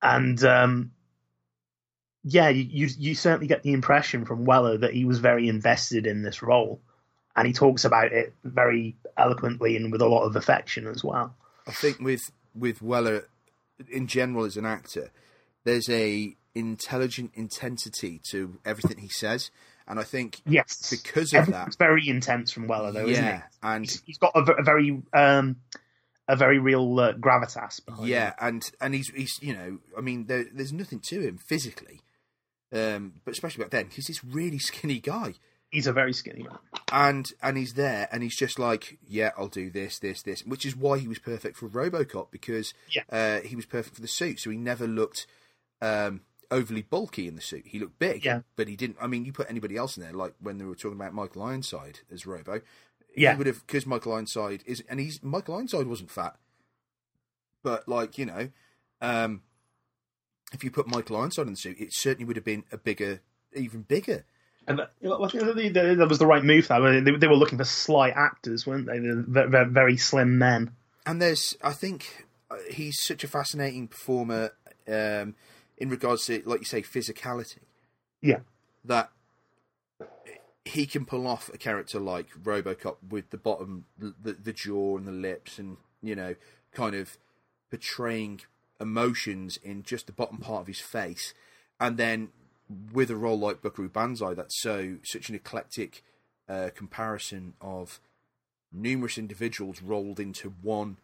and 0.00 0.42
um, 0.44 0.92
yeah, 2.24 2.48
you, 2.48 2.64
you 2.64 2.88
you 2.98 3.14
certainly 3.14 3.46
get 3.46 3.62
the 3.62 3.72
impression 3.72 4.24
from 4.24 4.46
Weller 4.46 4.78
that 4.78 4.94
he 4.94 5.04
was 5.04 5.18
very 5.18 5.48
invested 5.48 6.06
in 6.06 6.22
this 6.22 6.42
role, 6.42 6.80
and 7.36 7.46
he 7.46 7.52
talks 7.52 7.84
about 7.84 8.12
it 8.12 8.34
very 8.44 8.96
eloquently 9.16 9.76
and 9.76 9.92
with 9.92 10.02
a 10.02 10.08
lot 10.08 10.24
of 10.24 10.36
affection 10.36 10.86
as 10.86 11.04
well. 11.04 11.34
I 11.66 11.72
think 11.72 12.00
with 12.00 12.30
with 12.54 12.82
Weller 12.82 13.28
in 13.88 14.06
general 14.06 14.44
as 14.44 14.56
an 14.56 14.66
actor, 14.66 15.10
there's 15.64 15.88
a 15.88 16.36
intelligent 16.54 17.30
intensity 17.34 18.20
to 18.30 18.58
everything 18.64 18.98
he 18.98 19.08
says, 19.08 19.50
and 19.86 19.98
I 19.98 20.02
think 20.02 20.40
Yes, 20.46 20.90
because 20.90 21.32
of 21.32 21.46
that, 21.46 21.52
Everything's 21.54 21.76
very 21.76 22.08
intense 22.08 22.50
from 22.50 22.66
Weller, 22.66 22.92
though, 22.92 23.06
isn't 23.06 23.24
yeah, 23.24 23.36
it? 23.38 23.42
and 23.62 23.84
He's, 23.84 24.02
he's 24.06 24.18
got 24.18 24.32
a, 24.34 24.40
a 24.52 24.62
very 24.62 25.02
um, 25.12 25.56
a 26.28 26.36
very 26.36 26.58
real 26.58 26.98
uh, 26.98 27.12
gravitas. 27.14 27.84
Behind 27.84 28.08
yeah, 28.08 28.26
him. 28.28 28.34
and 28.40 28.70
and 28.80 28.94
he's 28.94 29.08
he's 29.10 29.38
you 29.42 29.54
know, 29.54 29.78
I 29.96 30.00
mean, 30.00 30.26
there, 30.26 30.46
there's 30.52 30.72
nothing 30.72 31.00
to 31.00 31.20
him 31.20 31.38
physically, 31.38 32.00
um, 32.72 33.14
but 33.24 33.32
especially 33.32 33.64
back 33.64 33.70
then, 33.70 33.88
he's 33.92 34.06
this 34.06 34.24
really 34.24 34.58
skinny 34.60 35.00
guy. 35.00 35.34
He's 35.70 35.86
a 35.86 35.92
very 35.92 36.12
skinny 36.12 36.42
man. 36.42 36.58
and 36.92 37.32
and 37.42 37.56
he's 37.56 37.74
there 37.74 38.08
and 38.12 38.22
he's 38.22 38.36
just 38.36 38.58
like 38.58 38.98
yeah 39.06 39.30
i'll 39.38 39.48
do 39.48 39.70
this 39.70 39.98
this 40.00 40.22
this 40.22 40.44
which 40.44 40.66
is 40.66 40.74
why 40.76 40.98
he 40.98 41.06
was 41.08 41.18
perfect 41.18 41.56
for 41.56 41.68
robocop 41.68 42.30
because 42.30 42.74
Yeah. 42.90 43.02
uh, 43.10 43.40
he 43.46 43.54
was 43.56 43.66
perfect 43.66 43.94
for 43.94 44.02
the 44.02 44.08
suit 44.08 44.40
so 44.40 44.50
he 44.50 44.56
never 44.56 44.86
looked 44.86 45.26
um, 45.80 46.22
overly 46.50 46.82
bulky 46.82 47.28
in 47.28 47.36
the 47.36 47.40
suit 47.40 47.62
he 47.66 47.78
looked 47.78 47.98
big 47.98 48.24
Yeah. 48.24 48.40
but 48.56 48.66
he 48.68 48.74
didn't 48.76 48.96
i 49.00 49.06
mean 49.06 49.24
you 49.24 49.32
put 49.32 49.48
anybody 49.48 49.76
else 49.76 49.96
in 49.96 50.02
there 50.02 50.12
like 50.12 50.34
when 50.40 50.58
they 50.58 50.64
were 50.64 50.74
talking 50.74 50.98
about 50.98 51.14
michael 51.14 51.42
ironside 51.42 52.00
as 52.12 52.26
robo 52.26 52.60
Yeah. 53.16 53.32
he 53.32 53.38
would 53.38 53.46
have 53.46 53.64
because 53.66 53.86
michael 53.86 54.12
ironside 54.12 54.62
is 54.66 54.82
and 54.88 54.98
he's 54.98 55.22
michael 55.22 55.54
ironside 55.54 55.86
wasn't 55.86 56.10
fat 56.10 56.36
but 57.62 57.88
like 57.88 58.18
you 58.18 58.26
know 58.26 58.48
um, 59.00 59.42
if 60.52 60.64
you 60.64 60.70
put 60.70 60.88
michael 60.88 61.16
ironside 61.16 61.46
in 61.46 61.52
the 61.52 61.56
suit 61.58 61.76
it 61.80 61.92
certainly 61.92 62.24
would 62.24 62.36
have 62.36 62.44
been 62.44 62.64
a 62.72 62.76
bigger 62.76 63.20
even 63.54 63.82
bigger 63.82 64.24
And 64.66 64.78
that, 64.78 64.92
you 65.00 65.08
know, 65.08 65.22
I 65.24 65.28
think 65.28 65.74
that- 65.74 66.08
was 66.08 66.18
the 66.18 66.26
right 66.26 66.44
move. 66.44 66.68
That 66.68 66.80
they, 67.04 67.10
they 67.16 67.26
were 67.26 67.34
looking 67.34 67.58
for 67.58 67.64
slight 67.64 68.12
actors, 68.16 68.66
weren't 68.66 68.86
they? 68.86 68.98
They're 68.98 69.48
ve- 69.48 69.70
very 69.72 69.96
slim 69.96 70.38
men. 70.38 70.72
and 71.06 71.20
there's 71.20 71.56
I 71.62 71.72
think 71.72 72.26
uh, 72.50 72.56
he's 72.70 73.02
such 73.02 73.24
a 73.24 73.28
fascinating 73.28 73.88
performer 73.88 74.50
um, 74.86 75.34
in 75.78 75.88
regards 75.88 76.26
to 76.26 76.42
like 76.44 76.60
you 76.60 76.66
say 76.66 76.82
physicality 76.82 77.58
Yeah, 78.20 78.40
that 78.84 79.10
he 80.64 80.86
can 80.86 81.04
pull 81.06 81.26
off 81.26 81.50
a 81.52 81.58
character 81.58 81.98
like 81.98 82.26
RoboCop 82.42 82.96
with 83.08 83.30
the 83.30 83.38
bottom 83.38 83.86
the, 83.98 84.32
the 84.34 84.52
jaw 84.52 84.96
and 84.98 85.06
the 85.06 85.12
lips 85.12 85.58
and 85.58 85.78
you 86.02 86.14
know 86.14 86.34
kind 86.72 86.94
of 86.94 87.16
portraying 87.70 88.40
emotions 88.80 89.56
in 89.62 89.82
just 89.82 90.06
the 90.06 90.12
bottom 90.12 90.38
part 90.38 90.60
of 90.62 90.66
his 90.66 90.80
face 90.80 91.34
and 91.80 91.96
then 91.96 92.28
with 92.92 93.10
a 93.10 93.16
role 93.16 93.38
like 93.38 93.62
Buckaroo 93.62 93.88
Banzai 93.88 94.34
that's 94.34 94.60
so 94.60 94.96
such 95.02 95.28
an 95.28 95.34
eclectic 95.34 96.02
uh, 96.48 96.70
comparison 96.74 97.54
of 97.60 98.00
numerous 98.72 99.18
individuals 99.18 99.82
rolled 99.82 100.20
into 100.20 100.54
one 100.62 100.98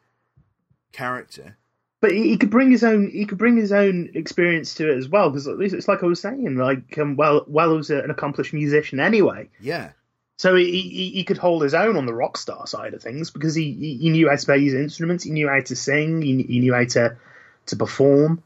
character. 0.92 1.56
but 2.00 2.12
he, 2.12 2.36
could 2.36 2.50
bring 2.50 2.70
his 2.70 2.84
own. 2.84 3.10
He 3.10 3.26
could 3.26 3.38
bring 3.38 3.56
his 3.56 3.72
own 3.72 4.10
experience 4.14 4.74
to 4.74 4.90
it 4.90 4.96
as 4.96 5.08
well. 5.08 5.30
Because 5.30 5.46
it's 5.46 5.88
like 5.88 6.02
I 6.02 6.06
was 6.06 6.20
saying, 6.20 6.56
like 6.56 6.98
um, 6.98 7.16
well, 7.16 7.44
Weller's 7.48 7.90
an 7.90 8.10
accomplished 8.10 8.52
musician 8.52 9.00
anyway. 9.00 9.48
Yeah, 9.60 9.90
So 10.38 10.54
he, 10.54 10.70
he 10.82 11.10
he 11.10 11.24
could 11.24 11.38
hold 11.38 11.62
his 11.62 11.74
own 11.74 11.96
on 11.96 12.04
the 12.06 12.14
rock 12.14 12.36
star 12.36 12.66
side 12.66 12.92
of 12.94 13.02
things 13.02 13.30
because 13.30 13.54
he 13.54 13.72
he 13.72 13.96
he 13.96 14.10
knew 14.10 14.28
how 14.28 14.36
to 14.36 14.46
play 14.46 14.62
his 14.62 14.74
instruments, 14.74 15.24
he 15.24 15.30
knew 15.30 15.48
how 15.48 15.60
to 15.60 15.76
sing, 15.76 16.20
he, 16.20 16.42
he 16.42 16.58
knew 16.60 16.74
how 16.74 16.84
to 16.84 17.16
to 17.66 17.76
perform, 17.76 18.42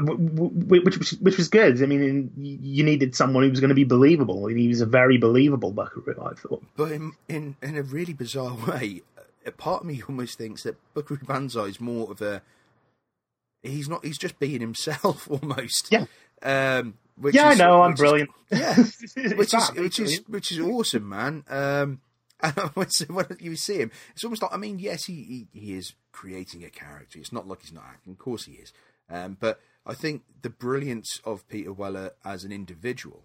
which 0.00 0.96
which 0.98 1.10
which 1.20 1.36
was 1.36 1.48
good. 1.48 1.82
I 1.82 1.86
mean, 1.86 2.30
you 2.36 2.84
needed 2.84 3.14
someone 3.14 3.44
who 3.44 3.50
was 3.50 3.60
going 3.60 3.68
to 3.70 3.74
be 3.74 3.84
believable, 3.84 4.46
and 4.46 4.58
he 4.58 4.68
was 4.68 4.80
a 4.80 4.86
very 4.86 5.18
believable 5.18 5.72
Buckaroo. 5.72 6.14
I 6.24 6.34
thought. 6.34 6.62
but 6.76 6.92
in 6.92 7.12
in, 7.28 7.56
in 7.62 7.76
a 7.76 7.82
really 7.82 8.12
bizarre 8.12 8.54
way, 8.68 9.02
a 9.44 9.50
part 9.52 9.82
of 9.82 9.86
me 9.86 10.02
almost 10.08 10.38
thinks 10.38 10.62
that 10.64 10.76
Buckaroo 10.94 11.20
Banzai 11.26 11.64
is 11.64 11.80
more 11.80 12.10
of 12.10 12.20
a 12.22 12.42
he's 13.62 13.88
not 13.88 14.04
he's 14.04 14.18
just 14.18 14.38
being 14.38 14.60
himself 14.60 15.28
almost. 15.30 15.90
Yeah. 15.90 16.06
Um, 16.42 16.94
which 17.18 17.34
yeah, 17.34 17.50
is- 17.52 17.60
I 17.60 17.64
know. 17.64 17.82
I'm 17.82 17.94
is- 17.94 17.98
brilliant. 18.00 18.30
yeah, 18.50 18.76
which 18.76 19.54
is 19.54 19.70
which 19.74 20.00
is 20.00 20.22
which 20.28 20.52
is 20.52 20.60
awesome, 20.60 21.08
man. 21.08 21.44
Um, 21.48 22.00
when 22.74 22.88
you 23.40 23.56
see 23.56 23.78
him, 23.78 23.90
it's 24.12 24.22
almost 24.24 24.42
like 24.42 24.52
I 24.52 24.58
mean, 24.58 24.78
yes, 24.78 25.04
he, 25.06 25.46
he 25.52 25.58
he 25.58 25.74
is 25.74 25.94
creating 26.12 26.64
a 26.64 26.70
character. 26.70 27.18
It's 27.18 27.32
not 27.32 27.48
like 27.48 27.62
he's 27.62 27.72
not 27.72 27.84
acting. 27.88 28.12
Of 28.12 28.18
course, 28.18 28.44
he 28.44 28.52
is. 28.52 28.72
Um, 29.08 29.36
but 29.40 29.58
I 29.86 29.94
think 29.94 30.22
the 30.42 30.50
brilliance 30.50 31.20
of 31.24 31.46
Peter 31.48 31.72
Weller 31.72 32.12
as 32.24 32.42
an 32.44 32.50
individual, 32.52 33.24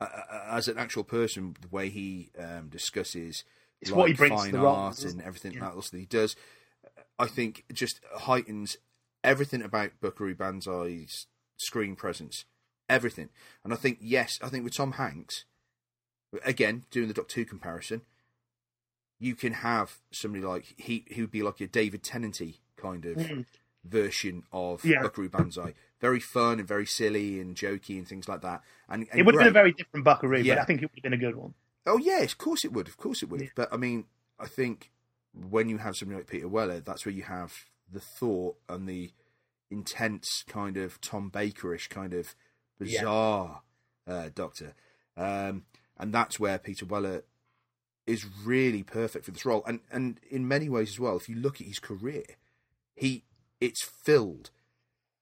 uh, 0.00 0.08
as 0.48 0.68
an 0.68 0.78
actual 0.78 1.04
person, 1.04 1.56
the 1.60 1.68
way 1.68 1.90
he 1.90 2.30
um, 2.38 2.68
discusses 2.68 3.44
It's 3.80 3.90
like, 3.90 3.98
what 3.98 4.08
he 4.08 4.14
brings 4.14 4.32
to 4.32 4.38
fine 4.44 4.52
the 4.52 4.66
art 4.66 5.04
and 5.04 5.20
everything 5.20 5.52
Yeah. 5.52 5.66
else 5.66 5.90
that 5.90 5.98
he 5.98 6.06
does, 6.06 6.34
I 7.18 7.26
think 7.26 7.64
just 7.72 8.00
heightens 8.20 8.78
everything 9.22 9.60
about 9.62 10.00
Buckaroo 10.00 10.34
Banzai's 10.34 11.26
screen 11.58 11.94
presence. 11.94 12.46
Everything. 12.88 13.28
And 13.62 13.72
I 13.72 13.76
think, 13.76 13.98
yes, 14.00 14.38
I 14.42 14.48
think 14.48 14.64
with 14.64 14.74
Tom 14.74 14.92
Hanks, 14.92 15.44
again, 16.44 16.84
doing 16.90 17.08
the 17.08 17.14
Doctor 17.14 17.40
Who 17.40 17.44
comparison, 17.44 18.00
you 19.18 19.34
can 19.34 19.52
have 19.52 19.98
somebody 20.10 20.42
like, 20.42 20.74
he, 20.78 21.04
he 21.08 21.20
would 21.20 21.30
be 21.30 21.42
like 21.42 21.60
a 21.60 21.66
David 21.66 22.02
Tennanty 22.02 22.56
kind 22.76 23.04
of 23.04 23.18
Mm. 23.18 23.44
Version 23.84 24.42
of 24.52 24.84
Yeah. 24.84 25.02
Buckaroo 25.02 25.28
Banzai. 25.28 25.74
Very 26.00 26.20
fun 26.20 26.58
and 26.58 26.68
very 26.68 26.86
silly 26.86 27.40
and 27.40 27.54
jokey 27.56 27.98
and 27.98 28.06
things 28.08 28.28
like 28.28 28.40
that. 28.42 28.62
And, 28.88 29.06
and 29.10 29.20
It 29.20 29.26
would 29.26 29.34
have 29.34 29.40
been 29.40 29.48
a 29.48 29.52
very 29.52 29.72
different 29.72 30.04
Buckaroo, 30.04 30.40
Yeah. 30.40 30.56
but 30.56 30.62
I 30.62 30.64
think 30.64 30.82
it 30.82 30.90
would 30.90 30.98
have 30.98 31.02
been 31.02 31.12
a 31.12 31.16
good 31.18 31.36
one. 31.36 31.54
Oh 31.86 31.98
yes, 31.98 32.32
of 32.32 32.38
course 32.38 32.64
it 32.64 32.72
would. 32.72 32.88
Of 32.88 32.96
course 32.96 33.22
it 33.22 33.28
would. 33.30 33.40
Yeah. 33.40 33.48
But 33.54 33.72
I 33.72 33.76
mean, 33.76 34.04
I 34.38 34.46
think 34.46 34.90
when 35.32 35.68
you 35.68 35.78
have 35.78 35.96
somebody 35.96 36.18
like 36.20 36.26
Peter 36.26 36.48
Weller, 36.48 36.80
that's 36.80 37.06
where 37.06 37.14
you 37.14 37.22
have 37.22 37.64
the 37.90 38.00
thought 38.00 38.56
and 38.68 38.88
the 38.88 39.12
intense 39.70 40.44
kind 40.48 40.76
of 40.76 41.00
Tom 41.00 41.30
Bakerish 41.30 41.88
kind 41.88 42.12
of 42.12 42.34
Yeah. 42.80 43.00
bizarre 43.00 43.62
uh, 44.06 44.30
Doctor, 44.34 44.74
um, 45.16 45.64
and 45.98 46.12
that's 46.12 46.40
where 46.40 46.58
Peter 46.58 46.84
Weller 46.86 47.24
is 48.06 48.26
really 48.44 48.82
perfect 48.82 49.24
for 49.24 49.30
this 49.30 49.44
role. 49.46 49.62
And 49.66 49.80
and 49.90 50.18
in 50.30 50.48
many 50.48 50.68
ways 50.68 50.90
as 50.90 51.00
well, 51.00 51.16
if 51.16 51.28
you 51.28 51.36
look 51.36 51.60
at 51.60 51.66
his 51.66 51.78
career, 51.78 52.24
he 52.94 53.24
it's 53.60 53.84
filled 53.84 54.50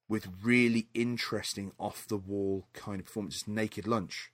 with 0.08 0.28
really 0.42 0.88
interesting 0.94 1.72
off 1.78 2.06
the 2.08 2.16
wall 2.16 2.66
kind 2.72 3.00
of 3.00 3.06
performances. 3.06 3.46
Naked 3.46 3.86
Lunch. 3.86 4.30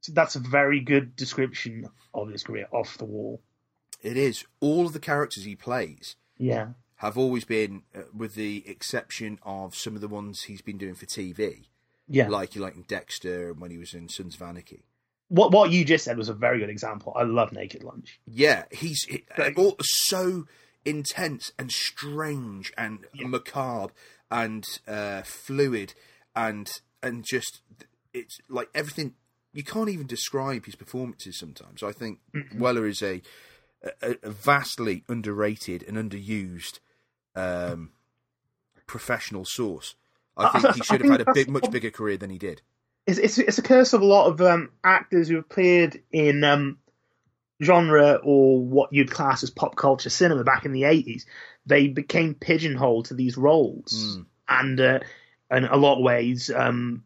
So 0.00 0.12
that's 0.12 0.36
a 0.36 0.40
very 0.40 0.80
good 0.80 1.14
description 1.16 1.88
of 2.14 2.30
his 2.30 2.42
career, 2.42 2.66
off 2.72 2.96
the 2.96 3.04
wall. 3.04 3.42
It 4.02 4.16
is 4.16 4.44
all 4.60 4.86
of 4.86 4.94
the 4.94 5.00
characters 5.00 5.44
he 5.44 5.54
plays 5.56 6.16
Yeah. 6.38 6.70
have 6.96 7.18
always 7.18 7.44
been, 7.44 7.82
uh, 7.94 8.04
with 8.14 8.34
the 8.34 8.66
exception 8.66 9.38
of 9.42 9.74
some 9.74 9.94
of 9.94 10.00
the 10.00 10.08
ones 10.08 10.44
he's 10.44 10.62
been 10.62 10.78
doing 10.78 10.94
for 10.94 11.04
TV, 11.04 11.66
Yeah. 12.08 12.28
like 12.28 12.56
like 12.56 12.76
in 12.76 12.82
Dexter 12.82 13.50
and 13.50 13.60
when 13.60 13.70
he 13.70 13.76
was 13.78 13.92
in 13.92 14.08
Sons 14.08 14.34
of 14.36 14.42
Anarchy. 14.42 14.84
what 15.28 15.52
what 15.52 15.70
you 15.70 15.84
just 15.84 16.04
said 16.04 16.16
was 16.16 16.28
a 16.30 16.34
very 16.34 16.58
good 16.58 16.70
example. 16.70 17.12
I 17.14 17.22
love 17.24 17.52
Naked 17.52 17.84
Lunch. 17.84 18.18
Yeah, 18.26 18.64
he's 18.72 19.04
he, 19.04 19.24
Like- 19.38 19.56
all 19.58 19.76
so 19.80 20.46
intense 20.84 21.52
and 21.58 21.70
strange 21.70 22.72
and 22.76 23.06
macabre 23.14 23.92
and 24.30 24.64
uh, 24.88 25.22
fluid 25.22 25.94
and 26.34 26.70
and 27.02 27.24
just 27.28 27.60
it's 28.12 28.38
like 28.48 28.68
everything. 28.74 29.14
You 29.52 29.64
can't 29.64 29.88
even 29.88 30.06
describe 30.06 30.66
his 30.66 30.76
performances. 30.76 31.38
Sometimes 31.38 31.82
I 31.82 31.90
think 31.92 32.20
Weller 32.56 32.86
is 32.86 33.02
a, 33.02 33.20
a, 34.00 34.16
a 34.22 34.30
vastly 34.30 35.02
underrated 35.08 35.82
and 35.88 35.96
underused 35.96 36.78
um, 37.34 37.90
professional 38.86 39.44
source. 39.44 39.94
I 40.36 40.44
I- 40.46 40.60
think 40.60 40.74
he 40.76 40.82
should 40.82 41.00
have 41.02 41.10
had 41.10 41.28
a 41.28 41.32
big, 41.32 41.48
much 41.48 41.70
bigger 41.70 41.90
career 41.90 42.16
than 42.16 42.30
he 42.30 42.38
did. 42.38 42.62
It's 43.06 43.18
it's, 43.18 43.38
it's 43.38 43.58
a 43.58 43.62
curse 43.62 43.92
of 43.92 44.02
a 44.02 44.06
lot 44.06 44.26
of 44.28 44.40
um, 44.40 44.70
actors 44.84 45.28
who 45.28 45.36
have 45.36 45.46
appeared 45.50 46.00
in 46.12 46.44
um, 46.44 46.78
genre 47.62 48.20
or 48.22 48.60
what 48.60 48.92
you'd 48.92 49.10
class 49.10 49.42
as 49.42 49.50
pop 49.50 49.76
culture 49.76 50.10
cinema 50.10 50.44
back 50.44 50.64
in 50.64 50.72
the 50.72 50.84
eighties. 50.84 51.26
They 51.66 51.88
became 51.88 52.34
pigeonholed 52.34 53.06
to 53.06 53.14
these 53.14 53.36
roles, 53.36 54.16
Mm. 54.18 54.26
and 54.48 54.80
uh, 54.80 54.98
in 55.50 55.64
a 55.64 55.76
lot 55.76 55.98
of 55.98 56.02
ways, 56.04 56.50
um, 56.50 57.04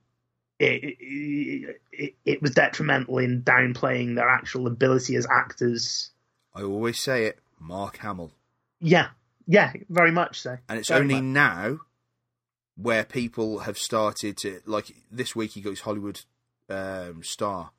it, 0.58 0.96
it, 1.00 1.80
it, 1.92 2.14
it 2.24 2.42
was 2.42 2.52
detrimental 2.52 3.18
in 3.18 3.42
downplaying 3.42 4.14
their 4.14 4.28
actual 4.28 4.66
ability 4.66 5.16
as 5.16 5.26
actors. 5.30 6.10
I 6.54 6.62
always 6.62 7.00
say 7.00 7.24
it, 7.24 7.38
Mark 7.58 7.96
Hamill. 7.98 8.30
Yeah, 8.80 9.08
yeah, 9.46 9.72
very 9.88 10.12
much 10.12 10.40
so. 10.40 10.56
and 10.68 10.78
it's 10.78 10.88
Very 10.88 11.00
only 11.02 11.14
much. 11.16 11.24
now 11.24 11.78
where 12.76 13.04
people 13.04 13.60
have 13.60 13.78
started 13.78 14.36
to 14.36 14.60
like 14.66 14.94
this 15.10 15.34
week 15.36 15.52
he 15.52 15.60
got 15.60 15.70
his 15.70 15.80
Hollywood 15.80 16.20
um, 16.68 17.22
star 17.22 17.70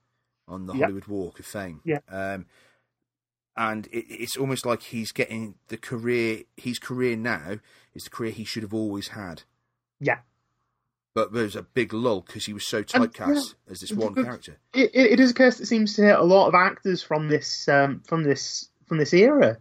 on 0.48 0.66
the 0.68 0.74
Yeah. 0.74 0.82
Hollywood 0.86 1.08
Walk 1.08 1.40
of 1.40 1.46
Fame. 1.46 1.82
Yeah. 1.84 2.00
Um, 2.10 2.46
and 3.58 3.88
it, 3.88 4.06
it's 4.10 4.38
almost 4.38 4.66
like 4.66 4.82
he's 4.84 5.12
getting 5.12 5.56
the 5.70 5.78
career. 5.78 6.44
His 6.58 6.80
career 6.80 7.16
now 7.16 7.58
is 7.94 8.04
the 8.04 8.10
career 8.10 8.32
he 8.32 8.44
should 8.44 8.64
have 8.64 8.74
always 8.74 9.10
had. 9.10 9.44
Yeah. 10.00 10.20
But 11.14 11.32
there's 11.32 11.56
a 11.56 11.62
big 11.64 11.94
lull 11.94 12.22
because 12.22 12.46
he 12.46 12.52
was 12.54 12.68
so 12.68 12.80
And, 12.80 12.88
typecast 12.88 13.56
as 13.72 13.80
this 13.80 13.94
one 13.94 14.14
character. 14.16 14.58
it, 14.74 14.92
it, 14.94 15.12
it 15.14 15.20
is 15.22 15.32
a 15.32 15.34
curse 15.34 15.58
that 15.60 15.66
seems 15.68 15.96
to 15.96 16.02
hit 16.04 16.20
a 16.20 16.24
lot 16.24 16.48
of 16.50 16.56
actors 16.56 17.02
from 17.02 17.30
this 17.30 17.70
um, 17.70 18.02
from 18.06 18.24
this 18.24 18.70
from 18.88 18.98
this 18.98 19.14
era. 19.14 19.58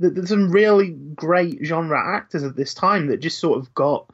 There's 0.00 0.28
some 0.30 0.50
really 0.50 0.90
great 0.90 1.58
genre 1.64 1.98
actors 2.16 2.44
at 2.44 2.56
this 2.56 2.72
time 2.72 3.08
that 3.08 3.18
just 3.18 3.38
sort 3.38 3.58
of 3.58 3.74
got 3.74 4.08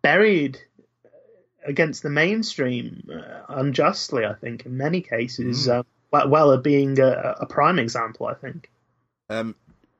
buried 0.00 0.58
against 1.66 2.02
the 2.02 2.10
mainstream 2.10 3.08
uh, 3.12 3.42
unjustly. 3.48 4.24
I 4.24 4.34
think 4.34 4.64
in 4.66 4.76
many 4.76 5.00
cases, 5.00 5.66
Mm. 5.66 5.84
uh, 6.12 6.28
Weller 6.28 6.56
being 6.58 6.98
a, 6.98 7.36
a 7.40 7.46
prime 7.46 7.78
example. 7.78 8.26
I 8.26 8.34
think. 8.34 8.70
Um, 9.28 9.54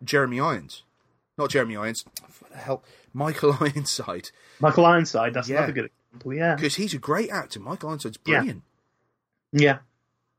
Jeremy 0.05 0.41
Irons, 0.41 0.83
not 1.37 1.51
Jeremy 1.51 1.77
Irons. 1.77 2.05
What 2.21 2.51
the 2.53 2.59
hell? 2.59 2.83
Michael 3.13 3.57
Ironside, 3.61 4.31
Michael 4.61 4.87
Ironside, 4.87 5.35
that's 5.35 5.49
Yeah. 5.49 5.59
another 5.59 5.73
good 5.73 5.91
example. 6.11 6.35
Yeah, 6.35 6.55
because 6.55 6.77
he's 6.77 6.95
a 6.95 6.99
great 6.99 7.31
actor. 7.31 7.61
Michael 7.61 7.89
Ironside's 7.91 8.17
brilliant. 8.19 8.63
Yeah. 9.53 9.79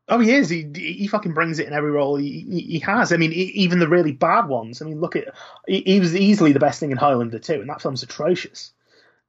Oh, 0.09 0.19
he 0.19 0.31
is. 0.31 0.47
He 0.49 0.65
he 0.75 1.07
fucking 1.07 1.33
brings 1.33 1.59
it 1.59 1.67
in 1.67 1.73
every 1.73 1.91
role 1.91 2.15
he 2.15 2.45
he, 2.49 2.79
has. 2.79 3.11
I 3.11 3.17
mean, 3.17 3.33
even 3.33 3.79
the 3.79 3.89
really 3.89 4.13
bad 4.13 4.45
ones. 4.47 4.81
I 4.81 4.85
mean, 4.85 5.01
look 5.01 5.17
at 5.17 5.33
he, 5.67 5.81
he 5.85 5.99
was 5.99 6.15
easily 6.15 6.53
the 6.53 6.59
best 6.61 6.79
thing 6.79 6.91
in 6.91 6.97
Highlander 6.97 7.39
too, 7.39 7.59
and 7.59 7.69
that 7.69 7.81
film's 7.81 8.03
atrocious. 8.03 8.71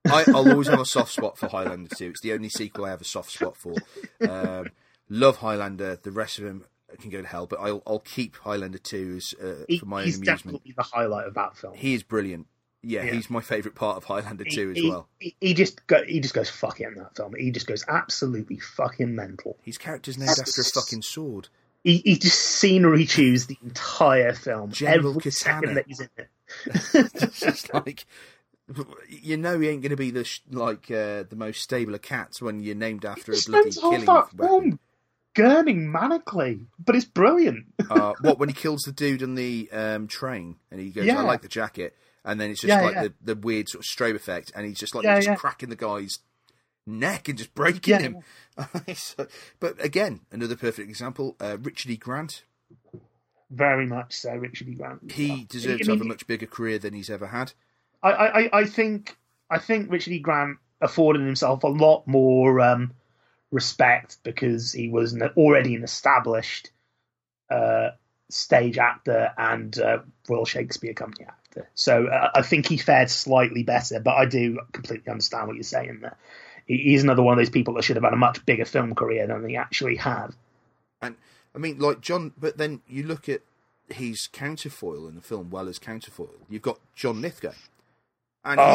I, 0.07 0.25
I'll 0.29 0.51
always 0.51 0.69
have 0.69 0.81
a 0.81 0.85
soft 0.87 1.13
spot 1.13 1.39
for 1.39 1.49
Highlander 1.49 1.95
2. 1.95 2.07
It's 2.11 2.21
the 2.21 2.33
only 2.33 2.49
sequel 2.49 2.85
I 2.85 2.91
have 2.91 3.01
a 3.01 3.05
soft 3.05 3.31
spot 3.31 3.57
for. 3.57 3.75
Um, 4.21 4.71
love 5.09 5.39
Highlander. 5.39 5.97
The 5.97 6.11
rest 6.11 6.39
of 6.39 6.45
them 6.45 6.65
can 7.01 7.11
go 7.11 7.21
to 7.21 7.27
hell, 7.27 7.47
but 7.47 7.61
I'll, 7.61 7.83
I'll 7.87 7.99
keep 8.01 8.37
Highlander 8.37 8.79
2 8.79 9.15
as, 9.17 9.35
uh, 9.43 9.65
He, 9.69 9.79
for 9.79 9.87
my 9.87 10.01
own 10.01 10.05
he's 10.07 10.17
amusement. 10.17 10.39
definitely 10.39 10.75
the 10.77 10.83
highlight 10.83 11.27
of 11.27 11.35
that 11.35 11.57
film. 11.57 11.75
He 11.77 11.95
is 11.95 12.03
brilliant. 12.03 12.47
Yeah, 12.83 13.03
Yeah. 13.03 13.13
he's 13.15 13.29
my 13.29 13.41
favourite 13.41 13.75
part 13.75 13.97
of 13.97 14.05
Highlander 14.05 14.45
2 14.45 14.71
as 14.71 14.77
he, 14.77 14.89
well. 14.89 15.09
He, 15.19 15.35
he 15.41 15.53
just 15.55 15.87
go, 15.87 16.03
he 16.05 16.21
just 16.21 16.33
goes 16.35 16.49
fucking 16.49 16.87
in 16.87 16.95
that 16.95 17.17
film. 17.17 17.35
He 17.37 17.51
just 17.51 17.67
goes 17.67 17.85
absolutely 17.89 18.59
fucking 18.59 19.15
mental. 19.15 19.59
His 19.63 19.79
character's 19.79 20.17
named 20.17 20.31
after 20.31 20.61
a 20.61 20.65
fucking 20.65 21.03
sword. 21.03 21.49
He, 21.85 21.99
he 21.99 22.19
just 22.19 22.39
scenery 22.41 23.05
chews 23.05 23.47
the 23.47 23.57
entire 23.63 24.33
film. 24.33 24.73
General 24.73 25.17
every 25.17 25.31
second 25.31 25.75
that 25.75 25.87
he's 25.87 26.01
in 26.01 26.09
it. 26.17 26.29
it's 26.95 27.41
just 27.41 27.73
like 27.75 28.05
you 29.09 29.37
know 29.37 29.59
he 29.59 29.69
ain't 29.69 29.83
going 29.83 29.91
to 29.91 29.97
be 29.97 30.11
the 30.11 30.25
sh- 30.25 30.41
like 30.51 30.91
uh, 30.91 31.25
the 31.29 31.37
most 31.37 31.63
stable 31.63 31.95
of 31.95 32.03
cats 32.03 32.41
when 32.43 32.61
you're 32.63 32.75
named 32.75 33.05
after 33.05 33.33
He 33.33 33.39
a 33.39 33.43
bloody 33.47 33.71
killing 33.71 34.05
that 34.05 34.35
weapon. 34.35 34.79
gurning 35.35 35.87
manically, 35.89 36.67
but 36.85 36.95
it's 36.97 37.05
brilliant. 37.05 37.67
uh, 37.91 38.13
what 38.21 38.39
when 38.39 38.49
he 38.49 38.55
kills 38.55 38.83
the 38.83 38.93
dude 38.93 39.23
on 39.23 39.35
the 39.37 39.69
um, 39.73 40.07
train 40.09 40.57
and 40.71 40.81
he 40.81 40.91
goes, 40.91 41.07
Yeah. 41.07 41.19
"I 41.21 41.23
like 41.23 41.43
the 41.43 41.49
jacket," 41.49 41.97
and 42.25 42.41
then 42.41 42.51
it's 42.51 42.61
just 42.61 42.69
Yeah, 42.69 42.83
like 42.83 42.95
yeah. 42.95 43.03
The, 43.05 43.35
the 43.35 43.37
weird 43.37 43.69
sort 43.69 43.85
of 43.85 43.87
strobe 43.87 44.17
effect, 44.17 44.53
and 44.55 44.67
he's 44.67 44.79
just 44.79 44.95
like 44.95 45.05
Yeah, 45.05 45.21
just 45.21 45.41
cracking 45.41 45.69
the 45.71 45.77
guy's 45.77 46.19
neck 46.87 47.29
and 47.29 47.39
just 47.39 47.55
breaking 47.55 48.01
him. 48.01 48.17
So- 48.95 49.29
but 49.61 49.83
again, 49.83 50.21
another 50.33 50.57
perfect 50.57 50.89
example: 50.91 51.37
uh, 51.41 51.57
Richard 51.61 51.91
E. 51.93 51.97
Grant. 51.97 52.43
Very 53.51 53.87
much 53.87 54.13
so, 54.15 54.35
Richard 54.35 54.69
E. 54.69 54.75
Grant. 54.75 55.11
He 55.13 55.45
deserves 55.49 55.83
I 55.83 55.85
to 55.85 55.91
have 55.93 56.01
a 56.03 56.05
much 56.05 56.27
bigger 56.27 56.47
career 56.47 56.79
than 56.79 56.93
he's 56.93 57.09
ever 57.09 57.29
had. 57.29 57.53
I, 58.03 58.11
I, 58.11 58.59
I 58.61 58.65
think 58.65 59.17
I 59.51 59.59
think 59.59 59.91
Richard 59.91 60.13
E. 60.13 60.19
Grant 60.19 60.59
afforded 60.81 61.23
himself 61.23 61.65
a 61.65 61.69
lot 61.69 62.07
more 62.07 62.61
um, 62.61 62.93
respect 63.51 64.19
because 64.23 64.73
he 64.73 64.89
was 64.89 65.13
an, 65.13 65.23
already 65.37 65.75
an 65.75 65.83
established 65.83 66.71
uh, 67.51 67.91
stage 68.31 68.79
actor 68.79 69.33
and 69.37 69.79
uh, 69.79 69.99
Royal 70.29 70.45
Shakespeare 70.45 70.95
Company 70.95 71.27
actor. 71.27 71.69
So 71.75 72.07
uh, 72.07 72.31
I 72.35 72.43
think 72.43 72.67
he 72.67 72.77
fared 72.77 73.11
slightly 73.11 73.63
better, 73.63 74.01
but 74.01 74.15
I 74.15 74.27
do 74.27 74.61
completely 74.73 75.11
understand 75.11 75.49
what 75.49 75.57
you're 75.57 75.63
saying 75.63 76.01
there. 76.03 76.17
He's 76.67 77.03
another 77.03 77.23
one 77.23 77.33
of 77.33 77.39
those 77.39 77.51
people 77.51 77.75
that 77.75 77.85
should 77.85 77.97
have 77.97 78.05
had 78.05 78.13
a 78.13 78.17
much 78.17 78.45
bigger 78.45 78.67
film 78.67 78.95
career 78.95 79.27
than 79.27 79.49
he 79.49 79.57
actually 79.57 79.97
had. 79.97 80.29
And 81.01 81.17
I 81.55 81.59
mean, 81.59 81.79
like 81.79 82.03
John, 82.03 82.33
but 82.39 82.59
then 82.59 82.83
you 82.87 83.05
look 83.05 83.29
at 83.29 83.41
his 83.89 84.29
counterfoil 84.31 85.09
in 85.09 85.15
the 85.15 85.23
film 85.23 85.49
Weller's 85.49 85.79
Counterfoil. 85.79 86.35
You've 86.51 86.61
got 86.61 86.79
John 86.95 87.23
Lithgow, 87.23 87.55
and 88.49 88.61
he- 88.61 88.67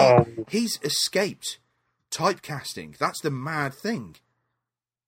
Oh. 0.41 0.45
he's 0.49 0.79
escaped 0.83 1.59
typecasting. 2.11 2.97
That's 2.97 3.21
the 3.21 3.31
mad 3.31 3.73
thing. 3.73 4.15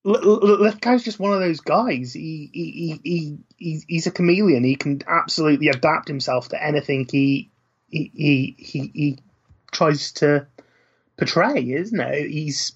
Lithgow's 0.05 1.03
just 1.03 1.19
one 1.19 1.33
of 1.33 1.39
those 1.39 1.61
guys. 1.61 2.13
He, 2.13 2.49
he, 2.53 2.99
he, 3.03 3.37
he, 3.57 3.83
he's, 3.87 4.07
a 4.07 4.11
chameleon. 4.11 4.63
He 4.63 4.75
can 4.75 5.01
absolutely 5.07 5.69
adapt 5.69 6.07
himself 6.07 6.49
to 6.49 6.63
anything 6.63 7.07
he, 7.11 7.49
he, 7.87 8.11
he, 8.13 8.55
he, 8.59 8.91
he 8.93 9.19
tries 9.71 10.11
to 10.13 10.45
portray, 11.17 11.59
isn't 11.71 11.99
it? 11.99 12.29
He's 12.29 12.73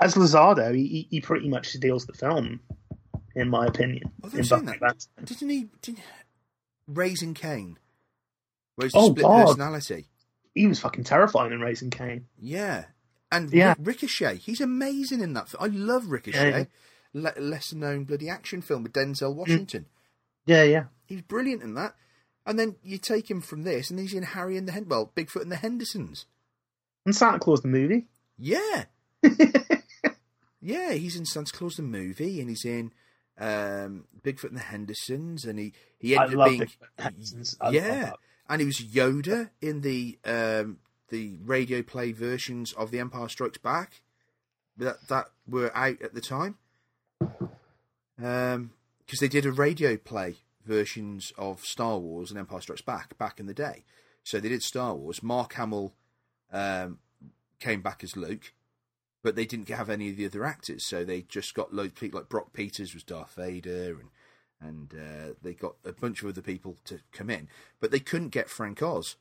as 0.00 0.14
Lizardo. 0.14 0.72
He, 0.74 1.08
he 1.10 1.20
pretty 1.20 1.48
much 1.48 1.68
steals 1.70 2.06
the 2.06 2.12
film, 2.12 2.60
in 3.34 3.48
my 3.48 3.66
opinion. 3.66 4.12
In 4.32 4.42
that. 4.42 5.06
Didn't 5.24 5.48
he? 5.48 5.68
Didn't, 5.82 6.00
Raising 6.86 7.34
Cain, 7.34 7.78
where 8.76 8.86
he's 8.86 8.94
Oh, 8.94 9.10
split 9.10 9.24
God. 9.24 9.46
personality. 9.48 10.06
He 10.56 10.66
was 10.66 10.80
fucking 10.80 11.04
terrifying 11.04 11.52
in 11.52 11.60
Raising 11.60 11.90
Cain. 11.90 12.26
Yeah, 12.40 12.86
and 13.30 13.52
Yeah. 13.52 13.74
Ri- 13.78 13.84
Ricochet. 13.92 14.36
He's 14.38 14.60
amazing 14.60 15.20
in 15.20 15.34
that. 15.34 15.54
I 15.60 15.66
love 15.66 16.06
Ricochet. 16.08 16.50
Yeah, 16.50 16.64
Le- 17.12 17.40
lesser 17.40 17.76
known 17.76 18.04
bloody 18.04 18.28
action 18.28 18.60
film 18.62 18.82
with 18.82 18.92
Denzel 18.92 19.34
Washington. 19.34 19.86
Yeah, 20.46 20.64
yeah. 20.64 20.84
He's 21.06 21.22
brilliant 21.22 21.62
in 21.62 21.74
that. 21.74 21.94
And 22.46 22.58
then 22.58 22.76
you 22.82 22.98
take 22.98 23.30
him 23.30 23.40
from 23.40 23.62
this, 23.64 23.90
and 23.90 23.98
he's 24.00 24.14
in 24.14 24.22
Harry 24.22 24.56
and 24.56 24.66
the 24.66 24.72
Hen- 24.72 24.88
well, 24.88 25.12
Bigfoot 25.16 25.42
and 25.42 25.52
the 25.52 25.56
Hendersons. 25.56 26.26
And 27.04 27.14
Santa 27.14 27.38
Claus 27.38 27.60
the 27.62 27.68
movie. 27.68 28.06
Yeah, 28.38 28.84
yeah, 30.60 30.92
he's 30.92 31.16
in 31.16 31.24
Santa 31.26 31.52
Claus 31.52 31.74
the 31.76 31.82
movie, 31.82 32.40
and 32.40 32.48
he's 32.48 32.64
in 32.64 32.92
um, 33.38 34.04
Bigfoot 34.22 34.48
and 34.48 34.56
the 34.56 34.62
Hendersons, 34.62 35.44
and 35.44 35.58
he 35.58 35.72
he 35.98 36.16
I 36.16 36.24
ended 36.24 36.38
love 36.38 36.46
up 36.46 36.50
being 36.50 36.60
Bigfoot 36.62 36.80
and 36.82 36.96
the 36.96 37.02
Hendersons. 37.02 37.56
I 37.60 37.64
love 37.66 37.74
yeah. 37.74 38.12
And 38.48 38.60
he 38.60 38.66
was 38.66 38.78
Yoda 38.78 39.50
in 39.60 39.80
the 39.80 40.18
um, 40.24 40.78
the 41.08 41.36
radio 41.44 41.82
play 41.82 42.12
versions 42.12 42.72
of 42.72 42.90
The 42.90 42.98
Empire 42.98 43.28
Strikes 43.28 43.58
Back 43.58 44.00
that 44.76 45.08
that 45.08 45.26
were 45.48 45.74
out 45.76 46.02
at 46.02 46.14
the 46.14 46.20
time, 46.20 46.56
because 48.16 49.20
they 49.20 49.28
did 49.28 49.46
a 49.46 49.52
radio 49.52 49.96
play 49.96 50.36
versions 50.64 51.32
of 51.38 51.64
Star 51.64 51.98
Wars 51.98 52.30
and 52.30 52.38
Empire 52.38 52.60
Strikes 52.60 52.82
Back 52.82 53.16
back 53.18 53.40
in 53.40 53.46
the 53.46 53.54
day. 53.54 53.84
So 54.24 54.40
they 54.40 54.48
did 54.48 54.62
Star 54.62 54.94
Wars. 54.94 55.22
Mark 55.22 55.54
Hamill 55.54 55.94
um, 56.52 56.98
came 57.60 57.80
back 57.80 58.02
as 58.02 58.16
Luke, 58.16 58.52
but 59.22 59.36
they 59.36 59.46
didn't 59.46 59.68
have 59.68 59.88
any 59.88 60.10
of 60.10 60.16
the 60.16 60.26
other 60.26 60.44
actors. 60.44 60.84
So 60.84 61.04
they 61.04 61.22
just 61.22 61.54
got 61.54 61.72
loads 61.72 61.92
of 61.92 62.00
people 62.00 62.20
like 62.20 62.28
Brock 62.28 62.52
Peters 62.52 62.94
was 62.94 63.04
Darth 63.04 63.34
Vader, 63.36 63.96
and 64.00 64.10
and 64.66 64.92
uh, 64.94 65.34
they 65.42 65.54
got 65.54 65.76
a 65.84 65.92
bunch 65.92 66.22
of 66.22 66.28
other 66.28 66.42
people 66.42 66.76
to 66.84 67.00
come 67.12 67.30
in, 67.30 67.48
but 67.80 67.90
they 67.90 68.00
couldn't 68.00 68.30
get 68.30 68.50
Frank 68.50 68.82
Oz, 68.82 69.16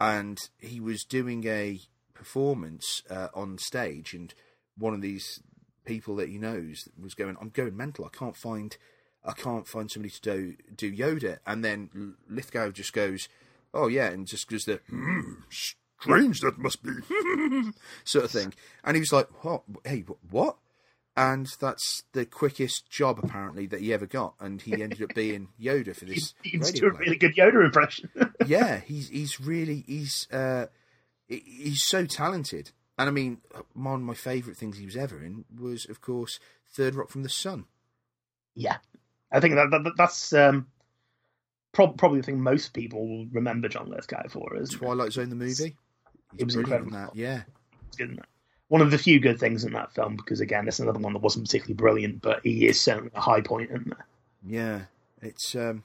and 0.00 0.38
he 0.58 0.80
was 0.80 1.04
doing 1.04 1.46
a 1.46 1.80
performance 2.12 3.02
uh, 3.10 3.28
on 3.34 3.58
stage, 3.58 4.14
and 4.14 4.34
one 4.76 4.94
of 4.94 5.00
these 5.00 5.40
people 5.84 6.16
that 6.16 6.28
he 6.28 6.38
knows 6.38 6.88
was 7.00 7.14
going, 7.14 7.36
"I'm 7.40 7.50
going 7.50 7.76
mental. 7.76 8.04
I 8.04 8.16
can't 8.16 8.36
find, 8.36 8.76
I 9.24 9.32
can't 9.32 9.68
find 9.68 9.90
somebody 9.90 10.12
to 10.14 10.20
do 10.20 10.56
do 10.74 10.92
Yoda," 10.92 11.38
and 11.46 11.64
then 11.64 12.16
Lithgow 12.28 12.70
just 12.70 12.92
goes, 12.92 13.28
"Oh 13.72 13.88
yeah," 13.88 14.08
and 14.08 14.26
just 14.26 14.48
goes 14.48 14.64
the. 14.64 14.80
"Hmm, 14.88 15.42
Strange 16.00 16.40
that 16.40 16.58
must 16.58 16.82
be, 16.82 16.90
sort 18.04 18.26
of 18.26 18.30
thing, 18.30 18.52
and 18.82 18.96
he 18.96 19.00
was 19.00 19.12
like, 19.12 19.44
"What? 19.44 19.62
Hey, 19.84 20.04
what?" 20.30 20.56
And 21.16 21.46
that's 21.60 22.02
the 22.12 22.24
quickest 22.26 22.88
job 22.90 23.20
apparently 23.22 23.66
that 23.66 23.80
he 23.80 23.92
ever 23.92 24.06
got, 24.06 24.34
and 24.40 24.60
he 24.62 24.82
ended 24.82 25.02
up 25.02 25.14
being 25.14 25.48
Yoda 25.60 25.94
for 25.96 26.04
this. 26.04 26.34
He 26.42 26.58
was 26.58 26.72
doing 26.72 26.94
a 26.94 26.98
really 26.98 27.16
good 27.16 27.36
Yoda 27.36 27.64
impression. 27.64 28.10
yeah, 28.46 28.80
he's 28.80 29.08
he's 29.08 29.40
really 29.40 29.84
he's 29.86 30.26
uh, 30.32 30.66
he's 31.28 31.82
so 31.84 32.04
talented, 32.06 32.72
and 32.98 33.08
I 33.08 33.12
mean, 33.12 33.38
one 33.74 33.94
of 33.96 34.00
my 34.02 34.14
favourite 34.14 34.56
things 34.56 34.78
he 34.78 34.84
was 34.86 34.96
ever 34.96 35.22
in 35.22 35.44
was, 35.56 35.86
of 35.88 36.00
course, 36.00 36.40
Third 36.72 36.94
Rock 36.94 37.10
from 37.10 37.22
the 37.22 37.28
Sun. 37.28 37.66
yeah, 38.54 38.78
I 39.30 39.40
think 39.40 39.54
that, 39.54 39.70
that 39.70 39.92
that's 39.96 40.32
um, 40.32 40.66
prob- 41.72 41.96
probably 41.96 42.20
the 42.20 42.26
thing 42.26 42.40
most 42.40 42.72
people 42.72 43.06
will 43.08 43.26
remember 43.32 43.68
John 43.68 43.88
Lithgow 43.88 44.28
for. 44.28 44.56
Is 44.56 44.70
Twilight 44.70 45.12
Zone 45.12 45.30
the 45.30 45.36
movie. 45.36 45.76
He's 46.32 46.40
It 46.40 46.44
was 46.44 46.56
incredible. 46.56 46.90
that. 46.92 47.14
Yeah, 47.14 47.42
good 47.96 48.10
in 48.10 48.16
that. 48.16 48.26
One 48.68 48.80
of 48.80 48.90
the 48.90 48.98
few 48.98 49.20
good 49.20 49.38
things 49.38 49.64
in 49.64 49.72
that 49.74 49.92
film, 49.94 50.16
because 50.16 50.40
again, 50.40 50.64
that's 50.64 50.80
another 50.80 50.98
one 50.98 51.12
that 51.12 51.22
wasn't 51.22 51.44
particularly 51.46 51.74
brilliant, 51.74 52.22
but 52.22 52.40
he 52.42 52.66
is 52.66 52.80
certainly 52.80 53.10
a 53.14 53.20
high 53.20 53.40
point 53.42 53.70
in 53.70 53.84
there. 53.90 54.06
Yeah, 54.46 54.80
it's 55.22 55.54
um, 55.54 55.84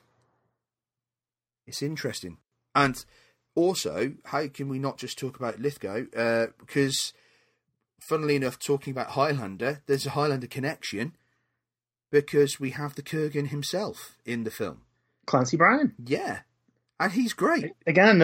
it's 1.67 1.81
interesting, 1.81 2.37
and 2.73 3.03
also, 3.55 4.13
how 4.25 4.47
can 4.47 4.69
we 4.69 4.79
not 4.79 4.97
just 4.97 5.19
talk 5.19 5.37
about 5.37 5.59
Lithgow? 5.59 6.05
Uh, 6.15 6.47
because, 6.59 7.13
funnily 7.99 8.35
enough, 8.37 8.57
talking 8.57 8.91
about 8.91 9.11
Highlander, 9.11 9.81
there's 9.85 10.05
a 10.05 10.11
Highlander 10.11 10.47
connection 10.47 11.15
because 12.11 12.59
we 12.59 12.71
have 12.71 12.95
the 12.95 13.03
Kurgan 13.03 13.49
himself 13.49 14.15
in 14.25 14.43
the 14.45 14.51
film. 14.51 14.81
Clancy 15.25 15.57
Brown, 15.57 15.93
Yeah, 16.03 16.39
and 16.99 17.11
he's 17.11 17.33
great. 17.33 17.73
again, 17.85 18.21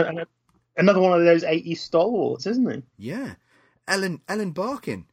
another 0.77 0.99
one 1.01 1.19
of 1.19 1.25
those 1.25 1.43
80s 1.43 1.77
stalwarts, 1.79 2.47
isn't 2.47 2.71
he? 2.71 2.83
Yeah, 3.11 3.35
Ellen 3.87 4.21
Ellen 4.27 4.51
Barkin. 4.51 5.05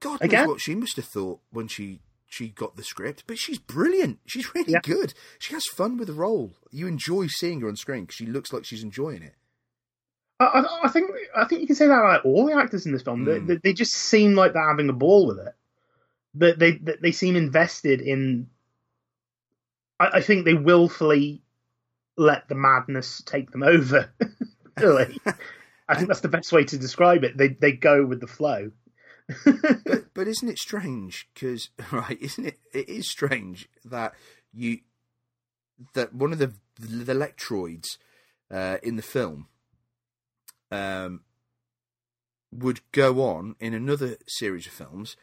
God 0.00 0.20
knows 0.20 0.28
Again? 0.28 0.48
what 0.48 0.60
she 0.60 0.74
must 0.74 0.96
have 0.96 1.06
thought 1.06 1.40
when 1.50 1.68
she 1.68 2.00
she 2.28 2.48
got 2.48 2.76
the 2.76 2.82
script, 2.82 3.24
but 3.26 3.38
she's 3.38 3.58
brilliant. 3.58 4.18
She's 4.26 4.52
really 4.54 4.72
Yeah. 4.72 4.80
good. 4.82 5.14
She 5.38 5.54
has 5.54 5.64
fun 5.66 5.96
with 5.96 6.08
the 6.08 6.14
role. 6.14 6.54
You 6.70 6.86
enjoy 6.86 7.28
seeing 7.28 7.60
her 7.60 7.68
on 7.68 7.76
screen 7.76 8.02
because 8.04 8.16
she 8.16 8.26
looks 8.26 8.52
like 8.52 8.64
she's 8.64 8.82
enjoying 8.82 9.22
it. 9.22 9.34
I, 10.38 10.64
I, 10.84 10.88
think 10.88 11.10
I 11.34 11.46
think 11.46 11.62
you 11.62 11.66
can 11.66 11.76
say 11.76 11.86
that 11.86 11.98
about 11.98 12.26
all 12.26 12.44
the 12.46 12.52
actors 12.54 12.84
in 12.84 12.92
this 12.92 13.00
film. 13.02 13.24
They, 13.24 13.38
Mm. 13.38 13.46
they, 13.46 13.56
they 13.56 13.72
just 13.72 13.94
seem 13.94 14.34
like 14.34 14.52
they're 14.52 14.68
having 14.68 14.90
a 14.90 14.92
ball 14.92 15.26
with 15.28 15.38
it. 15.38 15.54
That 16.34 16.58
they, 16.58 16.72
they 16.72 16.96
they 17.00 17.12
seem 17.12 17.36
invested 17.36 18.02
in. 18.02 18.50
I, 19.98 20.08
I 20.14 20.20
think 20.20 20.44
they 20.44 20.52
willfully 20.52 21.42
let 22.18 22.48
the 22.48 22.54
madness 22.54 23.22
take 23.24 23.50
them 23.50 23.62
over. 23.62 24.10
really, 24.78 25.18
I 25.88 25.94
think 25.94 26.08
that's 26.08 26.20
the 26.20 26.28
best 26.28 26.52
way 26.52 26.64
to 26.64 26.78
describe 26.78 27.24
it. 27.24 27.36
They 27.36 27.48
they 27.48 27.72
go 27.72 28.04
with 28.04 28.20
the 28.20 28.26
flow. 28.26 28.72
But 29.44 30.14
but 30.14 30.28
isn't 30.28 30.48
it 30.48 30.58
strange? 30.58 31.28
Because 31.34 31.70
right, 31.92 32.18
isn't 32.20 32.46
it? 32.46 32.58
It 32.72 32.88
is 32.88 33.08
strange 33.08 33.68
that 33.84 34.14
you 34.52 34.80
that 35.94 36.14
one 36.14 36.32
of 36.32 36.38
the 36.38 36.52
the 36.78 37.14
lectroids 37.14 37.98
uh, 38.50 38.78
in 38.82 38.96
the 38.96 39.02
film 39.02 39.48
um, 40.70 41.22
would 42.52 42.80
go 42.92 43.22
on 43.22 43.56
in 43.60 43.74
another 43.74 44.16
series 44.26 44.66
of 44.66 44.72
films 44.72 45.16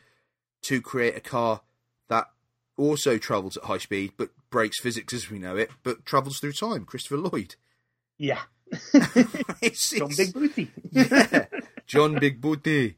to 0.63 0.81
create 0.81 1.15
a 1.15 1.21
car 1.21 1.61
that 2.09 2.27
also 2.77 3.17
travels 3.17 3.57
at 3.57 3.63
high 3.65 3.77
speed 3.77 4.13
but 4.17 4.29
breaks 4.49 4.79
physics 4.79 5.13
as 5.13 5.29
we 5.29 5.39
know 5.39 5.55
it, 5.55 5.69
but 5.83 6.05
travels 6.05 6.39
through 6.39 6.53
time. 6.53 6.85
Christopher 6.85 7.17
Lloyd. 7.17 7.55
Yeah, 8.17 8.41
John 9.97 10.11
Big 10.15 10.33
Booty. 10.33 10.71
yeah, 10.91 11.45
John 11.85 12.19
Big 12.19 12.39
Booty. 12.41 12.95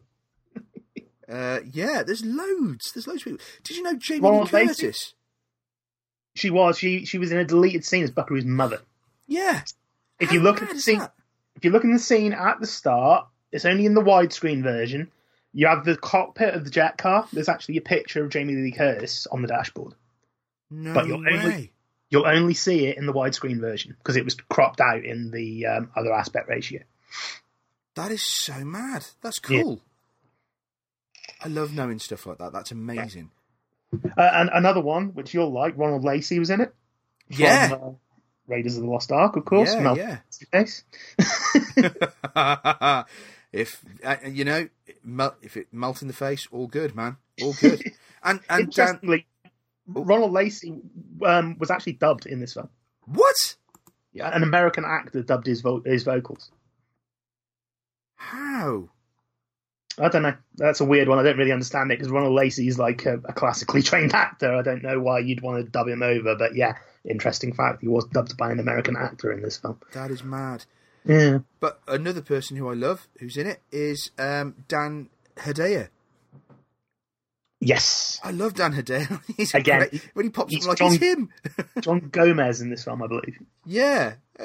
Uh, 1.27 1.59
yeah, 1.71 2.03
there's 2.03 2.23
loads. 2.23 2.91
There's 2.91 3.07
loads 3.07 3.21
of 3.21 3.25
people. 3.25 3.45
Did 3.63 3.77
you 3.77 3.83
know 3.83 3.95
Jamie 3.95 4.29
Lee? 4.29 4.47
Curtis? 4.47 5.13
She 6.35 6.49
was 6.49 6.77
she 6.77 7.05
she 7.05 7.17
was 7.17 7.31
in 7.31 7.37
a 7.37 7.45
deleted 7.45 7.85
scene 7.85 8.03
as 8.03 8.11
Buckaroo's 8.11 8.45
mother. 8.45 8.79
Yeah. 9.27 9.61
If 10.19 10.29
How 10.29 10.35
you 10.35 10.41
look 10.41 10.61
at 10.61 10.69
the 10.69 10.79
scene, 10.79 10.99
that? 10.99 11.13
if 11.55 11.65
you 11.65 11.71
look 11.71 11.83
in 11.83 11.93
the 11.93 11.99
scene 11.99 12.33
at 12.33 12.59
the 12.59 12.67
start, 12.67 13.27
it's 13.51 13.65
only 13.65 13.85
in 13.85 13.93
the 13.93 14.01
widescreen 14.01 14.61
version. 14.63 15.11
You 15.53 15.67
have 15.67 15.85
the 15.85 15.95
cockpit 15.97 16.53
of 16.53 16.63
the 16.65 16.69
jet 16.69 16.97
car. 16.97 17.27
There's 17.31 17.49
actually 17.49 17.77
a 17.77 17.81
picture 17.81 18.23
of 18.23 18.29
Jamie 18.29 18.55
Lee 18.55 18.71
Curtis 18.73 19.25
on 19.31 19.41
the 19.41 19.47
dashboard. 19.47 19.93
No 20.69 20.93
but 20.93 21.07
you'll 21.07 21.21
way. 21.23 21.39
only- 21.39 21.71
You'll 22.15 22.27
only 22.27 22.53
see 22.53 22.85
it 22.85 22.95
in 22.97 23.07
the 23.07 23.13
widescreen 23.13 23.59
version 23.59 23.93
because 23.97 24.15
it 24.15 24.23
was 24.23 24.35
cropped 24.35 24.79
out 24.79 25.03
in 25.03 25.31
the 25.31 25.65
um, 25.65 25.91
other 25.97 26.13
aspect 26.13 26.47
ratio. 26.47 26.79
That 27.95 28.09
is 28.09 28.25
so 28.25 28.63
mad. 28.63 29.05
That's 29.21 29.37
Yeah. 29.49 29.63
cool. 29.63 29.81
I 31.43 31.49
love 31.49 31.73
knowing 31.73 31.99
stuff 31.99 32.25
like 32.25 32.37
that. 32.37 32.53
That's 32.53 32.71
amazing. 32.71 33.31
Uh, 33.93 34.29
and 34.33 34.49
another 34.53 34.79
one, 34.79 35.07
which 35.09 35.33
you'll 35.33 35.51
like, 35.51 35.77
Ronald 35.77 36.05
Lacey 36.05 36.39
was 36.39 36.49
in 36.49 36.61
it. 36.61 36.73
from, 37.29 37.37
Yeah. 37.37 37.77
uh, 37.81 37.91
Raiders 38.47 38.77
of 38.77 38.83
the 38.83 38.89
Lost 38.89 39.11
Ark, 39.11 39.35
of 39.35 39.43
course. 39.43 39.73
Yeah, 39.73 39.93
yeah. 39.95 40.17
Face. 40.53 40.85
if 43.51 43.81
uh, 44.05 44.15
you 44.25 44.45
know, 44.45 44.69
if 45.41 45.57
it 45.57 45.67
melt 45.73 46.01
in 46.01 46.07
the 46.07 46.13
face, 46.13 46.47
all 46.51 46.67
good, 46.67 46.95
man. 46.95 47.17
All 47.41 47.53
good. 47.59 47.91
And 48.23 48.39
and 48.49 48.71
Dan, 48.73 48.87
Interestingly, 48.95 49.27
Ronald 49.87 50.31
Lacey 50.31 50.81
um, 51.25 51.57
was 51.59 51.71
actually 51.71 51.93
dubbed 51.93 52.25
in 52.25 52.39
this 52.39 52.53
film. 52.53 52.69
what? 53.05 53.35
Yeah, 54.13 54.33
an 54.33 54.43
American 54.43 54.85
actor 54.85 55.21
dubbed 55.23 55.45
his 55.45 55.61
vo- 55.61 55.83
his 55.85 56.03
vocals. 56.03 56.49
How? 58.15 58.89
I 59.99 60.09
don't 60.09 60.23
know. 60.23 60.35
That's 60.55 60.81
a 60.81 60.85
weird 60.85 61.07
one. 61.07 61.19
I 61.19 61.23
don't 61.23 61.37
really 61.37 61.51
understand 61.51 61.91
it 61.91 61.97
because 61.99 62.11
Ronald 62.11 62.33
Lacey's 62.33 62.77
like 62.79 63.05
a, 63.05 63.15
a 63.25 63.33
classically 63.33 63.81
trained 63.89 64.13
actor. 64.13 64.53
I 64.53 64.61
don't 64.61 64.83
know 64.83 64.99
why 64.99 65.19
you'd 65.19 65.41
want 65.41 65.63
to 65.63 65.69
dub 65.69 65.87
him 65.87 66.01
over, 66.01 66.35
but 66.35 66.55
yeah, 66.55 66.75
interesting 67.03 67.53
fact. 67.53 67.81
He 67.81 67.87
was 67.87 68.05
dubbed 68.05 68.37
by 68.37 68.51
an 68.51 68.59
American 68.59 68.95
actor 68.97 69.31
in 69.31 69.41
this 69.41 69.57
film. 69.57 69.79
That 69.93 70.11
is 70.11 70.23
mad. 70.23 70.65
Yeah. 71.05 71.39
But 71.59 71.81
another 71.87 72.21
person 72.21 72.57
who 72.57 72.69
I 72.69 72.73
love, 72.73 73.07
who's 73.19 73.37
in 73.37 73.47
it, 73.47 73.61
is 73.71 74.11
um, 74.17 74.55
Dan 74.67 75.09
Hedaya. 75.37 75.89
Yes. 77.65 78.19
I 78.23 78.29
love 78.31 78.53
Dan 78.53 78.73
Hedaya. 78.73 79.21
he's 79.37 79.53
Again, 79.55 79.79
great- 79.89 80.09
when 80.13 80.25
he 80.25 80.29
pops 80.29 80.55
up 80.55 80.65
like 80.67 80.77
John- 80.77 80.93
it's 80.93 81.03
him. 81.03 81.29
John 81.81 81.99
Gomez 82.11 82.61
in 82.61 82.69
this 82.69 82.83
film, 82.83 83.01
I 83.01 83.07
believe. 83.07 83.39
yeah. 83.65 84.13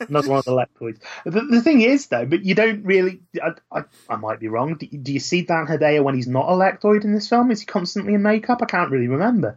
Another 0.00 0.28
one 0.28 0.38
of 0.38 0.44
the 0.44 0.52
lectroids. 0.52 1.00
The, 1.24 1.40
the 1.40 1.62
thing 1.62 1.80
is, 1.80 2.06
though, 2.08 2.26
but 2.26 2.44
you 2.44 2.54
don't 2.54 2.84
really. 2.84 3.20
I, 3.42 3.52
I, 3.72 3.84
I 4.08 4.16
might 4.16 4.38
be 4.38 4.48
wrong. 4.48 4.74
Do, 4.74 4.86
do 4.86 5.12
you 5.14 5.18
see 5.18 5.42
Dan 5.42 5.66
Hedaya 5.66 6.04
when 6.04 6.14
he's 6.14 6.28
not 6.28 6.46
a 6.46 6.52
lectroid 6.52 7.04
in 7.04 7.14
this 7.14 7.28
film? 7.28 7.50
Is 7.50 7.60
he 7.60 7.66
constantly 7.66 8.12
in 8.12 8.22
makeup? 8.22 8.60
I 8.62 8.66
can't 8.66 8.90
really 8.90 9.08
remember. 9.08 9.56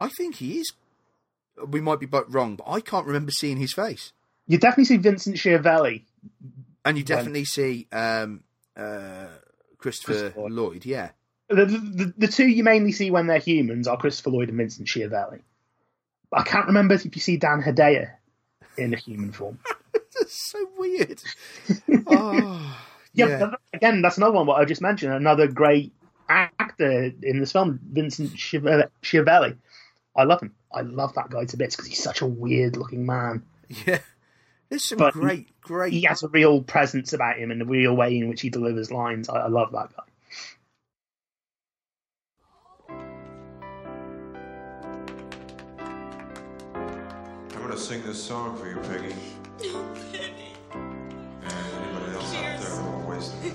I 0.00 0.08
think 0.10 0.36
he 0.36 0.60
is. 0.60 0.72
We 1.66 1.80
might 1.80 1.98
be 1.98 2.06
both 2.06 2.26
wrong, 2.28 2.54
but 2.54 2.68
I 2.68 2.80
can't 2.80 3.04
remember 3.06 3.32
seeing 3.32 3.56
his 3.56 3.72
face. 3.72 4.12
You 4.46 4.58
definitely 4.58 4.84
see 4.84 4.96
Vincent 4.98 5.36
Schiavelli. 5.36 6.04
And 6.84 6.96
you 6.96 7.02
definitely 7.02 7.46
see 7.46 7.88
um, 7.90 8.44
uh, 8.76 9.26
Christopher 9.78 10.30
Christopher. 10.30 10.48
Lloyd. 10.50 10.86
Yeah. 10.86 11.10
The, 11.48 11.64
the, 11.64 12.14
the 12.16 12.28
two 12.28 12.46
you 12.46 12.62
mainly 12.62 12.92
see 12.92 13.10
when 13.10 13.26
they're 13.26 13.38
humans 13.38 13.88
are 13.88 13.96
Christopher 13.96 14.30
Lloyd 14.30 14.48
and 14.48 14.58
Vincent 14.58 14.86
Schiavelli. 14.86 15.40
I 16.32 16.42
can't 16.42 16.66
remember 16.66 16.94
if 16.94 17.04
you 17.04 17.20
see 17.20 17.38
Dan 17.38 17.62
Hedaya 17.62 18.10
in 18.76 18.92
a 18.92 18.98
human 18.98 19.32
form. 19.32 19.58
That's 19.94 20.50
so 20.50 20.68
weird. 20.76 21.22
oh, 22.08 22.78
Yeah, 23.14 23.26
yeah. 23.38 23.54
again, 23.72 24.02
that's 24.02 24.16
another 24.16 24.32
one. 24.34 24.46
What 24.46 24.60
I 24.60 24.64
just 24.64 24.82
mentioned, 24.82 25.12
another 25.14 25.46
great 25.46 25.92
actor 26.28 27.12
in 27.22 27.40
this 27.40 27.52
film, 27.52 27.80
Vincent 27.92 28.32
Schiavelli. 28.32 29.56
I 30.16 30.24
love 30.24 30.42
him. 30.42 30.54
I 30.72 30.82
love 30.82 31.14
that 31.14 31.30
guy 31.30 31.44
to 31.46 31.56
bits 31.56 31.76
because 31.76 31.88
he's 31.88 32.02
such 32.02 32.20
a 32.20 32.26
weird-looking 32.26 33.06
man. 33.06 33.44
Yeah. 33.86 34.00
There's 34.68 34.84
some 34.84 34.98
But 34.98 35.14
great, 35.14 35.48
great. 35.60 35.92
He 35.92 36.02
has 36.02 36.22
a 36.22 36.28
real 36.28 36.62
presence 36.62 37.12
about 37.12 37.38
him 37.38 37.50
and 37.50 37.60
the 37.60 37.64
real 37.64 37.94
way 37.94 38.18
in 38.18 38.28
which 38.28 38.40
he 38.42 38.50
delivers 38.50 38.90
lines. 38.90 39.28
I, 39.28 39.38
I 39.38 39.48
love 39.48 39.72
that 39.72 39.96
guy. 39.96 40.02
Gonna 47.78 47.86
sing 47.90 48.02
this 48.02 48.20
song 48.20 48.56
for 48.58 48.68
you, 48.68 48.76
Peggy. 48.88 49.14
Oh, 49.70 49.94
and 51.44 51.52
anybody 51.52 52.12
else 52.12 52.34
out 52.34 52.60
there 52.60 52.70
who 52.70 52.88
are 52.88 53.08
wasting 53.08 53.52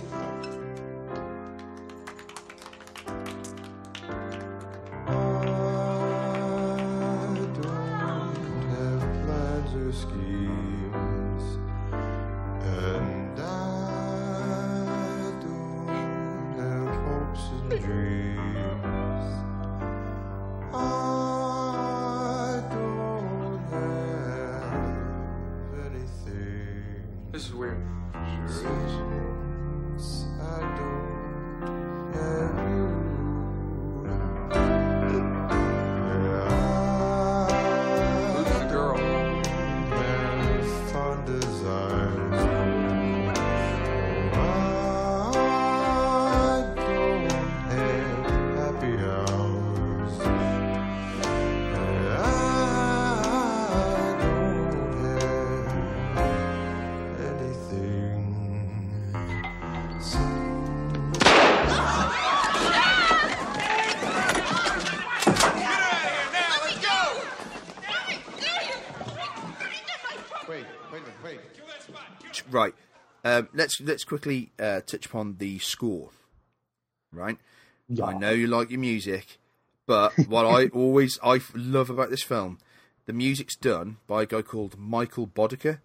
Um, 73.39 73.49
let's 73.53 73.79
let's 73.81 74.03
quickly 74.03 74.51
uh, 74.59 74.81
touch 74.81 75.05
upon 75.05 75.37
the 75.37 75.59
score. 75.59 76.09
Right. 77.11 77.37
Yeah. 77.89 78.05
I 78.05 78.17
know 78.17 78.31
you 78.31 78.47
like 78.47 78.69
your 78.71 78.79
music, 78.79 79.37
but 79.85 80.13
what 80.27 80.45
I 80.45 80.67
always 80.67 81.19
I 81.23 81.39
love 81.53 81.89
about 81.89 82.09
this 82.09 82.23
film, 82.23 82.59
the 83.05 83.13
music's 83.13 83.55
done 83.55 83.97
by 84.07 84.23
a 84.23 84.25
guy 84.25 84.41
called 84.41 84.77
Michael 84.77 85.27
Boddicker. 85.27 85.79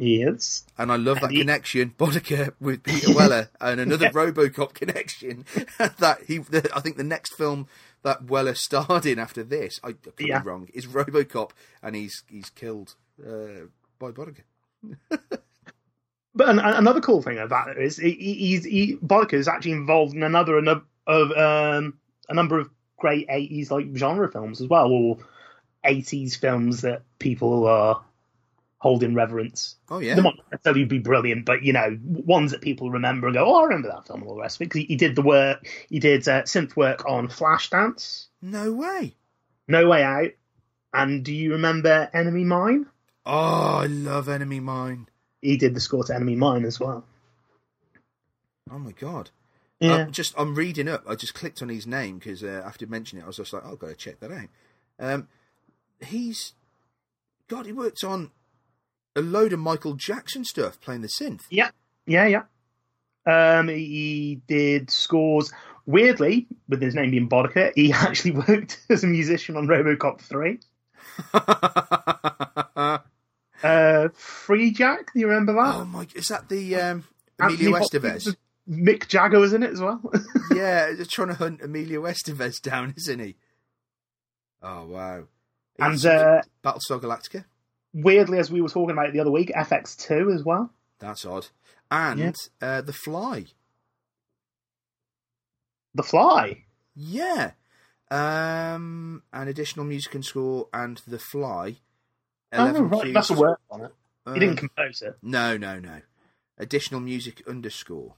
Yes. 0.00 0.64
And 0.78 0.92
I 0.92 0.96
love 0.96 1.20
that 1.20 1.32
he- 1.32 1.38
connection, 1.38 1.92
Boddicker 1.98 2.54
with 2.60 2.84
Peter 2.84 3.12
Weller, 3.14 3.50
and 3.60 3.80
another 3.80 4.04
Yeah. 4.06 4.12
RoboCop 4.12 4.72
connection. 4.72 5.44
that 5.78 6.18
he, 6.28 6.38
the, 6.38 6.70
I 6.74 6.78
think 6.80 6.96
the 6.98 7.02
next 7.04 7.34
film 7.34 7.66
that 8.04 8.24
Weller 8.26 8.54
starred 8.54 9.06
in 9.06 9.18
after 9.18 9.42
this, 9.42 9.80
I, 9.82 9.88
I 9.88 9.92
could 9.92 10.12
Yeah. 10.20 10.38
be 10.38 10.48
wrong, 10.48 10.68
is 10.72 10.86
RoboCop, 10.86 11.50
and 11.82 11.96
he's 11.96 12.22
he's 12.28 12.48
killed 12.50 12.94
uh, 13.20 13.66
by 13.98 14.12
Boddicker. 14.12 14.44
But 16.34 16.48
an, 16.50 16.58
another 16.60 17.00
cool 17.00 17.22
thing 17.22 17.38
about 17.38 17.68
it 17.68 17.78
is 17.78 17.96
he, 17.96 18.10
he- 18.12 18.34
he's 18.34 18.64
he, 18.64 18.96
Boddicker 18.96 19.34
is 19.34 19.48
actually 19.48 19.72
involved 19.72 20.14
in 20.14 20.22
another 20.22 20.58
ano- 20.58 20.84
of 21.06 21.30
um, 21.32 21.98
a 22.28 22.34
number 22.34 22.58
of 22.58 22.68
great 22.96 23.26
eighties 23.30 23.70
like 23.70 23.86
genre 23.94 24.30
films 24.30 24.60
as 24.60 24.68
well, 24.68 24.88
or 24.90 25.18
eighties 25.84 26.36
films 26.36 26.82
that 26.82 27.02
people 27.18 27.66
are 27.66 28.02
hold 28.78 29.02
in 29.02 29.14
reverence. 29.14 29.76
Oh 29.90 29.98
yeah, 29.98 30.14
They 30.14 30.22
might 30.22 30.36
not 30.36 30.50
necessarily 30.52 30.84
be 30.84 30.98
brilliant, 30.98 31.44
but 31.44 31.62
you 31.62 31.72
know, 31.72 31.98
ones 32.04 32.52
that 32.52 32.60
people 32.60 32.90
remember 32.90 33.26
and 33.28 33.34
go, 33.34 33.44
"Oh, 33.46 33.60
I 33.60 33.64
remember 33.64 33.88
that 33.88 34.06
film." 34.06 34.20
and 34.20 34.28
all 34.28 34.36
the 34.36 34.42
rest 34.42 34.56
of 34.58 34.62
it 34.62 34.64
because 34.66 34.80
he, 34.82 34.86
he 34.86 34.96
did 34.96 35.16
the 35.16 35.22
work. 35.22 35.66
He 35.88 35.98
did 35.98 36.28
uh, 36.28 36.42
synth 36.42 36.76
work 36.76 37.04
on 37.08 37.28
Flashdance, 37.28 38.26
no 38.42 38.72
way. 38.72 39.14
No 39.66 39.88
Way 39.88 40.02
Out, 40.02 40.30
and 40.94 41.24
do 41.24 41.32
you 41.34 41.52
remember 41.52 42.08
Enemy 42.14 42.44
Mine? 42.44 42.86
Oh, 43.26 43.78
I 43.82 43.86
love 43.86 44.28
Enemy 44.28 44.60
Mine. 44.60 45.08
He 45.40 45.56
did 45.56 45.74
the 45.74 45.80
score 45.80 46.04
to 46.04 46.14
Enemy 46.14 46.36
Mine 46.36 46.64
as 46.64 46.80
well. 46.80 47.04
Oh 48.70 48.78
my 48.78 48.92
god. 48.92 49.30
Yeah. 49.80 49.96
I'm 49.96 50.12
just 50.12 50.34
I'm 50.36 50.54
reading 50.54 50.88
up. 50.88 51.04
I 51.08 51.14
just 51.14 51.34
clicked 51.34 51.62
on 51.62 51.68
his 51.68 51.86
name 51.86 52.18
because 52.18 52.42
uh, 52.42 52.62
after 52.64 52.86
mentioning 52.86 53.22
it, 53.22 53.24
I 53.24 53.28
was 53.28 53.36
just 53.36 53.52
like, 53.52 53.62
oh, 53.64 53.72
I've 53.72 53.78
got 53.78 53.88
to 53.88 53.94
check 53.94 54.20
that 54.20 54.32
out. 54.32 54.48
Um, 54.98 55.28
he's 56.00 56.54
God. 57.48 57.66
He 57.66 57.72
worked 57.72 58.02
on 58.02 58.32
a 59.14 59.22
load 59.22 59.52
of 59.52 59.60
Michael 59.60 59.94
Jackson 59.94 60.44
stuff, 60.44 60.80
playing 60.80 61.02
the 61.02 61.08
synth. 61.08 61.42
Yeah, 61.50 61.70
yeah, 62.06 62.26
yeah. 62.26 62.42
Um, 63.26 63.68
he 63.68 64.40
did 64.48 64.90
scores. 64.90 65.52
Weirdly, 65.86 66.46
with 66.68 66.82
his 66.82 66.94
name 66.94 67.12
being 67.12 67.28
Boddicker, 67.28 67.72
he 67.74 67.92
actually 67.94 68.32
worked 68.32 68.80
as 68.90 69.04
a 69.04 69.06
musician 69.06 69.56
on 69.56 69.66
RoboCop 69.66 70.20
three. 70.20 70.58
Uh, 73.62 74.08
Freejack, 74.16 75.12
do 75.12 75.20
you 75.20 75.28
remember 75.28 75.52
that? 75.54 75.74
Oh 75.74 75.84
my! 75.84 76.06
Is 76.14 76.26
that 76.26 76.48
the 76.48 76.76
um, 76.76 77.04
Emilio 77.40 77.78
Estevez? 77.78 78.36
Mick 78.68 79.08
Jagger 79.08 79.40
was 79.40 79.52
in 79.52 79.62
it 79.62 79.70
as 79.70 79.80
well. 79.80 80.00
yeah, 80.54 80.92
just 80.94 81.10
trying 81.10 81.28
to 81.28 81.34
hunt 81.34 81.62
Emilio 81.62 82.02
Estevez 82.02 82.60
down, 82.60 82.94
isn't 82.96 83.18
he? 83.18 83.36
Oh 84.62 84.86
wow! 84.86 85.24
And, 85.78 86.04
uh, 86.04 86.42
Battlestar 86.62 87.00
Galactica. 87.00 87.44
Weirdly, 87.94 88.38
as 88.38 88.50
we 88.50 88.60
were 88.60 88.68
talking 88.68 88.92
about 88.92 89.06
it 89.06 89.12
the 89.12 89.20
other 89.20 89.30
week, 89.30 89.50
FX 89.56 89.96
two 89.96 90.30
as 90.30 90.44
well. 90.44 90.70
That's 90.98 91.24
odd. 91.24 91.46
And 91.90 92.36
uh, 92.60 92.82
the 92.82 92.92
Fly. 92.92 93.46
The 95.94 96.02
Fly. 96.02 96.64
Yeah. 96.94 97.52
Um, 98.10 99.22
an 99.32 99.48
additional 99.48 99.84
music 99.84 100.14
and 100.14 100.24
score 100.24 100.68
and 100.72 101.00
The 101.06 101.18
Fly. 101.18 101.76
Oh, 102.52 102.80
right, 102.82 103.02
cues. 103.02 103.14
that's 103.14 103.30
a 103.30 103.34
work 103.34 103.60
on 103.70 103.82
it. 103.84 103.94
Uh, 104.26 104.34
he 104.34 104.40
didn't 104.40 104.56
compose 104.56 105.02
it. 105.02 105.16
No, 105.22 105.56
no, 105.56 105.78
no. 105.78 106.00
Additional 106.58 107.00
music 107.00 107.42
underscore. 107.48 108.14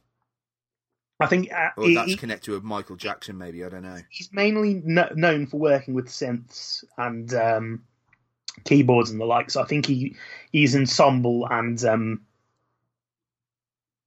I 1.18 1.26
think 1.26 1.52
uh, 1.52 1.68
Or 1.76 1.84
he- 1.84 1.94
that's 1.94 2.12
he- 2.12 2.16
connected 2.16 2.52
with 2.52 2.62
Michael 2.62 2.96
Jackson, 2.96 3.36
maybe. 3.36 3.64
I 3.64 3.68
don't 3.68 3.82
know. 3.82 3.98
he's 4.08 4.30
mainly 4.32 4.80
kno- 4.84 5.12
known 5.14 5.46
for 5.46 5.58
working 5.58 5.92
with 5.94 6.06
synths 6.08 6.82
and 6.96 7.32
um, 7.34 7.82
keyboards 8.64 9.10
and 9.10 9.20
the 9.20 9.24
like. 9.26 9.50
So 9.50 9.60
I 9.60 9.66
think 9.66 9.84
he 9.86 10.16
he's 10.52 10.74
ensemble 10.74 11.46
and 11.50 11.82
um, 11.84 12.22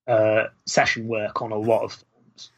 uh, 0.08 0.46
session 0.66 1.08
work 1.08 1.42
on 1.42 1.52
a 1.52 1.58
lot 1.58 1.84
of 1.84 1.92
films, 1.94 2.52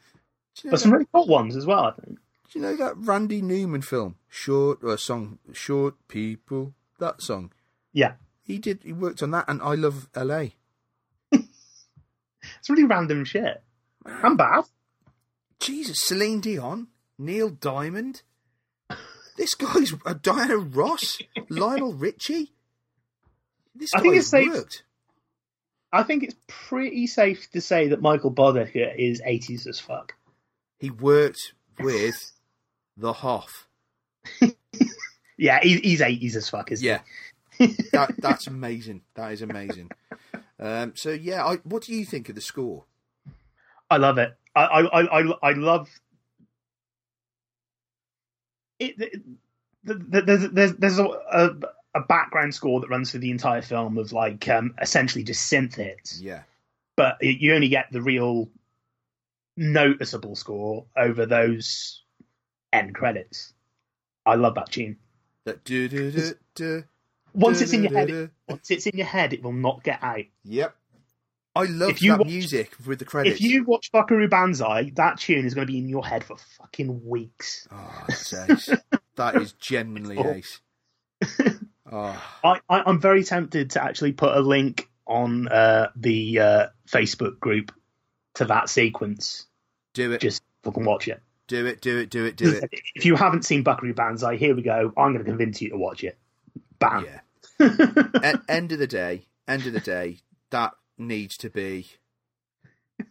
you 0.62 0.68
know, 0.68 0.70
but 0.72 0.80
some 0.80 0.92
really 0.92 1.06
cool 1.12 1.26
ones 1.26 1.54
as 1.56 1.66
well. 1.66 1.84
I 1.84 1.92
think. 1.92 2.18
do 2.50 2.58
you 2.58 2.62
know 2.64 2.76
that 2.76 2.96
Randy 2.96 3.42
Newman 3.42 3.82
film? 3.82 4.16
Short, 4.28 4.78
or 4.82 4.96
song, 4.98 5.38
Short 5.52 5.94
People? 6.08 6.74
That 6.98 7.20
song. 7.22 7.52
Yeah, 7.96 8.12
He 8.42 8.58
did, 8.58 8.80
he 8.84 8.92
worked 8.92 9.22
on 9.22 9.30
that, 9.30 9.46
and 9.48 9.62
I 9.62 9.74
Love 9.74 10.10
LA. 10.14 10.48
it's 11.32 12.68
really 12.68 12.84
random 12.84 13.24
shit. 13.24 13.62
I'm 14.04 14.36
bad. 14.36 14.64
Jesus, 15.60 15.96
Celine 16.02 16.40
Dion, 16.42 16.88
Neil 17.18 17.48
Diamond. 17.48 18.20
This 19.38 19.54
guy's 19.54 19.94
uh, 20.04 20.12
Diana 20.20 20.58
Ross, 20.58 21.18
Lionel 21.48 21.94
Richie. 21.94 22.52
This 23.74 23.94
I 23.94 24.00
think 24.00 24.16
it's 24.16 24.28
safe- 24.28 24.52
worked. 24.52 24.82
I 25.90 26.02
think 26.02 26.22
it's 26.22 26.36
pretty 26.46 27.06
safe 27.06 27.50
to 27.52 27.62
say 27.62 27.88
that 27.88 28.02
Michael 28.02 28.30
Boddicker 28.32 28.94
is 28.94 29.22
80s 29.22 29.66
as 29.66 29.80
fuck. 29.80 30.12
He 30.78 30.90
worked 30.90 31.54
with 31.80 32.32
the 32.98 33.14
Hoff. 33.14 33.66
Yeah, 35.38 35.60
he, 35.62 35.76
he's 35.78 36.00
80s 36.00 36.34
as 36.34 36.48
fuck, 36.48 36.72
isn't 36.72 36.86
Yeah, 36.86 37.00
that 37.92 38.14
that's 38.18 38.46
amazing. 38.46 39.02
That 39.14 39.32
is 39.32 39.42
amazing. 39.42 39.90
Um, 40.58 40.92
so 40.96 41.10
yeah, 41.10 41.44
I, 41.44 41.56
what 41.64 41.82
do 41.82 41.94
you 41.94 42.04
think 42.04 42.28
of 42.28 42.34
the 42.34 42.40
score? 42.40 42.84
I 43.90 43.96
love 43.98 44.18
it. 44.18 44.36
I 44.54 44.62
I 44.64 45.02
I, 45.02 45.32
I- 45.42 45.52
love 45.52 45.88
it. 48.78 48.94
it- 48.98 49.22
the- 49.84 50.22
There's 50.22 50.50
there's 50.50 50.74
there's 50.74 50.98
a, 50.98 51.04
a 51.06 51.50
a 51.94 52.00
background 52.00 52.54
score 52.54 52.80
that 52.80 52.90
runs 52.90 53.10
through 53.10 53.20
the 53.20 53.30
entire 53.30 53.62
film 53.62 53.96
of 53.98 54.12
like 54.12 54.46
um, 54.48 54.74
essentially 54.82 55.24
just 55.24 55.50
synth 55.50 55.76
hits, 55.76 56.20
Yeah, 56.20 56.42
but 56.96 57.16
it, 57.20 57.38
you 57.40 57.54
only 57.54 57.68
get 57.68 57.86
the 57.92 58.02
real 58.02 58.50
noticeable 59.56 60.34
score 60.36 60.84
over 60.96 61.24
those 61.24 62.02
end 62.72 62.94
credits. 62.94 63.54
I 64.26 64.34
love 64.34 64.56
that 64.56 64.70
tune. 64.72 64.98
that 65.44 65.64
do 65.64 65.88
do 65.88 66.10
do 66.10 66.32
do. 66.54 66.84
Once 67.36 67.60
it's 67.60 67.72
in 67.72 67.82
your 67.84 67.92
head, 67.92 68.08
Du-du-du-du. 68.08 68.32
once 68.48 68.70
it's 68.70 68.86
in 68.86 68.96
your 68.96 69.06
head, 69.06 69.32
it 69.32 69.42
will 69.42 69.52
not 69.52 69.82
get 69.84 70.02
out. 70.02 70.24
Yep. 70.44 70.74
I 71.54 71.64
love 71.64 71.90
If 71.90 72.02
you 72.02 72.10
that 72.12 72.18
watch- 72.20 72.28
music 72.28 72.72
with 72.86 72.98
the 72.98 73.04
credits. 73.04 73.36
If 73.36 73.42
you 73.42 73.64
watch 73.64 73.90
Buckaroo 73.92 74.28
Banzai, 74.28 74.90
that 74.96 75.18
tune 75.18 75.46
is 75.46 75.54
going 75.54 75.66
to 75.66 75.72
be 75.72 75.78
in 75.78 75.88
your 75.88 76.04
head 76.04 76.22
for 76.24 76.36
fucking 76.58 77.06
weeks. 77.08 77.66
Oh, 77.70 78.04
ace. 78.10 78.70
that 79.16 79.36
is 79.36 79.52
genuinely 79.52 80.18
Oh. 80.20 80.30
ace. 80.32 80.60
Oh, 81.90 82.22
I, 82.44 82.60
I, 82.68 82.82
I'm 82.84 83.00
very 83.00 83.22
tempted 83.24 83.70
to 83.70 83.82
actually 83.82 84.12
put 84.12 84.36
a 84.36 84.40
link 84.40 84.88
on 85.06 85.46
uh, 85.48 85.90
the 85.94 86.40
uh, 86.40 86.66
Facebook 86.88 87.38
group 87.38 87.72
to 88.34 88.44
that 88.46 88.68
sequence. 88.68 89.46
do 89.94 90.12
it. 90.12 90.20
Just 90.20 90.42
fucking 90.64 90.84
watch 90.84 91.06
it. 91.08 91.22
do 91.46 91.64
it. 91.64 91.80
Do 91.80 91.98
it. 91.98 92.10
Do 92.10 92.24
it. 92.24 92.36
Do 92.36 92.50
it. 92.52 92.70
If 92.96 93.04
you 93.06 93.14
haven't 93.14 93.44
seen 93.44 93.62
Buckaroo 93.62 93.94
Banzai, 93.94 94.36
here 94.36 94.54
we 94.54 94.62
go. 94.62 94.92
I'm 94.96 95.12
going 95.12 95.18
to 95.18 95.30
convince 95.30 95.62
you 95.62 95.70
to 95.70 95.76
watch 95.78 96.02
it. 96.04 96.18
Bam. 96.80 97.04
Yeah. 97.04 97.20
E- 97.60 98.38
end 98.48 98.72
of 98.72 98.78
the 98.78 98.86
day. 98.86 99.26
End 99.48 99.66
of 99.66 99.72
the 99.72 99.80
day. 99.80 100.18
That 100.50 100.72
needs 100.98 101.36
to 101.38 101.50
be. 101.50 101.86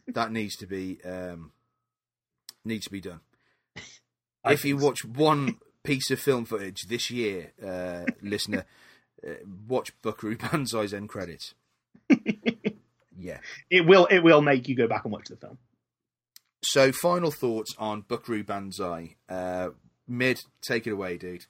That 0.08 0.32
needs 0.32 0.56
to 0.58 0.66
be. 0.68 1.00
Um, 1.04 1.52
needs 2.64 2.86
to 2.86 2.92
be 2.92 3.02
done. 3.02 3.22
I 4.44 4.54
if 4.54 4.66
you 4.66 4.80
so. 4.80 4.86
watch 4.86 5.06
one 5.06 5.58
piece 5.84 6.10
of 6.12 6.20
film 6.20 6.46
footage 6.46 6.84
this 6.84 7.10
year, 7.12 7.54
uh, 7.64 8.06
listener, 8.22 8.66
uh, 9.26 9.34
watch 9.68 9.92
Buckaroo 10.02 10.38
Banzai's 10.52 10.94
end 10.94 11.10
credits. 11.10 11.54
yeah. 13.18 13.40
It 13.70 13.86
will 13.86 14.06
it 14.08 14.20
will 14.20 14.42
make 14.42 14.68
you 14.68 14.76
go 14.76 14.88
back 14.88 15.04
and 15.06 15.14
watch 15.14 15.28
the 15.30 15.36
film. 15.38 15.58
So, 16.64 16.92
final 16.92 17.30
thoughts 17.32 17.76
on 17.78 18.02
Buckaroo 18.02 18.44
Banzai. 18.44 19.18
Uh, 19.30 19.70
Mid, 20.08 20.42
take 20.62 20.86
it 20.88 20.92
away, 20.92 21.18
dude. 21.18 21.46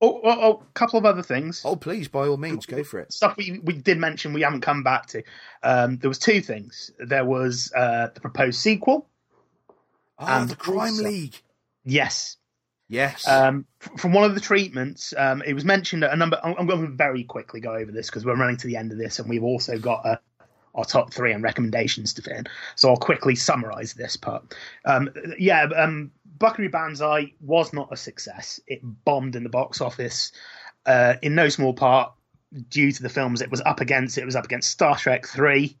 Oh, 0.00 0.20
oh, 0.22 0.38
oh, 0.40 0.62
a 0.62 0.72
couple 0.74 0.98
of 0.98 1.04
other 1.04 1.22
things. 1.22 1.62
Oh, 1.64 1.74
please, 1.74 2.06
by 2.06 2.28
all 2.28 2.36
means, 2.36 2.66
go 2.66 2.84
for 2.84 3.00
it. 3.00 3.12
Stuff 3.12 3.36
we, 3.36 3.58
we 3.64 3.74
did 3.74 3.98
mention 3.98 4.32
we 4.32 4.42
haven't 4.42 4.60
come 4.60 4.84
back 4.84 5.06
to. 5.06 5.22
Um, 5.62 5.98
there 5.98 6.08
was 6.08 6.20
two 6.20 6.40
things. 6.40 6.92
There 7.00 7.24
was 7.24 7.72
uh, 7.74 8.08
the 8.14 8.20
proposed 8.20 8.60
sequel. 8.60 9.08
Oh, 10.18 10.26
And 10.26 10.48
the 10.48 10.56
Crime 10.56 10.92
also- 10.92 11.04
League. 11.04 11.40
Yes, 11.84 12.36
Yes. 12.88 13.28
Um, 13.28 13.66
from 13.98 14.12
one 14.14 14.24
of 14.24 14.34
the 14.34 14.40
treatments, 14.40 15.12
um, 15.16 15.42
it 15.46 15.52
was 15.52 15.64
mentioned 15.64 16.02
that 16.02 16.12
a 16.12 16.16
number. 16.16 16.40
I'm, 16.42 16.54
I'm 16.58 16.66
going 16.66 16.86
to 16.86 16.92
very 16.92 17.22
quickly 17.22 17.60
go 17.60 17.74
over 17.74 17.92
this 17.92 18.06
because 18.06 18.24
we're 18.24 18.34
running 18.36 18.56
to 18.58 18.66
the 18.66 18.76
end 18.76 18.92
of 18.92 18.98
this, 18.98 19.18
and 19.18 19.28
we've 19.28 19.44
also 19.44 19.78
got 19.78 20.06
uh, 20.06 20.16
our 20.74 20.84
top 20.84 21.12
three 21.12 21.32
and 21.32 21.42
recommendations 21.42 22.12
to 22.14 22.22
fit 22.22 22.36
in. 22.36 22.46
So 22.76 22.90
I'll 22.90 22.96
quickly 22.96 23.34
summarise 23.34 23.94
this 23.94 24.16
part. 24.16 24.54
Um, 24.84 25.10
yeah, 25.38 25.64
um, 25.76 26.10
Buckaroo 26.38 26.68
Banzai 26.70 27.32
was 27.40 27.72
not 27.72 27.92
a 27.92 27.96
success. 27.96 28.60
It 28.66 28.80
bombed 29.04 29.36
in 29.36 29.42
the 29.42 29.48
box 29.48 29.80
office, 29.80 30.32
uh, 30.86 31.14
in 31.22 31.34
no 31.34 31.48
small 31.48 31.74
part 31.74 32.12
due 32.70 32.92
to 32.92 33.02
the 33.02 33.08
films 33.08 33.42
it 33.42 33.50
was 33.50 33.60
up 33.66 33.80
against. 33.80 34.18
It 34.18 34.24
was 34.24 34.36
up 34.36 34.44
against 34.44 34.70
Star 34.70 34.96
Trek 34.96 35.26
Three, 35.26 35.76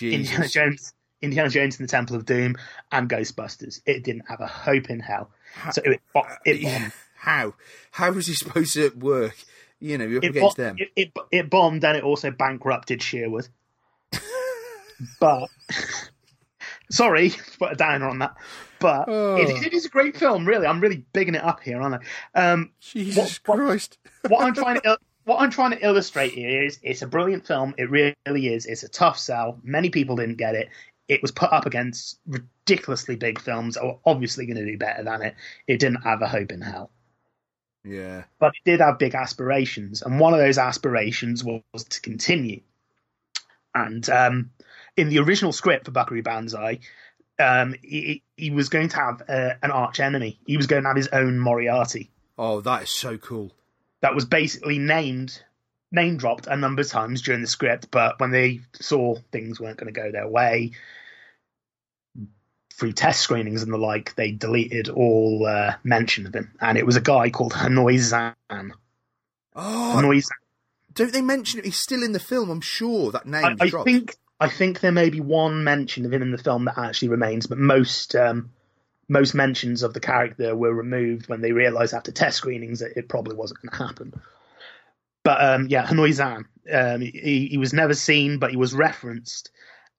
Indiana 0.00 0.48
Jones, 0.48 0.92
Indiana 1.22 1.50
Jones 1.50 1.78
and 1.78 1.86
the 1.86 1.90
Temple 1.90 2.16
of 2.16 2.24
Doom, 2.24 2.56
and 2.92 3.08
Ghostbusters. 3.08 3.80
It 3.86 4.04
didn't 4.04 4.24
have 4.28 4.40
a 4.40 4.46
hope 4.46 4.88
in 4.90 5.00
hell. 5.00 5.30
So 5.72 5.82
it, 5.84 6.00
bo- 6.14 6.26
it 6.44 6.62
bombed. 6.62 6.92
How? 7.16 7.54
How 7.90 8.12
was 8.12 8.26
he 8.26 8.34
supposed 8.36 8.72
to 8.74 8.90
work? 8.96 9.36
You 9.78 9.98
know, 9.98 10.06
you're 10.06 10.18
up 10.18 10.24
It, 10.24 10.30
against 10.30 10.56
bo- 10.56 10.62
them. 10.62 10.76
it, 10.78 10.88
it, 10.96 11.12
it 11.30 11.50
bombed 11.50 11.84
and 11.84 11.96
it 11.96 12.04
also 12.04 12.30
bankrupted 12.30 13.02
Sherwood. 13.02 13.48
but 15.20 15.48
sorry, 16.90 17.30
to 17.30 17.42
put 17.58 17.72
a 17.72 17.76
downer 17.76 18.08
on 18.08 18.18
that. 18.20 18.36
But 18.78 19.04
Oh. 19.08 19.36
it, 19.36 19.66
it 19.66 19.72
is 19.74 19.84
a 19.84 19.88
great 19.90 20.16
film, 20.16 20.46
really. 20.46 20.66
I'm 20.66 20.80
really 20.80 21.04
bigging 21.12 21.34
it 21.34 21.44
up 21.44 21.60
here, 21.60 21.80
aren't 21.80 22.02
I? 22.34 22.40
Um, 22.52 22.70
Jesus 22.80 23.40
what- 23.44 23.58
Christ. 23.58 23.98
what 24.28 24.42
I'm 24.44 24.54
trying 24.54 24.80
to 24.80 24.98
what 25.24 25.40
I'm 25.42 25.50
trying 25.50 25.72
to 25.72 25.84
illustrate 25.86 26.32
here 26.32 26.62
is 26.64 26.78
it's 26.82 27.02
a 27.02 27.06
brilliant 27.06 27.46
film. 27.46 27.74
It 27.76 27.90
really 27.90 28.14
is. 28.48 28.64
It's 28.66 28.82
a 28.82 28.88
tough 28.88 29.18
sell. 29.18 29.60
Many 29.62 29.90
people 29.90 30.16
didn't 30.16 30.38
get 30.38 30.54
it. 30.54 30.70
It 31.08 31.20
was 31.22 31.30
put 31.30 31.52
up 31.52 31.66
against 31.66 32.18
ridiculously 32.26 33.16
big 33.16 33.38
films 33.40 33.74
that 33.74 33.84
were 33.84 33.98
obviously 34.06 34.46
going 34.46 34.56
to 34.56 34.64
do 34.64 34.78
better 34.78 35.04
than 35.04 35.22
it. 35.22 35.34
It 35.66 35.78
didn't 35.78 36.02
have 36.02 36.22
a 36.22 36.26
hope 36.28 36.52
in 36.52 36.60
hell, 36.62 36.90
Yeah. 37.84 38.24
but 38.38 38.52
it 38.54 38.68
did 38.70 38.80
have 38.80 38.98
big 38.98 39.14
aspirations, 39.14 40.02
and 40.02 40.18
one 40.20 40.32
of 40.32 40.38
those 40.40 40.56
aspirations 40.56 41.44
was, 41.44 41.62
to 41.88 42.00
continue. 42.00 42.60
And 43.74 44.08
um, 44.10 44.50
in 44.96 45.08
the 45.08 45.18
original 45.20 45.52
script 45.52 45.86
for 45.86 45.92
Buckaroo 45.92 46.22
Banzai, 46.22 46.80
um, 47.38 47.74
he, 47.82 48.22
he 48.36 48.50
was 48.50 48.68
going 48.68 48.88
to 48.90 48.96
have 48.96 49.22
uh, 49.28 49.54
an 49.62 49.70
arch 49.70 50.00
enemy. 50.00 50.40
He 50.46 50.56
was 50.56 50.66
going 50.66 50.82
to 50.82 50.88
have 50.88 50.96
his 50.96 51.08
own 51.08 51.38
Moriarty 51.38 52.10
Oh, 52.38 52.60
that 52.62 52.84
is 52.84 52.90
so 52.90 53.18
cool. 53.18 53.52
that 54.02 54.14
was 54.14 54.24
basically 54.24 54.78
named 54.78 55.42
name 55.92 56.16
dropped 56.16 56.46
a 56.46 56.56
number 56.56 56.82
of 56.82 56.88
times 56.88 57.22
during 57.22 57.42
the 57.42 57.46
script, 57.48 57.90
but 57.90 58.20
when 58.20 58.30
they 58.30 58.60
saw 58.74 59.16
things 59.32 59.60
weren't 59.60 59.78
going 59.78 59.92
to 59.92 60.00
go 60.00 60.12
their 60.12 60.28
way 60.28 60.72
through 62.74 62.92
test 62.92 63.20
screenings 63.20 63.62
and 63.62 63.72
the 63.72 63.78
like, 63.78 64.14
they 64.14 64.32
deleted 64.32 64.88
all 64.88 65.46
uh, 65.46 65.74
mention 65.84 66.26
of 66.26 66.34
him. 66.34 66.52
And 66.60 66.78
it 66.78 66.86
was 66.86 66.96
a 66.96 67.00
guy 67.00 67.30
called 67.30 67.52
Hanoi 67.52 67.96
Xan. 67.96 68.70
Oh, 69.54 69.94
Hanoi 69.96 70.18
Xan. 70.18 70.39
Don't 70.94 71.12
they 71.12 71.22
mention 71.22 71.60
it? 71.60 71.64
He's 71.64 71.78
still 71.78 72.02
in 72.02 72.12
the 72.12 72.18
film. 72.18 72.50
I'm 72.50 72.60
sure 72.60 73.12
that 73.12 73.22
I, 73.26 73.30
name's 73.30 73.60
I 73.60 73.68
dropped. 73.68 73.88
think 73.88 74.16
I 74.40 74.48
think 74.48 74.80
there 74.80 74.92
may 74.92 75.10
be 75.10 75.20
one 75.20 75.64
mention 75.64 76.06
of 76.06 76.12
him 76.12 76.22
in 76.22 76.30
the 76.30 76.38
film 76.38 76.64
that 76.64 76.78
actually 76.78 77.08
remains, 77.08 77.46
but 77.46 77.58
most 77.58 78.16
um, 78.16 78.50
most 79.08 79.34
mentions 79.34 79.82
of 79.82 79.92
the 79.92 80.00
character 80.00 80.56
were 80.56 80.72
removed 80.72 81.28
when 81.28 81.40
they 81.40 81.52
realised 81.52 81.94
after 81.94 82.12
test 82.12 82.38
screenings 82.38 82.80
that 82.80 82.96
it 82.96 83.08
probably 83.08 83.34
wasn't 83.34 83.60
going 83.60 83.70
to 83.70 83.86
happen. 83.86 84.20
But 85.22 85.44
um, 85.44 85.66
yeah, 85.68 85.84
Hanoi 85.86 86.10
Xan, 86.10 86.44
um, 86.72 87.00
he, 87.00 87.48
he 87.50 87.58
was 87.58 87.72
never 87.72 87.94
seen, 87.94 88.38
but 88.38 88.50
he 88.50 88.56
was 88.56 88.72
referenced 88.72 89.50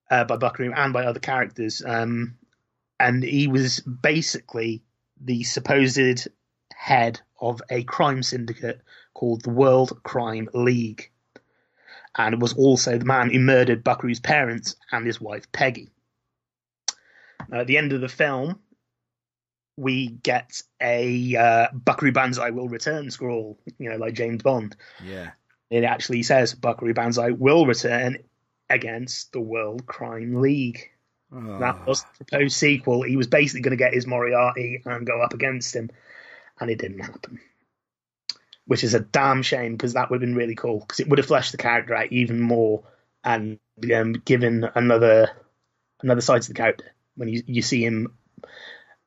uh, 0.10 0.24
by 0.24 0.38
Buckaroo 0.38 0.74
and 0.76 0.94
by 0.94 1.06
other 1.06 1.20
characters, 1.20 1.84
um, 1.86 2.38
and 3.00 3.24
he 3.24 3.48
was 3.48 3.80
basically 3.82 4.82
the 5.24 5.44
supposed 5.44 6.28
head 6.74 7.22
of 7.40 7.62
a 7.70 7.84
crime 7.84 8.24
syndicate 8.24 8.82
called 9.14 9.42
the 9.42 9.50
World 9.50 10.02
Crime 10.04 10.50
League 10.54 11.12
and 12.18 12.34
it 12.34 12.40
was 12.40 12.54
also 12.54 12.98
the 12.98 13.06
man 13.06 13.30
who 13.30 13.40
murdered 13.40 13.84
Buckaroo's 13.84 14.20
parents 14.20 14.76
and 14.92 15.06
his 15.06 15.22
wife 15.22 15.52
Peggy. 15.52 15.90
Now, 17.50 17.62
at 17.62 17.68
the 17.68 17.78
end 17.78 17.94
of 17.94 18.02
the 18.02 18.10
film, 18.10 18.60
we 19.78 20.08
get 20.08 20.62
a 20.82 21.36
uh, 21.36 21.68
Buckaroo 21.74 22.12
Banzai 22.12 22.52
will 22.52 22.68
return 22.68 23.10
scroll, 23.12 23.58
you 23.80 23.90
know, 23.90 23.98
like 23.98 24.14
James 24.14 24.44
Bond. 24.44 24.76
Yeah. 25.04 25.32
It 25.70 25.84
actually 25.84 26.24
says 26.24 26.54
Buckaroo 26.54 26.94
Banzai 26.94 27.32
will 27.32 27.66
return 27.66 28.18
against 28.70 29.32
the 29.32 29.40
World 29.40 29.86
Crime 29.86 30.42
League. 30.42 30.90
Oh. 31.34 31.60
That 31.60 31.88
was 31.88 32.04
the 32.04 32.26
proposed 32.26 32.58
sequel. 32.58 33.04
He 33.04 33.16
was 33.16 33.28
basically 33.28 33.62
going 33.62 33.72
to 33.72 33.78
get 33.78 33.94
his 33.94 34.06
Moriarty 34.06 34.82
and 34.84 35.08
go 35.08 35.22
up 35.22 35.34
against 35.34 35.74
him, 35.74 35.90
and 36.60 36.70
it 36.70 36.78
didn't 36.78 37.00
happen. 37.00 37.40
Which 38.72 38.86
is 38.86 38.94
a 38.94 39.02
damn 39.02 39.42
shame 39.42 39.74
because 39.74 39.94
that 39.94 40.10
would 40.10 40.22
have 40.22 40.28
been 40.28 40.36
really 40.36 40.56
cool 40.56 40.80
because 40.80 41.02
it 41.02 41.10
would 41.10 41.20
have 41.20 41.28
fleshed 41.28 41.52
the 41.52 41.58
character 41.58 41.94
out 41.94 42.12
even 42.12 42.40
more 42.40 42.84
and 43.22 43.60
um, 43.94 44.14
given 44.14 44.66
another 44.76 45.30
another 46.02 46.22
side 46.22 46.42
to 46.44 46.48
the 46.48 46.54
character 46.54 46.86
when 47.16 47.28
you 47.28 47.44
you 47.46 47.62
see 47.62 47.84
him 47.84 48.14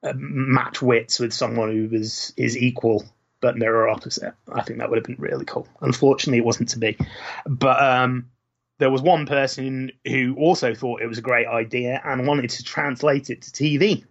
uh, 0.02 0.12
match 0.14 0.82
wits 0.82 1.18
with 1.18 1.32
someone 1.32 1.72
who 1.72 1.88
was 1.88 2.34
is 2.36 2.58
equal 2.58 3.04
but 3.40 3.56
mirror 3.56 3.88
opposite. 3.88 4.34
I 4.52 4.62
think 4.62 4.78
that 4.78 4.88
would 4.88 4.96
have 4.96 5.04
been 5.04 5.16
really 5.18 5.44
cool. 5.44 5.68
Unfortunately, 5.80 6.38
it 6.38 6.44
wasn't 6.44 6.70
to 6.70 6.78
be. 6.78 6.96
But 7.46 7.82
um, 7.82 8.30
there 8.78 8.90
was 8.90 9.02
one 9.02 9.26
person 9.26 9.92
who 10.06 10.34
also 10.38 10.74
thought 10.74 11.02
it 11.02 11.06
was 11.06 11.18
a 11.18 11.22
great 11.22 11.46
idea 11.46 12.00
and 12.04 12.26
wanted 12.26 12.50
to 12.50 12.64
translate 12.64 13.30
it 13.30 13.42
to 13.42 13.50
TV, 13.50 14.04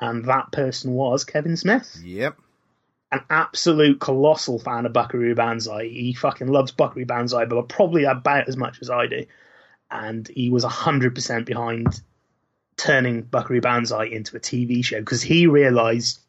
and 0.00 0.24
that 0.26 0.52
person 0.52 0.92
was 0.92 1.24
Kevin 1.24 1.56
Smith, 1.56 2.00
Yep. 2.04 2.36
An 3.12 3.20
absolute 3.30 4.00
colossal 4.00 4.58
fan 4.58 4.86
of 4.86 4.92
Buckaroo 4.92 5.34
Banzai. 5.34 5.88
He 5.88 6.12
fucking 6.12 6.48
loves 6.48 6.72
Buckaroo 6.72 7.06
Banzai, 7.06 7.44
but 7.44 7.68
probably 7.68 8.04
about 8.04 8.48
as 8.48 8.56
much 8.56 8.78
as 8.82 8.90
I 8.90 9.06
do. 9.06 9.26
And 9.90 10.26
he 10.26 10.50
was 10.50 10.64
hundred 10.64 11.14
percent 11.14 11.46
behind 11.46 12.00
turning 12.76 13.22
Buckaroo 13.22 13.60
Banzai 13.60 14.06
into 14.06 14.36
a 14.36 14.40
TV 14.40 14.84
show 14.84 14.98
because 14.98 15.22
he 15.22 15.46
realised 15.46 16.20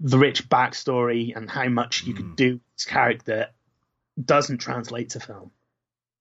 the 0.00 0.18
rich 0.18 0.48
backstory 0.48 1.34
and 1.36 1.48
how 1.48 1.68
much 1.68 2.04
you 2.04 2.14
could 2.14 2.26
hmm. 2.26 2.34
do 2.34 2.52
with 2.54 2.62
this 2.76 2.84
character 2.84 3.48
doesn't 4.22 4.58
translate 4.58 5.10
to 5.10 5.20
film. 5.20 5.50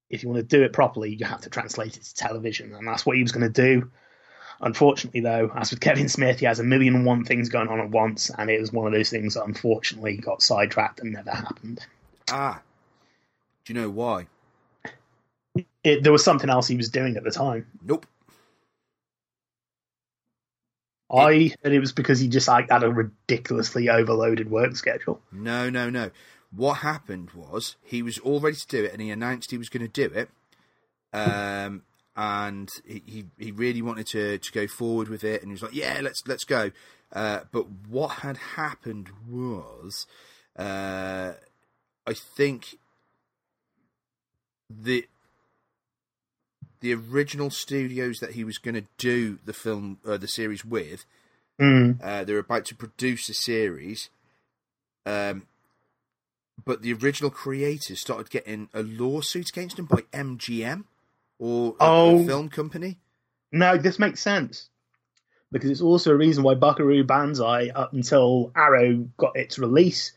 If 0.10 0.22
you 0.22 0.30
want 0.30 0.48
to 0.48 0.58
do 0.58 0.64
it 0.64 0.74
properly, 0.74 1.16
you 1.16 1.26
have 1.26 1.42
to 1.42 1.50
translate 1.50 1.98
it 1.98 2.04
to 2.04 2.16
television, 2.16 2.74
and 2.76 2.88
that's 2.88 3.06
what 3.06 3.18
he 3.18 3.24
was 3.24 3.32
going 3.32 3.52
to 3.52 3.62
do. 3.62 3.92
Unfortunately, 4.64 5.20
though, 5.20 5.52
as 5.56 5.72
with 5.72 5.82
Kevin 5.82 6.08
Smith, 6.08 6.40
he 6.40 6.46
has 6.46 6.60
a 6.60 6.64
million 6.64 6.96
and 6.96 7.06
one 7.06 7.26
things 7.26 7.50
going 7.50 7.68
on 7.68 7.82
at 7.82 7.90
once, 7.90 8.32
and 8.38 8.50
it 8.50 8.62
was 8.62 8.72
one 8.72 8.88
of 8.88 8.94
those 8.94 9.10
things 9.10 9.34
that 9.34 9.44
unfortunately 9.44 10.16
got 10.16 10.42
sidetracked 10.42 11.02
and 11.02 11.12
never 11.12 11.32
happened. 11.32 11.86
Ah. 12.32 12.62
Do 13.66 13.74
you 13.74 13.80
know 13.82 13.90
why? 13.90 14.28
It, 15.84 16.04
there 16.04 16.14
was 16.14 16.24
something 16.24 16.50
else 16.50 16.68
he 16.68 16.78
was 16.78 16.90
doing 16.90 17.18
at 17.18 17.26
the 17.26 17.32
time. 17.32 17.68
Nope. 17.84 18.06
I 21.12 21.52
heard 21.62 21.74
it 21.74 21.80
was 21.80 21.92
because 21.92 22.20
he 22.20 22.30
just 22.30 22.48
like 22.48 22.72
had 22.72 22.84
a 22.84 22.90
ridiculously 22.90 23.90
overloaded 23.90 24.50
work 24.50 24.78
schedule. 24.78 25.22
No, 25.30 25.70
no, 25.70 25.90
no. 25.90 26.10
What 26.56 26.76
happened 26.76 27.32
was 27.32 27.76
he 27.84 28.02
was 28.02 28.18
all 28.20 28.40
ready 28.40 28.56
to 28.56 28.68
do 28.68 28.86
it, 28.86 28.94
and 28.94 29.02
he 29.02 29.10
announced 29.10 29.52
he 29.52 29.58
was 29.58 29.70
going 29.70 29.86
to 29.86 30.08
do 30.08 30.14
it. 30.16 30.30
Um, 31.12 31.84
and 32.16 32.70
he, 32.86 33.02
he 33.06 33.26
he 33.38 33.52
really 33.52 33.82
wanted 33.82 34.08
to 34.08 34.38
to 34.38 34.52
go 34.52 34.68
forward 34.68 35.08
with 35.08 35.24
it, 35.24 35.42
and 35.42 35.50
he 35.50 35.54
was 35.54 35.64
like, 35.64 35.74
"Yeah, 35.76 36.00
let's 36.02 36.22
let's 36.28 36.44
go." 36.44 36.72
Uh, 37.12 37.42
but 37.52 37.68
what 37.88 38.20
had 38.20 38.38
happened 38.56 39.10
was, 39.30 40.08
uh, 40.58 41.34
I 42.08 42.14
think 42.14 42.78
the 44.70 45.08
the 46.82 46.94
original 46.94 47.50
studios 47.50 48.20
that 48.20 48.32
he 48.32 48.44
was 48.44 48.58
going 48.58 48.76
to 48.76 48.86
do 48.98 49.40
the 49.46 49.54
film, 49.54 50.00
uh, 50.06 50.18
the 50.18 50.28
series 50.28 50.66
with, 50.66 51.06
Mm. 51.60 52.02
uh, 52.04 52.24
they're 52.24 52.40
about 52.40 52.66
to 52.66 52.76
produce 52.76 53.30
a 53.30 53.34
series, 53.34 54.10
um, 55.06 55.46
but 56.66 56.82
the 56.82 56.92
original 56.94 57.30
creators 57.30 58.02
started 58.02 58.32
getting 58.32 58.70
a 58.74 58.82
lawsuit 58.82 59.50
against 59.50 59.78
them 59.78 59.86
by 59.86 60.02
MGM 60.12 60.86
or 61.44 61.76
a, 61.80 61.84
a 61.84 61.88
Oh. 61.88 62.26
film 62.26 62.50
company. 62.50 62.98
No, 63.52 63.78
this 63.78 64.00
makes 64.00 64.22
sense 64.22 64.70
because 65.52 65.70
it's 65.70 65.82
also 65.82 66.12
a 66.12 66.16
reason 66.16 66.44
why 66.44 66.56
Buckaroo 66.56 67.04
Banzai, 67.04 67.70
up 67.76 67.94
until 67.94 68.52
Arrow 68.56 69.08
got 69.18 69.36
its 69.36 69.60
release, 69.60 70.14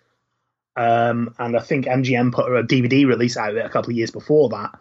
um, 0.76 1.34
and 1.38 1.56
I 1.56 1.60
think 1.60 1.86
MGM 1.86 2.32
put 2.32 2.46
a 2.46 2.62
DVD 2.62 3.06
release 3.06 3.36
out 3.36 3.50
of 3.50 3.56
it 3.56 3.66
a 3.66 3.68
couple 3.68 3.90
of 3.90 3.96
years 3.96 4.10
before 4.10 4.48
that, 4.50 4.78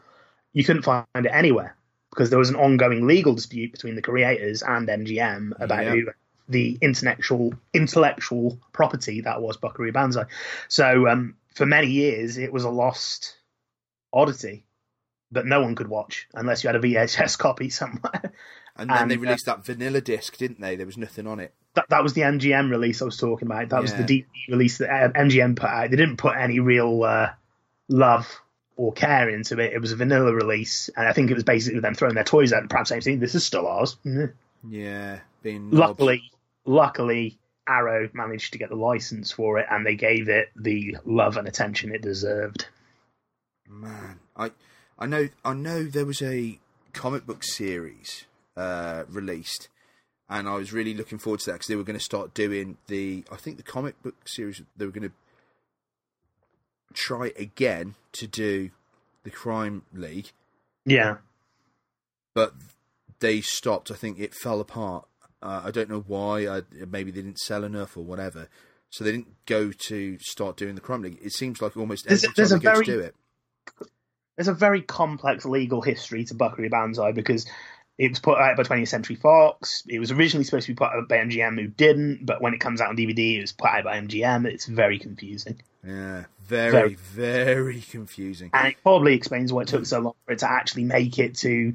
you 0.54 0.64
couldn't 0.64 0.84
find 0.84 1.06
it 1.16 1.26
anywhere 1.32 1.76
because 2.12 2.30
there 2.30 2.40
was 2.40 2.50
an 2.50 2.56
ongoing 2.56 3.08
legal 3.08 3.34
dispute 3.34 3.72
between 3.74 3.96
the 3.96 4.02
creators 4.02 4.62
and 4.62 4.88
MGM 4.88 5.52
about 5.60 5.84
Yeah. 5.84 5.92
who 5.92 6.06
the 6.48 6.78
intellectual 6.82 7.54
intellectual 7.74 8.60
property 8.72 9.22
that 9.22 9.42
was 9.42 9.58
Buckaroo 9.58 9.92
Banzai. 9.92 10.26
So 10.68 11.08
um, 11.10 11.36
for 11.56 11.66
many 11.66 11.88
years, 11.88 12.38
it 12.38 12.54
was 12.54 12.64
a 12.66 12.70
lost 12.70 13.36
oddity 14.14 14.65
that 15.36 15.46
no 15.46 15.62
one 15.62 15.76
could 15.76 15.88
watch 15.88 16.28
unless 16.34 16.64
you 16.64 16.68
had 16.68 16.76
a 16.76 16.80
VHS 16.80 17.38
copy 17.38 17.70
somewhere. 17.70 18.34
And 18.78 18.90
then 18.90 19.08
they 19.08 19.16
And, 19.16 19.24
uh, 19.24 19.28
released 19.28 19.46
that 19.46 19.64
vanilla 19.66 20.02
disc, 20.02 20.36
didn't 20.38 20.60
they? 20.60 20.76
There 20.76 20.86
was 20.86 20.98
nothing 20.98 21.28
on 21.28 21.40
it. 21.40 21.54
that, 21.76 21.86
that 21.90 22.04
was 22.04 22.14
the 22.14 22.22
MGM 22.22 22.70
release 22.70 23.02
I 23.02 23.06
was 23.06 23.18
talking 23.18 23.48
about. 23.48 23.70
That 23.70 23.82
was 23.82 23.94
the 23.94 24.04
DVD 24.04 24.26
release 24.50 24.80
that 24.80 24.90
uh, 24.90 25.10
MGM 25.18 25.56
put 25.56 25.70
out. 25.70 25.90
They 25.92 25.96
didn't 25.98 26.18
put 26.18 26.36
any 26.36 26.60
real 26.60 27.04
uh, 27.04 27.30
love 27.88 28.28
or 28.76 28.92
care 28.92 29.30
into 29.30 29.58
it. 29.60 29.72
It 29.72 29.80
was 29.80 29.94
a 29.94 29.96
vanilla 29.96 30.34
release, 30.34 30.90
and 30.98 31.08
I 31.08 31.14
think 31.14 31.32
it 31.32 31.36
was 31.36 31.46
basically 31.46 31.80
them 31.80 31.96
throwing 31.96 32.16
their 32.16 32.26
toys 32.26 32.52
out 32.52 32.60
and 32.62 32.70
perhaps 32.70 32.90
saying, 32.90 33.20
"This 33.20 33.36
is 33.36 33.46
still 33.46 33.66
ours." 33.68 33.96
Mm. 34.06 34.34
Yeah, 34.68 35.20
being. 35.42 35.72
Luckily, 35.72 36.24
luckily, 36.66 37.38
Arrow 37.68 38.10
managed 38.14 38.52
to 38.52 38.60
get 38.60 38.68
the 38.68 38.76
license 38.76 39.32
for 39.32 39.60
it, 39.60 39.68
and 39.72 39.86
they 39.86 39.96
gave 39.96 40.28
it 40.28 40.50
the 40.58 40.98
love 41.06 41.38
and 41.38 41.48
attention 41.48 41.96
it 41.96 42.02
deserved. 42.02 42.68
Man, 43.70 44.20
I 44.36 44.52
I 44.98 45.06
know 45.06 45.30
I 45.44 45.54
know 45.54 45.84
there 45.84 46.06
was 46.06 46.22
a 46.22 46.60
comic 46.94 47.26
book 47.26 47.44
series 47.44 48.26
uh, 48.56 49.04
released, 49.10 49.68
and 50.30 50.48
I 50.48 50.56
was 50.56 50.72
really 50.74 50.94
looking 50.94 51.18
forward 51.18 51.42
to 51.42 51.46
that 51.48 51.54
because 51.54 51.68
they 51.68 51.76
were 51.76 51.84
going 51.84 51.98
to 52.00 52.04
start 52.04 52.34
doing 52.34 52.78
the. 52.88 53.24
I 53.32 53.36
think 53.36 53.58
the 53.58 53.64
comic 53.64 54.02
book 54.02 54.16
series 54.28 54.62
they 54.78 54.86
were 54.86 54.92
going 54.92 55.10
to 55.10 55.16
try 56.94 57.34
again 57.38 57.96
to 58.14 58.28
do 58.28 58.72
the 59.24 59.30
Crime 59.32 59.84
League, 59.94 60.32
Yeah. 60.86 61.18
but 62.34 62.54
they 63.20 63.42
stopped. 63.42 63.92
I 63.92 63.96
think 63.96 64.20
it 64.20 64.34
fell 64.34 64.62
apart. 64.62 65.08
Uh, 65.42 65.64
I 65.66 65.72
don't 65.72 65.90
know 65.90 66.04
why. 66.08 66.48
I, 66.48 66.62
maybe 66.90 67.12
they 67.12 67.22
didn't 67.22 67.40
sell 67.40 67.64
enough 67.64 67.98
or 67.98 68.02
whatever. 68.04 68.48
So 68.90 69.04
they 69.04 69.12
didn't 69.12 69.46
go 69.46 69.72
to 69.72 70.18
start 70.20 70.56
doing 70.58 70.76
the 70.76 70.82
Crime 70.82 71.02
League. 71.02 71.20
It 71.22 71.34
seems 71.34 71.62
like 71.62 71.76
almost 71.76 72.06
There's- 72.06 72.24
every 72.24 72.36
time 72.46 72.60
they 72.60 72.64
go 72.64 72.74
very- 72.74 72.86
to 72.86 72.92
do 72.94 73.00
it. 73.02 73.16
There's 74.36 74.48
a 74.48 74.54
very 74.54 74.82
complex 74.82 75.46
legal 75.46 75.82
history 75.82 76.26
to 76.26 76.34
Buckaroo 76.36 76.70
Banzai 76.70 77.12
because 77.14 77.46
it 77.98 78.10
was 78.10 78.20
put 78.20 78.38
out 78.38 78.58
by 78.58 78.64
20th 78.64 78.90
Century 78.90 79.16
Fox. 79.16 79.84
It 79.88 80.00
was 80.00 80.12
originally 80.12 80.44
supposed 80.44 80.66
to 80.68 80.74
be 80.74 80.76
put 80.78 80.90
out 80.92 81.08
by 81.08 81.18
MGM, 81.18 81.60
who 81.60 81.68
didn't. 81.68 82.26
But 82.26 82.42
when 82.42 82.54
it 82.54 82.60
comes 82.60 82.82
out 82.82 82.90
on 82.90 82.98
DVD, 82.98 83.38
it 83.38 83.42
was 83.42 83.54
put 83.54 83.70
out 83.70 83.86
by 83.86 83.98
MGM. 84.02 84.46
It's 84.46 84.66
very 84.66 85.00
confusing, 85.00 85.62
Yeah, 85.86 86.26
very, 86.44 86.72
Very- 86.72 86.94
very 86.96 87.82
confusing. 87.82 88.50
and 88.54 88.68
it 88.68 88.76
probably 88.84 89.14
explains 89.16 89.54
why 89.54 89.62
it 89.62 89.70
took 89.70 89.86
so 89.86 90.00
long 90.00 90.14
for 90.26 90.34
it 90.34 90.40
to 90.40 90.52
actually 90.52 90.84
make 90.84 91.18
it 91.20 91.36
to 91.38 91.74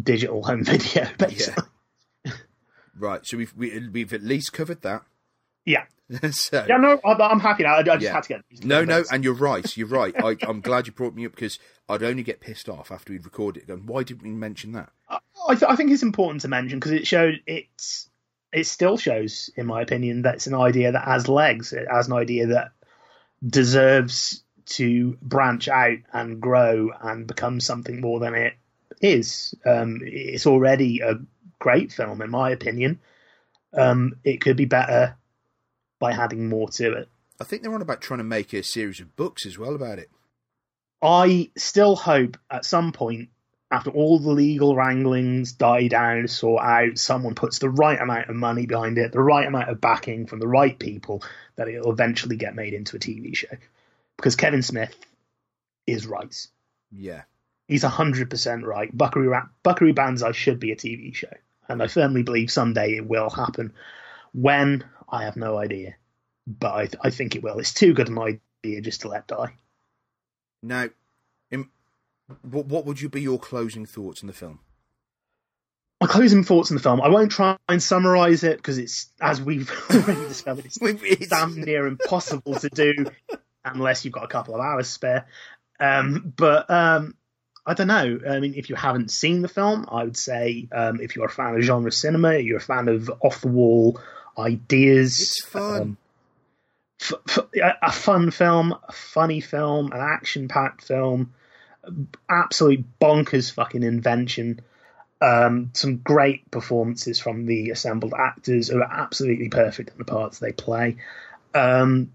digital 0.00 0.42
home 0.42 0.64
video. 0.64 1.06
Basically, 1.18 1.62
Right, 2.98 3.24
so 3.26 3.36
we've 3.36 3.54
we, 3.56 3.88
we've 3.88 4.12
at 4.12 4.22
least 4.22 4.52
covered 4.52 4.82
that. 4.82 5.02
yeah. 5.64 5.84
so 6.32 6.64
Yeah, 6.68 6.76
no, 6.78 7.00
I'm, 7.04 7.20
I'm 7.20 7.40
happy 7.40 7.62
now. 7.62 7.74
I, 7.76 7.78
I 7.78 7.82
just 7.82 8.02
Yeah. 8.02 8.12
had 8.14 8.22
to 8.24 8.28
get 8.28 8.64
no, 8.64 8.84
no, 8.84 9.04
and 9.12 9.22
you're 9.22 9.34
right. 9.34 9.76
You're 9.76 9.86
right. 9.86 10.14
I, 10.22 10.36
I'm 10.46 10.60
glad 10.60 10.86
you 10.86 10.92
brought 10.92 11.14
me 11.14 11.24
up 11.26 11.32
because 11.34 11.58
I'd 11.88 12.02
only 12.02 12.22
get 12.22 12.40
pissed 12.40 12.68
off 12.68 12.90
after 12.90 13.12
we'd 13.12 13.24
recorded 13.24 13.62
it. 13.62 13.66
Going, 13.68 13.86
why 13.86 14.02
didn't 14.02 14.22
we 14.22 14.30
mention 14.30 14.72
that? 14.72 14.90
I, 15.08 15.54
th- 15.54 15.62
I 15.70 15.76
think 15.76 15.90
it's 15.92 16.02
important 16.02 16.42
to 16.42 16.48
mention 16.48 16.78
because 16.78 16.92
it 16.92 17.06
showed 17.06 17.40
it's 17.46 18.08
it 18.52 18.66
still 18.66 18.96
shows, 18.96 19.50
in 19.56 19.66
my 19.66 19.82
opinion, 19.82 20.22
that 20.22 20.34
it's 20.36 20.46
an 20.48 20.54
idea 20.54 20.92
that 20.92 21.04
has 21.04 21.28
legs. 21.28 21.72
It 21.72 21.86
has 21.90 22.08
an 22.08 22.14
idea 22.14 22.48
that 22.48 22.72
deserves 23.46 24.42
to 24.66 25.16
branch 25.22 25.68
out 25.68 25.98
and 26.12 26.40
grow 26.40 26.90
and 27.00 27.26
become 27.26 27.60
something 27.60 28.00
more 28.00 28.20
than 28.20 28.34
it 28.34 28.54
is. 29.00 29.54
Um, 29.64 30.00
it's 30.02 30.46
already 30.46 31.00
a 31.00 31.14
great 31.58 31.92
film, 31.92 32.22
in 32.22 32.30
my 32.30 32.50
opinion. 32.50 33.00
Um, 33.72 34.14
it 34.24 34.40
could 34.40 34.56
be 34.56 34.64
better 34.64 35.16
by 36.00 36.10
adding 36.10 36.48
more 36.48 36.68
to 36.70 36.92
it. 36.94 37.08
I 37.40 37.44
think 37.44 37.62
they're 37.62 37.72
on 37.72 37.82
about 37.82 38.00
trying 38.00 38.18
to 38.18 38.24
make 38.24 38.52
a 38.52 38.64
series 38.64 38.98
of 38.98 39.14
books 39.14 39.46
as 39.46 39.56
well 39.56 39.76
about 39.76 40.00
it. 40.00 40.10
I 41.00 41.50
still 41.56 41.94
hope 41.94 42.36
at 42.50 42.64
some 42.64 42.90
point, 42.90 43.28
after 43.70 43.90
all 43.90 44.18
the 44.18 44.32
legal 44.32 44.74
wranglings 44.74 45.52
die 45.52 45.86
down, 45.86 46.26
sort 46.26 46.64
out, 46.64 46.98
someone 46.98 47.36
puts 47.36 47.60
the 47.60 47.70
right 47.70 48.00
amount 48.00 48.28
of 48.28 48.34
money 48.34 48.66
behind 48.66 48.98
it, 48.98 49.12
the 49.12 49.22
right 49.22 49.46
amount 49.46 49.68
of 49.68 49.80
backing 49.80 50.26
from 50.26 50.40
the 50.40 50.48
right 50.48 50.76
people, 50.76 51.22
that 51.54 51.68
it'll 51.68 51.92
eventually 51.92 52.36
get 52.36 52.56
made 52.56 52.74
into 52.74 52.96
a 52.96 53.00
TV 53.00 53.36
show. 53.36 53.56
Because 54.16 54.34
Kevin 54.34 54.62
Smith 54.62 54.94
is 55.86 56.06
right. 56.06 56.34
Yeah, 56.90 57.22
He's 57.70 57.84
100% 57.84 58.64
right. 58.64 58.90
Buckaroo, 58.98 59.28
Ra- 59.28 59.46
Buckaroo 59.62 59.94
Banzai 59.94 60.32
should 60.32 60.58
be 60.58 60.72
a 60.72 60.76
TV 60.76 61.14
show. 61.14 61.32
And 61.68 61.80
I 61.80 61.86
firmly 61.86 62.24
believe 62.24 62.50
someday 62.50 62.96
it 62.96 63.06
will 63.06 63.30
happen. 63.30 63.74
When, 64.32 64.82
I 65.10 65.24
have 65.24 65.36
no 65.36 65.56
idea. 65.58 65.96
But 66.46 66.96
I, 67.02 67.08
I 67.08 67.10
think 67.10 67.36
it 67.36 67.42
will. 67.42 67.58
It's 67.58 67.74
too 67.74 67.92
good 67.92 68.08
an 68.08 68.18
idea 68.18 68.80
just 68.80 69.02
to 69.02 69.08
let 69.08 69.26
die. 69.26 69.54
Now, 70.62 70.88
in, 71.50 71.68
what, 72.42 72.66
what 72.66 72.86
would 72.86 73.00
you 73.00 73.08
be 73.08 73.22
your 73.22 73.38
closing 73.38 73.86
thoughts 73.86 74.22
on 74.22 74.26
the 74.26 74.32
film? 74.32 74.60
my 76.00 76.06
closing 76.06 76.44
thoughts 76.44 76.70
on 76.70 76.76
the 76.78 76.82
film. 76.82 77.00
I 77.02 77.08
won't 77.08 77.30
try 77.30 77.58
and 77.68 77.82
summarize 77.82 78.42
it 78.42 78.56
because 78.56 78.78
it's, 78.78 79.08
as 79.20 79.40
we've 79.40 79.70
already 79.90 80.26
discovered, 80.28 80.64
it's 80.64 80.80
It's- 80.80 81.28
damn 81.28 81.60
near 81.60 81.86
impossible 81.86 82.54
to 82.54 82.70
do 82.70 83.06
unless 83.64 84.04
you've 84.04 84.14
got 84.14 84.24
a 84.24 84.28
couple 84.28 84.54
of 84.54 84.62
hours 84.62 84.88
spare. 84.88 85.26
Um, 85.78 86.32
but 86.36 86.70
um, 86.70 87.14
I 87.66 87.74
don't 87.74 87.88
know. 87.88 88.18
I 88.28 88.40
mean, 88.40 88.54
if 88.54 88.70
you 88.70 88.76
haven't 88.76 89.10
seen 89.10 89.42
the 89.42 89.48
film, 89.48 89.86
I 89.90 90.04
would 90.04 90.16
say 90.16 90.68
um, 90.72 91.00
if 91.00 91.16
you're 91.16 91.26
a 91.26 91.30
fan 91.30 91.54
of 91.56 91.62
genre 91.62 91.92
cinema, 91.92 92.38
you're 92.38 92.56
a 92.56 92.62
fan 92.62 92.88
of 92.88 93.10
off 93.22 93.42
the 93.42 93.48
wall 93.48 94.00
ideas. 94.40 95.20
It's 95.20 95.44
fun. 95.44 95.80
um, 95.82 95.96
f- 97.00 97.12
f- 97.28 97.74
a 97.82 97.92
fun 97.92 98.30
film, 98.30 98.74
a 98.88 98.92
funny 98.92 99.40
film, 99.40 99.92
an 99.92 100.00
action 100.00 100.48
packed 100.48 100.84
film, 100.84 101.32
absolute 102.28 102.84
bonkers 103.00 103.52
fucking 103.52 103.82
invention. 103.82 104.60
Um, 105.22 105.70
some 105.74 105.98
great 105.98 106.50
performances 106.50 107.18
from 107.20 107.44
the 107.44 107.70
assembled 107.70 108.14
actors 108.16 108.68
who 108.68 108.78
are 108.78 108.90
absolutely 108.90 109.50
perfect 109.50 109.90
in 109.90 109.98
the 109.98 110.04
parts 110.04 110.38
they 110.38 110.52
play. 110.52 110.96
Um, 111.54 112.12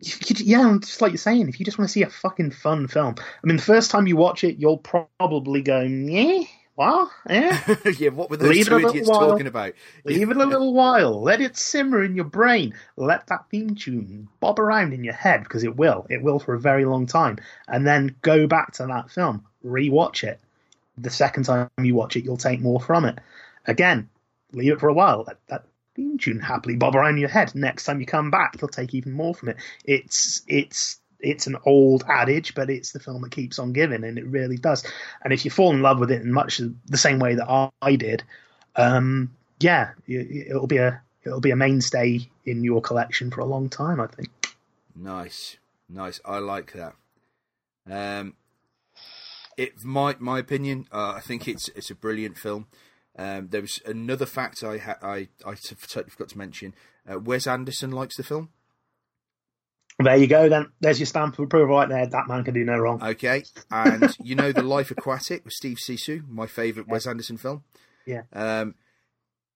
you- 0.00 0.12
you- 0.26 0.44
yeah, 0.44 0.76
just 0.80 1.00
like 1.00 1.12
you're 1.12 1.18
saying, 1.18 1.48
if 1.48 1.58
you 1.58 1.64
just 1.64 1.78
want 1.78 1.88
to 1.88 1.92
see 1.92 2.02
a 2.02 2.10
fucking 2.10 2.50
fun 2.52 2.86
film, 2.86 3.16
I 3.18 3.46
mean, 3.46 3.56
the 3.56 3.62
first 3.62 3.90
time 3.90 4.06
you 4.06 4.16
watch 4.16 4.44
it, 4.44 4.58
you'll 4.58 4.78
probably 4.78 5.62
go, 5.62 5.80
yeah, 5.80 6.44
what? 6.74 7.10
Yeah? 7.28 7.76
yeah, 7.98 8.10
what 8.10 8.30
were 8.30 8.36
those 8.36 8.50
Leave 8.50 8.66
two 8.66 8.78
idiots 8.78 9.08
while. 9.08 9.30
talking 9.30 9.46
about? 9.46 9.74
Leave 10.04 10.30
it 10.30 10.36
a 10.36 10.44
little 10.44 10.74
while. 10.74 11.22
Let 11.22 11.40
it 11.40 11.56
simmer 11.56 12.02
in 12.02 12.16
your 12.16 12.24
brain. 12.24 12.74
Let 12.96 13.28
that 13.28 13.48
theme 13.50 13.76
tune 13.76 14.28
bob 14.40 14.58
around 14.58 14.92
in 14.92 15.04
your 15.04 15.14
head 15.14 15.44
because 15.44 15.62
it 15.62 15.76
will. 15.76 16.06
It 16.10 16.22
will 16.22 16.40
for 16.40 16.54
a 16.54 16.60
very 16.60 16.84
long 16.84 17.06
time. 17.06 17.38
And 17.68 17.86
then 17.86 18.16
go 18.22 18.46
back 18.46 18.72
to 18.74 18.86
that 18.86 19.10
film, 19.10 19.44
rewatch 19.64 20.24
it. 20.24 20.40
The 20.98 21.10
second 21.10 21.44
time 21.44 21.70
you 21.80 21.94
watch 21.94 22.16
it, 22.16 22.24
you'll 22.24 22.36
take 22.36 22.60
more 22.60 22.80
from 22.80 23.04
it. 23.04 23.18
Again, 23.66 24.08
leave 24.52 24.72
it 24.72 24.80
for 24.80 24.88
a 24.88 24.94
while. 24.94 25.24
Let 25.26 25.38
that 25.48 25.64
theme 25.94 26.18
tune 26.18 26.40
happily 26.40 26.76
bob 26.76 26.96
around 26.96 27.14
in 27.14 27.20
your 27.20 27.28
head. 27.28 27.54
Next 27.54 27.84
time 27.84 28.00
you 28.00 28.06
come 28.06 28.30
back, 28.30 28.56
you'll 28.60 28.68
take 28.68 28.94
even 28.94 29.12
more 29.12 29.34
from 29.34 29.50
it. 29.50 29.56
It's 29.84 30.42
it's 30.48 31.00
it's 31.24 31.46
an 31.46 31.56
old 31.66 32.04
adage, 32.08 32.54
but 32.54 32.70
it's 32.70 32.92
the 32.92 33.00
film 33.00 33.22
that 33.22 33.30
keeps 33.30 33.58
on 33.58 33.72
giving, 33.72 34.04
and 34.04 34.18
it 34.18 34.26
really 34.26 34.56
does. 34.56 34.84
And 35.22 35.32
if 35.32 35.44
you 35.44 35.50
fall 35.50 35.72
in 35.72 35.82
love 35.82 35.98
with 35.98 36.10
it 36.10 36.22
in 36.22 36.32
much 36.32 36.60
the 36.86 36.96
same 36.98 37.18
way 37.18 37.34
that 37.34 37.70
I, 37.82 37.96
did, 37.96 38.22
um, 38.76 39.34
yeah, 39.60 39.92
it- 40.06 40.48
it'll 40.50 40.66
be 40.66 40.78
a 40.78 41.00
it'll 41.24 41.40
be 41.40 41.50
a 41.52 41.56
mainstay 41.56 42.28
in 42.44 42.62
your 42.64 42.82
collection 42.82 43.30
for 43.30 43.40
a 43.40 43.46
long 43.46 43.68
time. 43.70 44.00
I 44.00 44.06
think. 44.06 44.28
Nice, 44.94 45.56
nice. 45.88 46.20
I 46.24 46.38
like 46.38 46.72
that. 46.74 46.94
Um, 47.90 48.34
it 49.56 49.82
my 49.84 50.16
my 50.18 50.38
opinion. 50.38 50.86
Uh, 50.92 51.14
I 51.16 51.20
think 51.20 51.48
it's 51.48 51.68
it's 51.70 51.90
a 51.90 51.94
brilliant 51.94 52.36
film. 52.36 52.66
Um, 53.16 53.48
there 53.50 53.60
was 53.60 53.80
another 53.86 54.26
fact 54.26 54.64
I 54.64 54.78
ha- 54.78 54.98
I 55.02 55.28
I 55.46 55.54
totally 55.54 56.10
forgot 56.10 56.28
to 56.30 56.38
mention. 56.38 56.74
Uh, 57.10 57.18
Wes 57.20 57.46
Anderson 57.46 57.90
likes 57.92 58.16
the 58.16 58.22
film. 58.24 58.50
There 59.98 60.16
you 60.16 60.26
go. 60.26 60.48
Then 60.48 60.72
there's 60.80 60.98
your 60.98 61.06
stamp 61.06 61.38
of 61.38 61.44
approval 61.44 61.76
right 61.76 61.88
there. 61.88 62.06
That 62.06 62.26
man 62.28 62.42
can 62.44 62.52
do 62.54 62.64
no 62.64 62.76
wrong. 62.78 63.02
Okay, 63.02 63.44
and 63.70 64.14
you 64.22 64.34
know 64.34 64.50
the 64.52 64.62
Life 64.62 64.90
Aquatic 64.90 65.44
with 65.44 65.52
Steve 65.54 65.76
Zissou, 65.78 66.26
my 66.28 66.46
favourite 66.46 66.88
Wes 66.88 67.06
Anderson 67.06 67.36
film. 67.36 67.62
Yeah. 68.06 68.22
Um, 68.32 68.74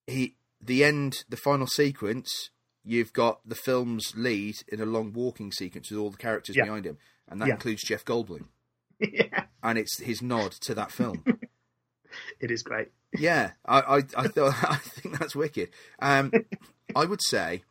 he 0.06 0.36
the 0.60 0.84
end, 0.84 1.24
the 1.28 1.36
final 1.36 1.66
sequence. 1.66 2.50
You've 2.84 3.12
got 3.12 3.40
the 3.46 3.54
film's 3.56 4.14
lead 4.16 4.54
in 4.68 4.80
a 4.80 4.86
long 4.86 5.12
walking 5.12 5.52
sequence 5.52 5.90
with 5.90 5.98
all 6.00 6.10
the 6.10 6.16
characters 6.16 6.56
Yeah. 6.56 6.64
behind 6.64 6.86
him, 6.86 6.98
and 7.28 7.42
that 7.42 7.48
Yeah. 7.48 7.54
includes 7.54 7.82
Jeff 7.82 8.04
Goldblum. 8.04 8.44
yeah, 9.00 9.44
and 9.62 9.76
it's 9.76 9.98
his 10.00 10.22
nod 10.22 10.52
to 10.52 10.74
that 10.74 10.90
film. 10.92 11.24
it 12.40 12.50
is 12.50 12.62
great. 12.62 12.88
yeah, 13.18 13.50
I, 13.66 13.80
I, 13.80 13.96
I 14.16 14.28
thought 14.28 14.54
I 14.64 14.76
think 14.76 15.18
that's 15.18 15.34
wicked. 15.36 15.70
Um, 15.98 16.32
I 16.96 17.04
would 17.04 17.20
say, 17.22 17.64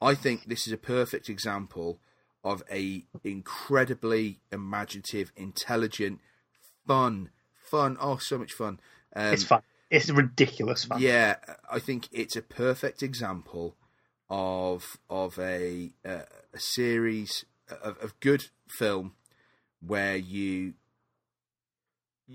I 0.00 0.14
think 0.14 0.44
this 0.44 0.66
is 0.66 0.72
a 0.72 0.78
perfect 0.78 1.28
example 1.28 2.00
of 2.42 2.62
a 2.70 3.04
incredibly 3.22 4.40
imaginative, 4.50 5.32
intelligent, 5.36 6.20
fun, 6.86 7.30
fun. 7.54 7.96
Oh, 8.00 8.16
so 8.16 8.38
much 8.38 8.52
fun. 8.52 8.80
Um, 9.14 9.34
it's 9.34 9.44
fun. 9.44 9.62
It's 9.90 10.08
ridiculous 10.08 10.84
fun. 10.84 11.00
yeah, 11.00 11.36
I 11.70 11.78
think 11.80 12.08
it's 12.12 12.36
a 12.36 12.42
perfect 12.42 13.02
example 13.02 13.76
of 14.28 14.98
of 15.10 15.38
a 15.38 15.90
uh, 16.04 16.22
a 16.54 16.58
series 16.58 17.44
of, 17.82 17.98
of 17.98 18.18
good 18.20 18.46
film 18.68 19.14
where 19.84 20.16
you 20.16 20.74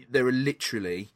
there 0.09 0.27
are 0.27 0.31
literally 0.31 1.11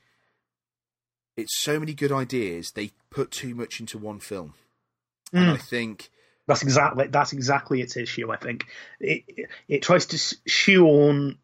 it's 1.36 1.58
so 1.58 1.80
many 1.80 1.94
good 1.94 2.12
ideas 2.12 2.72
they 2.72 2.92
put 3.10 3.32
too 3.32 3.54
much 3.54 3.80
into 3.80 3.98
one 3.98 4.20
film, 4.20 4.54
and 5.32 5.46
Mm. 5.46 5.54
I 5.54 5.58
think 5.58 6.10
That's 6.50 6.64
exactly 6.64 7.08
that's 7.08 7.32
exactly 7.32 7.80
its 7.82 7.96
issue. 7.96 8.30
I 8.32 8.36
think 8.38 8.66
it 9.00 9.24
it, 9.28 9.50
it 9.70 9.82
tries 9.84 10.08
to 10.08 10.18
shoehorn 10.48 11.38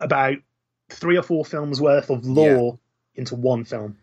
about 0.00 0.36
three 0.88 1.18
or 1.18 1.22
four 1.22 1.44
films 1.44 1.80
worth 1.80 2.08
of 2.10 2.24
lore 2.24 2.78
into 3.14 3.34
one 3.34 3.64
film. 3.64 3.98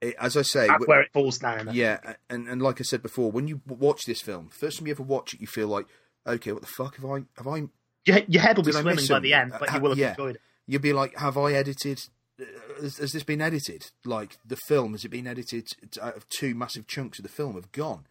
it, 0.00 0.14
as 0.20 0.36
I 0.36 0.42
say, 0.42 0.66
That's 0.68 0.84
wh- 0.84 0.88
where 0.88 1.00
it 1.02 1.12
falls 1.12 1.38
down. 1.38 1.70
Yeah, 1.72 1.98
and 2.28 2.46
and 2.48 2.62
like 2.62 2.80
I 2.80 2.84
said 2.84 3.02
before, 3.02 3.30
when 3.32 3.48
you 3.48 3.60
watch 3.66 4.04
this 4.06 4.20
film, 4.20 4.48
first 4.48 4.78
time 4.78 4.86
you 4.86 4.92
ever 4.92 5.02
watch 5.02 5.34
it, 5.34 5.40
you 5.40 5.46
feel 5.46 5.68
like, 5.68 5.86
okay, 6.26 6.52
what 6.52 6.62
the 6.62 6.68
fuck 6.68 6.96
have 6.96 7.04
I 7.04 7.22
have 7.36 7.48
I 7.48 7.68
Your, 8.06 8.18
your 8.28 8.42
head 8.42 8.56
will 8.56 8.64
be 8.64 8.72
swimming 8.72 9.06
by 9.08 9.20
the 9.20 9.34
end, 9.34 9.52
but 9.58 9.70
Uh, 9.70 9.74
you 9.76 9.80
will 9.80 9.90
have 9.90 9.98
yeah. 9.98 10.10
enjoyed 10.10 10.36
it. 10.36 10.42
You'll 10.66 10.80
be 10.82 10.92
like, 10.92 11.18
"Have 11.18 11.36
I 11.36 11.52
edited? 11.52 12.00
uh, 12.40 12.44
Has, 12.80 12.98
has 12.98 13.12
this 13.12 13.24
been 13.24 13.40
edited? 13.40 13.90
Like 14.04 14.36
the 14.46 14.56
film? 14.68 14.92
Has 14.92 15.04
it 15.04 15.10
been 15.10 15.26
edited 15.26 15.66
out 16.00 16.16
of 16.16 16.28
two 16.28 16.54
massive 16.54 16.86
chunks 16.86 17.18
of 17.18 17.24
the 17.24 17.28
film 17.28 17.54
have 17.54 17.72
gone?" 17.72 18.04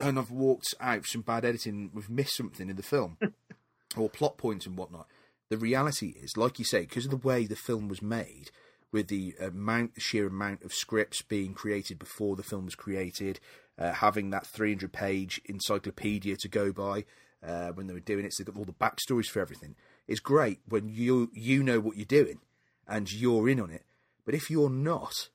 And 0.00 0.18
I've 0.18 0.30
walked 0.30 0.74
out 0.80 1.06
some 1.06 1.22
bad 1.22 1.44
editing. 1.44 1.90
We've 1.94 2.10
missed 2.10 2.36
something 2.36 2.68
in 2.68 2.76
the 2.76 2.82
film, 2.82 3.16
or 3.96 4.10
plot 4.10 4.36
points 4.36 4.66
and 4.66 4.76
whatnot. 4.76 5.06
The 5.48 5.56
reality 5.56 6.14
is, 6.20 6.36
like 6.36 6.58
you 6.58 6.64
say, 6.64 6.80
because 6.80 7.04
of 7.04 7.10
the 7.10 7.16
way 7.16 7.46
the 7.46 7.56
film 7.56 7.88
was 7.88 8.02
made, 8.02 8.50
with 8.92 9.08
the 9.08 9.34
amount, 9.40 9.94
the 9.94 10.00
sheer 10.00 10.26
amount 10.26 10.62
of 10.64 10.72
scripts 10.72 11.22
being 11.22 11.54
created 11.54 11.98
before 11.98 12.36
the 12.36 12.42
film 12.42 12.64
was 12.64 12.74
created, 12.74 13.40
uh, 13.78 13.92
having 13.92 14.30
that 14.30 14.46
300 14.46 14.92
page 14.92 15.40
encyclopedia 15.46 16.36
to 16.36 16.48
go 16.48 16.72
by 16.72 17.04
uh, 17.44 17.68
when 17.72 17.86
they 17.86 17.94
were 17.94 18.00
doing 18.00 18.24
it, 18.24 18.32
so 18.32 18.42
they've 18.42 18.54
got 18.54 18.58
all 18.58 18.64
the 18.64 18.72
backstories 18.72 19.26
for 19.26 19.40
everything. 19.40 19.76
It's 20.08 20.20
great 20.20 20.60
when 20.68 20.88
you 20.88 21.30
you 21.34 21.62
know 21.62 21.80
what 21.80 21.96
you're 21.96 22.06
doing 22.06 22.40
and 22.88 23.12
you're 23.12 23.48
in 23.48 23.60
on 23.60 23.70
it. 23.70 23.84
But 24.24 24.34
if 24.34 24.50
you're 24.50 24.70
not, 24.70 25.28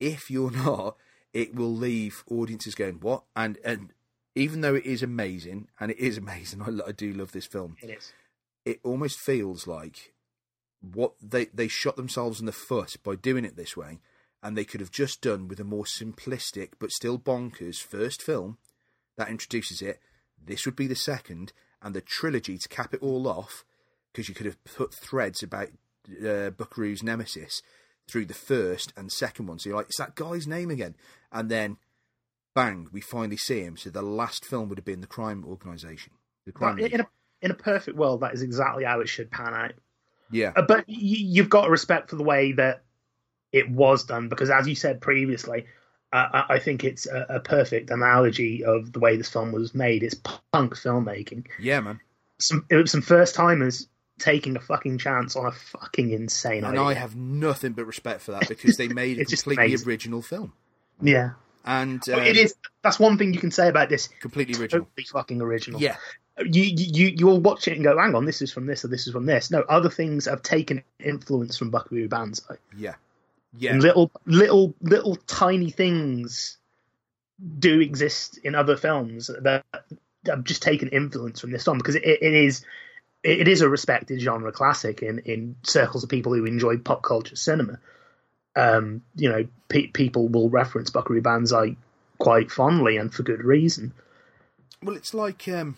if 0.00 0.30
you're 0.30 0.50
not, 0.64 0.96
it 1.32 1.54
will 1.54 1.72
leave 1.74 2.24
audiences 2.30 2.74
going 2.74 3.00
what? 3.00 3.24
And 3.34 3.58
and 3.64 3.92
even 4.34 4.60
though 4.62 4.74
it 4.74 4.86
is 4.86 5.02
amazing, 5.02 5.68
and 5.80 5.90
it 5.90 5.98
is 5.98 6.16
amazing, 6.24 6.62
I, 6.62 6.88
I 6.88 6.92
do 6.92 7.12
love 7.12 7.32
this 7.32 7.46
film 7.46 7.76
It 7.82 7.90
is. 7.90 8.12
it 8.64 8.80
almost 8.82 9.18
feels 9.18 9.66
like 9.66 10.12
what 10.80 11.14
they 11.22 11.46
they 11.46 11.68
shot 11.68 11.96
themselves 11.96 12.40
in 12.40 12.46
the 12.46 12.52
foot 12.52 12.96
by 13.04 13.14
doing 13.14 13.44
it 13.44 13.56
this 13.56 13.76
way, 13.76 14.00
and 14.42 14.56
they 14.56 14.64
could 14.64 14.80
have 14.80 14.90
just 14.90 15.20
done 15.20 15.48
with 15.48 15.60
a 15.60 15.64
more 15.64 15.84
simplistic 15.84 16.70
but 16.78 16.90
still 16.90 17.18
bonkers 17.18 17.80
first 17.80 18.22
film 18.22 18.58
that 19.16 19.28
introduces 19.28 19.82
it. 19.82 20.00
This 20.44 20.66
would 20.66 20.74
be 20.76 20.88
the 20.88 20.96
second, 20.96 21.52
and 21.80 21.94
the 21.94 22.00
trilogy 22.00 22.58
to 22.58 22.68
cap 22.68 22.92
it 22.92 23.02
all 23.02 23.28
off, 23.28 23.64
because 24.12 24.28
you 24.28 24.34
could 24.34 24.46
have 24.46 24.62
put 24.64 24.92
threads 24.92 25.42
about 25.42 25.68
uh, 26.26 26.50
Buckaroo's 26.50 27.02
nemesis 27.02 27.62
through 28.08 28.26
the 28.26 28.34
first 28.34 28.92
and 28.96 29.10
second 29.10 29.46
one. 29.46 29.58
So 29.58 29.70
you're 29.70 29.76
like, 29.76 29.86
it's 29.86 29.98
that 29.98 30.14
guy's 30.14 30.46
name 30.46 30.70
again, 30.70 30.94
and 31.30 31.50
then 31.50 31.76
bang, 32.54 32.88
we 32.92 33.00
finally 33.00 33.36
see 33.36 33.60
him. 33.60 33.76
So 33.76 33.90
the 33.90 34.02
last 34.02 34.44
film 34.44 34.68
would 34.68 34.78
have 34.78 34.84
been 34.84 35.00
the 35.00 35.06
crime 35.06 35.44
organisation. 35.46 36.12
The 36.46 36.52
crime. 36.52 36.78
In 36.78 37.00
a 37.00 37.06
in 37.40 37.50
a 37.50 37.54
perfect 37.54 37.96
world, 37.96 38.20
that 38.20 38.34
is 38.34 38.42
exactly 38.42 38.84
how 38.84 39.00
it 39.00 39.08
should 39.08 39.30
pan 39.30 39.54
out. 39.54 39.72
yeah. 40.30 40.52
Uh, 40.54 40.62
but 40.62 40.78
y- 40.88 40.94
you've 40.98 41.48
got 41.50 41.64
to 41.64 41.70
respect 41.70 42.10
for 42.10 42.16
the 42.16 42.22
way 42.22 42.52
that 42.52 42.84
it 43.52 43.70
was 43.70 44.04
done 44.04 44.28
because, 44.28 44.50
as 44.50 44.66
you 44.68 44.74
said 44.74 45.00
previously, 45.00 45.66
uh, 46.12 46.28
I 46.48 46.54
I 46.54 46.58
think 46.58 46.84
it's 46.84 47.06
a, 47.06 47.26
a 47.28 47.40
perfect 47.40 47.90
analogy 47.90 48.64
of 48.64 48.92
the 48.92 48.98
way 49.00 49.16
this 49.16 49.28
film 49.30 49.52
was 49.52 49.74
made. 49.74 50.02
It's 50.02 50.14
punk 50.14 50.74
filmmaking. 50.74 51.46
Yeah, 51.58 51.80
man. 51.80 52.00
Some 52.38 52.66
it 52.70 52.76
was 52.76 52.90
some 52.90 53.02
first 53.02 53.34
timers 53.34 53.88
taking 54.22 54.56
a 54.56 54.60
fucking 54.60 54.98
chance 54.98 55.34
on 55.36 55.46
a 55.46 55.52
fucking 55.52 56.10
insane 56.12 56.64
And 56.64 56.78
idea. 56.78 56.82
I 56.82 56.94
have 56.94 57.16
nothing 57.16 57.72
but 57.72 57.84
respect 57.86 58.22
for 58.22 58.32
that 58.32 58.48
because 58.48 58.76
they 58.76 58.88
made 59.02 59.18
a 59.18 59.24
completely 59.24 59.76
original 59.86 60.22
film. 60.22 60.52
yeah, 61.00 61.30
And 61.64 62.00
um, 62.08 62.20
it 62.20 62.36
is. 62.36 62.54
That's 62.82 62.98
one 62.98 63.18
thing 63.18 63.34
you 63.34 63.40
can 63.40 63.50
say 63.50 63.68
about 63.68 63.88
this. 63.88 64.08
completely 64.20 64.54
original. 64.60 64.86
Totally 64.86 65.06
fucking 65.12 65.40
original. 65.42 65.80
Yeah. 65.80 65.96
you 66.38 66.62
you 66.62 67.14
you'll 67.16 67.40
watch 67.40 67.66
it 67.68 67.74
and 67.74 67.84
go, 67.84 67.98
hang 67.98 68.14
on, 68.14 68.24
this 68.24 68.40
is 68.42 68.52
from 68.52 68.66
this 68.66 68.84
or 68.84 68.88
this 68.88 69.06
is 69.06 69.12
from 69.12 69.26
this. 69.26 69.50
No, 69.50 69.60
other 69.68 69.90
things 69.90 70.26
have 70.26 70.42
taken 70.42 70.82
influence 71.00 71.56
from 71.58 71.70
Buckaroo 71.70 72.08
Banzai. 72.08 72.56
Yeah. 72.76 72.94
Yeah. 73.58 73.72
And 73.72 73.82
little 73.82 74.10
little 74.24 74.74
little 74.80 75.16
tiny 75.26 75.70
things 75.70 76.56
do 77.58 77.80
exist 77.80 78.38
in 78.44 78.54
other 78.54 78.76
films 78.76 79.30
that 79.42 79.64
have 80.26 80.44
just 80.44 80.62
taken 80.62 80.88
influence 80.88 81.40
from 81.40 81.50
this 81.50 81.64
film 81.64 81.76
because 81.78 81.96
it, 81.96 82.04
it 82.04 82.22
is 82.34 82.64
it 83.22 83.48
is 83.48 83.60
a 83.60 83.68
respected 83.68 84.20
genre 84.20 84.52
classic 84.52 85.02
in 85.02 85.20
in 85.20 85.56
circles 85.62 86.02
of 86.02 86.10
people 86.10 86.34
who 86.34 86.44
enjoy 86.44 86.76
pop 86.78 87.02
culture 87.02 87.36
cinema. 87.36 87.78
Um, 88.54 89.02
you 89.14 89.30
know, 89.30 89.46
pe- 89.68 89.86
people 89.86 90.28
will 90.28 90.50
reference 90.50 90.90
Buckaroo 90.90 91.22
Banzai 91.22 91.76
quite 92.18 92.50
fondly 92.50 92.96
and 92.96 93.12
for 93.12 93.22
good 93.22 93.42
reason. 93.42 93.94
Well, 94.82 94.96
it's 94.96 95.14
like, 95.14 95.48
um, 95.48 95.76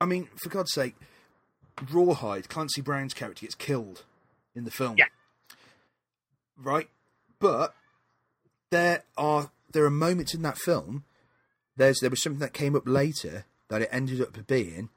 I 0.00 0.04
mean, 0.04 0.28
for 0.36 0.50
God's 0.50 0.72
sake, 0.72 0.94
Rawhide, 1.90 2.48
Clancy 2.48 2.80
Brown's 2.80 3.14
character 3.14 3.40
gets 3.40 3.56
killed 3.56 4.04
in 4.54 4.64
the 4.64 4.70
film. 4.70 4.96
Yeah. 4.96 5.06
Right? 6.56 6.88
But 7.40 7.74
there 8.70 9.02
are 9.16 9.50
there 9.72 9.84
are 9.84 9.90
moments 9.90 10.34
in 10.34 10.42
that 10.42 10.58
film. 10.58 11.04
There's 11.76 11.98
there 12.00 12.10
was 12.10 12.22
something 12.22 12.40
that 12.40 12.52
came 12.52 12.76
up 12.76 12.86
later 12.86 13.46
that 13.68 13.82
it 13.82 13.88
ended 13.90 14.20
up 14.20 14.46
being 14.46 14.90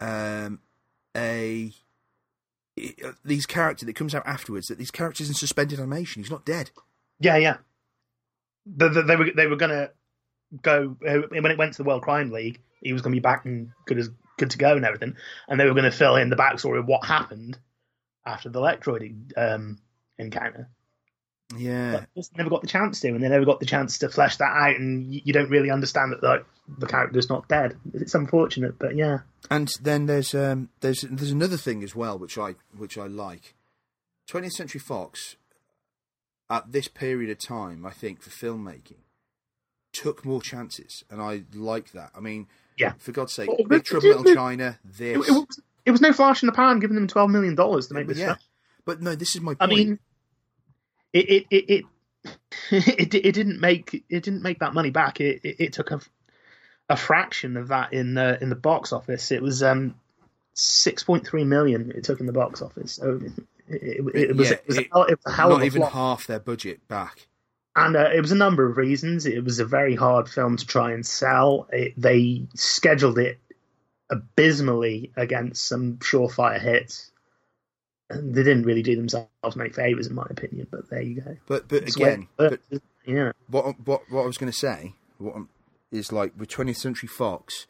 um, 0.00 0.60
a 1.18 1.72
uh, 3.04 3.12
these 3.24 3.46
character 3.46 3.84
that 3.84 3.96
comes 3.96 4.14
out 4.14 4.26
afterwards 4.26 4.68
that 4.68 4.78
these 4.78 4.90
characters 4.90 5.28
in 5.28 5.34
suspended 5.34 5.78
animation. 5.78 6.22
He's 6.22 6.30
not 6.30 6.44
dead. 6.44 6.70
Yeah, 7.18 7.36
yeah. 7.36 7.56
The, 8.66 8.88
the, 8.88 9.02
they 9.02 9.16
were 9.16 9.30
they 9.34 9.46
were 9.46 9.56
gonna 9.56 9.90
go 10.62 10.96
uh, 11.06 11.18
when 11.30 11.46
it 11.46 11.58
went 11.58 11.72
to 11.74 11.82
the 11.82 11.88
World 11.88 12.02
Crime 12.02 12.30
League. 12.30 12.60
He 12.82 12.92
was 12.92 13.02
gonna 13.02 13.16
be 13.16 13.20
back 13.20 13.44
and 13.44 13.70
good 13.86 13.98
as 13.98 14.10
good 14.38 14.50
to 14.50 14.58
go 14.58 14.76
and 14.76 14.84
everything, 14.84 15.16
and 15.48 15.58
they 15.58 15.66
were 15.66 15.74
gonna 15.74 15.90
fill 15.90 16.16
in 16.16 16.30
the 16.30 16.36
backstory 16.36 16.78
of 16.78 16.86
what 16.86 17.04
happened 17.04 17.58
after 18.24 18.48
the 18.48 18.60
Lectroid 18.60 19.32
um, 19.36 19.78
encounter. 20.18 20.68
Yeah. 21.56 21.92
But 21.92 22.14
just 22.14 22.36
never 22.36 22.50
got 22.50 22.60
the 22.62 22.66
chance 22.68 23.00
to, 23.00 23.08
and 23.08 23.22
they 23.22 23.28
never 23.28 23.44
got 23.44 23.60
the 23.60 23.66
chance 23.66 23.98
to 23.98 24.08
flesh 24.08 24.36
that 24.36 24.44
out, 24.54 24.76
and 24.76 25.12
you, 25.12 25.22
you 25.24 25.32
don't 25.32 25.48
really 25.50 25.70
understand 25.70 26.12
that 26.12 26.22
like 26.22 26.44
the 26.78 26.86
character's 26.86 27.30
not 27.30 27.48
dead. 27.48 27.76
It's 27.94 28.14
unfortunate, 28.14 28.78
but 28.78 28.94
yeah. 28.96 29.20
And 29.50 29.70
then 29.80 30.06
there's 30.06 30.34
um, 30.34 30.68
there's 30.80 31.02
there's 31.10 31.30
another 31.30 31.56
thing 31.56 31.82
as 31.82 31.94
well 31.96 32.18
which 32.18 32.36
I 32.36 32.54
which 32.76 32.98
I 32.98 33.06
like. 33.06 33.54
20th 34.30 34.52
Century 34.52 34.80
Fox 34.80 35.36
at 36.50 36.70
this 36.70 36.86
period 36.88 37.30
of 37.30 37.38
time, 37.38 37.86
I 37.86 37.90
think 37.92 38.20
for 38.20 38.28
filmmaking, 38.28 39.00
took 39.94 40.24
more 40.26 40.42
chances, 40.42 41.02
and 41.10 41.22
I 41.22 41.44
like 41.54 41.92
that. 41.92 42.10
I 42.14 42.20
mean, 42.20 42.46
Yeah. 42.76 42.92
for 42.98 43.12
God's 43.12 43.32
sake, 43.32 43.48
Well, 43.48 43.66
Big 43.66 43.84
Trouble 43.84 44.10
in 44.10 44.16
Little 44.18 44.34
China, 44.34 44.78
It, 44.84 44.98
this, 44.98 45.28
it 45.28 45.32
was, 45.32 45.60
it 45.86 45.90
was 45.92 46.00
no 46.02 46.12
flash 46.12 46.42
in 46.42 46.46
the 46.46 46.52
pan 46.52 46.78
giving 46.78 46.94
them 46.94 47.06
twelve 47.06 47.30
million 47.30 47.54
dollars 47.54 47.86
to 47.88 47.94
make 47.94 48.06
this 48.06 48.18
yeah. 48.18 48.26
film. 48.26 48.38
But 48.84 49.00
no, 49.00 49.14
this 49.14 49.34
is 49.34 49.40
my 49.40 49.52
I 49.52 49.66
point. 49.66 49.72
mean, 49.72 49.98
it 51.12 51.46
it 51.50 51.64
it 51.68 51.84
it, 52.70 53.14
it, 53.14 53.32
didn't 53.32 53.60
make 53.60 54.04
it 54.08 54.22
didn't 54.22 54.42
make 54.42 54.58
that 54.60 54.74
money 54.74 54.90
back. 54.90 55.20
It 55.20 55.40
it, 55.44 55.56
it 55.58 55.72
took 55.72 55.90
a, 55.90 56.00
a 56.88 56.96
fraction 56.96 57.56
of 57.56 57.68
that 57.68 57.92
in 57.92 58.14
the 58.14 58.40
in 58.42 58.48
the 58.50 58.56
box 58.56 58.92
office. 58.92 59.30
It 59.30 59.42
was 59.42 59.62
um 59.62 59.94
six 60.54 61.02
point 61.04 61.26
three 61.26 61.44
million. 61.44 61.92
It 61.94 62.04
took 62.04 62.20
in 62.20 62.26
the 62.26 62.32
box 62.32 62.60
office. 62.62 62.92
So 62.92 63.20
it, 63.22 63.32
it, 63.68 64.30
it, 64.30 64.36
was 64.36 64.50
Yeah, 64.50 64.56
it 64.56 64.66
was, 64.66 64.78
a, 64.78 64.86
hell- 64.92 65.04
it 65.04 65.18
was 65.24 65.32
a 65.32 65.36
hell 65.36 65.48
not 65.50 65.56
of 65.56 65.62
a 65.62 65.66
even 65.66 65.82
flop. 65.82 65.92
half 65.92 66.26
their 66.26 66.40
budget 66.40 66.86
back. 66.88 67.28
and 67.76 67.96
uh, 67.96 68.10
it 68.14 68.20
was 68.20 68.32
a 68.32 68.36
number 68.36 68.68
of 68.68 68.76
reasons. 68.76 69.26
It 69.26 69.44
was 69.44 69.60
a 69.60 69.64
very 69.64 69.94
hard 69.94 70.28
film 70.28 70.56
to 70.56 70.66
try 70.66 70.92
and 70.92 71.06
sell. 71.06 71.68
It, 71.72 71.94
they 71.96 72.46
scheduled 72.54 73.18
it 73.18 73.38
abysmally 74.10 75.12
against 75.16 75.66
some 75.66 75.98
surefire 75.98 76.60
hits. 76.60 77.10
They 78.14 78.42
didn't 78.42 78.62
really 78.62 78.82
do 78.82 78.96
themselves 78.96 79.56
many 79.56 79.70
favors, 79.70 80.06
in 80.06 80.14
my 80.14 80.26
opinion. 80.30 80.66
But 80.70 80.88
there 80.90 81.02
you 81.02 81.20
go. 81.20 81.36
But 81.46 81.68
but 81.68 81.82
It's 81.82 81.96
again, 81.96 82.28
but 82.36 82.60
yeah, 83.06 83.32
what 83.48 83.78
what 83.86 84.02
what 84.10 84.22
I 84.22 84.26
was 84.26 84.38
going 84.38 84.50
to 84.52 84.58
say 84.58 84.94
what 85.18 85.34
is 85.90 86.12
like 86.12 86.32
with 86.38 86.48
20th 86.48 86.76
Century 86.76 87.08
Fox, 87.08 87.66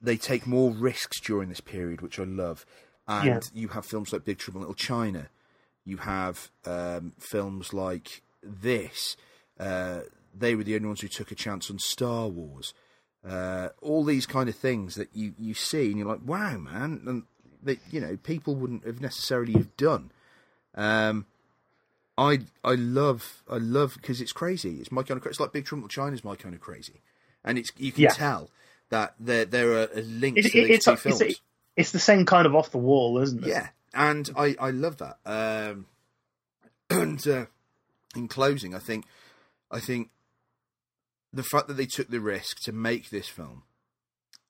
they 0.00 0.16
take 0.16 0.46
more 0.46 0.70
risks 0.70 1.20
during 1.20 1.48
this 1.48 1.60
period, 1.60 2.00
which 2.00 2.18
I 2.18 2.24
love. 2.24 2.64
And 3.08 3.26
Yeah. 3.26 3.40
you 3.52 3.68
have 3.68 3.84
films 3.84 4.12
like 4.12 4.24
Big 4.24 4.38
Trouble 4.38 4.60
in 4.60 4.68
Little 4.68 4.74
China. 4.74 5.28
You 5.84 5.98
have 5.98 6.50
um, 6.64 7.12
films 7.18 7.72
like 7.72 8.22
this. 8.42 9.16
Uh, 9.58 10.02
they 10.34 10.54
were 10.54 10.64
the 10.64 10.76
only 10.76 10.86
ones 10.86 11.00
who 11.00 11.08
took 11.08 11.30
a 11.30 11.34
chance 11.34 11.70
on 11.70 11.78
Star 11.78 12.28
Wars. 12.28 12.72
Uh, 13.26 13.68
all 13.80 14.04
these 14.04 14.26
kind 14.26 14.48
of 14.48 14.54
things 14.54 14.94
that 14.94 15.08
you, 15.14 15.34
you 15.38 15.54
see, 15.54 15.86
and 15.90 15.98
you're 15.98 16.08
like, 16.08 16.24
wow, 16.24 16.56
man, 16.58 17.02
and 17.06 17.22
that 17.62 17.78
you 17.90 18.00
know 18.00 18.16
people 18.22 18.54
wouldn't 18.54 18.84
have 18.84 19.00
necessarily 19.00 19.54
have 19.54 19.76
done. 19.76 20.10
Um, 20.74 21.26
I 22.18 22.40
I 22.64 22.74
love 22.74 23.42
I 23.50 23.56
love 23.56 23.94
because 23.94 24.20
it's 24.20 24.32
crazy. 24.32 24.76
It's 24.80 24.92
my 24.92 25.02
kind 25.02 25.16
of 25.16 25.22
crazy. 25.22 25.32
It's 25.32 25.40
like 25.40 25.52
Big 25.52 25.64
Trouble 25.64 25.80
in 25.80 25.82
Little 25.84 26.04
China 26.04 26.14
is 26.14 26.24
my 26.24 26.36
kind 26.36 26.54
of 26.54 26.60
crazy, 26.60 27.00
and 27.44 27.58
it's 27.58 27.72
you 27.76 27.92
can 27.92 28.04
Yeah. 28.04 28.10
tell 28.10 28.50
that 28.90 29.14
there 29.18 29.44
there 29.44 29.72
are 29.72 29.88
links 30.02 30.46
it, 30.46 30.52
to 30.52 30.58
it, 30.58 30.66
these 30.66 30.76
it's, 30.76 30.84
two 30.84 30.96
films. 30.96 31.20
it's, 31.22 31.40
it's 31.76 31.92
the 31.92 31.98
same 31.98 32.26
kind 32.26 32.46
of 32.46 32.54
off 32.54 32.70
the 32.70 32.78
wall, 32.78 33.18
isn't 33.18 33.42
it? 33.42 33.48
Yeah, 33.48 33.68
and 33.94 34.30
I, 34.36 34.54
I 34.60 34.70
love 34.70 34.98
that. 34.98 35.18
Um, 35.24 35.86
and 36.90 37.26
uh, 37.26 37.46
in 38.14 38.28
closing, 38.28 38.74
I 38.74 38.78
think 38.78 39.06
I 39.70 39.80
think 39.80 40.10
the 41.32 41.42
fact 41.42 41.68
that 41.68 41.74
they 41.78 41.86
took 41.86 42.08
the 42.10 42.20
risk 42.20 42.60
to 42.64 42.72
make 42.72 43.08
this 43.08 43.26
film, 43.28 43.62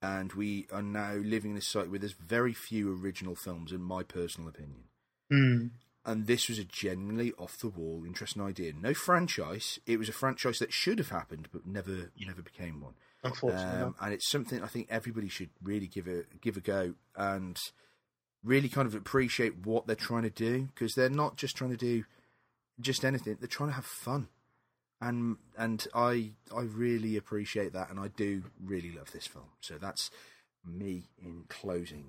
and 0.03 0.33
we 0.33 0.67
are 0.73 0.83
now 0.83 1.15
living 1.15 1.53
in 1.53 1.55
this 1.55 1.67
society 1.67 1.91
where 1.91 2.01
there's 2.01 2.13
very 2.13 2.53
few 2.53 2.93
original 2.93 3.37
films, 3.37 3.73
in 3.73 3.81
my 3.81 4.03
personal 4.03 4.49
opinion. 4.49 4.85
Mm. 5.33 5.71
And 6.05 6.27
this 6.27 6.49
was 6.49 6.59
a 6.59 6.65
genuinely 6.65 7.33
off 7.39 7.57
the 7.59 7.69
wall, 7.69 8.03
interesting 8.05 8.43
idea. 8.43 8.73
No 8.73 8.93
franchise. 8.93 9.79
It 9.87 10.01
was 10.01 10.09
a 10.09 10.13
franchise 10.13 10.59
that 10.59 10.73
should 10.73 10.99
have 10.99 11.11
happened, 11.11 11.49
but 11.53 11.65
never 11.65 12.11
never 12.27 12.43
became 12.43 12.81
one. 12.81 12.95
Unfortunately, 13.23 13.83
Um, 13.83 13.95
and 14.01 14.13
it's 14.13 14.29
something 14.29 14.61
I 14.61 14.67
think 14.67 14.89
everybody 14.91 15.29
should 15.29 15.51
really 15.63 15.87
give 15.87 16.09
a 16.09 16.25
give 16.41 16.57
a 16.57 16.61
go. 16.61 16.95
And 17.15 17.57
really 18.43 18.69
kind 18.69 18.89
of 18.89 18.95
appreciate 18.97 19.65
what 19.65 19.87
they're 19.87 19.95
trying 19.95 20.25
to 20.25 20.31
do 20.31 20.69
because 20.75 20.95
they're 20.95 21.09
not 21.09 21.37
just 21.37 21.57
trying 21.57 21.71
to 21.71 21.77
do 21.77 22.05
just 22.81 23.05
anything; 23.05 23.37
they're 23.39 23.47
trying 23.47 23.69
to 23.69 23.77
have 23.77 23.85
fun, 23.85 24.29
and 25.03 25.37
and 25.59 25.87
I 25.95 26.31
I 26.57 26.63
really 26.63 27.17
appreciate 27.17 27.73
that, 27.73 27.91
and 27.91 27.99
I 27.99 28.09
do 28.09 28.45
really 28.65 28.93
love 28.93 29.11
this 29.13 29.27
film. 29.27 29.51
So 29.61 29.77
that's 29.77 30.11
me 30.65 31.11
in 31.21 31.45
closing. 31.49 32.05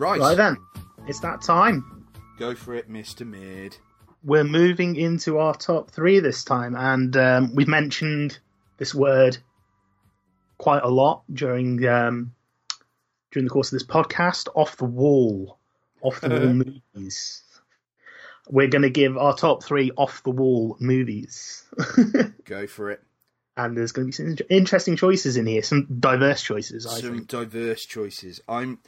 Right, 0.00 0.18
Right 0.18 0.34
then, 0.34 0.56
it's 1.06 1.20
that 1.20 1.42
time. 1.42 2.06
go 2.38 2.54
for 2.54 2.74
it, 2.74 2.88
Mister 2.88 3.26
Mid. 3.26 3.76
We're 4.24 4.44
moving 4.44 4.96
into 4.96 5.36
our 5.36 5.54
top 5.54 5.90
three 5.90 6.20
this 6.20 6.42
time, 6.42 6.74
and 6.74 7.14
um, 7.18 7.54
we've 7.54 7.68
mentioned 7.68 8.38
this 8.78 8.94
word 8.94 9.36
quite 10.56 10.82
a 10.84 10.88
lot 10.88 11.22
during 11.34 11.86
um, 11.86 12.34
during 13.30 13.44
the 13.44 13.50
course 13.50 13.68
of 13.68 13.78
this 13.78 13.86
podcast. 13.86 14.48
Off 14.54 14.78
the 14.78 14.86
wall, 14.86 15.58
off 16.00 16.22
the 16.22 16.30
wall 16.30 16.80
movies. 16.94 17.42
We're 18.48 18.68
going 18.68 18.82
to 18.82 18.90
give 18.90 19.18
our 19.18 19.36
top 19.36 19.62
three 19.62 19.90
off 19.98 20.22
the 20.22 20.30
wall 20.30 20.78
movies, 20.80 21.64
Go 22.46 22.66
for 22.66 22.90
it. 22.90 23.02
And 23.64 23.76
there's 23.76 23.92
going 23.92 24.10
to 24.10 24.22
be 24.24 24.36
some 24.36 24.46
interesting 24.48 24.96
choices 24.96 25.36
in 25.36 25.46
here, 25.46 25.62
some 25.62 25.86
diverse 26.00 26.42
choices. 26.42 26.86
I 26.86 27.00
Some 27.00 27.14
think. 27.16 27.28
diverse 27.28 27.84
choices. 27.84 28.40
I'm, 28.48 28.78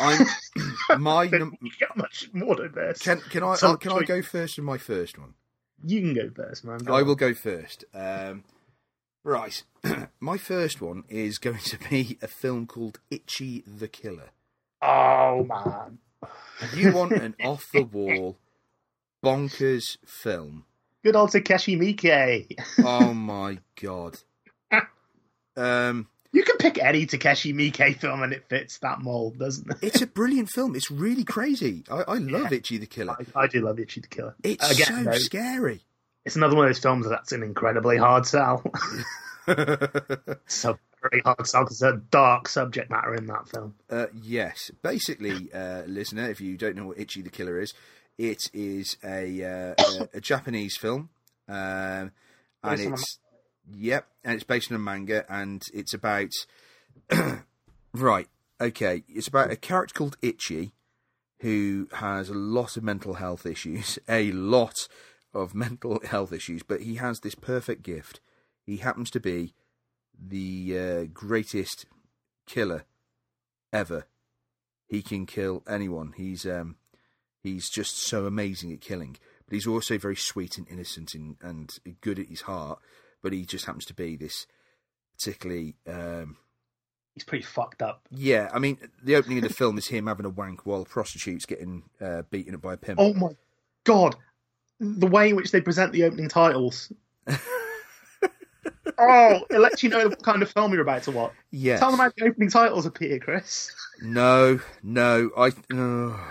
I'm, 0.00 0.26
my. 1.00 1.26
Num- 1.26 1.56
get 1.78 1.96
much 1.96 2.30
more 2.32 2.54
diverse. 2.56 3.00
can 3.00 3.20
can 3.20 3.42
I 3.42 3.54
Some 3.56 3.72
uh, 3.72 3.76
can 3.76 3.92
I 3.92 4.02
go 4.02 4.22
first 4.22 4.56
with 4.58 4.64
my 4.64 4.78
first 4.78 5.18
one? 5.18 5.34
You 5.84 6.00
can 6.00 6.14
go 6.14 6.30
first, 6.34 6.64
man. 6.64 6.78
Go 6.78 6.94
I 6.94 7.00
on. 7.00 7.06
will 7.08 7.16
go 7.16 7.34
first. 7.34 7.84
Um, 7.92 8.44
right, 9.24 9.62
my 10.20 10.36
first 10.38 10.80
one 10.80 11.02
is 11.08 11.38
going 11.38 11.58
to 11.58 11.78
be 11.90 12.18
a 12.22 12.28
film 12.28 12.66
called 12.66 13.00
Ichi 13.10 13.64
the 13.66 13.88
Killer. 13.88 14.30
Oh 14.80 15.44
man. 15.44 15.98
You 16.76 16.92
want 16.92 17.12
an 17.12 17.34
off 17.44 17.68
the 17.72 17.82
wall, 17.82 18.38
bonkers 19.24 19.96
film? 20.06 20.64
Good 21.04 21.16
old 21.16 21.30
Takashi 21.30 21.76
Miike. 21.78 22.58
Oh 22.84 23.12
my 23.14 23.58
god! 23.80 24.18
Um, 25.56 26.06
You 26.32 26.42
can 26.44 26.56
pick 26.56 26.82
any 26.82 27.06
Takashi 27.06 27.52
Miike 27.54 27.98
film 28.00 28.22
and 28.22 28.32
it 28.32 28.48
fits 28.48 28.78
that 28.78 29.00
mold, 29.00 29.38
doesn't 29.38 29.70
it? 29.70 29.76
it's 29.82 30.00
a 30.02 30.06
brilliant 30.18 30.48
film. 30.50 30.74
It's 30.76 30.90
really 30.90 31.24
crazy. 31.24 31.84
I, 31.90 32.02
I 32.08 32.14
love 32.18 32.52
Ichi 32.52 32.78
the 32.78 32.86
Killer. 32.86 33.16
I, 33.34 33.40
I 33.42 33.46
do 33.48 33.60
love 33.60 33.78
Ichi 33.78 34.00
the 34.00 34.08
Killer. 34.08 34.34
It's 34.42 34.70
Again, 34.70 35.04
so 35.04 35.10
though, 35.10 35.18
scary. 35.18 35.82
it's 36.24 36.36
another 36.36 36.56
one 36.56 36.66
of 36.66 36.70
those 36.70 36.78
films 36.78 37.06
that's 37.08 37.32
an 37.32 37.42
incredibly 37.42 37.96
hard 37.98 38.26
sell. 38.26 38.62
so 40.46 40.78
very 41.10 41.20
hard 41.22 41.46
sell 41.46 41.64
because 41.64 41.80
there's 41.80 41.94
a 41.94 42.02
dark 42.10 42.48
subject 42.48 42.90
matter 42.90 43.14
in 43.14 43.26
that 43.26 43.48
film. 43.48 43.74
Uh, 43.90 44.06
yes, 44.22 44.70
basically, 44.82 45.52
uh, 45.52 45.82
listener, 45.86 46.30
if 46.30 46.40
you 46.40 46.56
don't 46.56 46.76
know 46.76 46.86
what 46.86 46.98
Ichi 46.98 47.22
the 47.22 47.30
Killer 47.30 47.60
is, 47.60 47.74
it 48.18 48.50
is 48.52 48.96
a 49.04 49.44
uh, 49.44 49.74
a, 49.78 50.08
a 50.14 50.20
Japanese 50.20 50.76
film, 50.76 51.10
um, 51.48 51.56
and 51.56 52.12
Based 52.62 52.86
on 52.86 52.92
a 52.92 52.94
it's 52.94 53.18
yep, 53.74 54.06
and 54.24 54.34
it's 54.34 54.44
based 54.44 54.70
on 54.70 54.76
a 54.76 54.80
manga, 54.80 55.24
and 55.28 55.62
it's 55.72 55.94
about 55.94 56.30
right, 57.94 58.28
okay, 58.60 59.04
it's 59.08 59.28
about 59.28 59.50
a 59.50 59.56
character 59.56 59.94
called 59.94 60.16
Ichi 60.22 60.72
who 61.40 61.88
has 61.94 62.28
a 62.28 62.34
lot 62.34 62.76
of 62.76 62.84
mental 62.84 63.14
health 63.14 63.44
issues, 63.44 63.98
a 64.08 64.30
lot 64.32 64.88
of 65.34 65.54
mental 65.54 66.00
health 66.04 66.32
issues, 66.32 66.62
but 66.62 66.82
he 66.82 66.96
has 66.96 67.20
this 67.20 67.34
perfect 67.34 67.82
gift. 67.82 68.20
He 68.64 68.76
happens 68.76 69.10
to 69.10 69.20
be 69.20 69.54
the 70.16 70.78
uh, 70.78 71.04
greatest 71.12 71.86
killer 72.46 72.84
ever. 73.72 74.06
He 74.86 75.02
can 75.02 75.26
kill 75.26 75.64
anyone. 75.66 76.14
He's 76.16 76.46
um, 76.46 76.76
he's 77.42 77.68
just 77.68 77.98
so 77.98 78.26
amazing 78.26 78.72
at 78.72 78.80
killing. 78.80 79.16
But 79.46 79.54
he's 79.54 79.66
also 79.66 79.98
very 79.98 80.16
sweet 80.16 80.58
and 80.58 80.68
innocent 80.68 81.14
and, 81.14 81.36
and 81.42 81.70
good 82.00 82.18
at 82.18 82.28
his 82.28 82.42
heart. 82.42 82.78
But 83.22 83.32
he 83.32 83.44
just 83.44 83.66
happens 83.66 83.84
to 83.86 83.94
be 83.94 84.16
this 84.16 84.46
particularly 85.16 85.74
um, 85.86 86.36
He's 87.14 87.24
pretty 87.24 87.44
fucked 87.44 87.82
up. 87.82 88.08
yeah. 88.10 88.48
I 88.52 88.58
mean, 88.58 88.78
the 89.02 89.16
opening 89.16 89.38
of 89.38 89.44
the 89.44 89.52
film 89.52 89.76
is 89.76 89.86
him 89.86 90.06
having 90.06 90.24
a 90.24 90.30
wank 90.30 90.64
while 90.64 90.84
prostitutes 90.84 91.44
getting 91.44 91.82
uh, 92.00 92.22
beaten 92.30 92.54
up 92.54 92.62
by 92.62 92.74
a 92.74 92.76
pimp. 92.76 92.98
Oh 92.98 93.12
my 93.12 93.36
god. 93.84 94.16
The 94.80 95.06
way 95.06 95.28
in 95.28 95.36
which 95.36 95.50
they 95.52 95.60
present 95.60 95.92
the 95.92 96.04
opening 96.04 96.28
titles. 96.28 96.90
oh, 98.98 99.40
it 99.50 99.58
lets 99.58 99.82
you 99.82 99.90
know 99.90 100.08
what 100.08 100.22
kind 100.22 100.42
of 100.42 100.50
film 100.50 100.72
you're 100.72 100.82
about 100.82 101.02
to 101.04 101.10
watch. 101.10 101.32
yes. 101.50 101.80
Tell 101.80 101.90
them 101.90 102.00
about 102.00 102.16
the 102.16 102.24
opening 102.24 102.50
titles 102.50 102.86
appear, 102.86 103.18
Chris. 103.18 103.70
No, 104.00 104.60
no. 104.82 105.30
I. 105.36 105.52
oh. 105.72 106.28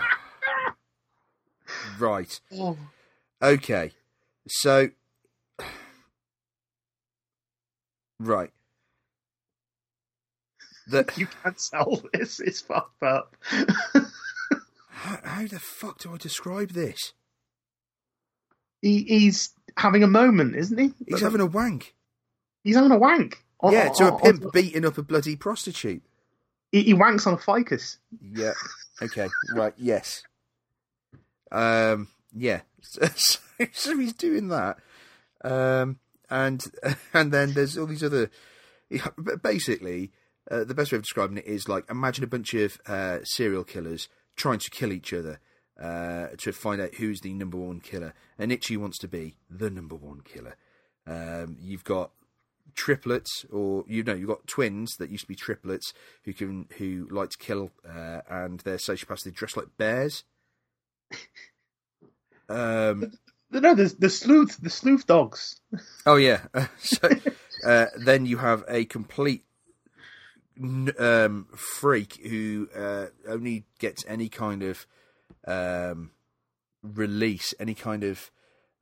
Right. 1.98 2.40
Oh. 2.54 2.76
Okay. 3.42 3.92
So. 4.48 4.90
Right. 8.18 8.50
The, 10.88 11.10
You 11.16 11.26
can't 11.42 11.58
sell 11.60 12.02
this. 12.12 12.40
It's 12.40 12.60
fucked 12.60 13.02
up. 13.02 13.36
how, 14.88 15.18
how 15.24 15.46
the 15.46 15.58
fuck 15.60 15.98
do 15.98 16.12
I 16.14 16.16
describe 16.16 16.70
this? 16.70 17.12
he, 18.80 19.04
he's 19.04 19.50
having 19.76 20.02
a 20.02 20.08
moment, 20.08 20.56
isn't 20.56 20.76
he? 20.78 20.92
He's 21.06 21.20
having 21.20 21.40
a 21.40 21.46
wank. 21.46 21.94
He's 22.64 22.74
having 22.74 22.90
a 22.90 22.98
wank. 22.98 23.44
On- 23.60 23.72
Yeah, 23.72 23.90
to 23.90 24.08
a 24.14 24.18
pimp 24.18 24.44
on- 24.44 24.50
beating 24.52 24.84
up 24.84 24.98
a 24.98 25.02
bloody 25.02 25.36
prostitute. 25.36 26.02
He, 26.72 26.82
he 26.82 26.94
wanks 26.94 27.26
on 27.26 27.34
a 27.34 27.38
ficus. 27.38 27.98
Yeah. 28.20 28.52
Okay. 29.00 29.28
Right. 29.54 29.74
Yes. 29.76 30.22
Um. 31.52 32.08
Yeah. 32.34 32.62
So, 32.84 33.06
so 33.72 33.96
he's 33.96 34.14
doing 34.14 34.48
that. 34.48 34.78
Um. 35.44 36.00
And 36.28 36.64
and 37.14 37.30
then 37.30 37.52
there's 37.52 37.78
all 37.78 37.86
these 37.86 38.02
other. 38.02 38.30
Basically, 39.42 40.10
uh, 40.50 40.64
the 40.64 40.74
best 40.74 40.92
way 40.92 40.96
of 40.96 41.02
describing 41.02 41.38
it 41.38 41.46
is 41.46 41.68
like 41.68 41.88
imagine 41.88 42.24
a 42.24 42.26
bunch 42.28 42.54
of 42.54 42.78
uh, 42.86 43.18
serial 43.22 43.64
killers 43.64 44.08
trying 44.36 44.58
to 44.58 44.70
kill 44.70 44.92
each 44.92 45.12
other 45.12 45.38
uh, 45.80 46.28
to 46.38 46.52
find 46.52 46.80
out 46.80 46.94
who's 46.94 47.20
the 47.20 47.32
number 47.32 47.56
one 47.56 47.80
killer. 47.80 48.14
And 48.38 48.52
Ichi 48.52 48.76
wants 48.76 48.98
to 48.98 49.08
be 49.08 49.36
the 49.48 49.70
number 49.70 49.94
one 49.94 50.20
killer. 50.20 50.56
Um, 51.06 51.56
you've 51.60 51.84
got 51.84 52.12
triplets, 52.74 53.44
or 53.50 53.84
you 53.86 54.02
know, 54.02 54.14
you've 54.14 54.28
got 54.28 54.46
twins 54.46 54.96
that 54.98 55.10
used 55.10 55.24
to 55.24 55.28
be 55.28 55.34
triplets 55.34 55.92
who 56.24 56.32
can 56.32 56.68
who 56.78 57.08
like 57.10 57.30
to 57.30 57.38
kill, 57.38 57.70
uh, 57.88 58.20
and 58.28 58.60
they're 58.60 58.76
sociopaths. 58.76 59.24
They 59.24 59.30
dress 59.30 59.56
like 59.56 59.76
bears. 59.76 60.24
Um. 62.48 63.12
No, 63.50 63.74
there's 63.74 63.94
the 63.94 64.08
sleuth, 64.08 64.58
the 64.62 64.70
sleuth 64.70 65.06
dogs. 65.06 65.60
Oh 66.06 66.16
yeah. 66.16 66.40
so 66.78 67.08
uh, 67.66 67.86
then 67.98 68.24
you 68.24 68.38
have 68.38 68.64
a 68.66 68.84
complete 68.86 69.44
um, 70.98 71.46
freak 71.54 72.18
who 72.26 72.68
uh, 72.74 73.06
only 73.28 73.64
gets 73.78 74.04
any 74.06 74.28
kind 74.28 74.62
of 74.62 74.86
um, 75.46 76.12
release, 76.82 77.54
any 77.58 77.74
kind 77.74 78.04
of 78.04 78.30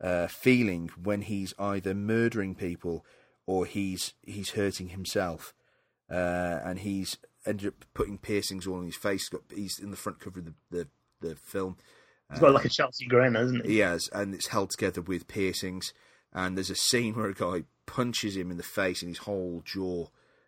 uh, 0.01 0.27
feeling 0.27 0.91
when 1.03 1.23
he's 1.23 1.55
either 1.59 1.95
murdering 1.95 2.55
people 2.55 3.05
or 3.47 3.67
he's 3.67 4.15
he's 4.23 4.51
hurting 4.51 4.91
himself, 4.91 5.53
uh, 6.11 6.61
and 6.65 6.81
he's 6.81 7.19
ended 7.47 7.69
up 7.69 7.85
putting 7.95 8.19
piercings 8.19 8.67
all 8.67 8.79
on 8.79 8.87
his 8.87 8.97
face. 8.97 9.29
Got 9.29 9.43
he's 9.55 9.79
in 9.79 9.91
the 9.91 9.97
front 9.97 10.21
cover 10.21 10.41
of 10.41 10.47
the 10.47 10.55
the, 10.71 10.89
the 11.21 11.35
film. 11.35 11.77
He's 12.31 12.41
got 12.41 12.53
like 12.53 12.65
a 12.65 12.69
Chelsea 12.69 13.07
grin, 13.07 13.35
hasn't 13.35 13.67
he? 13.67 13.73
He 13.75 13.79
has, 13.81 14.09
and 14.13 14.35
it's 14.35 14.49
held 14.49 14.71
together 14.71 15.01
with 15.01 15.27
piercings. 15.29 15.93
And 16.33 16.57
there's 16.57 16.71
a 16.71 16.77
scene 16.77 17.15
where 17.15 17.27
a 17.29 17.35
guy 17.35 17.65
punches 17.87 18.37
him 18.37 18.51
in 18.51 18.57
the 18.57 18.63
face 18.63 19.03
in 19.03 19.09
his 19.09 19.19
whole 19.19 19.63
jaw 19.65 20.07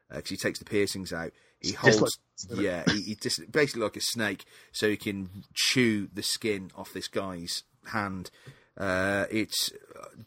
because 0.09 0.31
he 0.31 0.37
takes 0.37 0.59
the 0.61 0.65
piercings 0.65 1.13
out. 1.13 1.33
He 1.61 1.73
holds, 1.73 2.01
like- 2.49 2.61
yeah, 2.61 2.85
he, 2.93 3.03
he 3.03 3.15
just 3.17 3.51
basically 3.51 3.83
like 3.83 3.97
a 3.97 4.01
snake, 4.01 4.45
so 4.73 4.89
he 4.89 4.97
can 4.97 5.45
chew 5.55 6.09
the 6.13 6.23
skin 6.23 6.71
off 6.77 6.93
this 6.93 7.09
guy's 7.09 7.65
hand. 7.87 8.31
Uh, 8.77 9.27
it's 9.31 9.71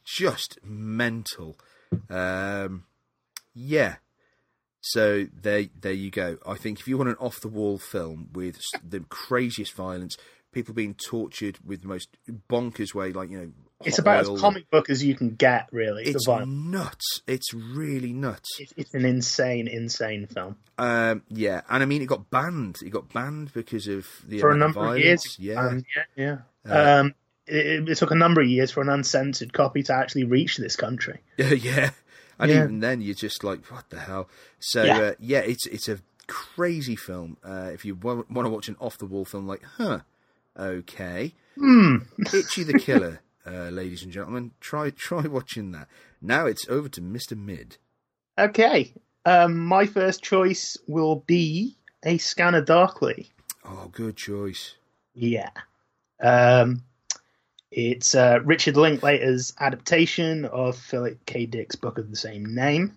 just 0.04 0.58
mental. 0.64 1.58
Um, 2.10 2.84
yeah. 3.54 3.96
So 4.82 5.26
there, 5.34 5.66
there 5.82 5.94
you 5.94 6.12
go. 6.12 6.38
I 6.46 6.56
think 6.56 6.80
if 6.80 6.88
you 6.88 6.98
want 6.98 7.10
an 7.10 7.16
off-the-wall 7.20 7.80
film 7.80 8.30
with 8.34 8.60
the 8.88 9.00
craziest 9.00 9.74
violence, 9.74 10.16
people 10.56 10.74
being 10.74 10.96
tortured 10.96 11.60
with 11.64 11.84
the 11.84 11.88
most 11.88 12.10
bonkers 12.50 12.96
way, 12.96 13.12
like 13.12 13.30
you 13.30 13.38
know, 13.38 13.52
It's 13.84 14.00
about 14.00 14.26
oil 14.26 14.36
as 14.36 14.42
comic 14.42 14.72
book 14.72 14.90
as 14.90 15.04
you 15.04 15.14
can 15.14 15.36
get, 15.36 15.68
really. 15.72 16.04
It's 16.06 16.28
nuts. 16.28 17.22
It's 17.28 17.54
really 17.54 18.14
nuts. 18.14 18.50
It's, 18.60 18.74
it's 18.76 18.94
an 18.96 19.06
insane, 19.06 19.68
insane 19.68 20.26
film. 20.26 20.56
Um, 20.80 21.22
yeah, 21.30 21.62
and 21.70 21.84
I 21.84 21.86
mean, 21.86 22.02
it 22.02 22.08
got 22.08 22.32
banned. 22.32 22.78
It 22.84 22.90
got 22.90 23.14
banned 23.14 23.54
because 23.54 23.88
of 23.88 24.08
the 24.28 24.40
for 24.40 24.52
a 24.52 24.58
number 24.58 24.80
of 24.80 24.86
violence. 24.86 25.04
years. 25.04 25.38
Yeah, 25.40 25.68
Um, 25.68 25.84
yeah, 25.96 26.04
yeah. 26.66 26.72
Uh, 26.72 27.00
um, 27.02 27.16
it, 27.46 27.88
it 27.88 27.96
took 27.98 28.10
a 28.10 28.16
number 28.16 28.42
of 28.42 28.48
years 28.48 28.72
for 28.72 28.82
an 28.82 28.90
uncensored 28.90 29.54
copy 29.54 29.84
to 29.84 29.94
actually 29.94 30.24
reach 30.24 30.58
this 30.58 30.76
country. 30.76 31.22
yeah. 31.38 31.54
Yeah. 31.54 31.90
And 32.40 32.50
Yeah. 32.52 32.64
even 32.64 32.80
then, 32.80 33.02
you're 33.02 33.14
just 33.14 33.44
like, 33.44 33.64
what 33.72 33.90
the 33.90 34.00
hell? 34.00 34.28
So 34.60 34.84
Yeah. 34.84 34.98
uh, 35.00 35.14
yeah, 35.20 35.40
it's 35.40 35.68
it's 35.68 35.88
a 35.88 36.00
crazy 36.28 36.96
film. 36.96 37.38
Uh, 37.44 37.70
if 37.74 37.86
you 37.86 37.94
want, 37.96 38.32
want 38.32 38.46
to 38.48 38.50
watch 38.50 38.68
an 38.68 38.76
off 38.80 38.98
the 38.98 39.06
wall 39.06 39.26
film, 39.26 39.46
like, 39.48 39.62
huh, 39.78 40.00
okay, 40.58 41.34
Hmm. 41.58 41.98
Ichi 42.34 42.64
the 42.64 42.78
Killer, 42.78 43.22
uh, 43.46 43.70
ladies 43.70 44.04
and 44.04 44.12
gentlemen, 44.12 44.52
try 44.60 44.90
try 44.90 45.22
watching 45.22 45.72
that. 45.72 45.88
Now 46.22 46.46
it's 46.46 46.68
over 46.70 46.90
to 46.90 47.02
Mister 47.02 47.36
Mid. 47.36 47.78
Okay. 48.38 48.94
Um, 49.26 49.58
my 49.58 49.86
first 49.86 50.22
choice 50.22 50.78
will 50.88 51.24
be 51.26 51.78
a 52.04 52.18
Scanner 52.18 52.62
Darkly. 52.62 53.30
Oh, 53.64 53.90
good 53.92 54.18
choice. 54.18 54.76
Yeah. 55.14 55.50
Um, 56.22 56.84
it's 57.72 58.14
uh, 58.14 58.40
Richard 58.44 58.78
Linklater's 58.78 59.54
adaptation 59.60 60.46
of 60.46 60.78
Philip 60.78 61.26
K. 61.26 61.46
Dick's 61.46 61.76
book 61.76 61.98
of 61.98 62.10
the 62.10 62.16
same 62.16 62.54
name. 62.54 62.96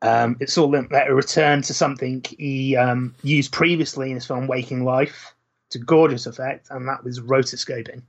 Um, 0.00 0.36
it's 0.38 0.56
all 0.56 0.70
Linklater 0.70 1.14
returned 1.14 1.64
to 1.64 1.74
something 1.74 2.24
he 2.38 2.76
um, 2.76 3.16
used 3.22 3.50
previously 3.50 4.10
in 4.10 4.14
his 4.14 4.26
film 4.26 4.46
Waking 4.46 4.84
Life 4.84 5.34
to 5.70 5.78
gorgeous 5.78 6.26
effect, 6.26 6.68
and 6.70 6.88
that 6.88 7.04
was 7.04 7.20
rotoscoping, 7.20 8.02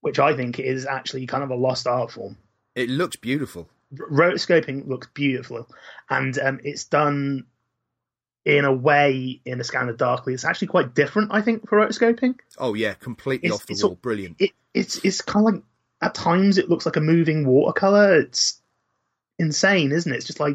which 0.00 0.18
I 0.18 0.34
think 0.36 0.58
is 0.58 0.86
actually 0.86 1.26
kind 1.26 1.42
of 1.42 1.50
a 1.50 1.54
lost 1.56 1.86
art 1.86 2.10
form. 2.12 2.36
It 2.74 2.88
looks 2.90 3.16
beautiful. 3.16 3.68
Rotoscoping 3.94 4.86
looks 4.86 5.08
beautiful, 5.14 5.68
and 6.10 6.38
um, 6.38 6.60
it's 6.62 6.84
done 6.84 7.46
in 8.44 8.64
a 8.64 8.72
way 8.72 9.40
in 9.44 9.60
a 9.60 9.64
scanner 9.64 9.92
darkly. 9.92 10.32
It's 10.34 10.44
actually 10.44 10.68
quite 10.68 10.94
different, 10.94 11.30
I 11.32 11.40
think, 11.42 11.68
for 11.68 11.78
rotoscoping. 11.78 12.36
Oh 12.58 12.74
yeah, 12.74 12.94
completely 12.94 13.46
It's- 13.48 13.60
off 13.60 13.66
the 13.66 13.74
wall. 13.82 13.90
all- 13.92 13.96
Brilliant. 13.96 14.36
It, 14.40 14.50
it's 14.74 15.04
it's 15.04 15.20
kind 15.22 15.46
of 15.48 15.54
like 15.54 15.62
at 16.00 16.14
times 16.14 16.58
it 16.58 16.68
looks 16.68 16.86
like 16.86 16.96
a 16.96 17.00
moving 17.00 17.46
watercolor. 17.46 18.20
It's 18.20 18.60
insane, 19.38 19.90
isn't 19.92 20.12
it? 20.12 20.16
It's 20.16 20.26
just 20.26 20.40
like 20.40 20.54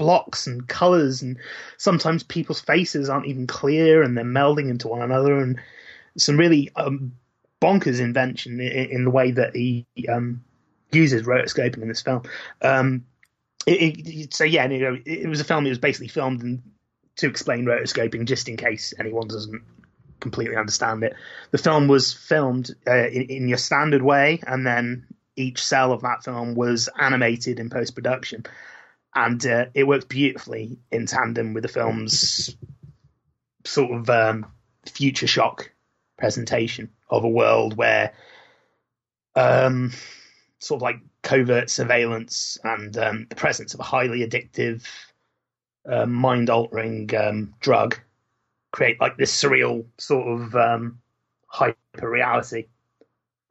blocks 0.00 0.46
and 0.46 0.66
colors, 0.66 1.20
and 1.20 1.36
sometimes 1.76 2.22
people's 2.22 2.62
faces 2.62 3.10
aren't 3.10 3.26
even 3.26 3.46
clear, 3.46 4.02
and 4.02 4.16
they're 4.16 4.24
melding 4.24 4.70
into 4.70 4.88
one 4.88 5.02
another, 5.02 5.38
and 5.38 5.60
some 6.16 6.38
really 6.38 6.70
um, 6.74 7.12
bonkers 7.60 8.00
invention 8.00 8.60
in, 8.60 8.90
in 8.90 9.04
the 9.04 9.10
way 9.10 9.32
that 9.32 9.54
he 9.54 9.84
um, 10.08 10.42
uses 10.90 11.24
rotoscoping 11.24 11.82
in 11.82 11.88
this 11.88 12.00
film. 12.00 12.22
Um, 12.62 13.04
it, 13.66 14.08
it, 14.08 14.34
so 14.34 14.44
yeah, 14.44 14.66
you 14.68 14.80
know, 14.80 14.94
it, 14.94 15.24
it 15.24 15.28
was 15.28 15.42
a 15.42 15.44
film 15.44 15.64
that 15.64 15.70
was 15.70 15.78
basically 15.78 16.08
filmed 16.08 16.62
to 17.16 17.28
explain 17.28 17.66
rotoscoping, 17.66 18.24
just 18.24 18.48
in 18.48 18.56
case 18.56 18.94
anyone 18.98 19.28
doesn't 19.28 19.62
completely 20.18 20.56
understand 20.56 21.04
it. 21.04 21.12
The 21.50 21.58
film 21.58 21.88
was 21.88 22.14
filmed 22.14 22.70
uh, 22.86 23.06
in, 23.08 23.22
in 23.24 23.48
your 23.48 23.58
standard 23.58 24.02
way, 24.02 24.40
and 24.46 24.66
then 24.66 25.06
each 25.36 25.62
cell 25.62 25.92
of 25.92 26.00
that 26.02 26.24
film 26.24 26.54
was 26.54 26.88
animated 26.98 27.60
in 27.60 27.68
post 27.68 27.94
production, 27.94 28.46
and 29.14 29.44
uh, 29.46 29.66
it 29.74 29.86
works 29.86 30.04
beautifully 30.04 30.78
in 30.90 31.06
tandem 31.06 31.52
with 31.52 31.62
the 31.62 31.68
film's 31.68 32.56
sort 33.64 33.92
of 33.92 34.10
um, 34.10 34.46
future 34.86 35.26
shock 35.26 35.70
presentation 36.18 36.90
of 37.08 37.24
a 37.24 37.28
world 37.28 37.76
where 37.76 38.12
um, 39.34 39.92
sort 40.58 40.78
of 40.78 40.82
like 40.82 41.00
covert 41.22 41.70
surveillance 41.70 42.58
and 42.62 42.96
um, 42.96 43.26
the 43.28 43.36
presence 43.36 43.74
of 43.74 43.80
a 43.80 43.84
highly 43.84 44.26
addictive, 44.26 44.86
uh, 45.88 46.06
mind 46.06 46.50
altering 46.50 47.10
um, 47.16 47.54
drug 47.60 47.98
create 48.70 49.00
like 49.00 49.16
this 49.16 49.34
surreal 49.42 49.84
sort 49.98 50.26
of 50.26 50.54
um, 50.54 51.00
hyper 51.46 52.08
reality 52.08 52.66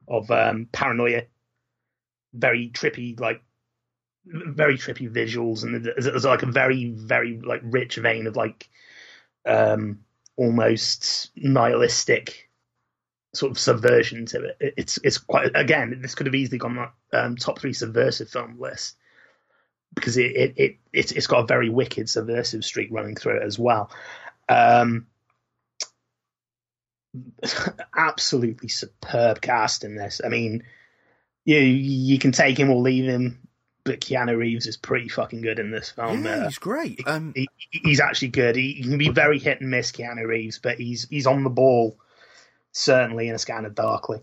of 0.07 0.29
um, 0.31 0.67
paranoia, 0.71 1.23
very 2.33 2.69
trippy, 2.69 3.19
like 3.19 3.41
very 4.25 4.77
trippy 4.77 5.09
visuals, 5.11 5.63
and 5.63 5.83
there's, 5.85 6.25
like 6.25 6.43
a 6.43 6.51
very 6.51 6.91
very 6.91 7.39
like 7.39 7.61
rich 7.63 7.95
vein 7.97 8.27
of 8.27 8.35
like 8.35 8.69
um, 9.45 9.99
almost 10.37 11.31
nihilistic 11.35 12.49
sort 13.33 13.51
of 13.51 13.59
subversion 13.59 14.25
to 14.27 14.43
it. 14.45 14.57
It- 14.59 14.73
It's 14.77 14.99
it's 15.03 15.17
quite 15.17 15.51
again. 15.55 15.99
This 16.01 16.15
could 16.15 16.27
have 16.27 16.35
easily 16.35 16.57
gone 16.57 16.77
on 16.77 16.89
um, 17.13 17.35
top 17.35 17.59
three 17.59 17.73
subversive 17.73 18.29
film 18.29 18.59
list 18.59 18.95
because 19.95 20.17
it 20.17 20.35
it, 20.35 20.53
it 20.57 20.77
it's, 20.93 21.11
it's 21.11 21.27
got 21.27 21.43
a 21.43 21.47
very 21.47 21.69
wicked 21.69 22.09
subversive 22.09 22.63
streak 22.65 22.89
running 22.91 23.15
through 23.15 23.37
it 23.37 23.43
as 23.43 23.57
well. 23.59 23.91
Um, 24.47 25.07
absolutely 27.95 28.67
superb 28.69 29.41
cast 29.41 29.83
in 29.83 29.95
this. 29.95 30.21
I 30.23 30.29
mean, 30.29 30.63
you 31.45 31.57
you 31.57 32.19
can 32.19 32.31
take 32.31 32.57
him 32.59 32.69
or 32.69 32.81
leave 32.81 33.05
him, 33.05 33.47
but 33.83 34.01
Keanu 34.01 34.37
Reeves 34.37 34.67
is 34.67 34.77
pretty 34.77 35.07
fucking 35.09 35.41
good 35.41 35.59
in 35.59 35.71
this 35.71 35.89
film. 35.91 36.25
yeah, 36.25 36.31
Uh, 36.31 36.43
he's 36.45 36.57
great. 36.57 37.01
Um, 37.05 37.33
he, 37.35 37.47
he's 37.71 37.99
actually 37.99 38.29
good. 38.29 38.55
He, 38.55 38.73
he 38.73 38.83
can 38.83 38.97
be 38.97 39.09
very 39.09 39.39
hit 39.39 39.61
and 39.61 39.69
miss, 39.69 39.91
Keanu 39.91 40.25
Reeves, 40.27 40.59
but 40.59 40.77
he's 40.77 41.07
he's 41.09 41.27
on 41.27 41.43
the 41.43 41.49
ball 41.49 41.97
certainly 42.71 43.27
in 43.29 43.35
a 43.35 43.39
scanner 43.39 43.69
darkly. 43.69 44.19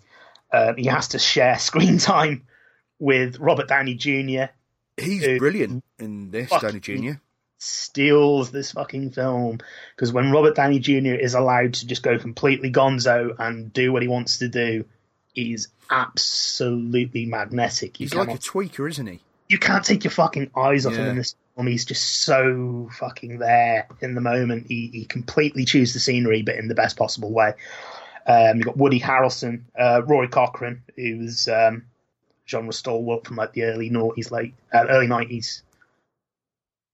Uh, 0.53 0.75
he 0.75 0.87
has 0.87 1.09
to 1.09 1.19
share 1.19 1.59
screen 1.59 1.99
time 1.99 2.47
with 2.99 3.39
Robert 3.39 3.69
Downey 3.69 3.95
Jr. 3.95 4.45
he's 4.97 5.39
brilliant 5.39 5.85
in 5.99 6.31
this, 6.31 6.51
Downey 6.51 6.81
Jr. 6.81 7.19
Steals 7.59 8.51
this 8.51 8.73
fucking 8.73 9.11
film 9.11 9.59
because 9.95 10.13
when 10.13 10.31
Robert 10.31 10.55
Downey 10.55 10.79
Jr. 10.79 11.15
is 11.15 11.35
allowed 11.35 11.75
to 11.75 11.87
just 11.87 12.03
go 12.03 12.19
completely 12.19 12.71
gonzo 12.71 13.35
and 13.39 13.73
do 13.73 13.93
what 13.93 14.03
he 14.03 14.09
wants 14.09 14.39
to 14.39 14.49
do, 14.49 14.85
he's 15.33 15.69
absolutely 15.91 17.27
magnetic. 17.27 17.99
You 17.99 18.05
He's 18.05 18.15
like 18.15 18.29
a 18.29 18.39
tweaker, 18.39 18.89
isn't 18.89 19.07
he? 19.07 19.21
You 19.49 19.59
can't 19.59 19.85
take 19.85 20.05
your 20.05 20.11
fucking 20.11 20.51
eyes 20.57 20.87
off 20.87 20.95
him 20.95 21.07
in 21.07 21.17
this 21.17 21.37
film. 21.55 21.67
He's 21.67 21.85
just 21.85 22.23
so 22.23 22.89
fucking 22.99 23.39
there 23.39 23.89
in 24.01 24.15
the 24.15 24.21
moment. 24.21 24.67
He, 24.69 24.89
he 24.89 25.05
completely 25.05 25.65
chews 25.65 25.93
the 25.93 26.01
scenery, 26.01 26.43
but 26.43 26.57
in 26.57 26.69
the 26.69 26.75
best 26.75 26.97
possible 26.97 27.31
way. 27.31 27.55
Um, 28.27 28.57
you've 28.57 28.67
got 28.67 28.77
Woody 28.77 28.99
Harrelson, 28.99 29.63
uh, 29.79 30.03
Rory 30.05 30.29
Cochrane, 30.29 30.83
who 30.97 31.19
was 31.19 31.47
um, 31.49 31.85
genre 32.49 32.73
stalwart 32.73 33.27
from 33.27 33.37
like 33.37 33.53
the 33.53 33.65
early 33.65 33.89
noughties, 33.89 34.33
late 34.33 34.55
uh, 34.73 34.87
early 34.89 35.07
nineties, 35.07 35.63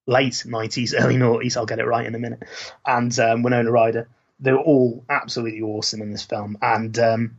late 0.07 0.45
nineties, 0.45 0.95
early 0.99 1.17
noughties. 1.17 1.57
I'll 1.57 1.67
get 1.67 1.79
it 1.79 1.87
right 1.87 2.07
in 2.07 2.15
a 2.15 2.19
minute. 2.19 2.43
And 2.87 3.19
um, 3.19 3.43
Winona 3.43 3.71
Ryder. 3.71 4.09
They 4.41 4.51
were 4.51 4.59
all 4.59 5.05
absolutely 5.09 5.63
awesome 5.63 6.03
in 6.03 6.11
this 6.11 6.25
film, 6.25 6.59
and 6.61 6.99
um, 6.99 7.39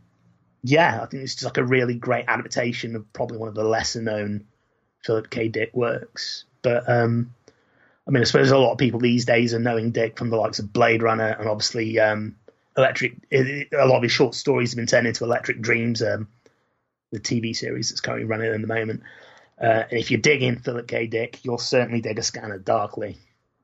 yeah, 0.62 1.00
I 1.02 1.06
think 1.06 1.22
it's 1.22 1.34
just 1.34 1.44
like 1.44 1.58
a 1.58 1.64
really 1.64 1.94
great 1.94 2.24
adaptation 2.26 2.96
of 2.96 3.12
probably 3.12 3.36
one 3.36 3.50
of 3.50 3.54
the 3.54 3.62
lesser 3.62 4.00
known 4.00 4.46
Philip 5.04 5.30
K. 5.30 5.48
Dick 5.48 5.70
works. 5.74 6.44
But 6.62 6.88
um, 6.88 7.34
I 8.06 8.10
mean, 8.10 8.22
I 8.22 8.24
suppose 8.24 8.50
a 8.50 8.58
lot 8.58 8.72
of 8.72 8.78
people 8.78 9.00
these 9.00 9.24
days 9.24 9.54
are 9.54 9.58
knowing 9.58 9.90
Dick 9.90 10.18
from 10.18 10.30
the 10.30 10.36
likes 10.36 10.58
of 10.58 10.72
Blade 10.72 11.02
Runner 11.02 11.36
and 11.38 11.48
obviously 11.48 11.98
um, 11.98 12.36
Electric. 12.76 13.14
It, 13.30 13.68
a 13.72 13.86
lot 13.86 13.98
of 13.98 14.02
his 14.02 14.12
short 14.12 14.34
stories 14.34 14.72
have 14.72 14.76
been 14.76 14.86
turned 14.86 15.06
into 15.06 15.24
Electric 15.24 15.60
Dreams, 15.60 16.02
um, 16.02 16.28
the 17.12 17.20
TV 17.20 17.54
series 17.54 17.90
that's 17.90 18.00
currently 18.00 18.26
running 18.26 18.52
at 18.52 18.60
the 18.60 18.66
moment. 18.66 19.02
Uh, 19.60 19.84
and 19.90 20.00
if 20.00 20.10
you 20.10 20.16
dig 20.16 20.42
in 20.42 20.58
Philip 20.58 20.88
K. 20.88 21.06
Dick, 21.06 21.44
you'll 21.44 21.58
certainly 21.58 22.00
dig 22.00 22.18
a 22.18 22.22
Scanner 22.22 22.58
Darkly. 22.58 23.18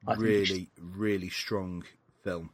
I 0.06 0.14
Really, 0.14 0.70
really 0.78 1.28
strong 1.28 1.84
film. 2.22 2.50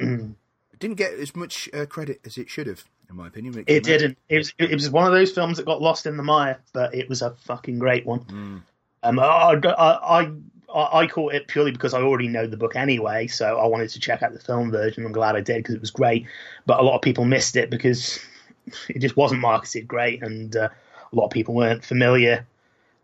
Mm. 0.00 0.34
It 0.72 0.78
didn't 0.78 0.96
get 0.96 1.14
as 1.14 1.34
much 1.36 1.68
uh, 1.72 1.86
credit 1.86 2.20
as 2.24 2.36
it 2.36 2.50
should 2.50 2.66
have, 2.66 2.84
in 3.10 3.16
my 3.16 3.26
opinion. 3.26 3.54
when 3.54 3.64
It 3.66 3.84
didn't. 3.84 4.18
It 4.28 4.38
was 4.38 4.52
it 4.58 4.72
was 4.72 4.90
one 4.90 5.06
of 5.06 5.12
those 5.12 5.32
films 5.32 5.56
that 5.58 5.66
got 5.66 5.82
lost 5.82 6.06
in 6.06 6.16
the 6.16 6.22
mire, 6.22 6.58
but 6.72 6.94
it 6.94 7.08
was 7.08 7.22
a 7.22 7.30
fucking 7.30 7.78
great 7.78 8.06
one. 8.06 8.20
Mm. 8.20 8.62
Um, 9.02 9.18
I, 9.18 9.58
I, 9.64 10.30
I, 10.74 11.00
I 11.00 11.06
caught 11.06 11.34
it 11.34 11.48
purely 11.48 11.72
because 11.72 11.94
I 11.94 12.02
already 12.02 12.28
know 12.28 12.46
the 12.46 12.56
book 12.56 12.76
anyway, 12.76 13.26
so 13.26 13.58
I 13.58 13.66
wanted 13.66 13.90
to 13.90 14.00
check 14.00 14.22
out 14.22 14.32
the 14.32 14.38
film 14.38 14.70
version. 14.70 15.04
I'm 15.04 15.12
glad 15.12 15.36
I 15.36 15.40
did 15.40 15.58
because 15.58 15.74
it 15.74 15.80
was 15.80 15.90
great. 15.90 16.26
But 16.66 16.80
a 16.80 16.82
lot 16.82 16.96
of 16.96 17.02
people 17.02 17.24
missed 17.24 17.56
it 17.56 17.70
because 17.70 18.20
it 18.88 19.00
just 19.00 19.16
wasn't 19.16 19.40
marketed 19.40 19.88
great, 19.88 20.22
and 20.22 20.54
uh, 20.56 20.68
a 21.12 21.16
lot 21.16 21.26
of 21.26 21.30
people 21.30 21.54
weren't 21.54 21.84
familiar, 21.84 22.46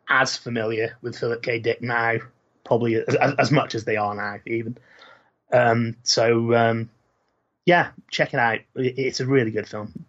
as 0.09 0.37
familiar 0.37 0.97
with 1.03 1.19
Philip 1.19 1.43
K. 1.43 1.59
Dick 1.59 1.83
now, 1.83 2.17
probably 2.65 2.97
as, 2.97 3.15
as, 3.15 3.35
as 3.39 3.51
much 3.51 3.75
as 3.75 3.85
they 3.85 3.97
are 3.97 4.15
now, 4.15 4.39
even. 4.47 4.77
Um, 5.53 5.97
so 6.03 6.55
um, 6.55 6.91
yeah, 7.67 7.91
check 8.11 8.33
it 8.33 8.41
out. 8.41 8.61
It's 8.75 9.21
a 9.21 9.27
really 9.27 9.51
good 9.51 9.69
film. 9.69 10.07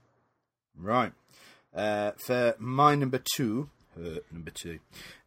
Right. 0.77 1.11
Uh, 1.75 2.11
for 2.17 2.55
my 2.59 2.95
number 2.95 3.21
two, 3.35 3.69
uh, 3.99 4.19
number 4.31 4.51
two, 4.51 4.79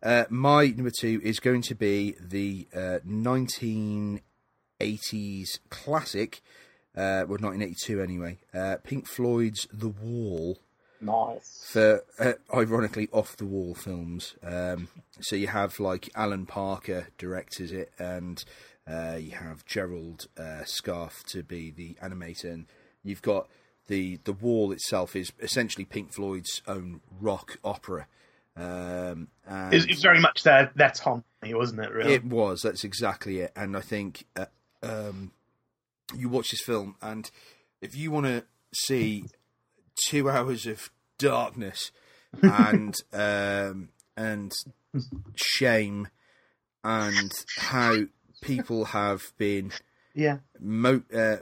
uh, 0.02 0.24
my 0.30 0.68
number 0.68 0.90
two 0.90 1.20
is 1.22 1.38
going 1.40 1.60
to 1.62 1.74
be 1.74 2.14
the 2.20 2.66
uh, 2.74 2.98
1980s 3.06 5.58
classic, 5.68 6.40
uh, 6.96 7.26
well, 7.26 7.38
1982 7.38 8.00
anyway, 8.00 8.38
uh, 8.54 8.76
Pink 8.82 9.06
Floyd's 9.06 9.66
The 9.72 9.88
Wall 9.88 10.58
Nice. 11.00 11.64
for 11.66 12.04
uh, 12.18 12.32
ironically 12.54 13.08
off 13.12 13.36
the 13.36 13.46
wall 13.46 13.74
films. 13.74 14.34
Um, 14.42 14.88
so 15.20 15.36
you 15.36 15.48
have 15.48 15.78
like 15.80 16.10
Alan 16.14 16.46
Parker 16.46 17.08
directors 17.18 17.72
it, 17.72 17.92
and 17.98 18.42
uh, 18.90 19.16
you 19.16 19.32
have 19.32 19.64
Gerald 19.64 20.26
uh, 20.36 20.64
Scarfe 20.64 21.22
to 21.26 21.42
be 21.42 21.70
the 21.70 21.96
animator, 22.02 22.52
and 22.52 22.66
you've 23.04 23.22
got 23.22 23.48
the 23.86 24.18
the 24.24 24.32
wall 24.32 24.72
itself 24.72 25.14
is 25.14 25.32
essentially 25.40 25.84
Pink 25.84 26.12
Floyd's 26.12 26.62
own 26.66 27.00
rock 27.20 27.58
opera. 27.62 28.06
Um, 28.56 29.28
and 29.46 29.72
It, 29.72 29.88
it's 29.90 30.02
very 30.02 30.20
much 30.20 30.42
their 30.42 30.70
their 30.74 30.90
Tommy, 30.90 31.22
wasn't 31.44 31.80
it? 31.80 31.92
Really. 31.92 32.14
it 32.14 32.24
was. 32.24 32.62
That's 32.62 32.84
exactly 32.84 33.40
it. 33.40 33.52
And 33.54 33.76
I 33.76 33.80
think 33.80 34.24
uh, 34.36 34.46
um, 34.82 35.32
you 36.16 36.28
watch 36.28 36.50
this 36.50 36.62
film, 36.62 36.96
and 37.00 37.30
if 37.80 37.94
you 37.94 38.10
want 38.10 38.26
to 38.26 38.44
see 38.74 39.26
two 40.08 40.28
hours 40.28 40.66
of 40.66 40.90
darkness 41.18 41.92
and 42.42 42.94
um, 43.12 43.90
and 44.16 44.52
shame, 45.36 46.08
and 46.82 47.32
how 47.56 47.96
people 48.40 48.86
have 48.86 49.32
been 49.38 49.72
yeah. 50.14 50.38
mo- 50.58 51.02
uh, 51.14 51.36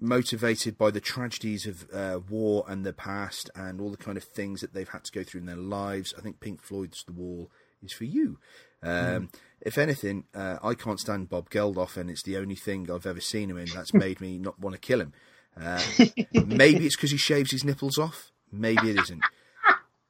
motivated 0.00 0.78
by 0.78 0.90
the 0.90 1.00
tragedies 1.00 1.66
of 1.66 1.86
uh, 1.92 2.20
war 2.28 2.64
and 2.68 2.84
the 2.84 2.92
past 2.92 3.50
and 3.54 3.80
all 3.80 3.90
the 3.90 3.96
kind 3.96 4.16
of 4.16 4.24
things 4.24 4.60
that 4.60 4.72
they've 4.74 4.88
had 4.88 5.04
to 5.04 5.12
go 5.12 5.22
through 5.22 5.40
in 5.40 5.46
their 5.46 5.56
lives. 5.56 6.14
I 6.16 6.20
think 6.20 6.40
Pink 6.40 6.62
Floyd's 6.62 7.04
The 7.04 7.12
Wall 7.12 7.50
is 7.82 7.92
for 7.92 8.04
you. 8.04 8.38
Um, 8.82 9.30
If 9.60 9.76
anything, 9.76 10.24
uh, 10.34 10.58
I 10.62 10.74
can't 10.74 11.00
stand 11.00 11.28
Bob 11.28 11.50
Geldof, 11.50 11.96
and 11.96 12.08
it's 12.10 12.22
the 12.22 12.36
only 12.36 12.54
thing 12.54 12.90
I've 12.90 13.06
ever 13.06 13.20
seen 13.20 13.50
him 13.50 13.58
in 13.58 13.66
that's 13.74 13.92
made 14.06 14.20
me 14.20 14.38
not 14.38 14.58
want 14.60 14.74
to 14.74 14.80
kill 14.80 15.00
him. 15.00 15.12
Uh, 15.60 15.82
maybe 16.32 16.86
it's 16.86 16.94
because 16.94 17.10
he 17.10 17.16
shaves 17.16 17.50
his 17.50 17.64
nipples 17.64 17.98
off. 17.98 18.30
Maybe 18.52 18.90
it 18.90 19.00
isn't. 19.00 19.22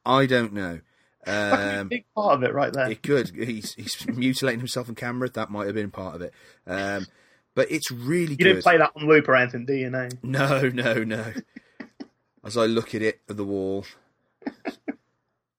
I 0.05 0.27
don't 0.27 0.53
know. 0.53 0.81
Um, 1.27 1.89
Big 1.89 2.05
part 2.15 2.33
of 2.35 2.43
it, 2.43 2.53
right 2.53 2.71
there. 2.73 2.89
it 2.89 3.03
could. 3.03 3.29
He's 3.35 3.73
he's 3.73 4.07
mutilating 4.15 4.59
himself 4.59 4.89
on 4.89 4.95
camera. 4.95 5.29
That 5.29 5.49
might 5.51 5.65
have 5.67 5.75
been 5.75 5.91
part 5.91 6.15
of 6.15 6.21
it. 6.21 6.33
Um, 6.65 7.05
but 7.55 7.69
it's 7.71 7.91
really 7.91 8.31
you 8.31 8.37
good. 8.37 8.43
didn't 8.45 8.63
play 8.63 8.77
that 8.77 8.91
on 8.95 9.05
loop 9.07 9.27
or 9.27 9.35
anything, 9.35 9.65
do 9.65 9.73
you? 9.73 9.89
No. 9.89 10.07
No, 10.23 10.69
no, 10.69 11.03
no. 11.03 11.33
As 12.43 12.55
I 12.57 12.65
look 12.67 12.95
at 12.95 13.01
it 13.01 13.19
at 13.29 13.35
the 13.35 13.43
wall, 13.43 13.85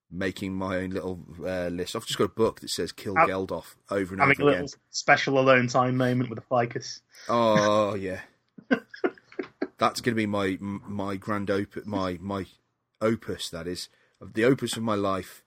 making 0.09 0.53
my 0.53 0.77
own 0.77 0.89
little 0.89 1.19
uh, 1.45 1.67
list. 1.67 1.95
I've 1.95 2.05
just 2.05 2.17
got 2.17 2.25
a 2.25 2.29
book 2.29 2.59
that 2.61 2.69
says 2.69 2.91
"Kill 2.91 3.15
Have- 3.15 3.29
Geldof" 3.29 3.75
over 3.89 4.13
and 4.13 4.21
Having 4.21 4.39
a 4.39 4.43
over 4.43 4.43
little 4.45 4.65
again. 4.65 4.67
special 4.89 5.39
alone 5.39 5.67
time 5.67 5.95
moment 5.97 6.29
with 6.29 6.39
a 6.39 6.41
ficus. 6.41 7.01
Oh 7.29 7.93
yeah, 7.99 8.21
that's 9.77 10.01
going 10.01 10.13
to 10.15 10.19
be 10.19 10.25
my 10.25 10.57
my 10.59 11.15
grand 11.17 11.49
opus, 11.51 11.85
my 11.85 12.17
my 12.19 12.45
opus. 12.99 13.49
That 13.49 13.67
is 13.67 13.89
the 14.21 14.43
opus 14.45 14.75
of 14.75 14.83
my 14.83 14.95
life 14.95 15.43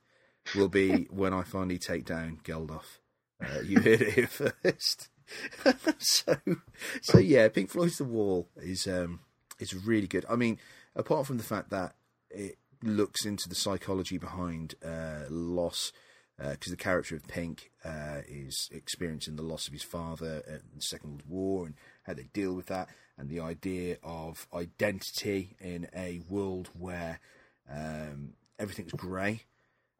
will 0.53 0.69
be 0.69 1.07
when 1.09 1.33
I 1.33 1.43
finally 1.43 1.79
take 1.79 2.05
down 2.05 2.39
Geldof. 2.43 2.99
Uh, 3.43 3.61
you 3.61 3.79
heard 3.79 4.01
it 4.01 4.13
here 4.13 4.27
first. 4.27 5.09
so 5.97 6.37
so 7.01 7.17
yeah, 7.17 7.47
Pink 7.47 7.69
Floyd's 7.69 7.97
The 7.97 8.03
Wall 8.03 8.47
is 8.57 8.87
um 8.87 9.21
is 9.59 9.73
really 9.73 10.07
good. 10.07 10.25
I 10.29 10.35
mean, 10.35 10.59
apart 10.95 11.25
from 11.25 11.37
the 11.37 11.43
fact 11.43 11.69
that 11.71 11.95
it 12.29 12.57
looks 12.83 13.25
into 13.25 13.49
the 13.49 13.55
psychology 13.55 14.17
behind 14.17 14.75
uh, 14.85 15.23
loss, 15.29 15.91
because 16.37 16.71
the 16.71 16.77
character 16.77 17.15
of 17.15 17.27
Pink 17.27 17.71
uh, 17.83 18.21
is 18.27 18.69
experiencing 18.71 19.35
the 19.35 19.43
loss 19.43 19.67
of 19.67 19.73
his 19.73 19.83
father 19.83 20.43
in 20.47 20.61
the 20.75 20.81
Second 20.81 21.09
World 21.09 21.23
War 21.27 21.65
and 21.65 21.75
how 22.03 22.13
they 22.13 22.29
deal 22.33 22.53
with 22.53 22.67
that, 22.67 22.89
and 23.17 23.29
the 23.29 23.39
idea 23.39 23.97
of 24.03 24.47
identity 24.53 25.55
in 25.59 25.87
a 25.95 26.21
world 26.29 26.69
where 26.77 27.19
um, 27.71 28.33
everything's 28.59 28.91
grey 28.91 29.43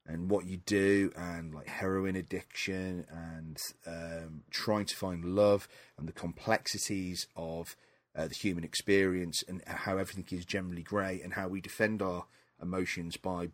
and 0.07 0.29
what 0.29 0.45
you 0.45 0.57
do 0.57 1.11
and 1.15 1.53
like 1.53 1.67
heroin 1.67 2.15
addiction 2.15 3.05
and 3.09 3.57
um, 3.87 4.43
trying 4.51 4.85
to 4.85 4.95
find 4.95 5.25
love 5.25 5.67
and 5.97 6.07
the 6.07 6.13
complexities 6.13 7.27
of 7.35 7.75
uh, 8.15 8.27
the 8.27 8.35
human 8.35 8.63
experience 8.63 9.43
and 9.47 9.61
how 9.65 9.97
everything 9.97 10.25
is 10.37 10.45
generally 10.45 10.83
grey 10.83 11.19
and 11.23 11.33
how 11.33 11.47
we 11.47 11.59
defend 11.59 12.01
our 12.01 12.25
emotions 12.61 13.17
by 13.17 13.49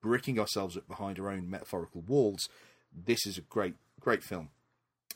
bricking 0.00 0.38
ourselves 0.38 0.76
up 0.76 0.86
behind 0.86 1.18
our 1.18 1.30
own 1.30 1.50
metaphorical 1.50 2.00
walls. 2.02 2.48
This 2.94 3.26
is 3.26 3.36
a 3.36 3.42
great, 3.42 3.74
great 4.00 4.22
film. 4.22 4.50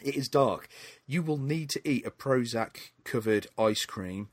It 0.03 0.17
is 0.17 0.29
dark. 0.29 0.69
You 1.07 1.23
will 1.23 1.39
need 1.39 1.71
to 1.71 1.89
eat 1.89 2.07
a 2.07 2.11
Prozac 2.11 2.91
covered 3.05 3.47
ice 3.59 3.85
cream 3.85 4.29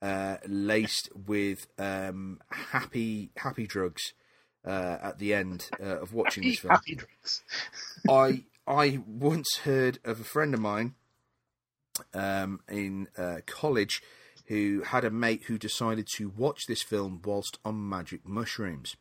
uh, 0.00 0.36
laced 0.46 1.10
with 1.14 1.66
um, 1.78 2.40
happy 2.50 3.30
happy 3.36 3.66
drugs 3.66 4.12
uh, 4.68 4.98
at 5.02 5.18
the 5.18 5.32
end 5.32 5.70
uh, 5.80 6.00
of 6.00 6.12
watching 6.12 6.44
this 6.44 6.58
film. 6.60 6.78
I 8.08 8.44
I 8.66 9.00
once 9.06 9.58
heard 9.64 9.98
of 10.04 10.20
a 10.20 10.24
friend 10.24 10.52
of 10.52 10.60
mine 10.60 10.94
um, 12.12 12.60
in 12.68 13.08
uh, 13.16 13.38
college 13.46 14.02
who 14.46 14.82
had 14.82 15.04
a 15.04 15.10
mate 15.10 15.44
who 15.46 15.58
decided 15.58 16.06
to 16.16 16.28
watch 16.28 16.66
this 16.66 16.82
film 16.82 17.20
whilst 17.24 17.58
on 17.64 17.88
magic 17.88 18.26
mushrooms. 18.26 18.96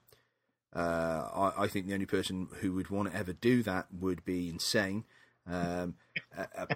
Uh, 0.73 1.51
I, 1.57 1.63
I 1.63 1.67
think 1.67 1.87
the 1.87 1.93
only 1.93 2.05
person 2.05 2.47
who 2.59 2.73
would 2.73 2.89
want 2.89 3.11
to 3.11 3.17
ever 3.17 3.33
do 3.33 3.63
that 3.63 3.87
would 3.91 4.23
be 4.25 4.49
insane. 4.49 5.05
Um, 5.49 5.95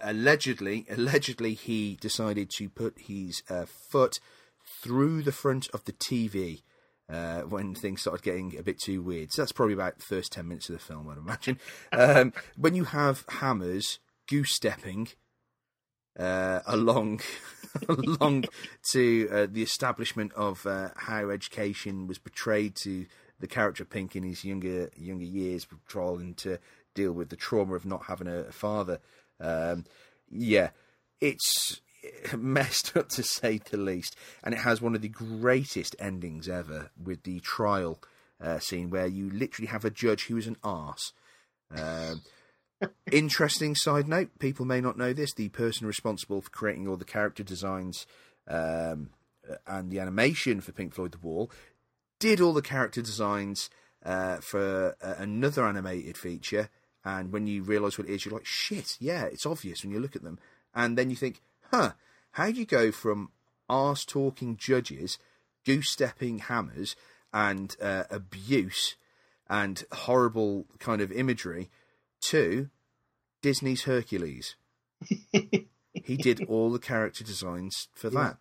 allegedly, 0.01 0.85
allegedly, 0.89 1.53
he 1.53 1.97
decided 1.99 2.49
to 2.57 2.69
put 2.69 2.97
his 2.97 3.43
uh, 3.49 3.65
foot 3.65 4.19
through 4.81 5.23
the 5.23 5.33
front 5.33 5.67
of 5.73 5.83
the 5.83 5.91
TV 5.91 6.61
uh, 7.11 7.41
when 7.41 7.75
things 7.75 8.01
started 8.01 8.23
getting 8.23 8.57
a 8.57 8.63
bit 8.63 8.79
too 8.79 9.01
weird. 9.01 9.31
So 9.31 9.41
that's 9.41 9.51
probably 9.51 9.73
about 9.73 9.97
the 9.97 10.05
first 10.05 10.31
10 10.31 10.47
minutes 10.47 10.69
of 10.69 10.73
the 10.73 10.79
film, 10.79 11.09
I'd 11.09 11.17
imagine. 11.17 11.59
Um, 11.93 12.31
when 12.55 12.73
you 12.73 12.85
have 12.85 13.25
hammers 13.27 13.99
goose 14.27 14.55
stepping 14.55 15.09
uh, 16.17 16.59
along, 16.65 17.21
along 17.89 18.45
to 18.91 19.29
uh, 19.31 19.47
the 19.51 19.61
establishment 19.61 20.31
of 20.33 20.65
uh, 20.65 20.89
how 20.95 21.29
education 21.29 22.07
was 22.07 22.17
portrayed 22.17 22.75
to 22.83 23.05
the 23.39 23.47
character 23.47 23.83
Pink 23.83 24.15
in 24.15 24.23
his 24.23 24.45
younger 24.45 24.89
younger 24.95 25.25
years, 25.25 25.67
trying 25.87 26.35
to 26.35 26.59
deal 26.93 27.11
with 27.11 27.29
the 27.29 27.35
trauma 27.35 27.75
of 27.75 27.85
not 27.85 28.05
having 28.05 28.27
a, 28.27 28.39
a 28.39 28.51
father. 28.51 28.99
Um, 29.39 29.85
yeah, 30.29 30.69
it's 31.19 31.81
messed 32.37 32.95
up 32.95 33.09
to 33.09 33.23
say 33.23 33.59
the 33.69 33.77
least, 33.77 34.15
and 34.43 34.53
it 34.53 34.59
has 34.59 34.81
one 34.81 34.95
of 34.95 35.01
the 35.01 35.09
greatest 35.09 35.95
endings 35.99 36.47
ever 36.49 36.91
with 37.01 37.23
the 37.23 37.39
trial 37.39 37.99
uh, 38.41 38.59
scene 38.59 38.89
where 38.89 39.07
you 39.07 39.29
literally 39.29 39.67
have 39.67 39.85
a 39.85 39.89
judge 39.89 40.25
who 40.25 40.37
is 40.37 40.47
an 40.47 40.57
arse. 40.63 41.13
Um, 41.75 42.21
interesting 43.11 43.75
side 43.75 44.07
note: 44.07 44.29
people 44.39 44.65
may 44.65 44.81
not 44.81 44.97
know 44.97 45.13
this. 45.13 45.33
The 45.33 45.49
person 45.49 45.87
responsible 45.87 46.41
for 46.41 46.49
creating 46.49 46.87
all 46.87 46.97
the 46.97 47.05
character 47.05 47.43
designs 47.43 48.07
um, 48.47 49.09
and 49.67 49.91
the 49.91 49.99
animation 49.99 50.61
for 50.61 50.71
Pink 50.71 50.93
Floyd: 50.93 51.11
The 51.11 51.19
Wall 51.19 51.51
did 52.19 52.39
all 52.39 52.53
the 52.53 52.61
character 52.61 53.01
designs 53.01 53.69
uh, 54.05 54.37
for 54.37 54.95
uh, 55.01 55.15
another 55.17 55.65
animated 55.65 56.17
feature. 56.17 56.69
And 57.03 57.31
when 57.31 57.47
you 57.47 57.63
realise 57.63 57.97
what 57.97 58.07
it 58.07 58.13
is, 58.13 58.25
you're 58.25 58.33
like, 58.33 58.45
shit, 58.45 58.95
yeah, 58.99 59.23
it's 59.25 59.45
obvious 59.45 59.83
when 59.83 59.91
you 59.91 59.99
look 59.99 60.15
at 60.15 60.23
them. 60.23 60.39
And 60.73 60.97
then 60.97 61.09
you 61.09 61.15
think, 61.15 61.41
huh, 61.71 61.93
how 62.31 62.51
do 62.51 62.59
you 62.59 62.65
go 62.65 62.91
from 62.91 63.29
arse 63.69 64.05
talking 64.05 64.57
judges, 64.57 65.17
goose 65.65 65.89
stepping 65.89 66.39
hammers, 66.39 66.95
and 67.33 67.75
uh, 67.81 68.03
abuse 68.09 68.95
and 69.49 69.83
horrible 69.91 70.65
kind 70.79 71.01
of 71.01 71.11
imagery 71.11 71.69
to 72.25 72.69
Disney's 73.41 73.83
Hercules? 73.83 74.55
he 75.93 76.17
did 76.17 76.45
all 76.47 76.71
the 76.71 76.79
character 76.79 77.23
designs 77.23 77.87
for 77.93 78.09
that. 78.11 78.37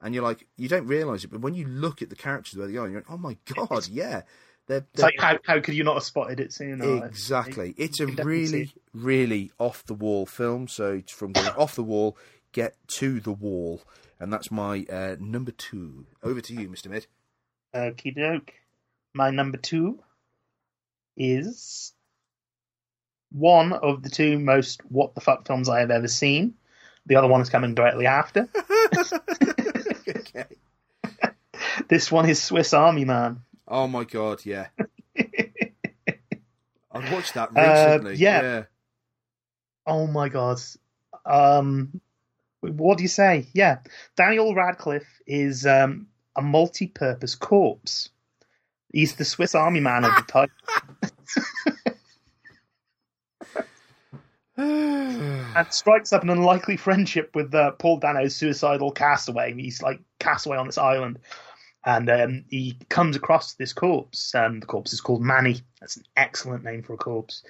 And 0.00 0.14
you're 0.14 0.24
like, 0.24 0.46
you 0.56 0.68
don't 0.68 0.86
realise 0.86 1.24
it, 1.24 1.30
but 1.30 1.40
when 1.40 1.54
you 1.54 1.66
look 1.66 2.02
at 2.02 2.10
the 2.10 2.16
characters 2.16 2.58
where 2.58 2.66
they 2.66 2.76
are, 2.76 2.86
you're 2.86 3.00
like, 3.00 3.10
oh 3.10 3.16
my 3.16 3.36
god, 3.46 3.88
yeah. 3.88 4.22
They're, 4.66 4.86
they're 4.94 5.06
like 5.06 5.14
how, 5.18 5.38
how 5.44 5.60
could 5.60 5.74
you 5.74 5.84
not 5.84 5.94
have 5.94 6.04
spotted 6.04 6.40
it 6.40 6.52
sooner? 6.52 7.04
Exactly. 7.06 7.74
It's 7.76 8.00
a 8.00 8.04
You 8.04 8.06
can 8.08 8.16
definitely 8.16 8.42
really, 8.44 8.72
really 8.92 9.52
off 9.58 9.84
the 9.84 9.94
wall 9.94 10.24
film. 10.24 10.68
So 10.68 10.92
it's 10.92 11.12
from 11.12 11.32
going 11.32 11.48
off 11.48 11.74
the 11.74 11.82
wall, 11.82 12.16
get 12.54 12.76
to 12.96 13.20
the 13.20 13.32
wall. 13.32 13.82
And 14.18 14.32
that's 14.32 14.50
my 14.50 14.86
uh, 14.90 15.16
number 15.20 15.50
two. 15.50 16.06
Over 16.22 16.40
to 16.40 16.54
you, 16.54 16.68
Mr. 16.70 16.88
Mid. 16.88 17.06
Okie 17.74 18.14
doke. 18.16 18.54
My 19.12 19.28
number 19.30 19.58
two 19.58 19.98
is 21.16 21.92
one 23.30 23.72
of 23.72 24.02
the 24.02 24.08
two 24.10 24.38
most 24.38 24.80
what 24.88 25.14
the 25.14 25.20
fuck 25.20 25.46
films 25.46 25.68
I 25.68 25.80
have 25.80 25.90
ever 25.90 26.08
seen. 26.08 26.54
The 27.06 27.16
other 27.16 27.28
one 27.28 27.42
is 27.42 27.50
coming 27.50 27.74
directly 27.74 28.06
after. 28.06 28.48
okay. 30.08 30.44
This 31.88 32.10
one 32.10 32.28
is 32.28 32.40
Swiss 32.42 32.72
Army 32.72 33.04
Man. 33.04 33.40
Oh 33.66 33.88
my 33.88 34.04
god, 34.04 34.44
yeah. 34.46 34.68
I've 36.92 37.12
watched 37.12 37.34
that 37.34 37.50
Uh, 37.56 37.94
recently. 37.96 38.14
yeah. 38.16 38.42
yeah. 38.42 38.62
Oh 39.86 40.06
my 40.06 40.28
god. 40.28 40.60
Um, 41.26 42.00
what 42.72 42.98
do 42.98 43.04
you 43.04 43.08
say? 43.08 43.46
Yeah, 43.52 43.78
Daniel 44.16 44.54
Radcliffe 44.54 45.20
is 45.26 45.66
um, 45.66 46.06
a 46.36 46.42
multi-purpose 46.42 47.34
corpse. 47.34 48.10
He's 48.92 49.16
the 49.16 49.24
Swiss 49.24 49.54
Army 49.54 49.80
man 49.80 50.04
of 50.04 50.12
the 50.14 50.22
type. 50.28 50.50
and 54.56 55.72
strikes 55.72 56.12
up 56.12 56.22
an 56.22 56.30
unlikely 56.30 56.76
friendship 56.76 57.30
with 57.34 57.54
uh, 57.54 57.72
Paul 57.72 57.98
Dano's 57.98 58.36
suicidal 58.36 58.92
castaway. 58.92 59.52
He's 59.52 59.82
like 59.82 60.00
castaway 60.20 60.58
on 60.58 60.66
this 60.66 60.78
island, 60.78 61.18
and 61.84 62.08
um, 62.08 62.44
he 62.48 62.78
comes 62.88 63.16
across 63.16 63.54
this 63.54 63.72
corpse. 63.72 64.34
Um, 64.34 64.60
the 64.60 64.66
corpse 64.66 64.92
is 64.92 65.00
called 65.00 65.22
Manny. 65.22 65.60
That's 65.80 65.96
an 65.96 66.04
excellent 66.16 66.62
name 66.62 66.82
for 66.82 66.94
a 66.94 66.98
corpse. 66.98 67.42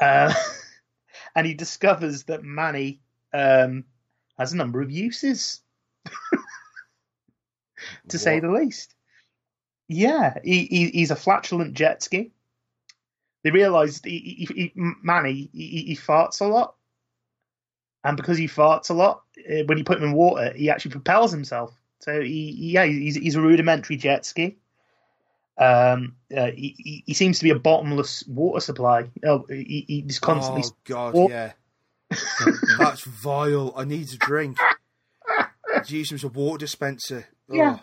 Uh, 0.00 0.32
and 1.34 1.46
he 1.46 1.54
discovers 1.54 2.24
that 2.24 2.42
Manny 2.42 3.00
um, 3.32 3.84
has 4.40 4.54
a 4.54 4.56
number 4.56 4.80
of 4.80 4.90
uses, 4.90 5.60
to 8.08 8.18
say 8.18 8.40
the 8.40 8.50
least. 8.50 8.94
Yeah, 9.86 10.38
he, 10.42 10.64
he, 10.64 10.86
he's 10.88 11.10
a 11.10 11.16
flatulent 11.16 11.74
jet 11.74 12.02
ski. 12.02 12.32
They 13.44 13.50
realised 13.50 14.04
he, 14.04 14.46
he, 14.48 14.54
he, 14.54 14.72
Manny 14.74 15.50
he, 15.52 15.84
he 15.88 15.96
farts 15.96 16.40
a 16.40 16.44
lot, 16.44 16.74
and 18.02 18.16
because 18.16 18.38
he 18.38 18.46
farts 18.46 18.90
a 18.90 18.94
lot, 18.94 19.22
uh, 19.38 19.64
when 19.66 19.78
you 19.78 19.84
put 19.84 19.98
him 19.98 20.04
in 20.04 20.12
water, 20.12 20.52
he 20.54 20.70
actually 20.70 20.92
propels 20.92 21.32
himself. 21.32 21.72
So 22.00 22.20
he, 22.22 22.54
yeah, 22.56 22.86
he's 22.86 23.16
he's 23.16 23.36
a 23.36 23.40
rudimentary 23.42 23.96
jet 23.96 24.24
ski. 24.24 24.56
Um, 25.58 26.16
uh, 26.34 26.50
he, 26.52 26.74
he- 26.78 27.04
he 27.06 27.14
seems 27.14 27.38
to 27.38 27.44
be 27.44 27.50
a 27.50 27.58
bottomless 27.58 28.24
water 28.26 28.60
supply. 28.60 29.10
Oh, 29.24 29.44
he, 29.50 29.84
he's 29.86 30.18
constantly. 30.18 30.62
Oh 30.64 30.76
god, 30.84 31.14
yeah. 31.28 31.52
That's 32.78 33.04
vile. 33.04 33.72
I 33.76 33.84
need 33.84 34.12
a 34.12 34.16
drink. 34.16 34.58
Use 35.86 36.10
him 36.10 36.16
as 36.16 36.24
a 36.24 36.28
water 36.28 36.58
dispenser. 36.58 37.26
Oh. 37.50 37.54
Yeah. 37.54 37.78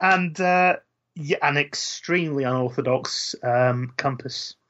and 0.00 0.40
uh, 0.40 0.76
yeah, 1.14 1.38
an 1.42 1.56
extremely 1.56 2.44
unorthodox 2.44 3.34
um, 3.42 3.92
compass. 3.96 4.54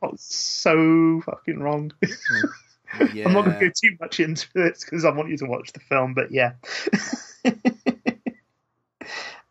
Oh, 0.00 0.12
so 0.16 1.20
fucking 1.24 1.60
wrong. 1.60 1.92
yeah. 3.12 3.26
I'm 3.26 3.32
not 3.32 3.44
going 3.44 3.58
to 3.58 3.66
go 3.66 3.72
too 3.74 3.96
much 4.00 4.20
into 4.20 4.48
this 4.54 4.84
because 4.84 5.04
I 5.04 5.10
want 5.10 5.30
you 5.30 5.36
to 5.38 5.46
watch 5.46 5.72
the 5.72 5.80
film, 5.80 6.14
but 6.14 6.30
yeah. 6.30 6.52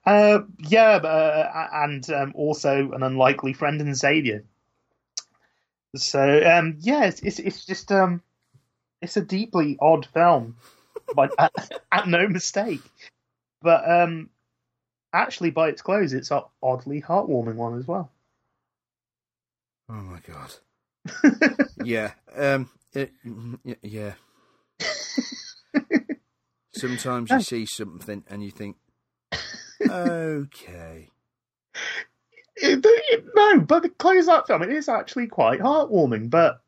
uh, 0.06 0.40
yeah, 0.60 0.96
uh, 0.96 1.68
and 1.74 2.10
um, 2.10 2.32
also 2.36 2.92
an 2.92 3.04
unlikely 3.04 3.54
friend 3.54 3.80
and 3.82 3.98
savior. 3.98 4.44
So 5.96 6.22
um, 6.22 6.78
yeah, 6.80 7.06
it's, 7.06 7.22
it's 7.22 7.40
it's 7.40 7.66
just 7.66 7.92
um, 7.92 8.22
it's 9.02 9.18
a 9.18 9.22
deeply 9.22 9.78
odd 9.80 10.06
film, 10.06 10.56
but 11.16 11.32
at, 11.40 11.52
at 11.92 12.08
no 12.08 12.28
mistake. 12.28 12.82
But 13.62 13.90
um, 13.90 14.30
actually, 15.14 15.52
by 15.52 15.70
its 15.70 15.82
close, 15.82 16.14
it's 16.14 16.32
an 16.32 16.42
oddly 16.64 17.02
heartwarming 17.02 17.56
one 17.56 17.78
as 17.78 17.88
well. 17.88 18.12
Oh 19.90 19.94
my 19.94 20.20
god. 20.26 20.54
yeah. 21.84 22.12
Um. 22.36 22.70
it- 22.94 23.12
yeah. 23.82 24.14
Sometimes 26.74 27.30
you 27.30 27.42
see 27.42 27.66
something 27.66 28.24
and 28.30 28.42
you 28.44 28.50
think, 28.50 28.78
okay. 29.90 31.10
It- 32.56 32.86
it- 32.86 33.26
no, 33.34 33.60
but 33.62 33.82
the 33.84 33.90
close 33.90 34.28
up 34.28 34.48
film, 34.48 34.62
it 34.64 34.70
is 34.72 34.88
actually 34.90 35.28
quite 35.28 35.60
heartwarming. 35.62 36.30
But 36.30 36.62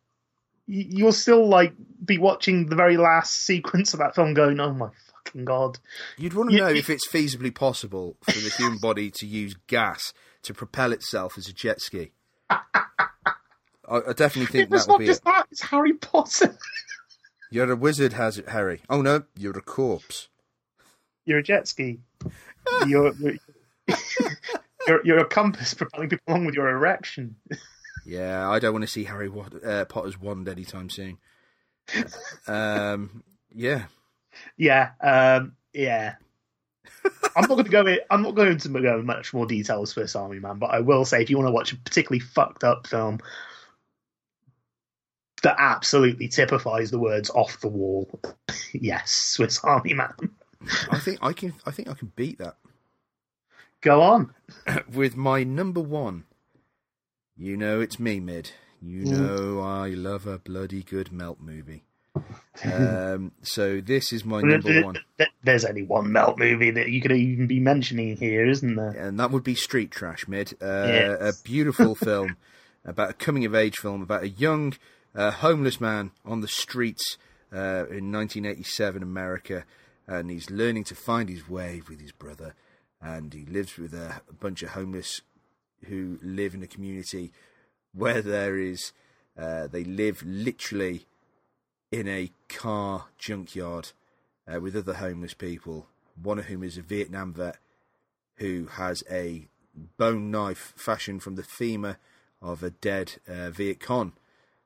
you'll 0.65 1.11
still 1.11 1.48
like 1.48 1.73
be 2.03 2.18
watching 2.18 2.68
the 2.68 2.76
very 2.76 2.98
last 2.98 3.34
sequence 3.45 3.94
of 3.94 3.99
that 3.99 4.15
film, 4.15 4.34
going, 4.34 4.60
"Oh 4.60 4.73
my 4.73 4.90
fucking 5.26 5.45
god!" 5.45 5.80
You'd 6.18 6.34
want 6.34 6.52
to 6.52 6.57
know 6.57 6.69
you- 6.69 6.77
if 6.77 6.90
it's 6.90 7.07
feasibly 7.07 7.53
possible 7.53 8.18
for 8.23 8.31
the 8.40 8.49
human 8.49 8.80
body 8.80 9.11
to 9.11 9.27
use 9.27 9.56
gas 9.68 10.14
to 10.44 10.53
propel 10.53 10.91
itself 10.94 11.38
as 11.38 11.48
a 11.48 11.53
jet 11.53 11.80
ski. 11.81 12.11
I, 12.49 12.61
I 13.88 14.14
definitely 14.14 14.45
think 14.48 14.69
that 14.69 14.88
would 14.88 14.88
not 14.88 14.99
be 14.99 15.06
just 15.06 15.22
it. 15.22 15.26
that; 15.26 15.48
it's 15.52 15.61
Harry 15.61 15.94
Potter. 15.94 16.57
You're 17.52 17.72
a 17.72 17.76
wizard, 17.76 18.14
has 18.14 18.38
it, 18.40 18.49
Harry? 18.49 18.81
Oh 18.90 19.02
no, 19.02 19.23
you're 19.38 19.57
a 19.57 19.61
corpse. 19.61 20.30
You're 21.26 21.40
a 21.40 21.44
jet 21.44 21.68
ski. 21.68 21.99
You're 22.88 23.14
you're, 25.04 25.20
a 25.20 25.26
compass 25.26 25.74
propelling 25.74 26.10
people 26.10 26.24
along 26.28 26.45
with 26.45 26.56
your 26.56 26.70
erection. 26.70 27.36
Yeah, 28.06 28.50
I 28.50 28.60
don't 28.60 28.74
want 28.74 28.84
to 28.84 28.91
see 28.91 29.06
Harry 29.06 29.32
uh, 29.66 29.86
Potter's 29.86 30.20
wand 30.20 30.50
anytime 30.50 30.90
soon. 30.90 31.18
um, 32.48 33.24
yeah, 33.54 33.86
Yeah, 34.58 34.91
um, 35.02 35.54
yeah. 35.74 36.16
I'm 37.36 37.48
not 37.48 37.56
going 37.56 37.66
to 37.66 37.72
go. 37.72 37.86
In, 37.86 38.00
I'm 38.12 38.22
not 38.22 38.36
going 38.36 38.58
to 38.58 38.70
go 38.70 39.00
in 39.00 39.06
much 39.06 39.34
more 39.34 39.45
details 39.45 39.94
for 39.94 40.02
Swiss 40.02 40.16
Army 40.16 40.40
Man, 40.40 40.60
but 40.60 40.72
I 40.72 40.82
will 40.82 41.06
say 41.06 41.22
if 41.22 41.30
you 41.30 41.38
want 41.38 41.48
to 41.48 41.54
watch 41.54 41.72
a 41.72 41.78
particularly 41.78 42.20
fucked 42.20 42.64
up 42.64 42.88
film 42.88 43.20
that 45.41 45.56
absolutely 45.58 46.28
typifies 46.28 46.91
the 46.91 47.00
words 47.00 47.30
"off 47.30 47.60
the 47.62 47.70
wall," 47.70 48.20
yes, 48.74 49.12
Swiss 49.12 49.60
Army 49.64 49.94
Man. 49.94 50.14
I 50.90 50.99
think 50.99 51.19
I 51.22 51.34
can. 51.34 51.53
I 51.65 51.72
think 51.72 51.90
I 51.90 51.94
can 51.94 52.11
beat 52.15 52.38
that 52.40 52.57
Go 53.81 54.02
on. 54.02 54.34
with 54.94 55.15
my 55.18 55.44
number 55.44 55.81
one. 55.81 56.23
You 57.35 57.57
know 57.57 57.81
it's 57.81 57.99
me, 57.99 58.19
mid. 58.19 58.52
You 58.81 59.06
know 59.06 59.61
I 59.61 59.90
love 59.90 60.27
a 60.27 60.38
bloody 60.38 60.84
good 60.84 61.11
melt 61.11 61.40
movie. 61.41 61.84
Um, 62.64 63.31
so 63.41 63.81
this 63.81 64.14
is 64.14 64.23
my 64.23 64.41
number 64.41 64.84
one, 64.84 64.98
There's 65.44 65.65
only 65.65 65.84
one 65.84 66.11
melt 66.11 66.38
movie 66.38 66.72
that 66.72 66.90
you 66.90 67.02
could 67.02 67.11
even 67.11 67.48
be 67.48 67.60
mentioning 67.60 68.18
here, 68.18 68.45
isn't 68.45 68.76
there? 68.76 68.91
and 68.91 69.19
that 69.19 69.31
would 69.31 69.44
be 69.44 69.56
Street 69.56 69.91
Trash, 69.91 70.27
mid. 70.27 70.53
Uh, 70.61 70.85
Yes. 70.88 71.40
A 71.40 71.44
beautiful 71.44 71.95
film 72.10 72.38
about 72.85 73.10
a 73.10 73.14
coming 73.14 73.45
of 73.45 73.56
age 73.56 73.77
film 73.77 74.02
about 74.02 74.23
a 74.23 74.30
young 74.30 74.73
uh, 75.15 75.31
homeless 75.31 75.80
man 75.81 76.11
on 76.26 76.41
the 76.41 76.48
streets 76.48 77.18
uh, 77.52 77.85
in 77.90 78.11
1987 78.11 79.02
America, 79.02 79.65
and 80.08 80.30
he's 80.30 80.50
learning 80.50 80.84
to 80.86 80.96
find 80.96 81.30
his 81.30 81.50
way 81.50 81.82
with 81.88 82.02
his 82.02 82.12
brother, 82.12 82.56
and 83.02 83.34
he 83.34 83.46
lives 83.46 83.78
with 83.78 83.94
a, 83.94 84.22
a 84.30 84.34
bunch 84.34 84.64
of 84.64 84.70
homeless 84.70 85.22
who 85.86 86.20
live 86.22 86.54
in 86.54 86.64
a 86.64 86.68
community 86.68 87.32
where 87.94 88.22
there 88.22 88.58
is 88.58 88.92
uh, 89.38 89.68
they 89.68 89.84
live 89.84 90.24
literally 90.26 91.06
in 91.92 92.08
a 92.08 92.32
car 92.50 93.06
junkyard 93.18 93.92
uh, 94.52 94.60
with 94.60 94.76
other 94.76 94.96
homeless 94.96 95.34
people. 95.34 95.88
One 96.22 96.40
of 96.40 96.46
whom 96.46 96.64
is 96.64 96.78
a 96.78 96.82
Vietnam 96.82 97.34
vet 97.34 97.58
who 98.38 98.68
has 98.74 99.04
a 99.10 99.48
bone 99.98 100.30
knife 100.30 100.74
fashioned 100.76 101.24
from 101.24 101.36
the 101.36 101.44
femur 101.44 101.98
of 102.42 102.62
a 102.62 102.70
dead 102.70 103.16
uh, 103.28 103.50
Viet 103.50 103.80
Cong 103.80 104.14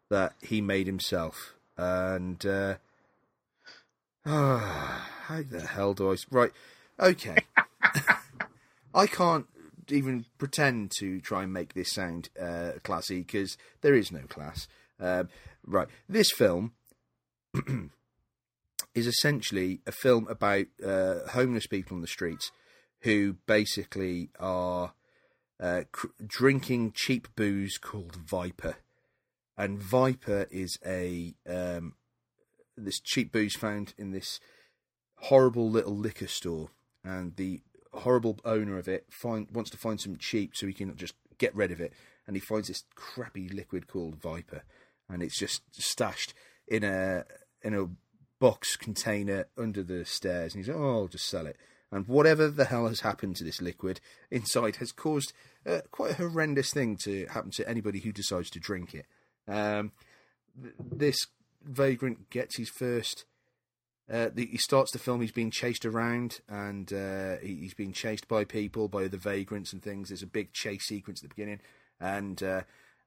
that 0.10 0.34
he 0.42 0.62
made 0.62 0.88
himself. 0.88 1.54
And 1.78 2.46
uh, 2.46 2.76
ah, 4.26 5.10
how 5.28 5.42
the 5.42 5.60
hell 5.60 5.94
do 5.94 6.12
I? 6.12 6.16
Right, 6.32 6.52
okay. 7.00 7.38
I 8.96 9.08
can't 9.08 9.46
even 9.90 10.26
pretend 10.38 10.92
to 11.00 11.20
try 11.20 11.44
and 11.44 11.52
make 11.52 11.74
this 11.74 11.92
sound 11.92 12.30
uh, 12.42 12.72
classy 12.84 13.20
because 13.20 13.58
there 13.82 13.94
is 13.94 14.10
no 14.10 14.22
class. 14.22 14.70
Um, 15.02 15.28
right, 15.66 15.90
this 16.08 16.32
film 16.32 16.72
is 18.96 19.06
essentially 19.06 19.82
a 19.86 19.92
film 19.92 20.28
about 20.30 20.68
uh, 20.86 21.16
homeless 21.32 21.68
people 21.68 21.96
on 21.96 22.02
the 22.02 22.08
streets 22.08 22.50
who 23.02 23.36
basically 23.46 24.30
are 24.40 24.94
uh, 25.60 25.82
cr- 25.92 26.08
drinking 26.26 26.94
cheap 26.96 27.28
booze 27.36 27.78
called 27.78 28.16
Viper, 28.16 28.78
and 29.58 29.82
Viper 29.82 30.48
is 30.50 30.78
a 30.86 31.34
um, 31.48 31.96
this 32.78 33.02
cheap 33.02 33.34
booze 33.34 33.56
found 33.56 33.94
in 33.98 34.12
this 34.12 34.40
horrible 35.18 35.70
little 35.70 35.96
liquor 35.96 36.28
store, 36.28 36.70
and 37.04 37.36
the 37.36 37.62
horrible 37.94 38.40
owner 38.46 38.78
of 38.78 38.88
it 38.88 39.06
find, 39.10 39.50
wants 39.52 39.70
to 39.72 39.78
find 39.78 40.00
some 40.00 40.18
cheap 40.18 40.56
so 40.56 40.68
he 40.68 40.74
can 40.74 40.96
just 40.96 41.16
get 41.38 41.56
rid 41.56 41.72
of 41.72 41.82
it, 41.82 41.94
and 42.26 42.36
he 42.36 42.40
finds 42.40 42.68
this 42.68 42.84
crappy 42.96 43.50
liquid 43.50 43.88
called 43.88 44.16
Viper, 44.16 44.64
and 45.10 45.22
it's 45.22 45.40
just 45.40 45.62
stashed 45.72 46.34
in 46.68 46.84
a 46.84 47.26
in 47.64 47.74
a 47.74 47.88
box 48.40 48.76
container 48.76 49.48
under 49.58 49.84
the 49.84 50.06
stairs, 50.06 50.54
and 50.54 50.64
he's 50.64 50.74
like, 50.74 50.78
"Oh, 50.78 51.02
I'll 51.02 51.08
just 51.08 51.30
sell 51.30 51.48
it." 51.48 51.58
And 51.92 52.08
whatever 52.08 52.50
the 52.50 52.66
hell 52.66 52.88
has 52.88 53.00
happened 53.00 53.38
to 53.38 53.46
this 53.46 53.62
liquid 53.62 54.02
inside 54.30 54.78
has 54.78 54.92
caused 54.92 55.32
uh, 55.66 55.82
quite 55.90 56.12
a 56.12 56.16
horrendous 56.16 56.72
thing 56.74 56.98
to 57.04 57.26
happen 57.28 57.52
to 57.52 57.68
anybody 57.68 58.00
who 58.00 58.12
decides 58.12 58.50
to 58.52 58.60
drink 58.60 58.94
it. 58.94 59.06
Um, 59.48 59.94
th- 60.62 60.74
this 60.80 61.28
vagrant 61.64 62.30
gets 62.30 62.58
his 62.58 62.70
first 62.70 63.24
uh, 64.12 64.30
the, 64.34 64.46
he 64.46 64.58
starts 64.58 64.92
the 64.92 65.00
film. 65.00 65.22
He's 65.22 65.32
being 65.32 65.52
chased 65.52 65.86
around, 65.86 66.40
and 66.48 66.92
uh, 66.94 67.38
he, 67.42 67.56
he's 67.56 67.74
being 67.74 67.92
chased 67.92 68.28
by 68.28 68.46
people, 68.46 68.88
by 68.88 69.08
the 69.08 69.18
vagrants 69.18 69.74
and 69.74 69.84
things. 69.84 70.10
There's 70.10 70.24
a 70.24 70.28
big 70.28 70.54
chase 70.54 70.86
sequence 70.86 71.20
at 71.20 71.30
the 71.30 71.36
beginning, 71.36 71.60
and 72.00 72.42
uh, 72.42 72.62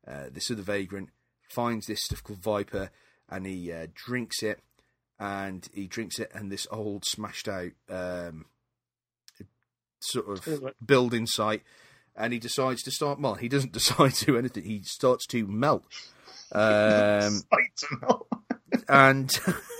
uh, 0.07 0.25
this 0.31 0.51
other 0.51 0.63
vagrant 0.63 1.09
finds 1.49 1.87
this 1.87 2.05
stuff 2.05 2.23
called 2.23 2.43
Viper, 2.43 2.91
and 3.31 3.47
he 3.47 3.73
uh, 3.73 3.87
drinks 3.95 4.43
it, 4.43 4.61
and 5.19 5.69
he 5.73 5.87
drinks 5.87 6.19
it, 6.19 6.31
and 6.35 6.53
this 6.53 6.67
old 6.71 7.05
smashed 7.07 7.49
out 7.49 7.73
um, 7.89 8.45
sort 10.01 10.29
of 10.29 10.75
building 10.85 11.27
site, 11.27 11.63
and 12.15 12.35
he 12.35 12.39
decides 12.39 12.83
to 12.83 12.91
start. 12.91 13.19
Well, 13.19 13.35
he 13.37 13.49
doesn't 13.49 13.73
decide 13.81 14.15
to 14.15 14.27
do 14.27 14.37
anything. 14.37 14.65
He 14.65 14.83
starts 14.83 15.27
to 15.29 15.47
melt. 15.47 15.85
Um, 16.53 17.43
and 18.89 19.31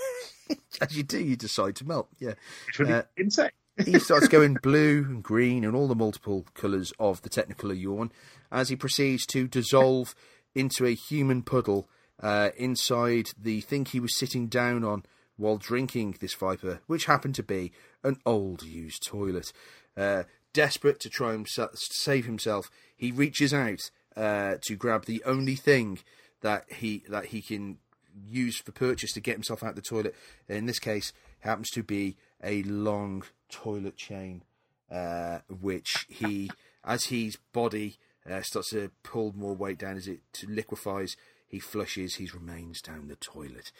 as 0.81 0.95
you 0.95 1.03
do, 1.03 1.19
you 1.19 1.35
decide 1.35 1.75
to 1.77 1.87
melt. 1.87 2.07
Yeah, 2.19 2.33
Uh, 2.79 3.03
insane. 3.17 3.49
he 3.85 3.99
starts 3.99 4.27
going 4.27 4.55
blue 4.61 5.05
and 5.07 5.23
green 5.23 5.63
and 5.63 5.75
all 5.75 5.87
the 5.87 5.95
multiple 5.95 6.45
colours 6.53 6.91
of 6.99 7.21
the 7.21 7.29
Technicolor 7.29 7.79
yawn 7.79 8.11
as 8.51 8.69
he 8.69 8.75
proceeds 8.75 9.25
to 9.27 9.47
dissolve 9.47 10.13
into 10.53 10.85
a 10.85 10.93
human 10.93 11.41
puddle 11.41 11.87
uh, 12.21 12.49
inside 12.57 13.29
the 13.41 13.61
thing 13.61 13.85
he 13.85 13.99
was 13.99 14.15
sitting 14.15 14.47
down 14.47 14.83
on 14.83 15.03
while 15.37 15.57
drinking 15.57 16.15
this 16.19 16.33
Viper, 16.35 16.81
which 16.87 17.05
happened 17.05 17.33
to 17.35 17.43
be 17.43 17.71
an 18.03 18.17
old 18.25 18.61
used 18.63 19.01
toilet. 19.07 19.51
Uh, 19.97 20.23
desperate 20.53 20.99
to 20.99 21.09
try 21.09 21.33
and 21.33 21.47
sa- 21.47 21.69
save 21.73 22.25
himself, 22.25 22.69
he 22.95 23.11
reaches 23.11 23.53
out 23.53 23.89
uh, 24.15 24.55
to 24.61 24.75
grab 24.75 25.05
the 25.05 25.23
only 25.25 25.55
thing 25.55 25.97
that 26.41 26.65
he 26.73 27.03
that 27.07 27.27
he 27.27 27.41
can 27.41 27.77
use 28.27 28.57
for 28.57 28.71
purchase 28.71 29.13
to 29.13 29.19
get 29.19 29.35
himself 29.35 29.63
out 29.63 29.75
the 29.75 29.81
toilet. 29.81 30.15
In 30.47 30.65
this 30.65 30.79
case, 30.79 31.13
happens 31.41 31.69
to 31.71 31.83
be 31.83 32.17
a 32.43 32.63
long 32.63 33.23
toilet 33.49 33.97
chain, 33.97 34.43
uh, 34.91 35.39
which 35.49 36.05
he, 36.09 36.49
as 36.83 37.05
his 37.05 37.37
body 37.53 37.97
uh, 38.29 38.41
starts 38.41 38.69
to 38.71 38.91
pull 39.03 39.33
more 39.35 39.55
weight 39.55 39.79
down 39.79 39.97
as 39.97 40.07
it 40.07 40.21
liquefies, 40.47 41.15
he 41.47 41.59
flushes 41.59 42.15
his 42.15 42.33
remains 42.33 42.81
down 42.81 43.07
the 43.07 43.15
toilet. 43.15 43.71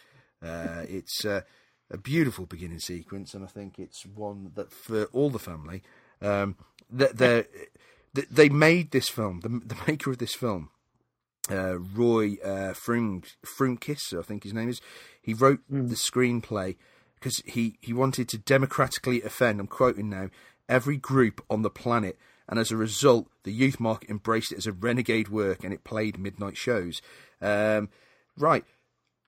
Uh, 0.43 0.83
it's 0.89 1.23
uh, 1.23 1.41
a 1.89 1.97
beautiful 1.97 2.45
beginning 2.45 2.79
sequence, 2.79 3.33
and 3.33 3.43
I 3.43 3.47
think 3.47 3.79
it's 3.79 4.05
one 4.05 4.51
that 4.55 4.71
for 4.71 5.05
all 5.05 5.29
the 5.29 5.39
family, 5.39 5.83
um, 6.21 6.55
that 6.89 7.17
they 7.17 7.45
they 8.13 8.49
made 8.49 8.91
this 8.91 9.07
film. 9.07 9.39
The, 9.41 9.49
the 9.49 9.81
maker 9.87 10.11
of 10.11 10.17
this 10.17 10.33
film 10.33 10.69
uh, 11.52 11.78
Roy 11.78 12.38
uh, 12.44 12.73
Frum, 12.73 13.23
Frumkes, 13.45 14.18
I 14.18 14.22
think 14.22 14.44
his 14.44 14.53
name 14.53 14.69
is. 14.69 14.82
He 15.22 15.34
wrote 15.34 15.60
the 15.69 15.95
screenplay 15.95 16.78
because 17.15 17.44
he, 17.45 17.78
he 17.82 17.94
wanted 17.94 18.28
to 18.30 18.38
democratically 18.38 19.22
offend, 19.22 19.60
I'm 19.60 19.68
quoting 19.68 20.10
now, 20.10 20.30
every 20.68 20.98
group 20.98 21.44
on 21.49 21.61
the 21.61 21.69
planet. 21.69 22.18
And 22.49 22.60
as 22.60 22.72
a 22.72 22.78
result, 22.78 23.28
the 23.44 23.52
youth 23.53 23.80
market 23.80 24.10
embraced 24.10 24.52
it 24.52 24.57
as 24.57 24.68
a 24.68 24.72
renegade 24.72 25.30
work 25.30 25.64
and 25.64 25.73
it 25.73 25.84
played 25.84 26.18
midnight 26.18 26.57
shows. 26.57 27.02
Um, 27.41 27.90
right. 28.38 28.65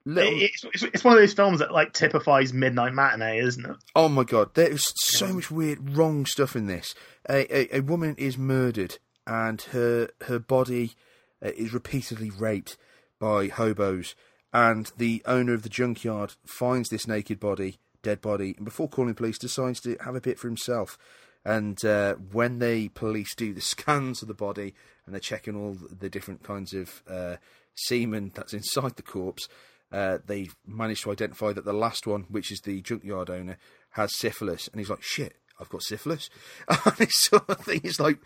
Little... 0.05 0.33
It's, 0.35 0.65
it's, 0.73 0.83
it's 0.83 1.03
one 1.03 1.13
of 1.13 1.19
those 1.19 1.33
films 1.33 1.59
that 1.59 1.71
like 1.71 1.93
typifies 1.93 2.51
midnight 2.51 2.93
matinee, 2.93 3.39
isn't 3.39 3.65
it? 3.65 3.77
Oh 3.95 4.09
my 4.09 4.23
god, 4.23 4.53
there's 4.53 4.91
so 4.95 5.31
much 5.31 5.49
weird, 5.49 5.95
wrong 5.95 6.25
stuff 6.25 6.55
in 6.55 6.67
this. 6.67 6.93
A, 7.29 7.75
a, 7.75 7.77
a 7.77 7.81
woman 7.81 8.15
is 8.17 8.37
murdered, 8.37 8.97
and 9.25 9.61
her 9.61 10.09
her 10.27 10.39
body 10.39 10.95
uh, 11.43 11.51
is 11.55 11.73
repeatedly 11.73 12.29
raped 12.29 12.77
by 13.19 13.47
hobos, 13.47 14.15
and 14.53 14.91
the 14.97 15.21
owner 15.25 15.53
of 15.53 15.63
the 15.63 15.69
junkyard 15.69 16.35
finds 16.45 16.89
this 16.89 17.07
naked 17.07 17.39
body, 17.39 17.79
dead 18.01 18.21
body, 18.21 18.53
and 18.55 18.65
before 18.65 18.87
calling 18.87 19.15
police, 19.15 19.37
decides 19.37 19.79
to 19.81 19.97
have 20.01 20.15
a 20.15 20.21
bit 20.21 20.37
for 20.37 20.47
himself. 20.47 20.97
And 21.45 21.83
uh, 21.83 22.15
when 22.31 22.59
the 22.59 22.89
police 22.89 23.35
do 23.35 23.53
the 23.53 23.61
scans 23.73 24.21
of 24.21 24.27
the 24.27 24.33
body 24.33 24.73
and 25.05 25.13
they're 25.13 25.19
checking 25.19 25.55
all 25.55 25.73
the 25.73 26.09
different 26.09 26.43
kinds 26.43 26.73
of 26.73 27.03
uh, 27.09 27.37
semen 27.75 28.31
that's 28.33 28.53
inside 28.53 28.95
the 28.95 29.01
corpse, 29.01 29.47
uh, 29.91 30.19
they 30.25 30.49
manage 30.65 31.01
to 31.01 31.11
identify 31.11 31.53
that 31.53 31.65
the 31.65 31.73
last 31.73 32.07
one, 32.07 32.25
which 32.29 32.51
is 32.51 32.61
the 32.61 32.81
junkyard 32.81 33.29
owner, 33.29 33.57
has 33.91 34.17
syphilis. 34.17 34.67
And 34.67 34.79
he's 34.79 34.89
like, 34.89 35.03
shit, 35.03 35.35
I've 35.59 35.69
got 35.69 35.83
syphilis. 35.83 36.29
And 36.67 36.95
this 36.97 37.13
sort 37.13 37.49
of 37.49 37.59
thing 37.59 37.81
is 37.83 37.99
like, 37.99 38.17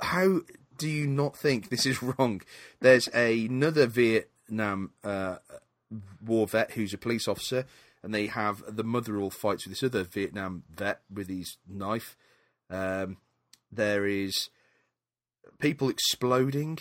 how 0.00 0.40
do 0.76 0.88
you 0.88 1.06
not 1.06 1.36
think 1.36 1.68
this 1.68 1.86
is 1.86 2.02
wrong? 2.18 2.42
There's 2.80 3.08
another 3.08 3.86
Vietnam 3.86 4.92
uh, 5.02 5.36
war 6.24 6.46
vet 6.46 6.72
who's 6.72 6.94
a 6.94 6.98
police 6.98 7.28
officer, 7.28 7.66
and 8.02 8.14
they 8.14 8.26
have 8.26 8.62
the 8.68 8.84
mother 8.84 9.18
all 9.18 9.30
fights 9.30 9.66
with 9.66 9.72
this 9.72 9.82
other 9.82 10.04
Vietnam 10.04 10.64
vet 10.70 11.00
with 11.12 11.28
his 11.28 11.56
knife. 11.68 12.16
Um, 12.70 13.18
there 13.70 14.06
is 14.06 14.50
people 15.58 15.88
exploding, 15.88 16.78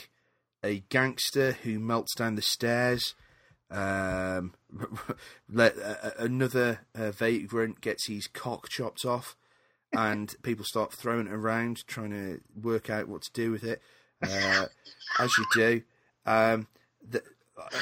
a 0.64 0.84
gangster 0.90 1.54
who 1.64 1.80
melts 1.80 2.16
down 2.16 2.36
the 2.36 2.42
stairs. 2.42 3.16
Um, 3.72 4.54
another 5.50 6.82
uh, 6.94 7.12
vagrant 7.12 7.82
gets 7.82 8.08
his 8.08 8.28
cock 8.28 8.70
chopped 8.70 9.06
off 9.06 9.36
and 9.94 10.36
people 10.44 10.66
start 10.66 10.94
throwing 10.94 11.28
it 11.28 11.34
around, 11.34 11.86
trying 11.88 12.12
to 12.12 12.42
work 12.62 12.90
out 12.90 13.08
what 13.08 13.22
to 13.24 13.32
do 13.34 13.52
with 13.52 13.64
it, 13.64 13.82
uh, 14.22 14.66
as 15.20 15.32
you 15.38 15.46
do. 15.54 15.82
Um, 16.26 16.68
the, 17.08 17.22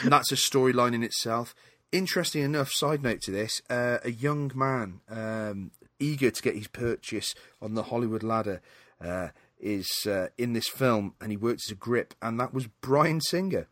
and 0.03 0.11
that's 0.11 0.31
a 0.31 0.35
storyline 0.35 0.93
in 0.93 1.03
itself. 1.03 1.55
Interesting 1.91 2.43
enough, 2.43 2.71
side 2.71 3.03
note 3.03 3.21
to 3.21 3.31
this, 3.31 3.61
uh, 3.69 3.97
a 4.03 4.11
young 4.11 4.51
man 4.55 5.01
um, 5.09 5.71
eager 5.99 6.31
to 6.31 6.41
get 6.41 6.55
his 6.55 6.67
purchase 6.67 7.35
on 7.61 7.73
the 7.73 7.83
Hollywood 7.83 8.23
ladder 8.23 8.61
uh, 9.01 9.29
is 9.59 10.05
uh, 10.07 10.27
in 10.37 10.53
this 10.53 10.67
film, 10.67 11.15
and 11.21 11.31
he 11.31 11.37
works 11.37 11.67
as 11.67 11.73
a 11.73 11.75
grip, 11.75 12.13
and 12.21 12.39
that 12.39 12.53
was 12.53 12.67
Bryan 12.67 13.21
Singer. 13.21 13.67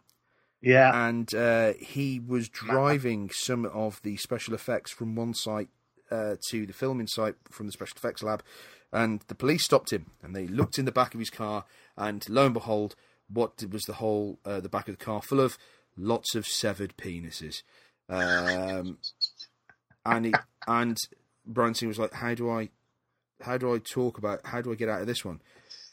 Yeah. 0.61 1.07
And 1.07 1.33
uh, 1.33 1.73
he 1.79 2.19
was 2.19 2.49
driving 2.49 3.29
some 3.31 3.65
of 3.65 4.01
the 4.03 4.17
special 4.17 4.53
effects 4.53 4.91
from 4.91 5.15
one 5.15 5.33
site 5.33 5.69
uh, 6.11 6.35
to 6.49 6.65
the 6.65 6.73
filming 6.73 7.07
site 7.07 7.35
from 7.49 7.65
the 7.65 7.71
special 7.71 7.95
effects 7.97 8.23
lab, 8.23 8.43
and 8.91 9.21
the 9.27 9.35
police 9.35 9.63
stopped 9.63 9.91
him 9.93 10.07
and 10.23 10.35
they 10.35 10.47
looked 10.47 10.79
in 10.79 10.85
the 10.85 10.91
back 10.91 11.13
of 11.13 11.19
his 11.19 11.29
car, 11.29 11.65
and 11.97 12.27
lo 12.29 12.45
and 12.45 12.53
behold, 12.53 12.95
what 13.31 13.63
was 13.71 13.83
the 13.83 13.93
whole 13.93 14.39
uh, 14.45 14.59
the 14.59 14.69
back 14.69 14.87
of 14.87 14.97
the 14.97 15.03
car 15.03 15.21
full 15.21 15.39
of 15.39 15.57
lots 15.97 16.35
of 16.35 16.47
severed 16.47 16.95
penises, 16.97 17.61
um, 18.07 18.97
and 20.05 20.25
he, 20.25 20.33
and 20.67 20.97
Bryan 21.45 21.75
Singer 21.75 21.89
was 21.89 21.99
like, 21.99 22.13
"How 22.13 22.33
do 22.33 22.49
I, 22.49 22.69
how 23.41 23.57
do 23.57 23.73
I 23.73 23.79
talk 23.79 24.17
about 24.17 24.41
how 24.45 24.61
do 24.61 24.71
I 24.71 24.75
get 24.75 24.89
out 24.89 25.01
of 25.01 25.07
this 25.07 25.23
one?" 25.23 25.41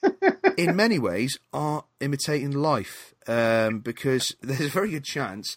in 0.57 0.77
many 0.77 0.99
ways, 0.99 1.39
are 1.53 1.85
imitating 2.01 2.53
life 2.53 3.15
um, 3.27 3.81
because 3.81 4.35
there's 4.41 4.61
a 4.61 4.69
very 4.71 4.91
good 4.91 5.05
chance 5.05 5.57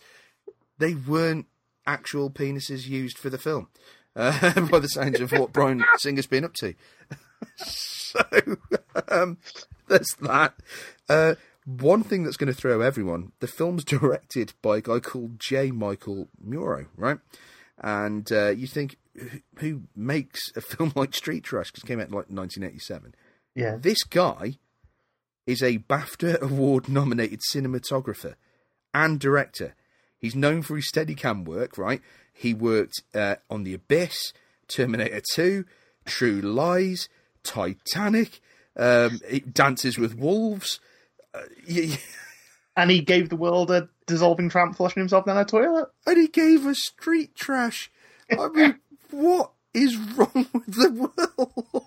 they 0.78 0.94
weren't 0.94 1.46
actual 1.86 2.30
penises 2.30 2.88
used 2.88 3.18
for 3.18 3.30
the 3.30 3.38
film 3.38 3.68
uh, 4.16 4.60
by 4.72 4.80
the 4.80 4.88
sounds 4.88 5.20
of 5.20 5.32
what 5.32 5.54
Bryan 5.54 5.84
Singer's 5.98 6.28
been 6.28 6.46
up 6.46 6.54
to. 6.56 6.74
so 7.56 8.20
um, 9.08 9.38
there's 9.88 10.16
that. 10.22 10.54
Uh, 11.08 11.36
one 11.66 12.04
thing 12.04 12.24
that's 12.24 12.38
going 12.38 12.52
to 12.52 12.60
throw 12.60 12.82
everyone: 12.82 13.32
the 13.40 13.48
film's 13.48 13.84
directed 13.86 14.54
by 14.62 14.78
a 14.78 14.82
guy 14.82 15.00
called 15.00 15.40
J. 15.40 15.72
Michael 15.72 16.30
Muro, 16.42 16.88
right? 16.96 17.20
And 17.82 18.30
uh, 18.32 18.50
you 18.50 18.68
think, 18.68 18.98
who 19.60 19.84
makes 19.96 20.52
a 20.56 20.62
film 20.62 20.92
like 20.96 21.14
Street 21.14 21.44
Trash? 21.44 21.72
Because 21.72 21.84
it 21.84 21.88
came 21.88 22.00
out 22.00 22.08
in 22.08 22.14
like 22.14 22.30
1987. 22.30 23.16
Yeah. 23.56 23.78
This 23.80 24.04
guy 24.04 24.58
is 25.48 25.64
a 25.64 25.80
BAFTA 25.80 26.42
award 26.42 26.90
nominated 26.90 27.40
cinematographer 27.52 28.36
and 28.94 29.20
director. 29.20 29.76
He's 30.18 30.36
known 30.36 30.62
for 30.62 30.76
his 30.76 30.92
Steadicam 30.92 31.46
work, 31.46 31.78
right? 31.78 32.02
He 32.40 32.54
worked 32.54 33.04
uh, 33.14 33.36
on 33.50 33.64
The 33.64 33.74
Abyss, 33.74 34.32
Terminator 34.70 35.22
2, 35.34 35.66
True 36.06 36.40
Lies, 36.40 37.10
Titanic, 37.44 38.40
um, 38.78 39.20
Dances 39.52 39.98
with 39.98 40.18
Wolves. 40.18 40.80
Uh, 41.34 41.42
yeah, 41.68 41.98
and 42.78 42.92
he 42.92 43.02
gave 43.02 43.28
the 43.28 43.36
world 43.36 43.70
a 43.72 43.90
dissolving 44.08 44.48
tramp 44.48 44.78
flushing 44.78 45.02
himself 45.02 45.26
down 45.26 45.38
a 45.38 45.44
toilet. 45.44 45.90
And 46.08 46.18
he 46.18 46.30
gave 46.30 46.66
us 46.66 46.80
street 46.80 47.36
trash. 47.36 47.92
I 48.32 48.48
mean, 48.48 48.80
what 49.12 49.52
is 49.74 49.98
wrong 49.98 50.48
with 50.54 50.76
the 50.76 51.12
world? 51.68 51.84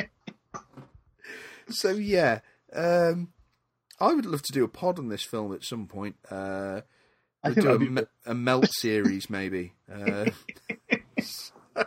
so 1.68 1.90
yeah, 1.90 2.40
um, 2.72 3.28
I 4.00 4.14
would 4.14 4.26
love 4.26 4.42
to 4.42 4.52
do 4.52 4.64
a 4.64 4.68
pod 4.68 4.98
on 4.98 5.10
this 5.10 5.22
film 5.22 5.54
at 5.54 5.62
some 5.62 5.86
point. 5.86 6.16
Uh, 6.28 6.80
I 7.44 7.52
think 7.54 7.66
do 7.66 7.70
a, 7.72 7.78
be 7.78 8.02
a 8.26 8.34
melt 8.34 8.68
series 8.70 9.28
maybe. 9.28 9.72
Uh, 9.92 10.30
so, 11.20 11.52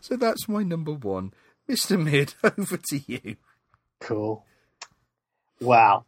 so 0.00 0.16
that's 0.16 0.48
my 0.48 0.62
number 0.62 0.92
one, 0.92 1.32
Mister 1.66 1.96
Mid. 1.98 2.34
Over 2.44 2.76
to 2.76 3.00
you. 3.06 3.36
Cool. 4.00 4.44
Wow. 5.60 6.04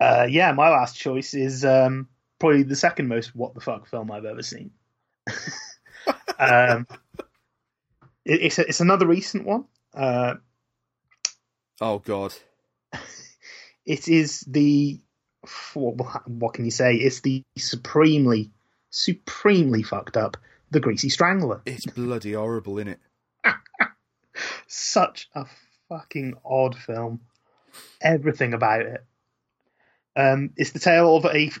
Uh, 0.00 0.26
yeah, 0.28 0.52
my 0.52 0.68
last 0.68 0.96
choice 0.96 1.32
is 1.32 1.64
um, 1.64 2.08
probably 2.38 2.64
the 2.64 2.76
second 2.76 3.08
most 3.08 3.34
what 3.34 3.54
the 3.54 3.60
fuck 3.60 3.86
film 3.86 4.10
I've 4.10 4.24
ever 4.24 4.42
seen. 4.42 4.72
um, 6.38 6.86
it, 8.24 8.42
it's 8.42 8.58
a, 8.58 8.68
it's 8.68 8.80
another 8.80 9.06
recent 9.06 9.46
one. 9.46 9.64
Uh, 9.94 10.34
Oh 11.80 11.98
God. 11.98 12.32
it 13.84 14.08
is 14.08 14.40
the 14.40 15.00
what, 15.74 16.28
what 16.28 16.54
can 16.54 16.64
you 16.64 16.70
say? 16.70 16.96
It's 16.96 17.20
the 17.20 17.42
supremely, 17.56 18.50
supremely 18.90 19.82
fucked 19.82 20.16
up 20.16 20.36
the 20.70 20.80
Greasy 20.80 21.08
Strangler. 21.08 21.62
It's 21.66 21.86
bloody 21.86 22.32
horrible, 22.32 22.78
isn't 22.78 22.88
it? 22.88 23.00
Such 24.66 25.28
a 25.34 25.46
fucking 25.88 26.34
odd 26.44 26.76
film. 26.76 27.20
Everything 28.00 28.54
about 28.54 28.82
it. 28.82 29.04
Um, 30.16 30.50
it's 30.56 30.72
the 30.72 30.78
tale 30.78 31.16
of 31.16 31.24
a. 31.26 31.50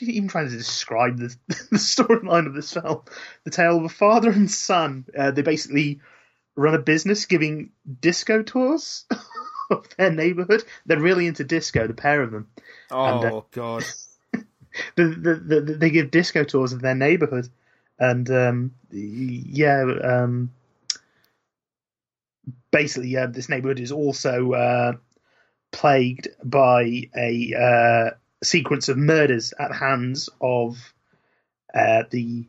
Even 0.00 0.28
trying 0.28 0.50
to 0.50 0.56
describe 0.56 1.16
the, 1.16 1.34
the 1.48 1.78
storyline 1.78 2.46
of 2.46 2.52
this 2.52 2.74
film, 2.74 3.02
the 3.44 3.50
tale 3.50 3.78
of 3.78 3.84
a 3.84 3.88
father 3.88 4.30
and 4.30 4.50
son. 4.50 5.06
Uh, 5.16 5.30
they 5.30 5.40
basically 5.40 6.00
run 6.54 6.74
a 6.74 6.78
business 6.78 7.24
giving 7.26 7.70
disco 8.00 8.42
tours 8.42 9.06
of 9.70 9.86
their 9.96 10.10
neighborhood. 10.10 10.64
They're 10.86 11.00
really 11.00 11.26
into 11.26 11.44
disco, 11.44 11.86
the 11.86 11.94
pair 11.94 12.22
of 12.22 12.30
them. 12.30 12.48
Oh 12.90 13.04
And, 13.06 13.24
uh, 13.24 13.40
God. 13.52 13.84
the, 14.96 15.04
the, 15.04 15.34
the, 15.34 15.60
the- 15.60 15.74
they 15.74 15.90
give 15.90 16.10
disco 16.10 16.44
tours 16.44 16.72
of 16.72 16.82
their 16.82 16.94
neighborhood, 16.94 17.48
and 17.98 18.30
um, 18.30 18.74
yeah, 18.90 19.84
um, 20.02 20.50
basically, 22.70 23.08
yeah, 23.08 23.26
this 23.26 23.48
neighborhood 23.48 23.80
is 23.80 23.92
also 23.92 24.52
uh, 24.52 24.92
plagued 25.72 26.28
by 26.44 27.08
a 27.16 27.54
uh, 27.54 28.10
sequence 28.44 28.88
of 28.88 28.98
murders 28.98 29.54
at 29.58 29.68
the 29.68 29.76
hands 29.76 30.28
of 30.40 30.76
uh, 31.74 32.04
the 32.10 32.46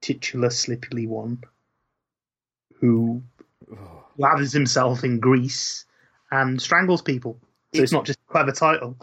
titular 0.00 0.48
Slippily 0.48 1.08
one, 1.08 1.42
who 2.80 3.22
lathers 4.18 4.52
himself 4.52 5.02
in 5.02 5.18
grease 5.18 5.86
and 6.34 6.60
strangles 6.60 7.02
people. 7.02 7.38
So 7.40 7.46
it's, 7.72 7.78
It's- 7.78 7.92
not 7.92 8.04
just 8.06 8.18
a 8.28 8.32
clever 8.32 8.52
title. 8.52 8.96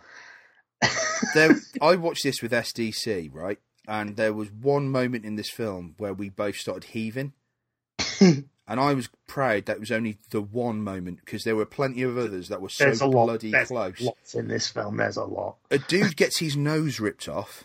there, 1.33 1.55
I 1.81 1.95
watched 1.95 2.23
this 2.23 2.41
with 2.41 2.51
SDC, 2.51 3.29
right? 3.33 3.59
And 3.87 4.15
there 4.15 4.33
was 4.33 4.51
one 4.51 4.89
moment 4.89 5.25
in 5.25 5.35
this 5.35 5.49
film 5.49 5.95
where 5.97 6.13
we 6.13 6.29
both 6.29 6.55
started 6.55 6.85
heaving. 6.91 7.33
and 8.19 8.45
I 8.67 8.93
was 8.93 9.09
proud 9.27 9.65
that 9.65 9.79
was 9.79 9.91
only 9.91 10.17
the 10.29 10.41
one 10.41 10.81
moment 10.83 11.19
because 11.25 11.43
there 11.43 11.55
were 11.55 11.65
plenty 11.65 12.03
of 12.03 12.17
others 12.17 12.47
that 12.49 12.61
were 12.61 12.69
so 12.69 12.85
There's 12.85 13.01
a 13.01 13.07
lot. 13.07 13.25
bloody 13.25 13.51
There's 13.51 13.67
close. 13.69 13.99
lots 14.01 14.35
in 14.35 14.47
this 14.47 14.67
film. 14.67 14.97
There's 14.97 15.17
a 15.17 15.23
lot. 15.25 15.57
A 15.71 15.77
dude 15.79 16.15
gets 16.15 16.39
his 16.39 16.55
nose 16.55 16.99
ripped 16.99 17.27
off, 17.27 17.63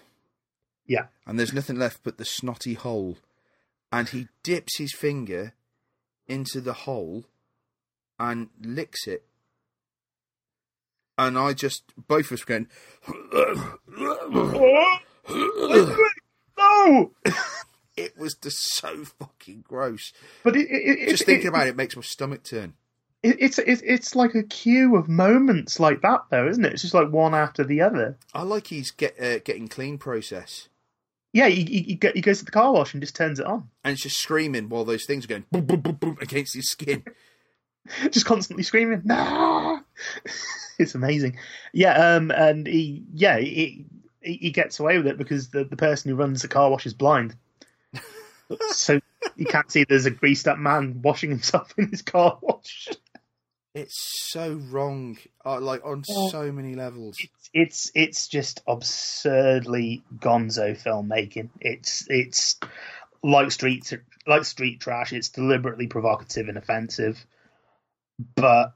Yeah. 0.86 1.06
and 1.26 1.38
there's 1.38 1.52
nothing 1.52 1.78
left 1.78 2.00
but 2.02 2.16
the 2.18 2.24
snotty 2.24 2.74
hole. 2.74 3.18
And 3.92 4.08
he 4.08 4.28
dips 4.42 4.78
his 4.78 4.92
finger 4.92 5.52
into 6.26 6.60
the 6.60 6.72
hole 6.72 7.24
and 8.18 8.48
licks 8.60 9.06
it. 9.06 9.24
And 11.18 11.38
I 11.38 11.52
just, 11.54 11.82
both 12.08 12.26
of 12.26 12.32
us 12.32 12.46
were 12.46 12.46
going, 12.46 12.68
No, 16.58 17.12
it 17.96 18.18
was 18.18 18.34
just 18.34 18.58
so 18.74 19.04
fucking 19.04 19.64
gross. 19.66 20.12
but 20.42 20.56
it, 20.56 20.66
it, 20.70 21.08
Just 21.10 21.22
it- 21.22 21.26
thinking 21.26 21.48
about 21.48 21.66
it 21.66 21.76
makes 21.76 21.96
my 21.96 22.02
stomach 22.02 22.42
turn. 22.44 22.74
it's 23.22 23.58
it's 23.58 23.82
it's 23.82 24.14
like 24.14 24.34
a 24.34 24.42
queue 24.42 24.96
of 24.96 25.08
moments 25.08 25.80
like 25.80 26.02
that, 26.02 26.20
though, 26.30 26.48
isn't 26.48 26.64
it? 26.64 26.72
It's 26.74 26.82
just 26.82 26.94
like 26.94 27.10
one 27.10 27.34
after 27.34 27.64
the 27.64 27.80
other. 27.80 28.16
I 28.34 28.42
like 28.42 28.68
his 28.68 28.90
get 28.90 29.20
uh, 29.20 29.38
getting 29.40 29.68
clean 29.68 29.98
process. 29.98 30.68
Yeah, 31.32 31.48
he, 31.48 31.64
he, 31.64 31.82
he 31.82 31.98
he 32.14 32.20
goes 32.20 32.38
to 32.38 32.44
the 32.46 32.50
car 32.50 32.72
wash 32.72 32.94
and 32.94 33.02
just 33.02 33.16
turns 33.16 33.40
it 33.40 33.46
on, 33.46 33.68
And 33.84 33.92
it's 33.94 34.02
just 34.02 34.18
screaming 34.18 34.68
while 34.68 34.84
those 34.84 35.04
things 35.06 35.24
are 35.24 35.28
going 35.28 35.44
boom, 35.50 35.66
boom, 35.66 35.80
boom, 35.80 35.94
boom 35.96 36.18
against 36.20 36.54
his 36.54 36.70
skin. 36.70 37.04
just 38.10 38.26
constantly 38.26 38.62
screaming. 38.62 39.02
No, 39.04 39.80
it's 40.78 40.94
amazing. 40.94 41.38
Yeah, 41.72 42.14
um, 42.14 42.30
and 42.30 42.66
he 42.66 43.04
yeah 43.12 43.38
he 43.38 43.86
he, 44.20 44.34
he 44.34 44.50
gets 44.50 44.80
away 44.80 44.98
with 44.98 45.06
it 45.06 45.18
because 45.18 45.48
the 45.48 45.64
the 45.64 45.76
person 45.76 46.10
who 46.10 46.16
runs 46.16 46.42
the 46.42 46.48
car 46.48 46.70
wash 46.70 46.86
is 46.86 46.94
blind. 46.94 47.34
so 48.68 49.00
you 49.36 49.46
can't 49.46 49.70
see 49.70 49.84
there's 49.84 50.06
a 50.06 50.10
greased 50.10 50.48
up 50.48 50.58
man 50.58 51.00
washing 51.02 51.30
himself 51.30 51.72
in 51.76 51.88
his 51.88 52.02
car 52.02 52.38
wash. 52.42 52.88
It's 53.74 53.98
so 53.98 54.54
wrong, 54.70 55.18
uh, 55.44 55.60
like 55.60 55.84
on 55.84 56.02
so 56.02 56.50
many 56.50 56.74
levels. 56.74 57.18
it's 57.20 57.50
it's 57.52 57.92
it's 57.94 58.28
just 58.28 58.62
absurdly 58.66 60.02
gonzo 60.18 60.82
filmmaking. 60.82 61.50
It's 61.60 62.06
it's 62.08 62.58
like 63.22 63.50
street 63.50 63.92
like 64.26 64.44
street 64.44 64.80
trash. 64.80 65.12
It's 65.12 65.28
deliberately 65.28 65.88
provocative 65.88 66.48
and 66.48 66.56
offensive, 66.56 67.22
but 68.34 68.74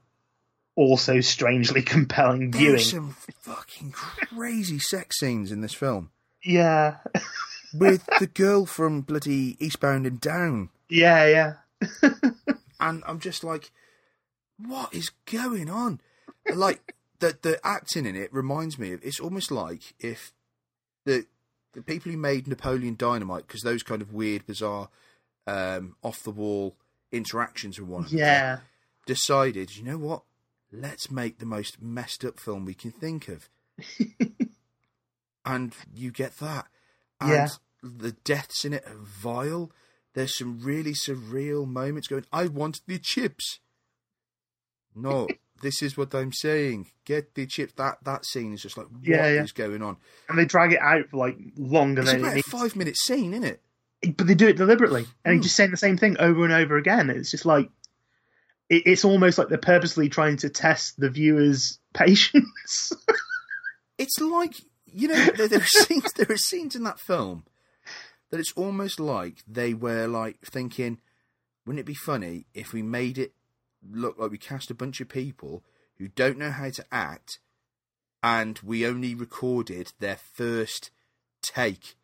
also 0.75 1.21
strangely 1.21 1.81
compelling 1.81 2.51
viewing. 2.51 2.75
There's 2.75 2.91
some 2.91 3.15
fucking 3.41 3.91
crazy 3.91 4.79
sex 4.79 5.19
scenes 5.19 5.51
in 5.51 5.61
this 5.61 5.73
film 5.73 6.11
Yeah, 6.43 6.97
with 7.73 8.05
the 8.19 8.27
girl 8.27 8.65
from 8.65 9.01
bloody 9.01 9.57
Eastbound 9.59 10.05
and 10.05 10.19
Down, 10.21 10.69
yeah, 10.89 11.25
yeah. 11.81 12.01
and 12.79 13.03
I'm 13.07 13.19
just 13.19 13.43
like, 13.43 13.71
what 14.57 14.93
is 14.93 15.11
going 15.25 15.69
on? 15.69 16.01
Like 16.53 16.95
the 17.19 17.37
the 17.41 17.59
acting 17.63 18.05
in 18.05 18.15
it 18.15 18.33
reminds 18.33 18.77
me 18.77 18.93
of. 18.93 19.03
It's 19.03 19.19
almost 19.19 19.51
like 19.51 19.93
if 19.99 20.33
the 21.05 21.25
the 21.73 21.81
people 21.81 22.11
who 22.11 22.17
made 22.17 22.47
Napoleon 22.47 22.95
Dynamite, 22.97 23.47
because 23.47 23.61
those 23.61 23.83
kind 23.83 24.01
of 24.01 24.13
weird, 24.13 24.45
bizarre, 24.45 24.89
um, 25.47 25.95
off 26.03 26.23
the 26.23 26.31
wall 26.31 26.75
interactions 27.11 27.79
with 27.79 27.89
one 27.89 28.01
another. 28.01 28.17
Yeah, 28.17 28.57
decided, 29.15 29.75
you 29.75 29.83
know 29.83 29.97
what? 29.97 30.23
Let's 30.71 31.11
make 31.11 31.39
the 31.39 31.45
most 31.45 31.81
messed 31.81 32.23
up 32.23 32.39
film 32.39 32.63
we 32.63 32.73
can 32.73 32.91
think 32.91 33.27
of. 33.27 33.49
and 35.45 35.73
you 35.93 36.11
get 36.11 36.37
that. 36.37 36.67
And 37.19 37.29
Yeah. 37.31 37.47
the 37.83 38.13
deaths 38.13 38.63
in 38.63 38.71
it 38.73 38.85
are 38.87 38.95
vile. 38.95 39.71
There's 40.13 40.37
some 40.37 40.59
really 40.61 40.93
surreal 40.93 41.67
moments 41.67 42.07
going, 42.07 42.25
I 42.31 42.47
want 42.47 42.79
the 42.87 42.99
chips. 42.99 43.59
No, 44.95 45.27
this 45.61 45.81
is 45.81 45.97
what 45.97 46.15
I'm 46.15 46.31
saying. 46.31 46.87
Get 47.05 47.35
the 47.35 47.45
chips. 47.47 47.73
That 47.73 47.97
that 48.05 48.25
scene 48.25 48.53
is 48.53 48.61
just 48.61 48.77
like, 48.77 48.87
what 48.87 49.03
is 49.03 49.07
Yeah, 49.09 49.29
yeah. 49.29 49.45
going 49.53 49.81
on? 49.81 49.97
and 50.29 50.37
they 50.39 50.45
drag 50.45 50.71
it 50.71 50.79
out 50.81 51.09
for 51.09 51.17
like 51.17 51.37
longer 51.57 52.01
It's 52.01 52.11
than 52.11 52.23
it 52.25 52.37
a 52.37 52.41
five 52.43 52.75
minute 52.77 52.95
scene, 52.97 53.33
isn't 53.33 53.43
it? 53.43 53.61
but 54.17 54.25
they 54.25 54.33
do 54.35 54.47
it 54.47 54.57
deliberately, 54.57 55.05
and 55.25 55.33
Hmm. 55.33 55.37
he's 55.37 55.43
just 55.43 55.55
saying 55.57 55.69
the 55.71 55.77
same 55.77 55.97
thing 55.97 56.15
over 56.17 56.43
and 56.45 56.53
over 56.53 56.77
again. 56.77 57.09
It's 57.09 57.29
just 57.31 57.45
like 57.45 57.69
it, 58.71 58.83
it's 58.85 59.05
almost 59.05 59.37
like 59.37 59.49
they're 59.49 59.57
purposely 59.57 60.09
trying 60.09 60.37
to 60.37 60.49
test 60.49 60.99
the 60.99 61.09
viewer's 61.09 61.77
patience. 61.93 62.93
it's 63.97 64.19
like 64.19 64.55
you 64.91 65.09
know 65.09 65.25
there, 65.35 65.47
there 65.47 65.59
are 65.59 65.65
scenes 65.65 66.11
there 66.13 66.31
are 66.31 66.37
scenes 66.37 66.75
in 66.75 66.83
that 66.83 66.99
film 66.99 67.43
that 68.31 68.39
it's 68.39 68.53
almost 68.53 68.99
like 68.99 69.43
they 69.47 69.73
were 69.73 70.07
like 70.07 70.37
thinking 70.43 70.99
wouldn't 71.65 71.81
it 71.81 71.85
be 71.85 71.93
funny 71.93 72.45
if 72.53 72.73
we 72.73 72.81
made 72.81 73.17
it 73.17 73.33
look 73.87 74.17
like 74.17 74.31
we 74.31 74.37
cast 74.37 74.71
a 74.71 74.75
bunch 74.75 75.01
of 75.01 75.09
people 75.09 75.63
who 75.97 76.07
don't 76.07 76.37
know 76.37 76.51
how 76.51 76.69
to 76.69 76.85
act 76.91 77.39
and 78.23 78.59
we 78.63 78.85
only 78.85 79.13
recorded 79.13 79.91
their 79.99 80.17
first 80.17 80.91
take 81.41 81.95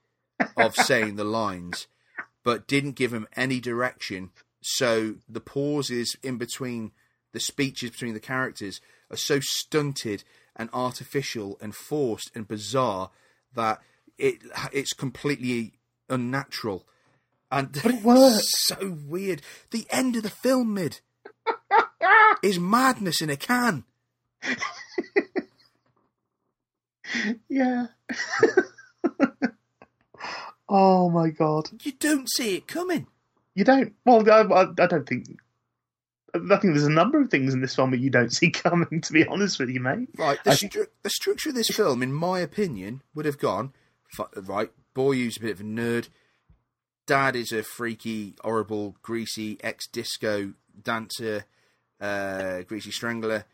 of 0.55 0.75
saying 0.75 1.15
the 1.15 1.23
lines 1.23 1.87
but 2.43 2.67
didn't 2.67 2.93
give 2.93 3.11
them 3.11 3.27
any 3.35 3.59
direction 3.59 4.31
so 4.61 5.15
the 5.27 5.39
pauses 5.39 6.15
in 6.23 6.37
between 6.37 6.91
the 7.33 7.39
speeches 7.39 7.91
between 7.91 8.13
the 8.13 8.19
characters 8.19 8.81
are 9.11 9.17
so 9.17 9.39
stunted 9.39 10.23
and 10.55 10.69
artificial 10.73 11.57
and 11.61 11.75
forced 11.75 12.31
and 12.33 12.47
bizarre 12.47 13.11
that 13.53 13.79
it 14.17 14.37
it's 14.73 14.93
completely 14.93 15.73
unnatural 16.09 16.87
and 17.51 17.71
But 17.71 17.85
it 17.85 18.01
works. 18.03 18.51
so 18.65 18.97
weird 19.07 19.41
the 19.71 19.85
end 19.89 20.15
of 20.15 20.23
the 20.23 20.29
film 20.29 20.73
mid 20.73 21.01
is 22.43 22.59
madness 22.59 23.21
in 23.21 23.29
a 23.29 23.37
can 23.37 23.83
yeah. 27.49 27.87
oh 30.69 31.09
my 31.09 31.29
god. 31.29 31.69
you 31.83 31.91
don't 31.93 32.29
see 32.31 32.55
it 32.55 32.67
coming 32.67 33.07
You 33.57 33.63
don't. 33.63 33.93
Well, 34.05 34.23
I, 34.29 34.41
I, 34.41 34.61
I 34.69 34.85
don't 34.87 35.09
think. 35.09 35.25
I 36.35 36.57
think 36.57 36.73
there's 36.75 36.83
a 36.85 36.91
number 36.91 37.19
of 37.19 37.31
things 37.31 37.55
in 37.55 37.61
this 37.61 37.73
film 37.75 37.89
that 37.89 37.99
you 37.99 38.11
don't 38.11 38.31
see 38.33 38.51
coming. 38.51 39.01
To 39.01 39.11
be 39.13 39.25
honest 39.25 39.57
with 39.59 39.69
you, 39.69 39.79
mate. 39.79 40.09
Right, 40.15 40.37
the, 40.43 40.51
I 40.51 40.55
think- 40.55 40.73
stru- 40.73 40.87
the 41.01 41.09
structure 41.09 41.49
of 41.49 41.55
this 41.55 41.69
film, 41.69 42.03
in 42.03 42.13
my 42.13 42.39
opinion, 42.39 43.01
would 43.15 43.25
have 43.25 43.39
gone 43.39 43.73
right. 44.35 44.69
Boy, 44.93 45.15
who's 45.15 45.37
a 45.37 45.41
bit 45.41 45.51
of 45.51 45.61
a 45.61 45.63
nerd. 45.63 46.09
Dad 47.07 47.35
is 47.35 47.51
a 47.51 47.63
freaky, 47.63 48.35
horrible, 48.43 48.95
greasy 49.01 49.57
ex-disco 49.63 50.53
dancer, 50.83 51.45
uh, 51.99 52.61
greasy 52.61 52.91
strangler. 52.91 53.45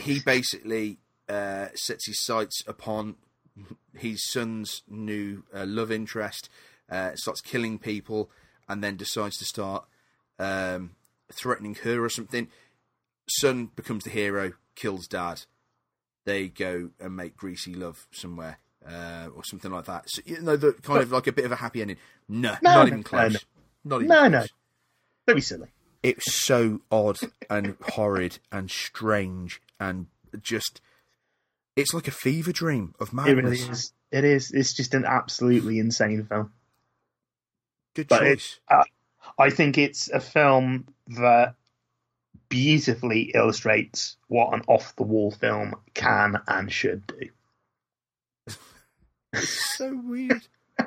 He 0.00 0.18
basically 0.20 0.98
uh, 1.28 1.68
sets 1.74 2.06
his 2.06 2.24
sights 2.24 2.62
upon 2.66 3.16
his 3.96 4.26
son's 4.30 4.82
new 4.88 5.44
uh, 5.54 5.64
love 5.66 5.92
interest, 5.92 6.48
uh, 6.90 7.14
starts 7.14 7.40
killing 7.42 7.78
people, 7.78 8.30
and 8.68 8.82
then 8.82 8.96
decides 8.96 9.36
to 9.38 9.44
start 9.44 9.84
um, 10.38 10.92
threatening 11.32 11.74
her 11.82 12.04
or 12.04 12.08
something. 12.08 12.48
Son 13.28 13.70
becomes 13.76 14.04
the 14.04 14.10
hero, 14.10 14.52
kills 14.74 15.06
dad. 15.06 15.42
They 16.24 16.48
go 16.48 16.90
and 17.00 17.16
make 17.16 17.36
greasy 17.36 17.74
love 17.74 18.06
somewhere. 18.10 18.58
Uh, 18.86 19.28
or 19.34 19.42
something 19.44 19.70
like 19.72 19.86
that. 19.86 20.04
So, 20.10 20.20
you 20.26 20.42
know, 20.42 20.56
the 20.56 20.74
kind 20.74 21.00
of 21.00 21.10
like 21.10 21.26
a 21.26 21.32
bit 21.32 21.46
of 21.46 21.52
a 21.52 21.56
happy 21.56 21.80
ending. 21.80 21.96
No, 22.28 22.50
No, 22.60 22.70
not 22.74 22.80
no, 22.82 22.86
even 22.88 23.02
close. 23.02 23.32
no. 23.32 23.38
Not 23.82 23.96
even 24.02 24.08
No, 24.08 24.18
close. 24.28 24.30
no. 24.32 24.46
Don't 25.26 25.36
be 25.36 25.40
silly. 25.40 25.68
It's 26.02 26.34
so 26.34 26.82
odd 26.90 27.18
and 27.48 27.76
horrid 27.80 28.40
and 28.52 28.70
strange 28.70 29.62
and 29.80 30.08
just. 30.42 30.82
It's 31.76 31.94
like 31.94 32.08
a 32.08 32.10
fever 32.10 32.52
dream 32.52 32.94
of 33.00 33.08
It 33.08 33.14
madness. 33.14 33.36
really 33.36 33.56
is. 33.72 33.92
It 34.12 34.24
is. 34.24 34.50
It's 34.52 34.74
just 34.74 34.92
an 34.92 35.06
absolutely 35.06 35.78
insane 35.78 36.26
film. 36.26 36.52
Good 37.94 38.08
But 38.08 38.20
choice. 38.20 38.58
uh, 38.68 38.84
I 39.38 39.50
think 39.50 39.78
it's 39.78 40.08
a 40.10 40.20
film 40.20 40.86
that 41.08 41.54
beautifully 42.48 43.32
illustrates 43.34 44.16
what 44.28 44.54
an 44.54 44.62
off 44.68 44.94
the 44.96 45.02
wall 45.02 45.30
film 45.30 45.74
can 45.94 46.40
and 46.46 46.70
should 46.72 47.06
do. 47.06 47.28
It's 49.32 49.76
so 49.76 50.00
weird. 50.04 50.46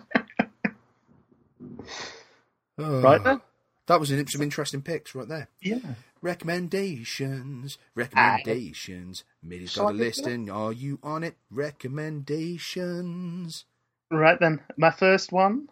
Oh, 2.80 3.02
Right 3.02 3.24
then? 3.24 3.42
That 3.88 4.00
was 4.00 4.10
some 4.10 4.42
interesting 4.42 4.82
picks 4.84 5.16
right 5.16 5.28
there. 5.28 5.48
Yeah. 5.62 5.80
Recommendations, 6.22 7.78
recommendations. 7.96 9.24
Middy's 9.42 9.72
Shall 9.72 9.86
got 9.86 9.94
a 9.94 9.98
list, 9.98 10.28
it 10.28 10.34
and 10.34 10.50
are 10.52 10.72
you 10.74 11.00
on 11.02 11.24
it? 11.24 11.38
Recommendations. 11.50 13.66
Right 14.12 14.40
then, 14.40 14.60
my 14.78 14.92
first 14.92 15.32
one 15.32 15.70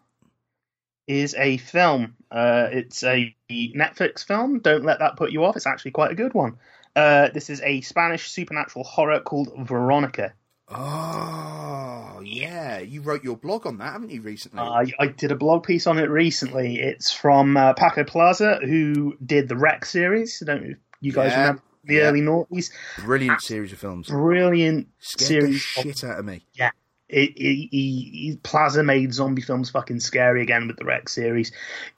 is 1.08 1.36
a 1.36 1.58
film. 1.58 2.16
Uh, 2.32 2.68
it's 2.72 3.04
a 3.04 3.36
Netflix 3.50 4.26
film. 4.26 4.60
Don't 4.60 4.84
let 4.86 5.00
that 5.00 5.16
put 5.18 5.32
you 5.32 5.44
off. 5.46 5.56
It's 5.56 5.68
actually 5.68 5.92
quite 5.92 6.12
a 6.12 6.16
good 6.16 6.34
one. 6.34 6.58
Uh, 6.96 7.30
this 7.34 7.50
is 7.50 7.62
a 7.62 7.82
Spanish 7.82 8.30
supernatural 8.32 8.86
horror 8.86 9.20
called 9.20 9.50
Veronica. 9.68 10.34
Oh, 10.68 12.22
yeah. 12.24 12.80
You 12.80 13.02
wrote 13.02 13.24
your 13.24 13.38
blog 13.38 13.68
on 13.68 13.78
that, 13.80 13.94
haven't 13.94 14.12
you, 14.12 14.22
recently? 14.22 14.60
I, 14.62 14.86
I 15.00 15.08
did 15.08 15.32
a 15.32 15.36
blog 15.36 15.64
piece 15.66 15.88
on 15.88 15.98
it 16.00 16.10
recently. 16.10 16.80
It's 16.80 17.12
from 17.12 17.58
uh, 17.58 17.74
Paco 17.74 18.04
Plaza, 18.04 18.60
who 18.64 19.16
did 19.26 19.48
the 19.48 19.56
REC 19.58 19.86
series. 19.86 20.42
I 20.42 20.46
don't 20.46 20.64
know 20.64 20.70
if 20.72 20.78
you 21.02 21.12
guys 21.12 21.32
Yeah, 21.32 21.40
remember 21.42 21.62
the 21.84 21.94
yeah. 21.96 22.02
early 22.04 22.22
noughties. 22.22 22.72
Brilliant 23.00 23.42
series 23.42 23.72
of 23.74 23.80
films. 23.80 24.08
Brilliant 24.08 24.88
Scared 25.00 25.20
the 25.20 25.26
series. 25.26 25.56
of- 25.78 25.84
shit 25.84 26.04
out 26.04 26.20
of 26.20 26.26
me. 26.26 26.46
Yeah. 26.54 26.72
It, 27.08 27.32
it, 27.38 27.70
he, 27.70 27.70
he, 27.72 28.40
Plaza 28.42 28.84
made 28.84 29.14
zombie 29.14 29.42
films 29.42 29.70
fucking 29.70 30.00
scary 30.00 30.42
again 30.42 30.68
with 30.68 30.78
the 30.78 30.86
Rex 30.86 31.14
series. 31.14 31.52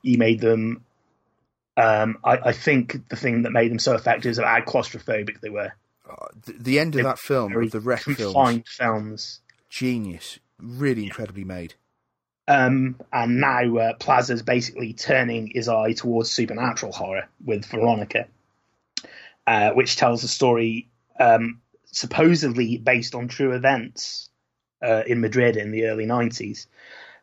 He 0.03 0.17
made 0.17 0.41
them. 0.41 0.84
Um, 1.77 2.17
I, 2.23 2.38
I 2.38 2.51
think 2.53 3.07
the 3.09 3.15
thing 3.15 3.43
that 3.43 3.51
made 3.51 3.71
them 3.71 3.79
so 3.79 3.93
effective 3.93 4.31
is 4.31 4.39
how 4.39 4.59
claustrophobic 4.61 5.39
they 5.39 5.49
were. 5.49 5.71
The, 6.45 6.53
the 6.53 6.79
end 6.79 6.95
of 6.95 7.03
that 7.03 7.19
film, 7.19 7.55
of 7.55 7.71
the 7.71 7.79
REC 7.79 8.01
films, 8.01 8.63
films. 8.67 9.41
genius. 9.69 10.39
Really 10.59 11.03
incredibly 11.03 11.43
made. 11.43 11.75
Um, 12.47 12.95
and 13.11 13.39
now 13.41 13.77
uh, 13.77 13.93
Plaza's 13.95 14.41
basically 14.41 14.93
turning 14.93 15.51
his 15.53 15.67
eye 15.67 15.93
towards 15.93 16.31
supernatural 16.31 16.93
horror 16.93 17.27
with 17.43 17.65
Veronica, 17.65 18.27
uh, 19.45 19.71
which 19.71 19.97
tells 19.97 20.23
a 20.23 20.27
story 20.27 20.88
um, 21.19 21.61
supposedly 21.91 22.77
based 22.77 23.15
on 23.15 23.27
true 23.27 23.51
events 23.51 24.29
uh, 24.81 25.03
in 25.07 25.21
Madrid 25.21 25.57
in 25.57 25.71
the 25.71 25.85
early 25.85 26.05
90s. 26.05 26.67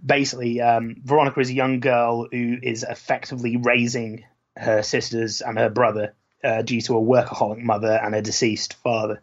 Basically, 0.05 0.61
um, 0.61 0.97
Veronica 1.05 1.41
is 1.41 1.51
a 1.51 1.55
young 1.55 1.81
girl 1.81 2.27
who 2.31 2.59
is 2.63 2.83
effectively 2.83 3.57
raising 3.57 4.25
her 4.57 4.83
sisters 4.83 5.41
and 5.41 5.59
her 5.59 5.71
brother 5.71 6.15
uh, 6.43 6.63
due 6.63 6.81
to 6.83 6.97
a 6.97 7.01
workaholic 7.01 7.59
mother 7.59 7.99
and 8.03 8.15
a 8.15 8.23
deceased 8.23 8.75
father. 8.75 9.21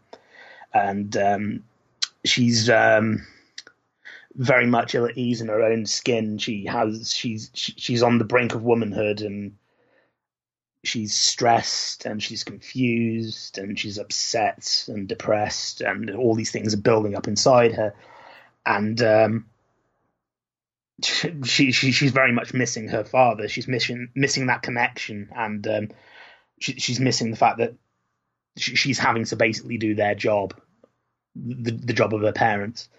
And 0.74 1.16
um, 1.18 1.64
she's 2.26 2.70
um, 2.70 3.26
very 4.36 4.66
much 4.66 4.96
ill 4.96 5.06
at 5.06 5.18
ease 5.18 5.42
in 5.42 5.50
her 5.50 5.62
own 5.62 5.86
skin. 5.86 6.38
She 6.38 6.66
has 6.66 7.14
she's 7.14 7.52
she's 7.54 8.04
on 8.04 8.18
the 8.18 8.26
brink 8.26 8.56
of 8.56 8.64
womanhood 8.64 9.22
and 9.22 9.58
she's 10.84 11.14
stressed 11.14 12.06
and 12.06 12.24
she's 12.24 12.44
confused 12.44 13.58
and 13.58 13.78
she's 13.78 14.00
upset 14.00 14.86
and 14.88 15.08
depressed 15.08 15.82
and 15.82 16.10
all 16.10 16.34
these 16.34 16.52
things 16.52 16.74
are 16.74 16.82
building 16.82 17.16
up 17.16 17.28
inside 17.28 17.74
her 17.74 17.94
and 18.66 19.02
um 19.02 19.46
she, 21.04 21.72
she 21.72 21.92
she's 21.92 22.12
very 22.12 22.32
much 22.32 22.54
missing 22.54 22.88
her 22.90 23.04
father. 23.04 23.48
She's 23.48 23.68
missing 23.68 24.10
missing 24.16 24.48
that 24.48 24.62
connection. 24.62 25.30
And 25.36 25.68
um 25.68 25.90
she, 26.60 26.74
she's 26.74 27.00
missing 27.00 27.32
the 27.32 27.38
fact 27.38 27.58
that 27.58 27.74
she, 28.58 28.76
she's 28.76 29.00
having 29.00 29.26
to 29.26 29.36
basically 29.36 29.78
do 29.78 29.96
their 29.96 30.16
job 30.16 30.54
the, 31.36 31.72
the 31.72 31.94
job 31.94 32.14
of 32.14 32.22
her 32.22 32.34
parents. 32.34 32.90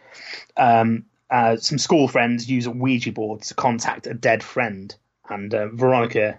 Um 0.56 1.06
uh, 1.32 1.56
some 1.56 1.78
school 1.78 2.08
friends 2.08 2.48
use 2.48 2.66
a 2.66 2.70
Ouija 2.70 3.10
board 3.10 3.40
to 3.40 3.54
contact 3.54 4.06
a 4.06 4.12
dead 4.12 4.42
friend, 4.42 4.94
and 5.30 5.54
uh, 5.54 5.68
Veronica, 5.68 6.38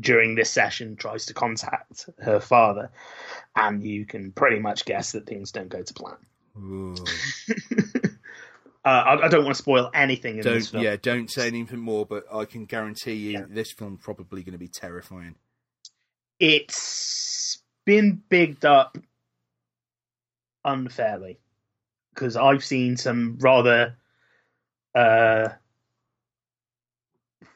during 0.00 0.34
this 0.34 0.50
session, 0.50 0.96
tries 0.96 1.26
to 1.26 1.34
contact 1.34 2.10
her 2.18 2.40
father, 2.40 2.90
and 3.54 3.84
you 3.84 4.06
can 4.06 4.32
pretty 4.32 4.58
much 4.58 4.84
guess 4.84 5.12
that 5.12 5.24
things 5.24 5.52
don't 5.52 5.68
go 5.68 5.84
to 5.84 5.94
plan. 5.94 6.16
Uh, 8.86 8.88
I, 8.88 9.24
I 9.24 9.28
don't 9.28 9.42
want 9.42 9.56
to 9.56 9.62
spoil 9.62 9.90
anything 9.92 10.38
in 10.38 10.42
this 10.42 10.70
Don't 10.70 10.70
film. 10.70 10.84
yeah, 10.84 10.94
don't 10.94 11.28
say 11.28 11.48
anything 11.48 11.80
more. 11.80 12.06
But 12.06 12.24
I 12.32 12.44
can 12.44 12.66
guarantee 12.66 13.14
you, 13.14 13.44
this 13.50 13.72
film's 13.72 14.00
probably 14.00 14.44
going 14.44 14.52
to 14.52 14.58
be 14.58 14.68
terrifying. 14.68 15.34
It's 16.38 17.58
been 17.84 18.22
bigged 18.28 18.64
up 18.64 18.96
unfairly 20.64 21.40
because 22.14 22.36
I've 22.36 22.64
seen 22.64 22.96
some 22.96 23.38
rather 23.40 23.96
uh, 24.94 25.48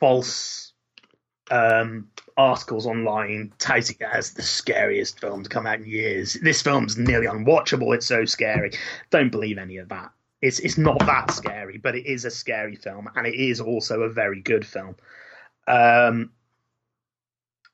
false 0.01 0.73
um, 1.51 2.09
articles 2.37 2.87
online 2.87 3.53
touting 3.59 3.97
it 4.01 4.09
as 4.13 4.33
the 4.33 4.43
scariest 4.43 5.21
film 5.21 5.43
to 5.43 5.49
come 5.49 5.67
out 5.67 5.81
in 5.81 5.87
years. 5.87 6.35
This 6.35 6.63
film's 6.63 6.97
nearly 6.97 7.27
unwatchable. 7.27 7.95
It's 7.95 8.07
so 8.07 8.25
scary. 8.25 8.73
Don't 9.11 9.31
believe 9.31 9.59
any 9.59 9.79
of 9.79 9.89
that. 9.89 10.11
It's 10.41 10.59
it's 10.61 10.79
not 10.79 10.99
that 11.01 11.31
scary, 11.33 11.77
but 11.77 11.95
it 11.95 12.07
is 12.07 12.25
a 12.25 12.31
scary 12.31 12.75
film, 12.75 13.11
and 13.15 13.27
it 13.27 13.35
is 13.35 13.61
also 13.61 14.03
a 14.03 14.09
very 14.09 14.41
good 14.41 14.67
film. 14.67 14.97
Um, 15.69 16.31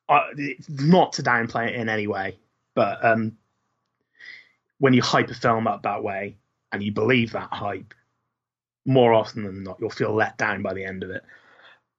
I, 0.09 0.31
not 0.69 1.13
to 1.15 1.23
downplay 1.23 1.69
it 1.69 1.77
in 1.77 1.89
any 1.89 2.07
way, 2.07 2.39
but 2.75 3.05
um, 3.05 3.37
when 4.79 4.95
you 4.95 5.03
hype 5.03 5.31
a 5.31 5.35
film 5.35 5.67
up 5.67 5.83
that 5.83 6.03
way 6.03 6.37
and 6.73 6.83
you 6.83 6.93
believe 6.93 7.33
that 7.33 7.49
hype, 7.53 7.95
more 8.85 9.15
often 9.15 9.45
than 9.45 9.63
not, 9.63 9.79
you'll 9.81 9.91
feel 9.91 10.13
let 10.13 10.37
down 10.37 10.63
by 10.63 10.75
the 10.75 10.85
end 10.85 11.03
of 11.03 11.11
it. 11.11 11.25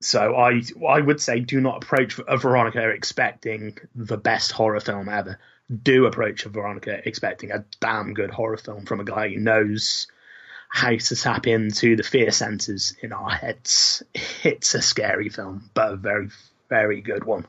So 0.01 0.35
I 0.35 0.61
I 0.87 1.01
would 1.01 1.19
say 1.19 1.39
do 1.39 1.59
not 1.59 1.83
approach 1.83 2.19
a 2.27 2.37
Veronica 2.37 2.89
expecting 2.89 3.77
the 3.95 4.17
best 4.17 4.51
horror 4.51 4.79
film 4.79 5.09
ever. 5.09 5.39
Do 5.83 6.05
approach 6.05 6.45
a 6.45 6.49
Veronica 6.49 7.01
expecting 7.05 7.51
a 7.51 7.65
damn 7.79 8.13
good 8.13 8.29
horror 8.29 8.57
film 8.57 8.85
from 8.85 8.99
a 8.99 9.05
guy 9.05 9.29
who 9.29 9.37
knows 9.37 10.07
how 10.69 10.95
to 10.95 11.15
tap 11.15 11.47
into 11.47 11.95
the 11.95 12.03
fear 12.03 12.31
centers 12.31 12.95
in 13.01 13.13
our 13.13 13.29
heads. 13.29 14.03
It's 14.43 14.75
a 14.75 14.81
scary 14.81 15.29
film, 15.29 15.69
but 15.73 15.93
a 15.93 15.97
very 15.97 16.29
very 16.69 17.01
good 17.01 17.23
one. 17.23 17.47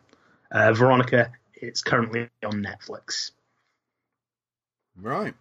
Uh, 0.50 0.72
Veronica, 0.72 1.32
it's 1.54 1.82
currently 1.82 2.30
on 2.44 2.64
Netflix. 2.64 3.32
Right. 4.96 5.34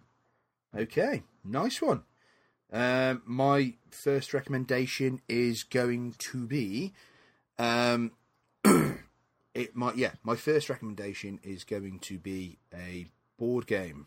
Okay. 0.76 1.22
Nice 1.44 1.80
one. 1.80 2.02
Um, 2.72 3.22
my 3.24 3.74
first 3.90 4.34
recommendation 4.34 5.20
is 5.28 5.62
going 5.62 6.14
to 6.18 6.46
be, 6.46 6.92
um, 7.58 8.12
it 9.54 9.74
might 9.74 9.96
yeah, 9.96 10.12
my 10.22 10.36
first 10.36 10.68
recommendation 10.68 11.40
is 11.42 11.64
going 11.64 11.98
to 12.00 12.18
be 12.18 12.58
a 12.72 13.08
board 13.38 13.66
game. 13.66 14.06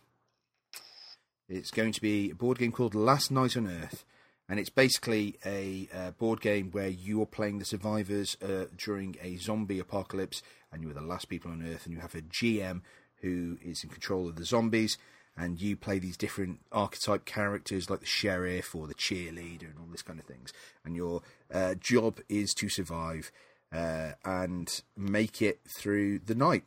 It's 1.47 1.71
going 1.71 1.91
to 1.91 2.01
be 2.01 2.31
a 2.31 2.35
board 2.35 2.59
game 2.59 2.71
called 2.71 2.95
Last 2.95 3.29
Night 3.29 3.57
on 3.57 3.67
Earth, 3.67 4.05
and 4.47 4.59
it's 4.59 4.69
basically 4.69 5.37
a 5.45 5.89
uh, 5.93 6.11
board 6.11 6.39
game 6.39 6.71
where 6.71 6.87
you 6.87 7.21
are 7.21 7.25
playing 7.25 7.59
the 7.59 7.65
survivors 7.65 8.37
uh, 8.41 8.65
during 8.77 9.17
a 9.21 9.35
zombie 9.37 9.79
apocalypse, 9.79 10.41
and 10.71 10.81
you 10.81 10.89
are 10.89 10.93
the 10.93 11.01
last 11.01 11.27
people 11.27 11.51
on 11.51 11.65
Earth, 11.67 11.85
and 11.85 11.93
you 11.93 11.99
have 11.99 12.15
a 12.15 12.21
GM 12.21 12.81
who 13.21 13.57
is 13.61 13.83
in 13.83 13.89
control 13.89 14.27
of 14.27 14.35
the 14.35 14.45
zombies, 14.45 14.97
and 15.37 15.61
you 15.61 15.75
play 15.75 15.99
these 15.99 16.17
different 16.17 16.59
archetype 16.71 17.25
characters 17.25 17.89
like 17.89 17.99
the 17.99 18.05
sheriff 18.05 18.75
or 18.75 18.87
the 18.87 18.95
cheerleader 18.95 19.69
and 19.69 19.79
all 19.79 19.87
this 19.91 20.01
kind 20.01 20.19
of 20.19 20.25
things, 20.25 20.53
and 20.85 20.95
your 20.95 21.21
uh, 21.53 21.75
job 21.75 22.19
is 22.29 22.53
to 22.53 22.69
survive 22.69 23.31
uh, 23.73 24.11
and 24.25 24.81
make 24.97 25.41
it 25.41 25.59
through 25.77 26.19
the 26.19 26.35
night. 26.35 26.63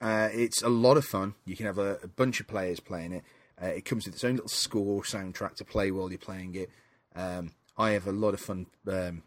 Uh, 0.00 0.28
it's 0.32 0.62
a 0.62 0.68
lot 0.68 0.96
of 0.96 1.04
fun. 1.04 1.34
You 1.44 1.56
can 1.56 1.66
have 1.66 1.78
a, 1.78 1.98
a 2.02 2.08
bunch 2.08 2.40
of 2.40 2.48
players 2.48 2.80
playing 2.80 3.12
it. 3.12 3.24
Uh, 3.62 3.66
it 3.66 3.84
comes 3.84 4.06
with 4.06 4.14
its 4.14 4.24
own 4.24 4.36
little 4.36 4.48
score 4.48 5.02
soundtrack 5.02 5.54
to 5.56 5.64
play 5.64 5.90
while 5.90 6.08
you're 6.08 6.18
playing 6.18 6.54
it. 6.54 6.70
Um, 7.14 7.52
I 7.76 7.90
have 7.90 8.06
a 8.06 8.12
lot 8.12 8.34
of 8.34 8.40
fun 8.40 8.66
um, 8.88 9.22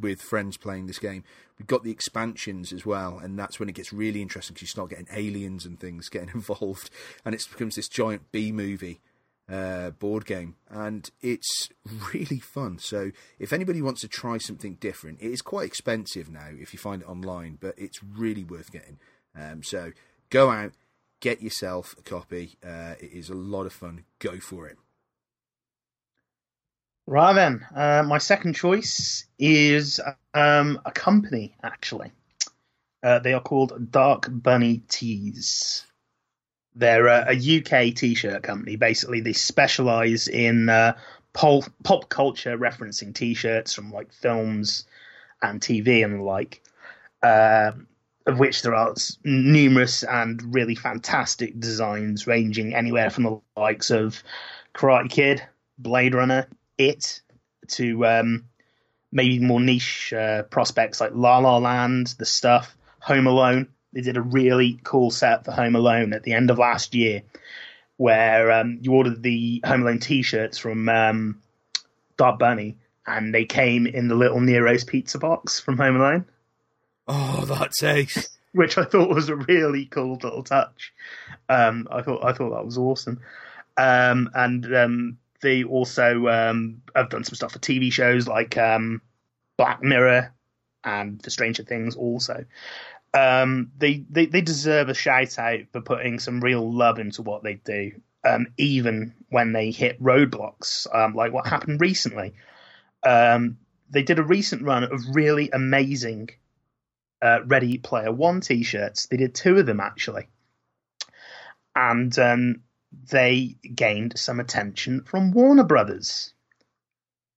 with 0.00 0.20
friends 0.22 0.56
playing 0.56 0.86
this 0.86 0.98
game. 0.98 1.24
We've 1.62 1.68
got 1.68 1.84
the 1.84 1.92
expansions 1.92 2.72
as 2.72 2.84
well, 2.84 3.20
and 3.20 3.38
that's 3.38 3.60
when 3.60 3.68
it 3.68 3.76
gets 3.76 3.92
really 3.92 4.20
interesting 4.20 4.54
because 4.54 4.62
you 4.62 4.66
start 4.66 4.90
getting 4.90 5.06
aliens 5.12 5.64
and 5.64 5.78
things 5.78 6.08
getting 6.08 6.30
involved, 6.34 6.90
and 7.24 7.36
it 7.36 7.46
becomes 7.48 7.76
this 7.76 7.86
giant 7.86 8.32
B 8.32 8.50
movie 8.50 9.00
uh, 9.48 9.90
board 9.90 10.26
game, 10.26 10.56
and 10.68 11.08
it's 11.20 11.68
really 12.12 12.40
fun. 12.40 12.80
So 12.80 13.12
if 13.38 13.52
anybody 13.52 13.80
wants 13.80 14.00
to 14.00 14.08
try 14.08 14.38
something 14.38 14.74
different, 14.80 15.22
it 15.22 15.30
is 15.30 15.40
quite 15.40 15.66
expensive 15.66 16.28
now 16.28 16.48
if 16.50 16.72
you 16.72 16.80
find 16.80 17.02
it 17.02 17.08
online, 17.08 17.58
but 17.60 17.78
it's 17.78 18.02
really 18.02 18.42
worth 18.42 18.72
getting. 18.72 18.98
Um, 19.38 19.62
so 19.62 19.92
go 20.30 20.50
out, 20.50 20.72
get 21.20 21.42
yourself 21.42 21.94
a 21.96 22.02
copy. 22.02 22.56
Uh, 22.66 22.94
it 22.98 23.12
is 23.12 23.30
a 23.30 23.34
lot 23.34 23.66
of 23.66 23.72
fun. 23.72 24.02
Go 24.18 24.40
for 24.40 24.66
it. 24.66 24.78
Right 27.06 27.32
then, 27.32 27.66
uh, 27.74 28.04
my 28.06 28.18
second 28.18 28.54
choice 28.54 29.26
is 29.38 30.00
um, 30.34 30.80
a 30.84 30.92
company, 30.92 31.54
actually. 31.62 32.12
Uh, 33.02 33.18
they 33.18 33.32
are 33.32 33.40
called 33.40 33.90
Dark 33.90 34.28
Bunny 34.30 34.82
Tees. 34.88 35.84
They're 36.76 37.08
a, 37.08 37.34
a 37.34 37.58
UK 37.58 37.94
t 37.94 38.14
shirt 38.14 38.44
company. 38.44 38.76
Basically, 38.76 39.20
they 39.20 39.32
specialize 39.32 40.28
in 40.28 40.68
uh, 40.68 40.96
pop, 41.32 41.64
pop 41.82 42.08
culture 42.08 42.56
referencing 42.56 43.12
t 43.12 43.34
shirts 43.34 43.74
from 43.74 43.92
like 43.92 44.12
films 44.12 44.86
and 45.42 45.60
TV 45.60 46.04
and 46.04 46.20
the 46.20 46.22
like, 46.22 46.62
uh, 47.24 47.72
of 48.26 48.38
which 48.38 48.62
there 48.62 48.76
are 48.76 48.94
numerous 49.24 50.04
and 50.04 50.54
really 50.54 50.76
fantastic 50.76 51.58
designs, 51.58 52.28
ranging 52.28 52.76
anywhere 52.76 53.10
from 53.10 53.24
the 53.24 53.40
likes 53.56 53.90
of 53.90 54.22
Karate 54.72 55.10
Kid, 55.10 55.42
Blade 55.78 56.14
Runner, 56.14 56.46
it 56.82 57.20
to 57.68 58.06
um, 58.06 58.44
maybe 59.10 59.38
more 59.38 59.60
niche 59.60 60.12
uh, 60.12 60.42
prospects 60.44 61.00
like 61.00 61.12
La 61.14 61.38
La 61.38 61.58
Land, 61.58 62.14
The 62.18 62.26
Stuff, 62.26 62.76
Home 63.00 63.26
Alone. 63.26 63.68
They 63.92 64.00
did 64.00 64.16
a 64.16 64.22
really 64.22 64.80
cool 64.82 65.10
set 65.10 65.44
for 65.44 65.52
Home 65.52 65.76
Alone 65.76 66.12
at 66.12 66.22
the 66.22 66.32
end 66.32 66.50
of 66.50 66.58
last 66.58 66.94
year, 66.94 67.22
where 67.96 68.50
um, 68.50 68.78
you 68.80 68.92
ordered 68.92 69.22
the 69.22 69.62
Home 69.64 69.82
Alone 69.82 69.98
T-shirts 69.98 70.58
from 70.58 70.88
um, 70.88 71.40
Dark 72.16 72.38
Bunny, 72.38 72.78
and 73.06 73.34
they 73.34 73.44
came 73.44 73.86
in 73.86 74.08
the 74.08 74.14
little 74.14 74.40
Nero's 74.40 74.84
pizza 74.84 75.18
box 75.18 75.60
from 75.60 75.76
Home 75.76 75.96
Alone. 75.96 76.24
Oh, 77.06 77.44
that's 77.44 77.82
ace! 77.82 78.38
Which 78.52 78.78
I 78.78 78.84
thought 78.84 79.14
was 79.14 79.28
a 79.28 79.36
really 79.36 79.86
cool 79.86 80.18
little 80.22 80.42
touch. 80.42 80.92
Um, 81.48 81.88
I 81.90 82.02
thought 82.02 82.24
I 82.24 82.32
thought 82.32 82.50
that 82.50 82.64
was 82.64 82.78
awesome. 82.78 83.20
Um, 83.76 84.30
and 84.34 84.74
um, 84.74 85.18
they 85.42 85.64
also 85.64 86.28
um, 86.28 86.82
have 86.96 87.10
done 87.10 87.24
some 87.24 87.34
stuff 87.34 87.52
for 87.52 87.58
TV 87.58 87.92
shows 87.92 88.26
like 88.26 88.56
um, 88.56 89.02
Black 89.58 89.82
Mirror 89.82 90.32
and 90.84 91.22
for 91.22 91.30
Stranger 91.30 91.64
Things 91.64 91.96
also. 91.96 92.46
Um, 93.12 93.72
they, 93.76 94.04
they 94.08 94.24
they 94.24 94.40
deserve 94.40 94.88
a 94.88 94.94
shout 94.94 95.38
out 95.38 95.60
for 95.72 95.82
putting 95.82 96.18
some 96.18 96.40
real 96.40 96.72
love 96.72 96.98
into 96.98 97.20
what 97.20 97.42
they 97.42 97.54
do, 97.54 97.92
um, 98.24 98.46
even 98.56 99.14
when 99.28 99.52
they 99.52 99.70
hit 99.70 100.02
roadblocks, 100.02 100.86
um, 100.94 101.14
like 101.14 101.32
what 101.32 101.46
happened 101.46 101.80
recently. 101.80 102.34
Um, 103.04 103.58
they 103.90 104.02
did 104.02 104.18
a 104.18 104.24
recent 104.24 104.62
run 104.62 104.84
of 104.84 105.14
really 105.14 105.50
amazing 105.50 106.30
uh, 107.20 107.40
Ready 107.44 107.76
Player 107.76 108.10
One 108.10 108.40
T-shirts. 108.40 109.06
They 109.06 109.18
did 109.18 109.34
two 109.34 109.58
of 109.58 109.66
them 109.66 109.80
actually, 109.80 110.28
and 111.76 112.18
they 113.10 113.56
gained 113.74 114.18
some 114.18 114.40
attention 114.40 115.02
from 115.04 115.32
Warner 115.32 115.64
Brothers. 115.64 116.34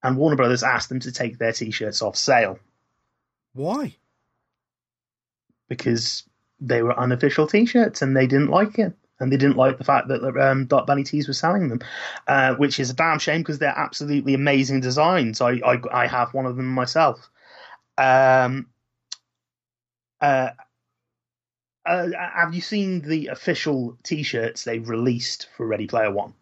And 0.03 0.17
Warner 0.17 0.35
Brothers 0.35 0.63
asked 0.63 0.89
them 0.89 0.99
to 1.01 1.11
take 1.11 1.37
their 1.37 1.51
t 1.51 1.71
shirts 1.71 2.01
off 2.01 2.15
sale. 2.15 2.59
Why? 3.53 3.95
Because 5.67 6.23
they 6.59 6.83
were 6.83 6.97
unofficial 6.97 7.47
t 7.47 7.65
shirts 7.65 8.01
and 8.01 8.15
they 8.15 8.27
didn't 8.27 8.49
like 8.49 8.77
it. 8.77 8.93
And 9.19 9.31
they 9.31 9.37
didn't 9.37 9.55
like 9.55 9.77
the 9.77 9.85
fact 9.85 10.09
that 10.09 10.21
um, 10.37 10.65
Dark 10.65 10.87
Bunny 10.87 11.05
Tees 11.05 11.27
were 11.27 11.33
selling 11.33 11.69
them, 11.69 11.79
uh, 12.27 12.55
which 12.55 12.81
is 12.81 12.89
a 12.89 12.93
damn 12.93 13.17
shame 13.17 13.41
because 13.41 13.59
they're 13.59 13.69
absolutely 13.69 14.33
amazing 14.33 14.81
designs. 14.81 15.39
I, 15.39 15.51
I, 15.65 15.79
I 15.91 16.07
have 16.07 16.33
one 16.33 16.45
of 16.45 16.57
them 16.57 16.67
myself. 16.67 17.29
Um, 17.97 18.67
uh, 20.19 20.49
uh, 21.85 22.09
have 22.17 22.53
you 22.53 22.61
seen 22.61 23.01
the 23.01 23.27
official 23.27 23.97
T-shirts 24.03 24.63
they've 24.63 24.87
released 24.87 25.49
for 25.55 25.67
Ready 25.67 25.87
Player 25.87 26.11
One? 26.11 26.33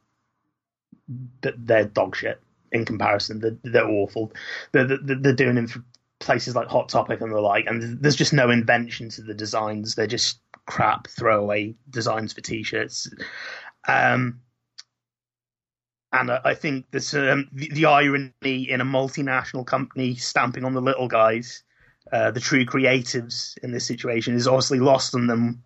They're 1.42 1.86
dog 1.86 2.16
shit 2.16 2.42
in 2.72 2.86
comparison. 2.86 3.40
They're, 3.40 3.58
they're 3.64 3.90
awful. 3.90 4.32
They're, 4.72 4.86
they're, 4.86 5.34
doing 5.34 5.56
them 5.56 5.68
for 5.68 5.84
places 6.20 6.56
like 6.56 6.70
Hot 6.70 6.90
Topic 6.90 7.20
and 7.22 7.32
the 7.32 7.42
like, 7.42 7.66
and 7.68 8.02
there's 8.02 8.16
just 8.16 8.34
no 8.34 8.50
invention 8.50 9.10
to 9.10 9.22
the 9.22 9.34
designs. 9.34 9.96
They're 9.96 10.08
just 10.08 10.40
crap 10.66 11.08
throwaway 11.08 11.76
designs 11.90 12.34
for 12.34 12.42
T-shirts. 12.42 13.10
Um, 13.88 14.40
and 16.14 16.32
I 16.32 16.54
think 16.54 16.86
um, 17.16 17.50
the, 17.52 17.70
the 17.74 17.86
irony 17.86 18.32
in 18.42 18.80
a 18.80 18.86
multinational 18.86 19.66
company 19.66 20.16
stamping 20.16 20.64
on 20.64 20.74
the 20.74 20.82
little 20.82 21.08
guys 21.08 21.64
uh, 22.14 22.30
the 22.30 22.40
true 22.40 22.64
creatives 22.64 23.58
in 23.64 23.72
this 23.72 23.88
situation 23.88 24.36
is 24.36 24.48
obviously 24.48 24.80
lost 24.80 25.16
on 25.16 25.26
them, 25.26 25.64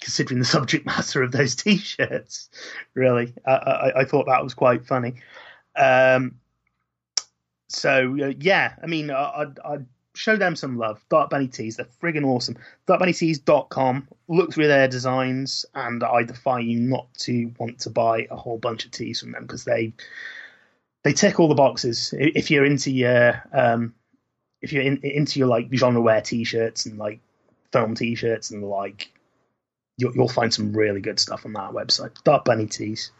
considering 0.00 0.38
the 0.38 0.44
subject 0.56 0.86
matter 0.86 1.22
of 1.22 1.32
those 1.32 1.54
T-shirts. 1.54 2.48
Really, 2.94 3.34
I, 3.46 3.52
I, 3.52 4.00
I 4.00 4.04
thought 4.06 4.26
that 4.26 4.42
was 4.42 4.54
quite 4.54 4.86
funny. 4.86 5.16
Um, 5.76 6.36
so 7.68 8.16
uh, 8.22 8.32
yeah, 8.38 8.72
I 8.82 8.86
mean, 8.86 9.10
I'd, 9.10 9.58
I'd, 9.62 9.86
show 10.14 10.36
them 10.36 10.54
some 10.56 10.76
love. 10.76 11.02
Dark 11.08 11.30
Bunny 11.30 11.48
Tees, 11.48 11.76
they're 11.76 11.86
friggin' 12.02 12.26
awesome. 12.26 12.58
DarkBunnyTees.com. 12.86 14.08
Look 14.28 14.52
through 14.52 14.68
their 14.68 14.86
designs, 14.86 15.64
and 15.74 16.04
I 16.04 16.22
defy 16.22 16.60
you 16.60 16.80
not 16.80 17.06
to 17.20 17.50
want 17.58 17.80
to 17.80 17.90
buy 17.90 18.26
a 18.30 18.36
whole 18.36 18.58
bunch 18.58 18.84
of 18.84 18.90
tees 18.90 19.20
from 19.20 19.32
them 19.32 19.42
because 19.42 19.64
they 19.64 19.94
they 21.02 21.14
tick 21.14 21.40
all 21.40 21.48
the 21.48 21.54
boxes. 21.54 22.14
If 22.16 22.50
you're 22.50 22.66
into 22.66 22.90
your 22.90 23.42
um, 23.52 23.94
if 24.62 24.72
you're 24.72 24.82
in, 24.82 24.98
into 25.02 25.38
your 25.40 25.48
like 25.48 25.68
genre 25.74 26.00
wear 26.00 26.20
t-shirts 26.20 26.86
and 26.86 26.96
like 26.96 27.20
film 27.72 27.94
t-shirts 27.94 28.50
and 28.50 28.62
the 28.62 28.66
like, 28.66 29.10
you'll, 29.98 30.14
you'll 30.14 30.28
find 30.28 30.54
some 30.54 30.72
really 30.72 31.00
good 31.00 31.18
stuff 31.18 31.44
on 31.44 31.52
that 31.54 31.72
website. 31.72 32.10
Dark 32.22 32.44
Bunny 32.44 32.66
Tees. 32.66 33.10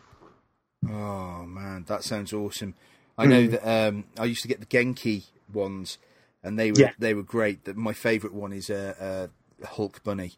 Oh 0.88 1.44
man, 1.44 1.84
that 1.88 2.04
sounds 2.04 2.32
awesome. 2.32 2.74
I 3.18 3.26
know 3.26 3.46
mm. 3.46 3.50
that 3.50 3.88
um, 3.88 4.04
I 4.18 4.24
used 4.24 4.42
to 4.42 4.48
get 4.48 4.60
the 4.60 4.66
Genki 4.66 5.24
ones, 5.52 5.98
and 6.42 6.58
they 6.58 6.72
were 6.72 6.80
yeah. 6.80 6.92
they 6.98 7.14
were 7.14 7.22
great. 7.22 7.76
My 7.76 7.92
favourite 7.92 8.34
one 8.34 8.52
is 8.52 8.70
a, 8.70 9.30
a 9.62 9.66
Hulk 9.66 10.02
bunny, 10.02 10.32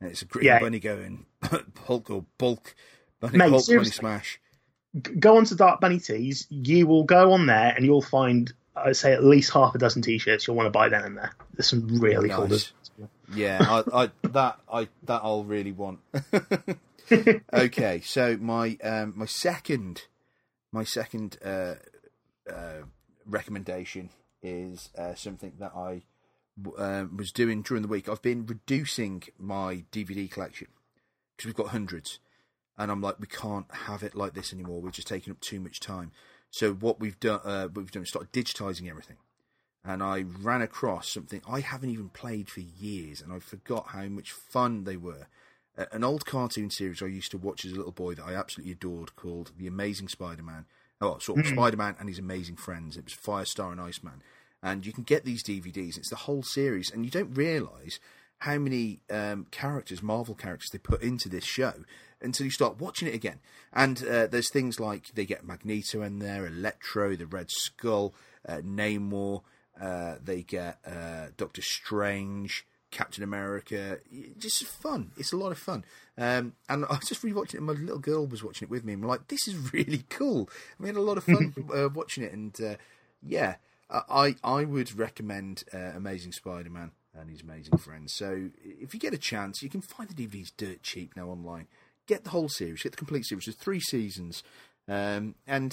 and 0.00 0.10
it's 0.10 0.22
a 0.22 0.26
green 0.26 0.46
yeah. 0.46 0.60
bunny 0.60 0.78
going 0.78 1.26
Hulk 1.86 2.10
or 2.10 2.24
bulk 2.38 2.74
bunny, 3.18 3.36
Mate, 3.36 3.50
Hulk 3.50 3.66
bunny 3.66 3.84
smash. 3.84 4.40
Go 5.18 5.36
on 5.36 5.44
to 5.44 5.54
Dark 5.54 5.80
Bunny 5.80 6.00
Tees. 6.00 6.46
You 6.50 6.86
will 6.86 7.04
go 7.04 7.32
on 7.32 7.46
there, 7.46 7.74
and 7.76 7.84
you'll 7.84 8.02
find 8.02 8.52
I'd 8.84 8.96
say 8.96 9.12
at 9.12 9.24
least 9.24 9.52
half 9.52 9.74
a 9.74 9.78
dozen 9.78 10.02
t-shirts 10.02 10.46
you'll 10.46 10.56
want 10.56 10.66
to 10.66 10.70
buy 10.70 10.88
then 10.88 11.04
and 11.04 11.16
there. 11.16 11.32
There's 11.54 11.68
some 11.68 11.86
really 12.00 12.28
nice. 12.28 12.36
cool 12.36 12.46
designs. 12.46 12.72
Yeah, 13.34 13.58
I, 13.60 14.04
I, 14.04 14.10
that 14.28 14.58
I 14.72 14.88
that 15.04 15.20
I'll 15.22 15.44
really 15.44 15.72
want. 15.72 16.00
okay, 17.52 18.00
so 18.04 18.36
my 18.40 18.76
um, 18.82 19.14
my 19.16 19.26
second 19.26 20.02
my 20.72 20.84
second 20.84 21.38
uh, 21.44 21.74
uh, 22.50 22.82
recommendation 23.26 24.10
is 24.42 24.90
uh, 24.96 25.14
something 25.14 25.52
that 25.58 25.72
I 25.74 26.02
uh, 26.78 27.06
was 27.14 27.32
doing 27.32 27.62
during 27.62 27.82
the 27.82 27.88
week. 27.88 28.08
I've 28.08 28.22
been 28.22 28.46
reducing 28.46 29.22
my 29.38 29.84
DVD 29.92 30.30
collection 30.30 30.68
because 31.36 31.46
we've 31.46 31.56
got 31.56 31.68
hundreds, 31.68 32.18
and 32.76 32.90
I'm 32.90 33.00
like, 33.00 33.20
we 33.20 33.26
can't 33.26 33.72
have 33.86 34.02
it 34.02 34.14
like 34.14 34.34
this 34.34 34.52
anymore. 34.52 34.80
We're 34.80 34.90
just 34.90 35.08
taking 35.08 35.30
up 35.30 35.40
too 35.40 35.60
much 35.60 35.80
time. 35.80 36.12
So 36.50 36.74
what 36.74 37.00
we've 37.00 37.18
done, 37.20 37.40
uh, 37.44 37.68
we've 37.72 37.90
done, 37.90 38.04
started 38.04 38.32
digitizing 38.32 38.88
everything, 38.88 39.16
and 39.84 40.02
I 40.02 40.24
ran 40.42 40.62
across 40.62 41.08
something 41.08 41.40
I 41.48 41.60
haven't 41.60 41.90
even 41.90 42.08
played 42.08 42.48
for 42.50 42.60
years, 42.60 43.20
and 43.20 43.32
I 43.32 43.38
forgot 43.38 43.88
how 43.88 44.04
much 44.06 44.32
fun 44.32 44.84
they 44.84 44.96
were. 44.96 45.28
Uh, 45.78 45.86
an 45.92 46.04
old 46.04 46.26
cartoon 46.26 46.70
series 46.70 47.02
I 47.02 47.06
used 47.06 47.30
to 47.30 47.38
watch 47.38 47.64
as 47.64 47.72
a 47.72 47.76
little 47.76 47.92
boy 47.92 48.14
that 48.14 48.24
I 48.24 48.34
absolutely 48.34 48.72
adored 48.72 49.14
called 49.16 49.52
The 49.56 49.68
Amazing 49.68 50.08
Spider-Man. 50.08 50.66
Oh, 51.00 51.18
sort 51.18 51.38
of 51.38 51.46
mm-hmm. 51.46 51.54
Spider-Man 51.54 51.96
and 51.98 52.08
his 52.08 52.18
amazing 52.18 52.56
friends. 52.56 52.96
It 52.96 53.04
was 53.04 53.14
Firestar 53.14 53.72
and 53.72 53.80
Iceman, 53.80 54.22
and 54.62 54.84
you 54.84 54.92
can 54.92 55.04
get 55.04 55.24
these 55.24 55.44
DVDs. 55.44 55.96
It's 55.96 56.10
the 56.10 56.16
whole 56.16 56.42
series, 56.42 56.90
and 56.90 57.04
you 57.04 57.10
don't 57.10 57.32
realise 57.32 58.00
how 58.40 58.58
many 58.58 59.00
um, 59.10 59.46
characters, 59.50 60.02
Marvel 60.02 60.34
characters, 60.34 60.70
they 60.70 60.78
put 60.78 61.02
into 61.02 61.28
this 61.28 61.44
show 61.44 61.74
until 62.20 62.44
you 62.44 62.50
start 62.50 62.80
watching 62.80 63.08
it 63.08 63.14
again. 63.14 63.40
And 63.72 64.02
uh, 64.04 64.26
there's 64.26 64.50
things 64.50 64.80
like 64.80 65.14
they 65.14 65.24
get 65.24 65.44
Magneto 65.44 66.02
in 66.02 66.18
there, 66.18 66.46
Electro, 66.46 67.16
the 67.16 67.26
Red 67.26 67.50
Skull, 67.50 68.14
uh, 68.48 68.58
Namor. 68.58 69.42
Uh, 69.80 70.16
they 70.22 70.42
get 70.42 70.78
uh, 70.86 71.28
Doctor 71.36 71.62
Strange, 71.62 72.66
Captain 72.90 73.22
America. 73.22 73.98
Just 74.38 74.64
fun. 74.64 75.12
It's 75.16 75.32
a 75.32 75.36
lot 75.36 75.52
of 75.52 75.58
fun. 75.58 75.84
Um, 76.18 76.54
and 76.68 76.84
I 76.84 76.96
was 76.96 77.08
just 77.08 77.22
rewatching 77.22 77.54
it. 77.54 77.58
And 77.58 77.66
my 77.66 77.72
little 77.72 77.98
girl 77.98 78.26
was 78.26 78.44
watching 78.44 78.66
it 78.66 78.70
with 78.70 78.84
me. 78.84 78.92
And 78.92 79.02
we're 79.02 79.08
like, 79.08 79.28
this 79.28 79.48
is 79.48 79.54
really 79.72 80.04
cool. 80.08 80.48
We 80.78 80.88
had 80.88 80.96
a 80.96 81.02
lot 81.02 81.18
of 81.18 81.24
fun 81.24 81.54
uh, 81.74 81.88
watching 81.94 82.24
it. 82.24 82.32
And 82.32 82.60
uh, 82.60 82.74
yeah, 83.22 83.56
I 83.90 84.36
I 84.44 84.64
would 84.64 84.96
recommend 84.96 85.64
uh, 85.72 85.92
Amazing 85.94 86.32
Spider-Man 86.32 86.92
and 87.14 87.30
his 87.30 87.42
amazing 87.42 87.78
friends. 87.78 88.12
So 88.12 88.50
if 88.62 88.94
you 88.94 89.00
get 89.00 89.14
a 89.14 89.18
chance, 89.18 89.62
you 89.62 89.68
can 89.68 89.80
find 89.80 90.08
the 90.08 90.26
DVDs 90.26 90.52
dirt 90.56 90.82
cheap 90.82 91.16
now 91.16 91.28
online. 91.28 91.66
Get 92.10 92.24
the 92.24 92.30
whole 92.30 92.48
series, 92.48 92.82
get 92.82 92.90
the 92.90 92.98
complete 92.98 93.24
series. 93.24 93.44
There's 93.44 93.56
three 93.56 93.78
seasons, 93.78 94.42
um, 94.88 95.36
and 95.46 95.72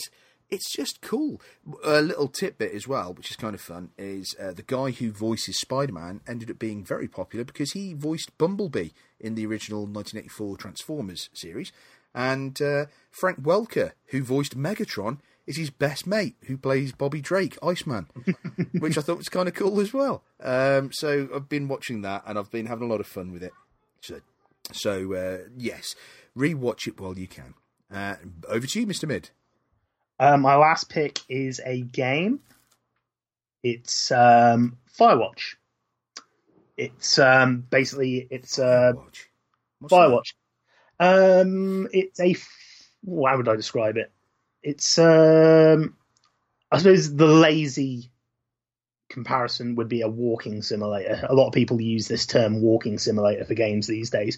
it's 0.51 0.71
just 0.71 1.01
cool. 1.01 1.41
A 1.83 1.99
little 1.99 2.27
tidbit 2.27 2.75
as 2.75 2.87
well, 2.87 3.11
which 3.11 3.31
is 3.31 3.35
kind 3.35 3.55
of 3.55 3.59
fun, 3.59 3.89
is 3.97 4.35
uh, 4.39 4.51
the 4.51 4.61
guy 4.61 4.91
who 4.91 5.11
voices 5.11 5.59
Spider-Man 5.59 6.21
ended 6.27 6.51
up 6.51 6.59
being 6.59 6.83
very 6.83 7.07
popular 7.07 7.43
because 7.43 7.71
he 7.71 7.95
voiced 7.95 8.37
Bumblebee 8.37 8.89
in 9.19 9.33
the 9.33 9.47
original 9.47 9.87
1984 9.87 10.57
Transformers 10.57 11.31
series, 11.33 11.71
and 12.13 12.61
uh, 12.61 12.85
Frank 13.09 13.41
Welker, 13.41 13.93
who 14.09 14.21
voiced 14.21 14.55
Megatron, 14.55 15.17
is 15.47 15.57
his 15.57 15.71
best 15.71 16.05
mate, 16.05 16.35
who 16.45 16.55
plays 16.55 16.91
Bobby 16.91 17.19
Drake, 17.19 17.57
Iceman, 17.63 18.05
which 18.79 18.95
I 18.95 19.01
thought 19.01 19.17
was 19.17 19.29
kind 19.29 19.47
of 19.47 19.55
cool 19.55 19.79
as 19.79 19.91
well. 19.91 20.21
Um, 20.39 20.91
so 20.93 21.29
I've 21.33 21.49
been 21.49 21.67
watching 21.67 22.03
that, 22.03 22.21
and 22.27 22.37
I've 22.37 22.51
been 22.51 22.67
having 22.67 22.87
a 22.87 22.91
lot 22.91 22.99
of 22.99 23.07
fun 23.07 23.31
with 23.31 23.41
it. 23.41 23.53
So, 24.01 24.19
so 24.71 25.13
uh, 25.13 25.49
yes, 25.57 25.95
rewatch 26.37 26.87
it 26.87 26.99
while 26.99 27.17
you 27.17 27.27
can. 27.27 27.55
Uh, 27.93 28.15
over 28.47 28.67
to 28.67 28.79
you, 28.79 28.85
Mister 28.85 29.07
Mid. 29.07 29.29
Um, 30.19 30.41
my 30.41 30.55
last 30.55 30.89
pick 30.89 31.19
is 31.29 31.61
a 31.65 31.81
game. 31.81 32.39
It's 33.63 34.11
um, 34.11 34.77
Firewatch. 34.97 35.55
It's 36.75 37.17
um, 37.17 37.65
basically 37.69 38.27
it's 38.29 38.59
uh, 38.59 38.93
What's 39.79 39.93
Firewatch. 39.93 40.33
Um, 40.99 41.87
it's 41.91 42.19
a 42.19 42.31
f- 42.31 42.89
how 43.05 43.37
would 43.37 43.47
I 43.47 43.55
describe 43.55 43.97
it? 43.97 44.11
It's 44.63 44.97
um, 44.97 45.95
I 46.71 46.79
suppose 46.79 47.15
the 47.15 47.27
lazy 47.27 48.11
comparison 49.09 49.75
would 49.75 49.89
be 49.89 50.01
a 50.01 50.07
walking 50.07 50.61
simulator. 50.61 51.25
A 51.29 51.33
lot 51.33 51.47
of 51.47 51.53
people 51.53 51.79
use 51.81 52.07
this 52.07 52.25
term 52.25 52.61
walking 52.61 52.97
simulator 52.97 53.45
for 53.45 53.53
games 53.53 53.87
these 53.87 54.09
days. 54.09 54.37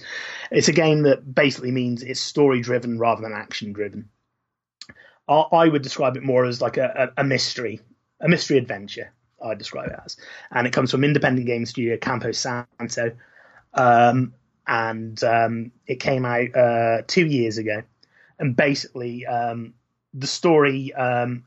It's 0.51 0.67
a 0.67 0.73
game 0.73 1.03
that 1.03 1.33
basically 1.33 1.71
means 1.71 2.03
it's 2.03 2.19
story 2.19 2.61
driven 2.61 2.99
rather 2.99 3.21
than 3.21 3.33
action 3.33 3.73
driven. 3.73 4.09
I 5.27 5.67
would 5.67 5.83
describe 5.83 6.17
it 6.17 6.23
more 6.23 6.45
as 6.45 6.59
like 6.59 6.77
a, 6.77 7.11
a, 7.17 7.21
a 7.21 7.23
mystery, 7.23 7.81
a 8.19 8.27
mystery 8.27 8.57
adventure. 8.57 9.11
I 9.43 9.53
describe 9.53 9.91
it 9.91 9.99
as, 10.03 10.17
and 10.51 10.65
it 10.65 10.73
comes 10.73 10.91
from 10.91 11.03
independent 11.03 11.45
game 11.45 11.65
studio 11.65 11.97
Campo 11.97 12.31
Santo, 12.31 13.15
um, 13.75 14.33
and 14.65 15.23
um, 15.23 15.71
it 15.85 15.99
came 15.99 16.25
out 16.25 16.55
uh, 16.55 17.01
two 17.07 17.25
years 17.25 17.57
ago. 17.59 17.83
And 18.39 18.55
basically, 18.55 19.25
um, 19.25 19.75
the 20.13 20.27
story 20.27 20.93
um, 20.93 21.43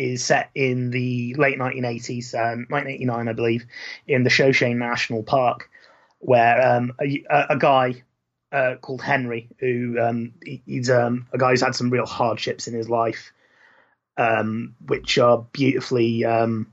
is 0.00 0.24
set 0.24 0.50
in 0.54 0.90
the 0.90 1.34
late 1.34 1.58
1980s, 1.58 2.34
um, 2.34 2.66
1989, 2.70 3.28
I 3.28 3.32
believe, 3.32 3.66
in 4.06 4.24
the 4.24 4.30
Shoshone 4.30 4.74
National 4.74 5.22
Park, 5.22 5.68
where 6.18 6.60
um, 6.76 6.92
a, 7.00 7.24
a 7.50 7.56
guy 7.58 8.02
uh, 8.52 8.76
called 8.80 9.02
Henry, 9.02 9.48
who 9.58 9.98
um, 10.00 10.32
he- 10.42 10.62
he's 10.66 10.90
um, 10.90 11.26
a 11.32 11.38
guy 11.38 11.50
who's 11.50 11.60
had 11.62 11.74
some 11.74 11.90
real 11.90 12.06
hardships 12.06 12.66
in 12.66 12.74
his 12.74 12.88
life, 12.88 13.32
um, 14.16 14.74
which 14.86 15.18
are 15.18 15.44
beautifully 15.52 16.24
um, 16.24 16.66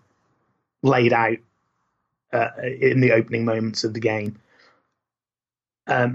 laid 0.81 1.13
out 1.13 1.37
uh, 2.33 2.49
in 2.63 3.01
the 3.01 3.11
opening 3.11 3.45
moments 3.45 3.83
of 3.83 3.93
the 3.93 3.99
game. 3.99 4.39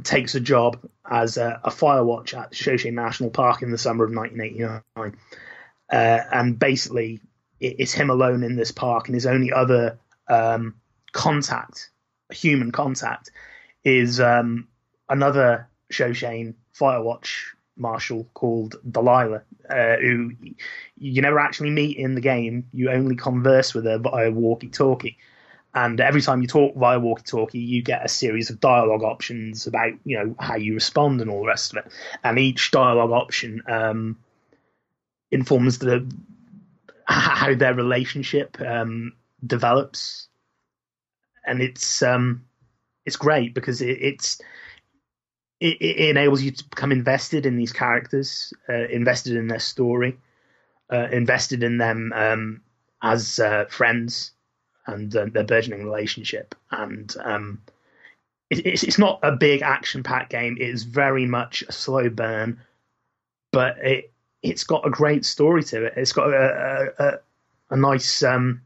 Takes 0.05 0.35
a 0.35 0.41
job 0.41 0.79
as 1.09 1.37
a, 1.39 1.61
a 1.65 1.71
fire 1.71 2.05
watch 2.05 2.35
at 2.35 2.55
Shoshone 2.55 2.95
National 2.95 3.31
Park 3.31 3.63
in 3.63 3.71
the 3.71 3.79
summer 3.79 4.05
of 4.05 4.15
1989, 4.15 5.17
uh, 5.93 6.21
and 6.33 6.59
basically 6.59 7.21
it, 7.61 7.77
it's 7.79 7.93
him 7.93 8.11
alone 8.11 8.43
in 8.43 8.57
this 8.57 8.73
park, 8.73 9.09
and 9.09 9.15
his 9.15 9.27
only 9.27 9.53
other 9.53 9.99
um, 10.29 10.75
contact, 11.13 11.91
human 12.33 12.73
contact, 12.73 13.31
is 13.85 14.21
um, 14.21 14.69
another 15.09 15.69
Shoshone 15.91 16.55
Firewatch 16.75 17.53
marshal 17.77 18.29
called 18.35 18.77
Delilah, 18.91 19.43
uh, 19.69 19.97
who 19.97 20.33
you 20.99 21.23
never 21.23 21.39
actually 21.39 21.71
meet 21.71 21.97
in 21.97 22.15
the 22.15 22.21
game. 22.21 22.67
You 22.73 22.91
only 22.91 23.17
converse 23.17 23.75
with 23.75 23.85
her 23.85 23.99
via 23.99 24.31
walkie-talkie. 24.31 25.19
And 25.75 26.01
every 26.01 26.21
time 26.21 26.43
you 26.43 26.49
talk 26.49 26.77
via 26.77 27.01
walkie-talkie, 27.01 27.59
you 27.59 27.83
get 27.83 28.05
a 28.05 28.09
series 28.09 28.51
of 28.51 28.61
dialogue 28.61 29.03
options 29.03 29.67
about, 29.67 29.93
you 30.05 30.19
know, 30.19 30.37
how 30.39 30.57
you 30.57 30.75
respond 30.75 31.23
and 31.23 31.31
all 31.31 31.41
the 31.41 31.47
rest 31.47 31.73
of 31.73 31.85
it. 31.85 31.93
And 32.23 32.39
each 32.39 32.71
dialogue 32.71 33.11
option 33.11 33.63
um, 33.67 34.19
informs 35.33 35.79
the 35.79 36.09
how 37.07 37.55
their 37.55 37.75
relationship 37.75 38.61
um, 38.61 39.13
develops, 39.45 40.29
and 41.45 41.61
it's 41.61 42.03
um, 42.03 42.45
it's 43.05 43.17
great 43.17 43.55
because 43.55 43.83
it, 43.83 43.99
it's 44.01 44.41
it, 45.61 45.79
it 45.81 46.11
enables 46.11 46.43
you 46.43 46.53
to 46.53 46.69
become 46.69 46.93
invested 46.93 47.47
in 47.47 47.57
these 47.57 47.73
characters, 47.73 48.53
uh, 48.69 48.87
invested 48.89 49.37
in 49.37 49.49
their 49.49 49.59
story, 49.59 50.17
uh, 50.93 51.09
invested 51.11 51.63
in 51.63 51.79
them 51.79 52.13
um, 52.15 52.61
as 53.03 53.39
uh, 53.39 53.65
friends 53.69 54.33
and 54.87 55.15
uh, 55.17 55.27
their 55.33 55.45
burgeoning 55.45 55.85
relationship. 55.85 56.55
And 56.71 57.15
um, 57.25 57.63
it, 58.51 58.67
it's 58.67 58.83
it's 58.83 58.99
not 58.99 59.19
a 59.23 59.33
big 59.33 59.63
action 59.63 60.03
packed 60.03 60.31
game. 60.31 60.57
It 60.61 60.69
is 60.69 60.85
very 60.85 61.27
much 61.27 61.65
a 61.69 61.73
slow 61.73 62.09
burn, 62.09 62.61
but 63.51 63.79
it 63.79 64.12
it's 64.43 64.65
got 64.65 64.87
a 64.87 64.91
great 64.91 65.25
story 65.25 65.63
to 65.65 65.85
it. 65.85 65.95
It's 65.97 66.13
got 66.13 66.29
a 66.29 66.93
a, 66.99 67.05
a, 67.05 67.19
a 67.71 67.77
nice 67.77 68.23
um, 68.23 68.63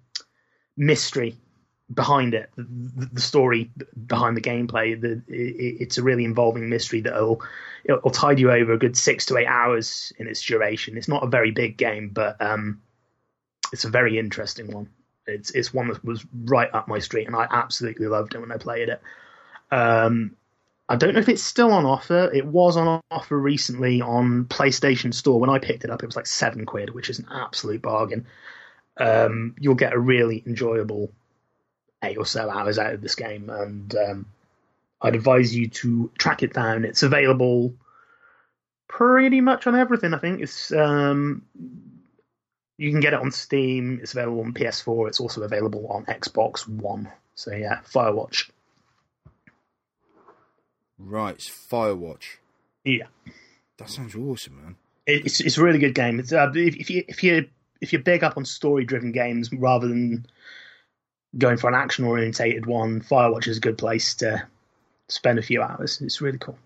mystery 0.77 1.37
behind 1.93 2.35
it, 2.35 2.51
the, 2.57 3.09
the 3.13 3.21
story 3.21 3.71
behind 4.07 4.37
the 4.37 4.41
gameplay. 4.41 5.01
The, 5.01 5.23
it, 5.29 5.77
it's 5.81 5.99
a 5.99 6.03
really 6.03 6.25
involving 6.25 6.69
mystery 6.69 7.01
that'll 7.01 7.43
it'll 7.85 8.11
tide 8.11 8.39
you 8.41 8.51
over 8.51 8.73
a 8.73 8.79
good 8.79 8.97
six 8.97 9.27
to 9.27 9.37
eight 9.37 9.47
hours 9.47 10.13
in 10.19 10.27
its 10.27 10.43
duration. 10.43 10.97
It's 10.97 11.09
not 11.09 11.23
a 11.23 11.29
very 11.29 11.51
big 11.51 11.77
game, 11.77 12.11
but 12.11 12.41
um, 12.41 12.83
it's 13.73 13.85
a 13.85 13.91
very 13.91 14.19
interesting 14.19 14.73
one. 14.73 14.89
It's 15.27 15.51
it's 15.51 15.75
one 15.75 15.89
that 15.89 16.05
was 16.05 16.25
right 16.45 16.73
up 16.73 16.89
my 16.89 16.99
street, 16.99 17.27
and 17.27 17.37
I 17.37 17.47
absolutely 17.51 18.07
loved 18.07 18.35
it 18.35 18.41
when 18.41 18.53
I 18.53 18.57
played 18.57 18.89
it. 18.89 19.01
Um, 19.71 20.37
I 20.89 20.97
don't 20.97 21.15
know 21.15 21.21
if 21.21 21.29
it's 21.29 21.43
still 21.43 21.73
on 21.73 21.85
offer. 21.85 22.31
It 22.33 22.47
was 22.47 22.77
on 22.77 23.01
offer 23.11 23.37
recently 23.37 24.01
on 24.01 24.45
PlayStation 24.45 25.13
Store. 25.13 25.41
When 25.41 25.51
I 25.51 25.59
picked 25.59 25.85
it 25.85 25.91
up, 25.91 26.03
it 26.03 26.07
was 26.07 26.17
like 26.17 26.27
seven 26.27 26.65
quid, 26.65 26.95
which 26.95 27.11
is 27.11 27.19
an 27.19 27.27
absolute 27.31 27.83
bargain. 27.83 28.27
Um, 28.97 29.57
you'll 29.59 29.75
get 29.75 29.93
a 29.93 29.99
really 29.99 30.43
enjoyable 30.47 31.11
eight 32.03 32.19
or 32.19 32.27
so 32.27 32.49
hours 32.49 32.79
out 32.79 32.95
of 32.95 33.01
this 33.01 33.17
game, 33.17 33.51
and 33.51 33.95
um, 33.97 34.27
I'd 35.03 35.17
advise 35.17 35.55
you 35.55 35.69
to 35.69 36.11
track 36.19 36.43
it 36.43 36.55
down. 36.55 36.85
It's 36.85 37.03
available 37.03 37.75
pretty 38.89 39.41
much 39.41 39.67
on 39.67 39.75
everything. 39.75 40.15
I 40.15 40.19
think 40.19 40.41
it's 40.41 40.73
um, 40.73 41.43
you 42.79 42.91
can 42.91 43.01
get 43.01 43.13
it 43.13 43.21
on 43.21 43.33
Steam. 43.33 43.99
It's 44.01 44.13
available 44.13 44.41
on 44.41 44.55
PS4. 44.55 45.09
It's 45.09 45.21
also 45.21 45.43
available 45.43 45.89
on 45.89 46.05
Xbox 46.07 46.67
One. 46.69 47.11
So 47.35 47.53
yeah, 47.53 47.81
Firewatch. 47.93 48.51
Right, 50.99 51.35
it's 51.35 51.49
Firewatch. 51.51 52.39
Yeah, 52.85 53.07
That 53.79 53.91
sounds 53.91 54.15
awesome, 54.15 54.57
man. 54.63 54.77
it's 55.07 55.41
it's 55.41 55.59
a 55.59 55.63
really 55.63 55.79
good 55.79 55.95
game. 55.95 56.19
It's 56.19 56.33
uh, 56.33 56.51
if, 56.55 56.77
if 56.77 56.91
you 56.91 57.05
if 57.09 57.23
you 57.23 57.49
if 57.81 57.93
you're 57.93 58.03
big 58.03 58.25
up 58.25 58.37
on 58.37 58.45
story 58.45 58.85
driven 58.85 59.13
games 59.13 59.53
rather 59.53 59.87
than 59.89 60.27
going 61.37 61.59
for 61.59 61.69
an 61.69 61.75
action 61.75 62.05
orientated 62.05 62.65
one, 62.67 63.01
Firewatch 63.03 63.47
is 63.49 63.59
a 63.59 63.61
good 63.61 63.77
place 63.77 64.15
to 64.17 64.47
spend 65.09 65.39
a 65.39 65.43
few 65.43 65.63
hours. 65.63 66.01
It's 66.01 66.21
really 66.21 66.39
cool. 66.39 66.59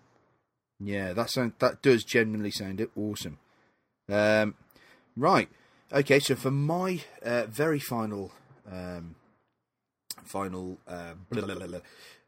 Yeah, 0.79 1.13
that 1.13 1.29
sound 1.29 1.53
that 1.59 1.81
does 1.81 2.03
genuinely 2.03 2.51
sound 2.51 2.85
awesome. 2.95 3.37
Um, 4.09 4.55
right, 5.17 5.49
okay. 5.91 6.19
So 6.19 6.35
for 6.35 6.51
my 6.51 7.01
uh, 7.23 7.45
very 7.47 7.79
final, 7.79 8.31
um, 8.71 9.15
final 10.23 10.77
uh, 10.87 11.13
blah, 11.29 11.45
blah, 11.45 11.55
blah, 11.55 11.79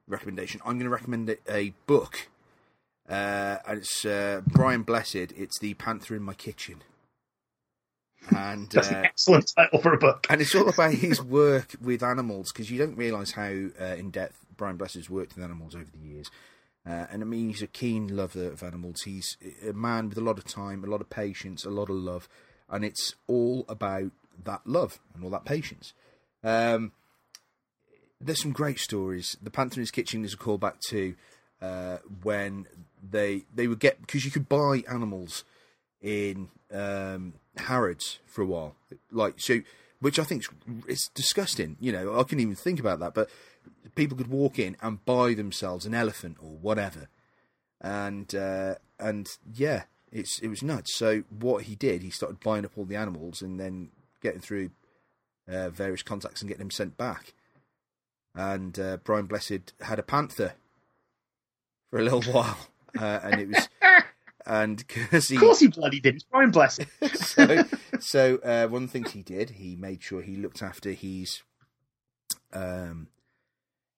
recommendation, 0.08 0.62
I'm 0.66 0.74
going 0.74 0.86
to 0.86 0.90
recommend 0.90 1.30
a, 1.30 1.38
a 1.50 1.74
book, 1.88 2.30
uh, 3.10 3.58
and 3.68 3.80
it's 3.80 4.06
uh, 4.06 4.42
Brian 4.48 4.84
Blessed. 4.84 5.16
It's 5.16 5.60
the 5.60 5.74
Panther 5.76 6.16
in 6.16 6.24
My 6.24 6.34
Kitchen, 6.34 6.84
and 8.36 8.70
That's 8.70 8.90
an 8.90 8.96
uh, 8.96 9.02
excellent 9.04 9.52
title 9.56 9.82
for 9.82 9.94
a 9.94 9.98
book. 9.98 10.28
and 10.30 10.42
it's 10.42 10.56
all 10.56 10.70
about 10.70 10.94
his 10.94 11.22
work 11.22 11.76
with 11.82 12.04
animals 12.04 12.52
because 12.52 12.72
you 12.72 12.78
don't 12.78 12.96
realise 12.96 13.32
how 13.32 13.44
uh, 13.80 13.96
in 13.98 14.12
depth 14.12 14.46
Brian 14.56 14.78
Blessed's 14.78 15.10
worked 15.10 15.36
with 15.36 15.44
animals 15.44 15.76
over 15.76 15.90
the 15.92 16.08
years. 16.08 16.30
Uh, 16.86 17.06
and 17.12 17.22
I 17.22 17.26
mean, 17.26 17.48
he's 17.48 17.62
a 17.62 17.68
keen 17.68 18.14
lover 18.14 18.48
of 18.48 18.62
animals. 18.62 19.04
He's 19.04 19.38
a 19.66 19.72
man 19.72 20.10
with 20.10 20.18
a 20.18 20.22
lot 20.22 20.38
of 20.38 20.44
time, 20.44 20.84
a 20.84 20.88
lot 20.88 21.00
of 21.00 21.10
patience, 21.10 21.64
a 21.64 21.70
lot 21.70 21.90
of 21.90 21.96
love, 21.96 22.28
and 22.70 22.84
it's 22.84 23.16
all 23.28 23.64
about 23.70 24.12
that 24.44 24.62
love 24.66 25.00
and 25.14 25.24
all 25.24 25.30
that 25.30 25.46
patience. 25.46 25.94
Um, 26.44 26.92
there's 28.26 28.42
some 28.42 28.52
great 28.52 28.80
stories. 28.80 29.38
The 29.42 29.52
Panther 29.52 29.76
in 29.76 29.82
His 29.82 29.92
Kitchen 29.92 30.24
is 30.24 30.34
a 30.34 30.38
callback 30.38 30.80
to 30.90 31.16
uh, 31.62 31.98
when 32.22 32.68
they 33.02 33.44
they 33.54 33.68
would 33.68 33.80
get 33.80 34.02
because 34.02 34.26
you 34.26 34.32
could 34.32 34.50
buy 34.50 34.84
animals 34.90 35.44
in 36.02 36.50
um, 36.72 37.34
Harrods 37.58 38.20
for 38.26 38.42
a 38.42 38.46
while. 38.46 38.76
Like 39.12 39.36
so, 39.38 39.62
which 40.00 40.20
I 40.20 40.24
think 40.24 40.46
is 40.88 41.10
disgusting. 41.14 41.78
You 41.80 41.92
know, 41.92 42.20
I 42.20 42.24
couldn't 42.24 42.42
even 42.42 42.56
think 42.56 42.80
about 42.80 43.00
that, 43.00 43.14
but 43.14 43.30
people 43.96 44.18
could 44.18 44.28
walk 44.28 44.60
in 44.60 44.76
and 44.82 45.04
buy 45.06 45.34
themselves 45.34 45.86
an 45.86 45.94
elephant 45.94 46.38
or 46.42 46.50
whatever, 46.50 47.08
and 47.82 48.34
uh, 48.36 48.76
and 49.00 49.28
yeah, 49.54 49.84
it's 50.12 50.40
it 50.40 50.48
was 50.48 50.64
nuts. 50.64 50.96
So 50.96 51.24
what 51.30 51.64
he 51.64 51.76
did, 51.76 52.02
he 52.02 52.10
started 52.10 52.40
buying 52.40 52.66
up 52.66 52.78
all 52.78 52.86
the 52.86 52.96
animals 52.96 53.42
and 53.42 53.60
then 53.60 53.90
getting 54.22 54.42
through 54.42 54.72
uh, 55.48 55.70
various 55.70 56.04
contacts 56.04 56.42
and 56.42 56.50
getting 56.50 56.64
them 56.64 56.72
sent 56.72 56.98
back. 56.98 57.34
And 58.36 58.78
uh, 58.80 58.98
Brian 59.04 59.26
Blessed 59.28 59.74
had 59.82 60.00
a 60.00 60.04
panther 60.04 60.54
for 61.90 62.00
a 62.00 62.04
little 62.04 62.24
while, 62.24 62.58
uh, 63.00 63.20
and 63.24 63.40
it 63.42 63.48
was 63.50 63.68
and 64.46 64.78
because 64.88 65.30
he 65.30 65.36
Of 65.36 65.42
course 65.42 65.60
he 65.60 65.68
bloody 65.68 66.00
did. 66.00 66.16
It's 66.16 66.24
Brian 66.24 66.52
Blessed. 66.52 66.86
so, 67.16 67.64
so 68.00 68.38
uh, 68.44 68.68
one 68.68 68.84
of 68.84 68.90
the 68.90 68.94
things 69.00 69.12
he 69.12 69.22
did, 69.22 69.52
he 69.52 69.76
made 69.76 70.02
sure 70.02 70.22
he 70.22 70.36
looked 70.36 70.64
after 70.64 70.92
his, 70.92 71.44
um, 72.54 73.08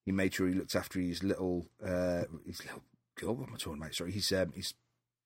he 0.06 0.12
made 0.12 0.34
sure 0.34 0.48
he 0.48 0.54
looked 0.54 0.76
after 0.76 1.00
his 1.00 1.24
little, 1.24 1.68
uh, 1.84 2.24
his 2.46 2.64
little, 2.64 2.84
God, 3.20 3.38
what 3.38 3.48
am 3.48 3.56
I 3.56 3.58
talking 3.58 3.82
about? 3.82 3.96
Sorry, 3.96 4.12
his, 4.12 4.32
um, 4.34 4.52
his, 4.54 4.74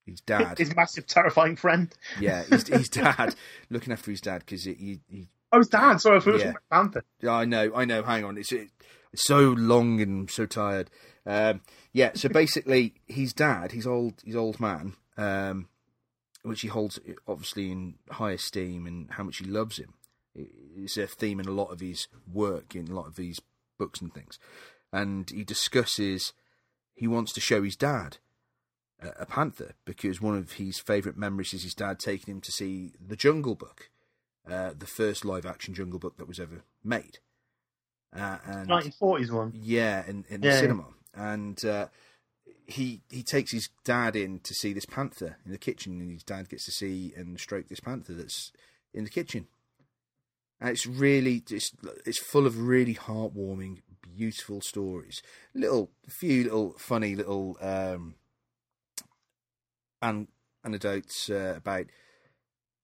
his 0.05 0.21
dad. 0.21 0.57
His 0.59 0.75
massive, 0.75 1.07
terrifying 1.07 1.55
friend. 1.55 1.93
yeah, 2.19 2.43
his, 2.43 2.67
his 2.67 2.89
dad, 2.89 3.35
looking 3.71 3.91
after 3.91 4.11
his 4.11 4.21
dad 4.21 4.43
because 4.45 4.63
he, 4.65 4.99
he, 5.09 5.27
Oh, 5.51 5.57
his 5.57 5.67
dad. 5.67 5.97
Sorry, 5.97 6.17
I 6.17 6.19
thought 6.19 6.29
it 6.29 6.33
was 6.33 6.43
Yeah. 6.43 6.53
Panther. 6.71 7.03
yeah, 7.21 7.31
I 7.33 7.45
know, 7.45 7.71
I 7.75 7.85
know. 7.85 8.03
Hang 8.03 8.23
on, 8.23 8.37
it's, 8.37 8.51
it's 8.51 8.71
so 9.15 9.39
long 9.39 10.01
and 10.01 10.29
so 10.29 10.45
tired. 10.45 10.89
Um, 11.25 11.61
yeah, 11.93 12.11
so 12.13 12.29
basically, 12.29 12.95
his 13.07 13.33
dad, 13.33 13.71
his 13.71 13.87
old, 13.87 14.21
his 14.23 14.35
old 14.35 14.59
man, 14.59 14.93
um, 15.17 15.67
which 16.43 16.61
he 16.61 16.67
holds 16.67 16.99
obviously 17.27 17.71
in 17.71 17.95
high 18.11 18.31
esteem, 18.31 18.85
and 18.85 19.11
how 19.11 19.23
much 19.23 19.37
he 19.37 19.45
loves 19.45 19.77
him. 19.77 19.93
It's 20.35 20.97
a 20.97 21.07
theme 21.07 21.39
in 21.39 21.47
a 21.47 21.51
lot 21.51 21.71
of 21.71 21.79
his 21.79 22.07
work, 22.31 22.75
in 22.75 22.87
a 22.87 22.93
lot 22.93 23.07
of 23.07 23.15
these 23.15 23.41
books 23.77 24.01
and 24.01 24.13
things. 24.13 24.39
And 24.91 25.29
he 25.29 25.43
discusses 25.43 26.33
he 26.95 27.07
wants 27.07 27.33
to 27.33 27.41
show 27.41 27.63
his 27.63 27.75
dad 27.75 28.17
a, 29.01 29.25
panther 29.25 29.73
because 29.85 30.21
one 30.21 30.35
of 30.35 30.53
his 30.53 30.79
favourite 30.79 31.17
memories 31.17 31.53
is 31.53 31.63
his 31.63 31.73
dad 31.73 31.99
taking 31.99 32.35
him 32.35 32.41
to 32.41 32.51
see 32.51 32.91
the 32.99 33.15
Jungle 33.15 33.55
Book, 33.55 33.89
uh, 34.49 34.71
the 34.77 34.87
first 34.87 35.23
live 35.23 35.45
action 35.45 35.73
Jungle 35.73 35.99
Book 35.99 36.17
that 36.17 36.27
was 36.27 36.39
ever 36.39 36.63
made. 36.83 37.19
Uh, 38.15 38.37
and 38.45 38.69
1940s 38.69 39.31
one. 39.31 39.51
yeah, 39.55 40.03
in, 40.07 40.25
in 40.29 40.41
the 40.41 40.47
Yeah, 40.47 40.53
yeah. 40.55 40.59
cinema, 40.61 40.85
and 41.13 41.63
uh, 41.65 41.87
he 42.65 43.01
he 43.09 43.21
takes 43.23 43.51
his 43.51 43.69
dad 43.83 44.15
in 44.15 44.39
to 44.39 44.53
see 44.53 44.73
this 44.73 44.85
panther 44.85 45.37
in 45.45 45.51
the 45.51 45.57
kitchen, 45.57 46.01
and 46.01 46.11
his 46.11 46.23
dad 46.23 46.49
gets 46.49 46.65
to 46.65 46.71
see 46.71 47.13
and 47.15 47.39
stroke 47.39 47.67
this 47.67 47.79
panther 47.79 48.13
that's 48.13 48.51
in 48.93 49.03
the 49.03 49.09
kitchen. 49.09 49.47
And 50.59 50.71
it's 50.71 50.85
really 50.87 51.43
it's 51.51 51.71
it's 52.05 52.19
full 52.19 52.45
of 52.47 52.59
really 52.59 52.95
heartwarming, 52.95 53.81
beautiful 54.01 54.61
stories. 54.61 55.21
Little 55.53 55.91
few 56.07 56.43
little 56.43 56.73
funny 56.79 57.15
little 57.15 57.57
um, 57.61 58.15
an- 60.01 60.27
anecdotes 60.63 61.29
uh, 61.29 61.53
about 61.57 61.85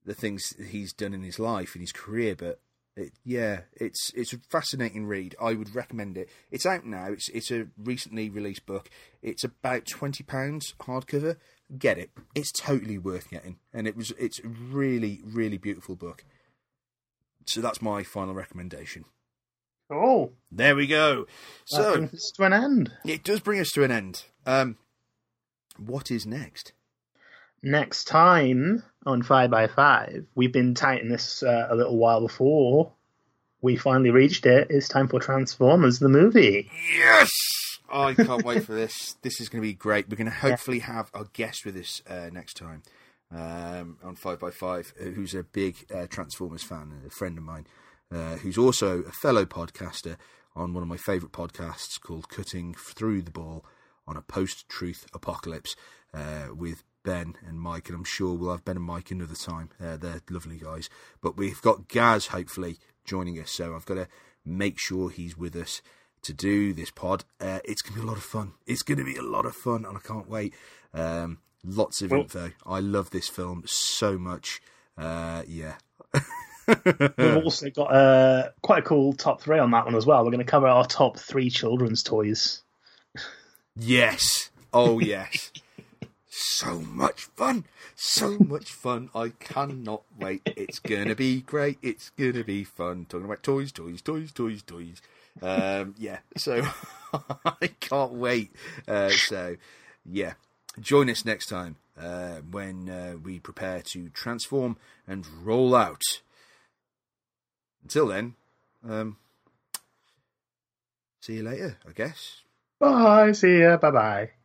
the 0.06 0.14
things 0.14 0.52
that 0.52 0.68
he's 0.68 0.94
done 0.94 1.14
in 1.14 1.24
his 1.24 1.40
life 1.40 1.76
in 1.76 1.82
his 1.82 1.92
career, 1.92 2.36
but 2.36 2.60
it, 2.96 3.12
yeah, 3.24 3.62
it's 3.74 4.12
it's 4.16 4.34
a 4.34 4.38
fascinating 4.50 5.06
read. 5.06 5.36
I 5.42 5.54
would 5.54 5.76
recommend 5.76 6.18
it. 6.18 6.30
It's 6.52 6.66
out 6.66 6.86
now. 6.86 7.08
It's 7.08 7.30
it's 7.30 7.52
a 7.52 7.68
recently 7.78 8.30
released 8.30 8.66
book. 8.66 8.90
It's 9.22 9.44
about 9.44 9.86
twenty 9.86 10.24
pounds 10.24 10.74
hardcover. 10.82 11.38
Get 11.78 11.98
it. 11.98 12.12
It's 12.36 12.52
totally 12.52 12.98
worth 12.98 13.30
getting, 13.30 13.58
and 13.74 13.88
it 13.88 13.96
was 13.98 14.12
it's 14.20 14.40
a 14.40 14.48
really 14.48 15.22
really 15.26 15.58
beautiful 15.58 15.96
book. 15.96 16.24
So 17.48 17.62
that's 17.62 17.82
my 17.82 18.04
final 18.04 18.34
recommendation. 18.34 19.06
Oh, 19.90 20.32
There 20.52 20.76
we 20.76 20.88
go. 20.88 21.26
that 21.26 21.28
So 21.66 21.94
brings 21.94 22.14
us 22.16 22.32
to 22.38 22.44
an 22.44 22.54
end. 22.54 22.92
it 23.06 23.24
does 23.24 23.40
bring 23.42 23.60
us 23.60 23.70
to 23.74 23.84
an 23.84 23.92
end. 23.92 24.24
Um, 24.46 24.78
what 25.78 26.10
is 26.10 26.26
next? 26.26 26.72
Next 27.62 28.06
time 28.06 28.84
on 29.06 29.22
5x5, 29.22 30.26
we've 30.36 30.52
been 30.52 30.74
touting 30.74 31.10
this 31.10 31.44
uh, 31.44 31.68
a 31.70 31.76
little 31.76 31.98
while 31.98 32.22
before 32.22 32.92
we 33.62 33.76
finally 33.76 34.12
reached 34.12 34.46
it. 34.46 34.68
It's 34.70 34.88
time 34.88 35.08
for 35.08 35.20
Transformers, 35.20 36.00
the 36.00 36.10
movie. 36.10 36.70
Yes! 36.96 37.32
I 37.92 38.14
can't 38.14 38.46
wait 38.46 38.64
for 38.64 38.74
this. 38.74 39.16
This 39.22 39.42
is 39.42 39.50
going 39.50 39.62
to 39.62 39.68
be 39.68 39.74
great. 39.74 40.08
We're 40.08 40.18
going 40.18 40.30
to 40.30 40.32
hopefully 40.32 40.80
have 40.80 41.10
our 41.14 41.26
guest 41.34 41.66
with 41.66 41.76
us 41.76 42.02
uh, 42.08 42.30
next 42.32 42.56
time 42.58 42.84
um, 43.32 43.98
on 44.04 44.16
5x5, 44.16 44.62
uh, 45.02 45.12
who's 45.12 45.34
a 45.34 45.44
big 45.44 45.86
uh, 45.94 46.06
Transformers 46.08 46.64
fan, 46.64 46.92
and 46.92 47.06
a 47.08 47.10
friend 47.10 47.38
of 47.38 47.44
mine, 47.44 47.66
uh, 48.12 48.36
who's 48.36 48.58
also 48.58 49.00
a 49.00 49.12
fellow 49.12 49.46
podcaster 49.46 50.18
on 50.56 50.74
one 50.74 50.84
of 50.84 50.90
my 50.90 50.98
favourite 50.98 51.34
podcasts 51.34 52.00
called 52.00 52.30
Cutting 52.30 52.76
Through 52.76 53.24
the 53.24 53.32
Ball 53.32 53.66
on 54.08 54.16
a 54.16 54.22
post 54.22 54.70
truth 54.70 55.08
apocalypse 55.14 55.76
uh, 56.14 56.50
with 56.56 56.84
Ben 57.06 57.36
and 57.48 57.60
Mike. 57.62 57.88
And 57.88 57.98
I'm 57.98 58.04
sure 58.04 58.34
we'll 58.34 58.52
have 58.52 58.66
Ben 58.66 58.76
and 58.76 58.86
Mike 58.86 59.12
another 59.12 59.36
time. 59.36 59.70
Uh, 59.82 59.96
they're 59.96 60.20
lovely 60.30 60.58
guys. 60.58 60.90
But 61.22 61.38
we've 61.38 61.62
got 61.62 61.88
Gaz 61.88 62.28
hopefully 62.28 62.78
joining 63.06 63.40
us, 63.40 63.52
so 63.52 63.74
I've 63.76 63.86
got 63.86 63.94
to 63.94 64.08
make 64.44 64.78
sure 64.78 65.10
he's 65.10 65.38
with 65.38 65.56
us 65.56 65.82
to 66.24 66.34
do 66.34 66.74
this 66.74 66.92
pod. 66.92 67.24
Uh, 67.40 67.60
it's 67.64 67.82
going 67.82 67.94
to 67.96 68.02
be 68.02 68.06
a 68.06 68.10
lot 68.10 68.18
of 68.18 68.24
fun. 68.24 68.54
It's 68.68 68.82
going 68.82 68.98
to 68.98 69.06
be 69.06 69.16
a 69.16 69.22
lot 69.22 69.46
of 69.46 69.56
fun, 69.56 69.86
and 69.86 69.96
I 69.96 70.00
can't 70.02 70.28
wait. 70.30 70.54
Um, 70.94 71.38
lots 71.64 72.02
of 72.02 72.12
Well- 72.12 72.22
info. 72.22 72.52
I 72.66 72.80
love 72.80 73.12
this 73.12 73.30
film 73.30 73.64
so 73.66 74.18
much. 74.18 74.62
Uh, 74.98 75.44
yeah. 75.48 75.76
We've 76.68 77.44
also 77.44 77.70
got 77.70 77.94
uh, 77.94 78.50
quite 78.64 78.80
a 78.80 78.82
cool 78.82 79.14
top 79.14 79.40
three 79.42 79.60
on 79.60 79.70
that 79.72 79.86
one 79.86 79.96
as 79.96 80.08
well. 80.08 80.24
We're 80.24 80.32
going 80.32 80.40
to 80.40 80.50
cover 80.50 80.68
our 80.68 80.86
top 80.86 81.20
three 81.20 81.52
children's 81.52 82.02
toys. 82.02 82.64
Yes. 83.76 84.50
Oh, 84.74 85.00
yes. 85.00 85.52
so 86.38 86.82
much 86.82 87.24
fun. 87.24 87.66
So 87.96 88.38
much 88.40 88.72
fun. 88.72 89.10
I 89.16 89.30
cannot 89.40 90.04
wait. 90.20 90.42
It's 90.46 90.80
going 90.80 91.08
to 91.08 91.16
be 91.16 91.42
great. 91.42 91.78
It's 91.82 92.10
going 92.10 92.34
to 92.34 92.44
be 92.44 92.64
fun. 92.66 93.06
Talking 93.08 93.26
about 93.26 93.42
toys, 93.42 93.72
toys, 93.72 94.02
toys, 94.02 94.32
toys, 94.34 94.62
toys. 94.62 95.02
Um, 95.42 95.96
yeah. 95.98 96.20
So 96.36 96.62
I 97.46 97.68
can't 97.80 98.14
wait. 98.14 98.52
Uh, 98.86 99.10
so, 99.10 99.56
yeah. 100.06 100.34
Join 100.80 101.10
us 101.10 101.24
next 101.24 101.46
time 101.48 101.78
uh, 101.98 102.42
when 102.52 102.90
uh, 102.90 103.16
we 103.24 103.40
prepare 103.40 103.82
to 103.94 104.10
transform 104.10 104.76
and 105.08 105.26
roll 105.42 105.74
out. 105.74 106.02
Until 107.82 108.08
then, 108.08 108.36
um, 108.88 109.18
see 111.22 111.36
you 111.36 111.44
later, 111.44 111.78
I 111.88 111.92
guess. 111.94 112.42
Bye. 112.80 113.32
See 113.32 113.62
ya. 113.62 113.78
Bye 113.78 113.92
bye. 113.92 114.45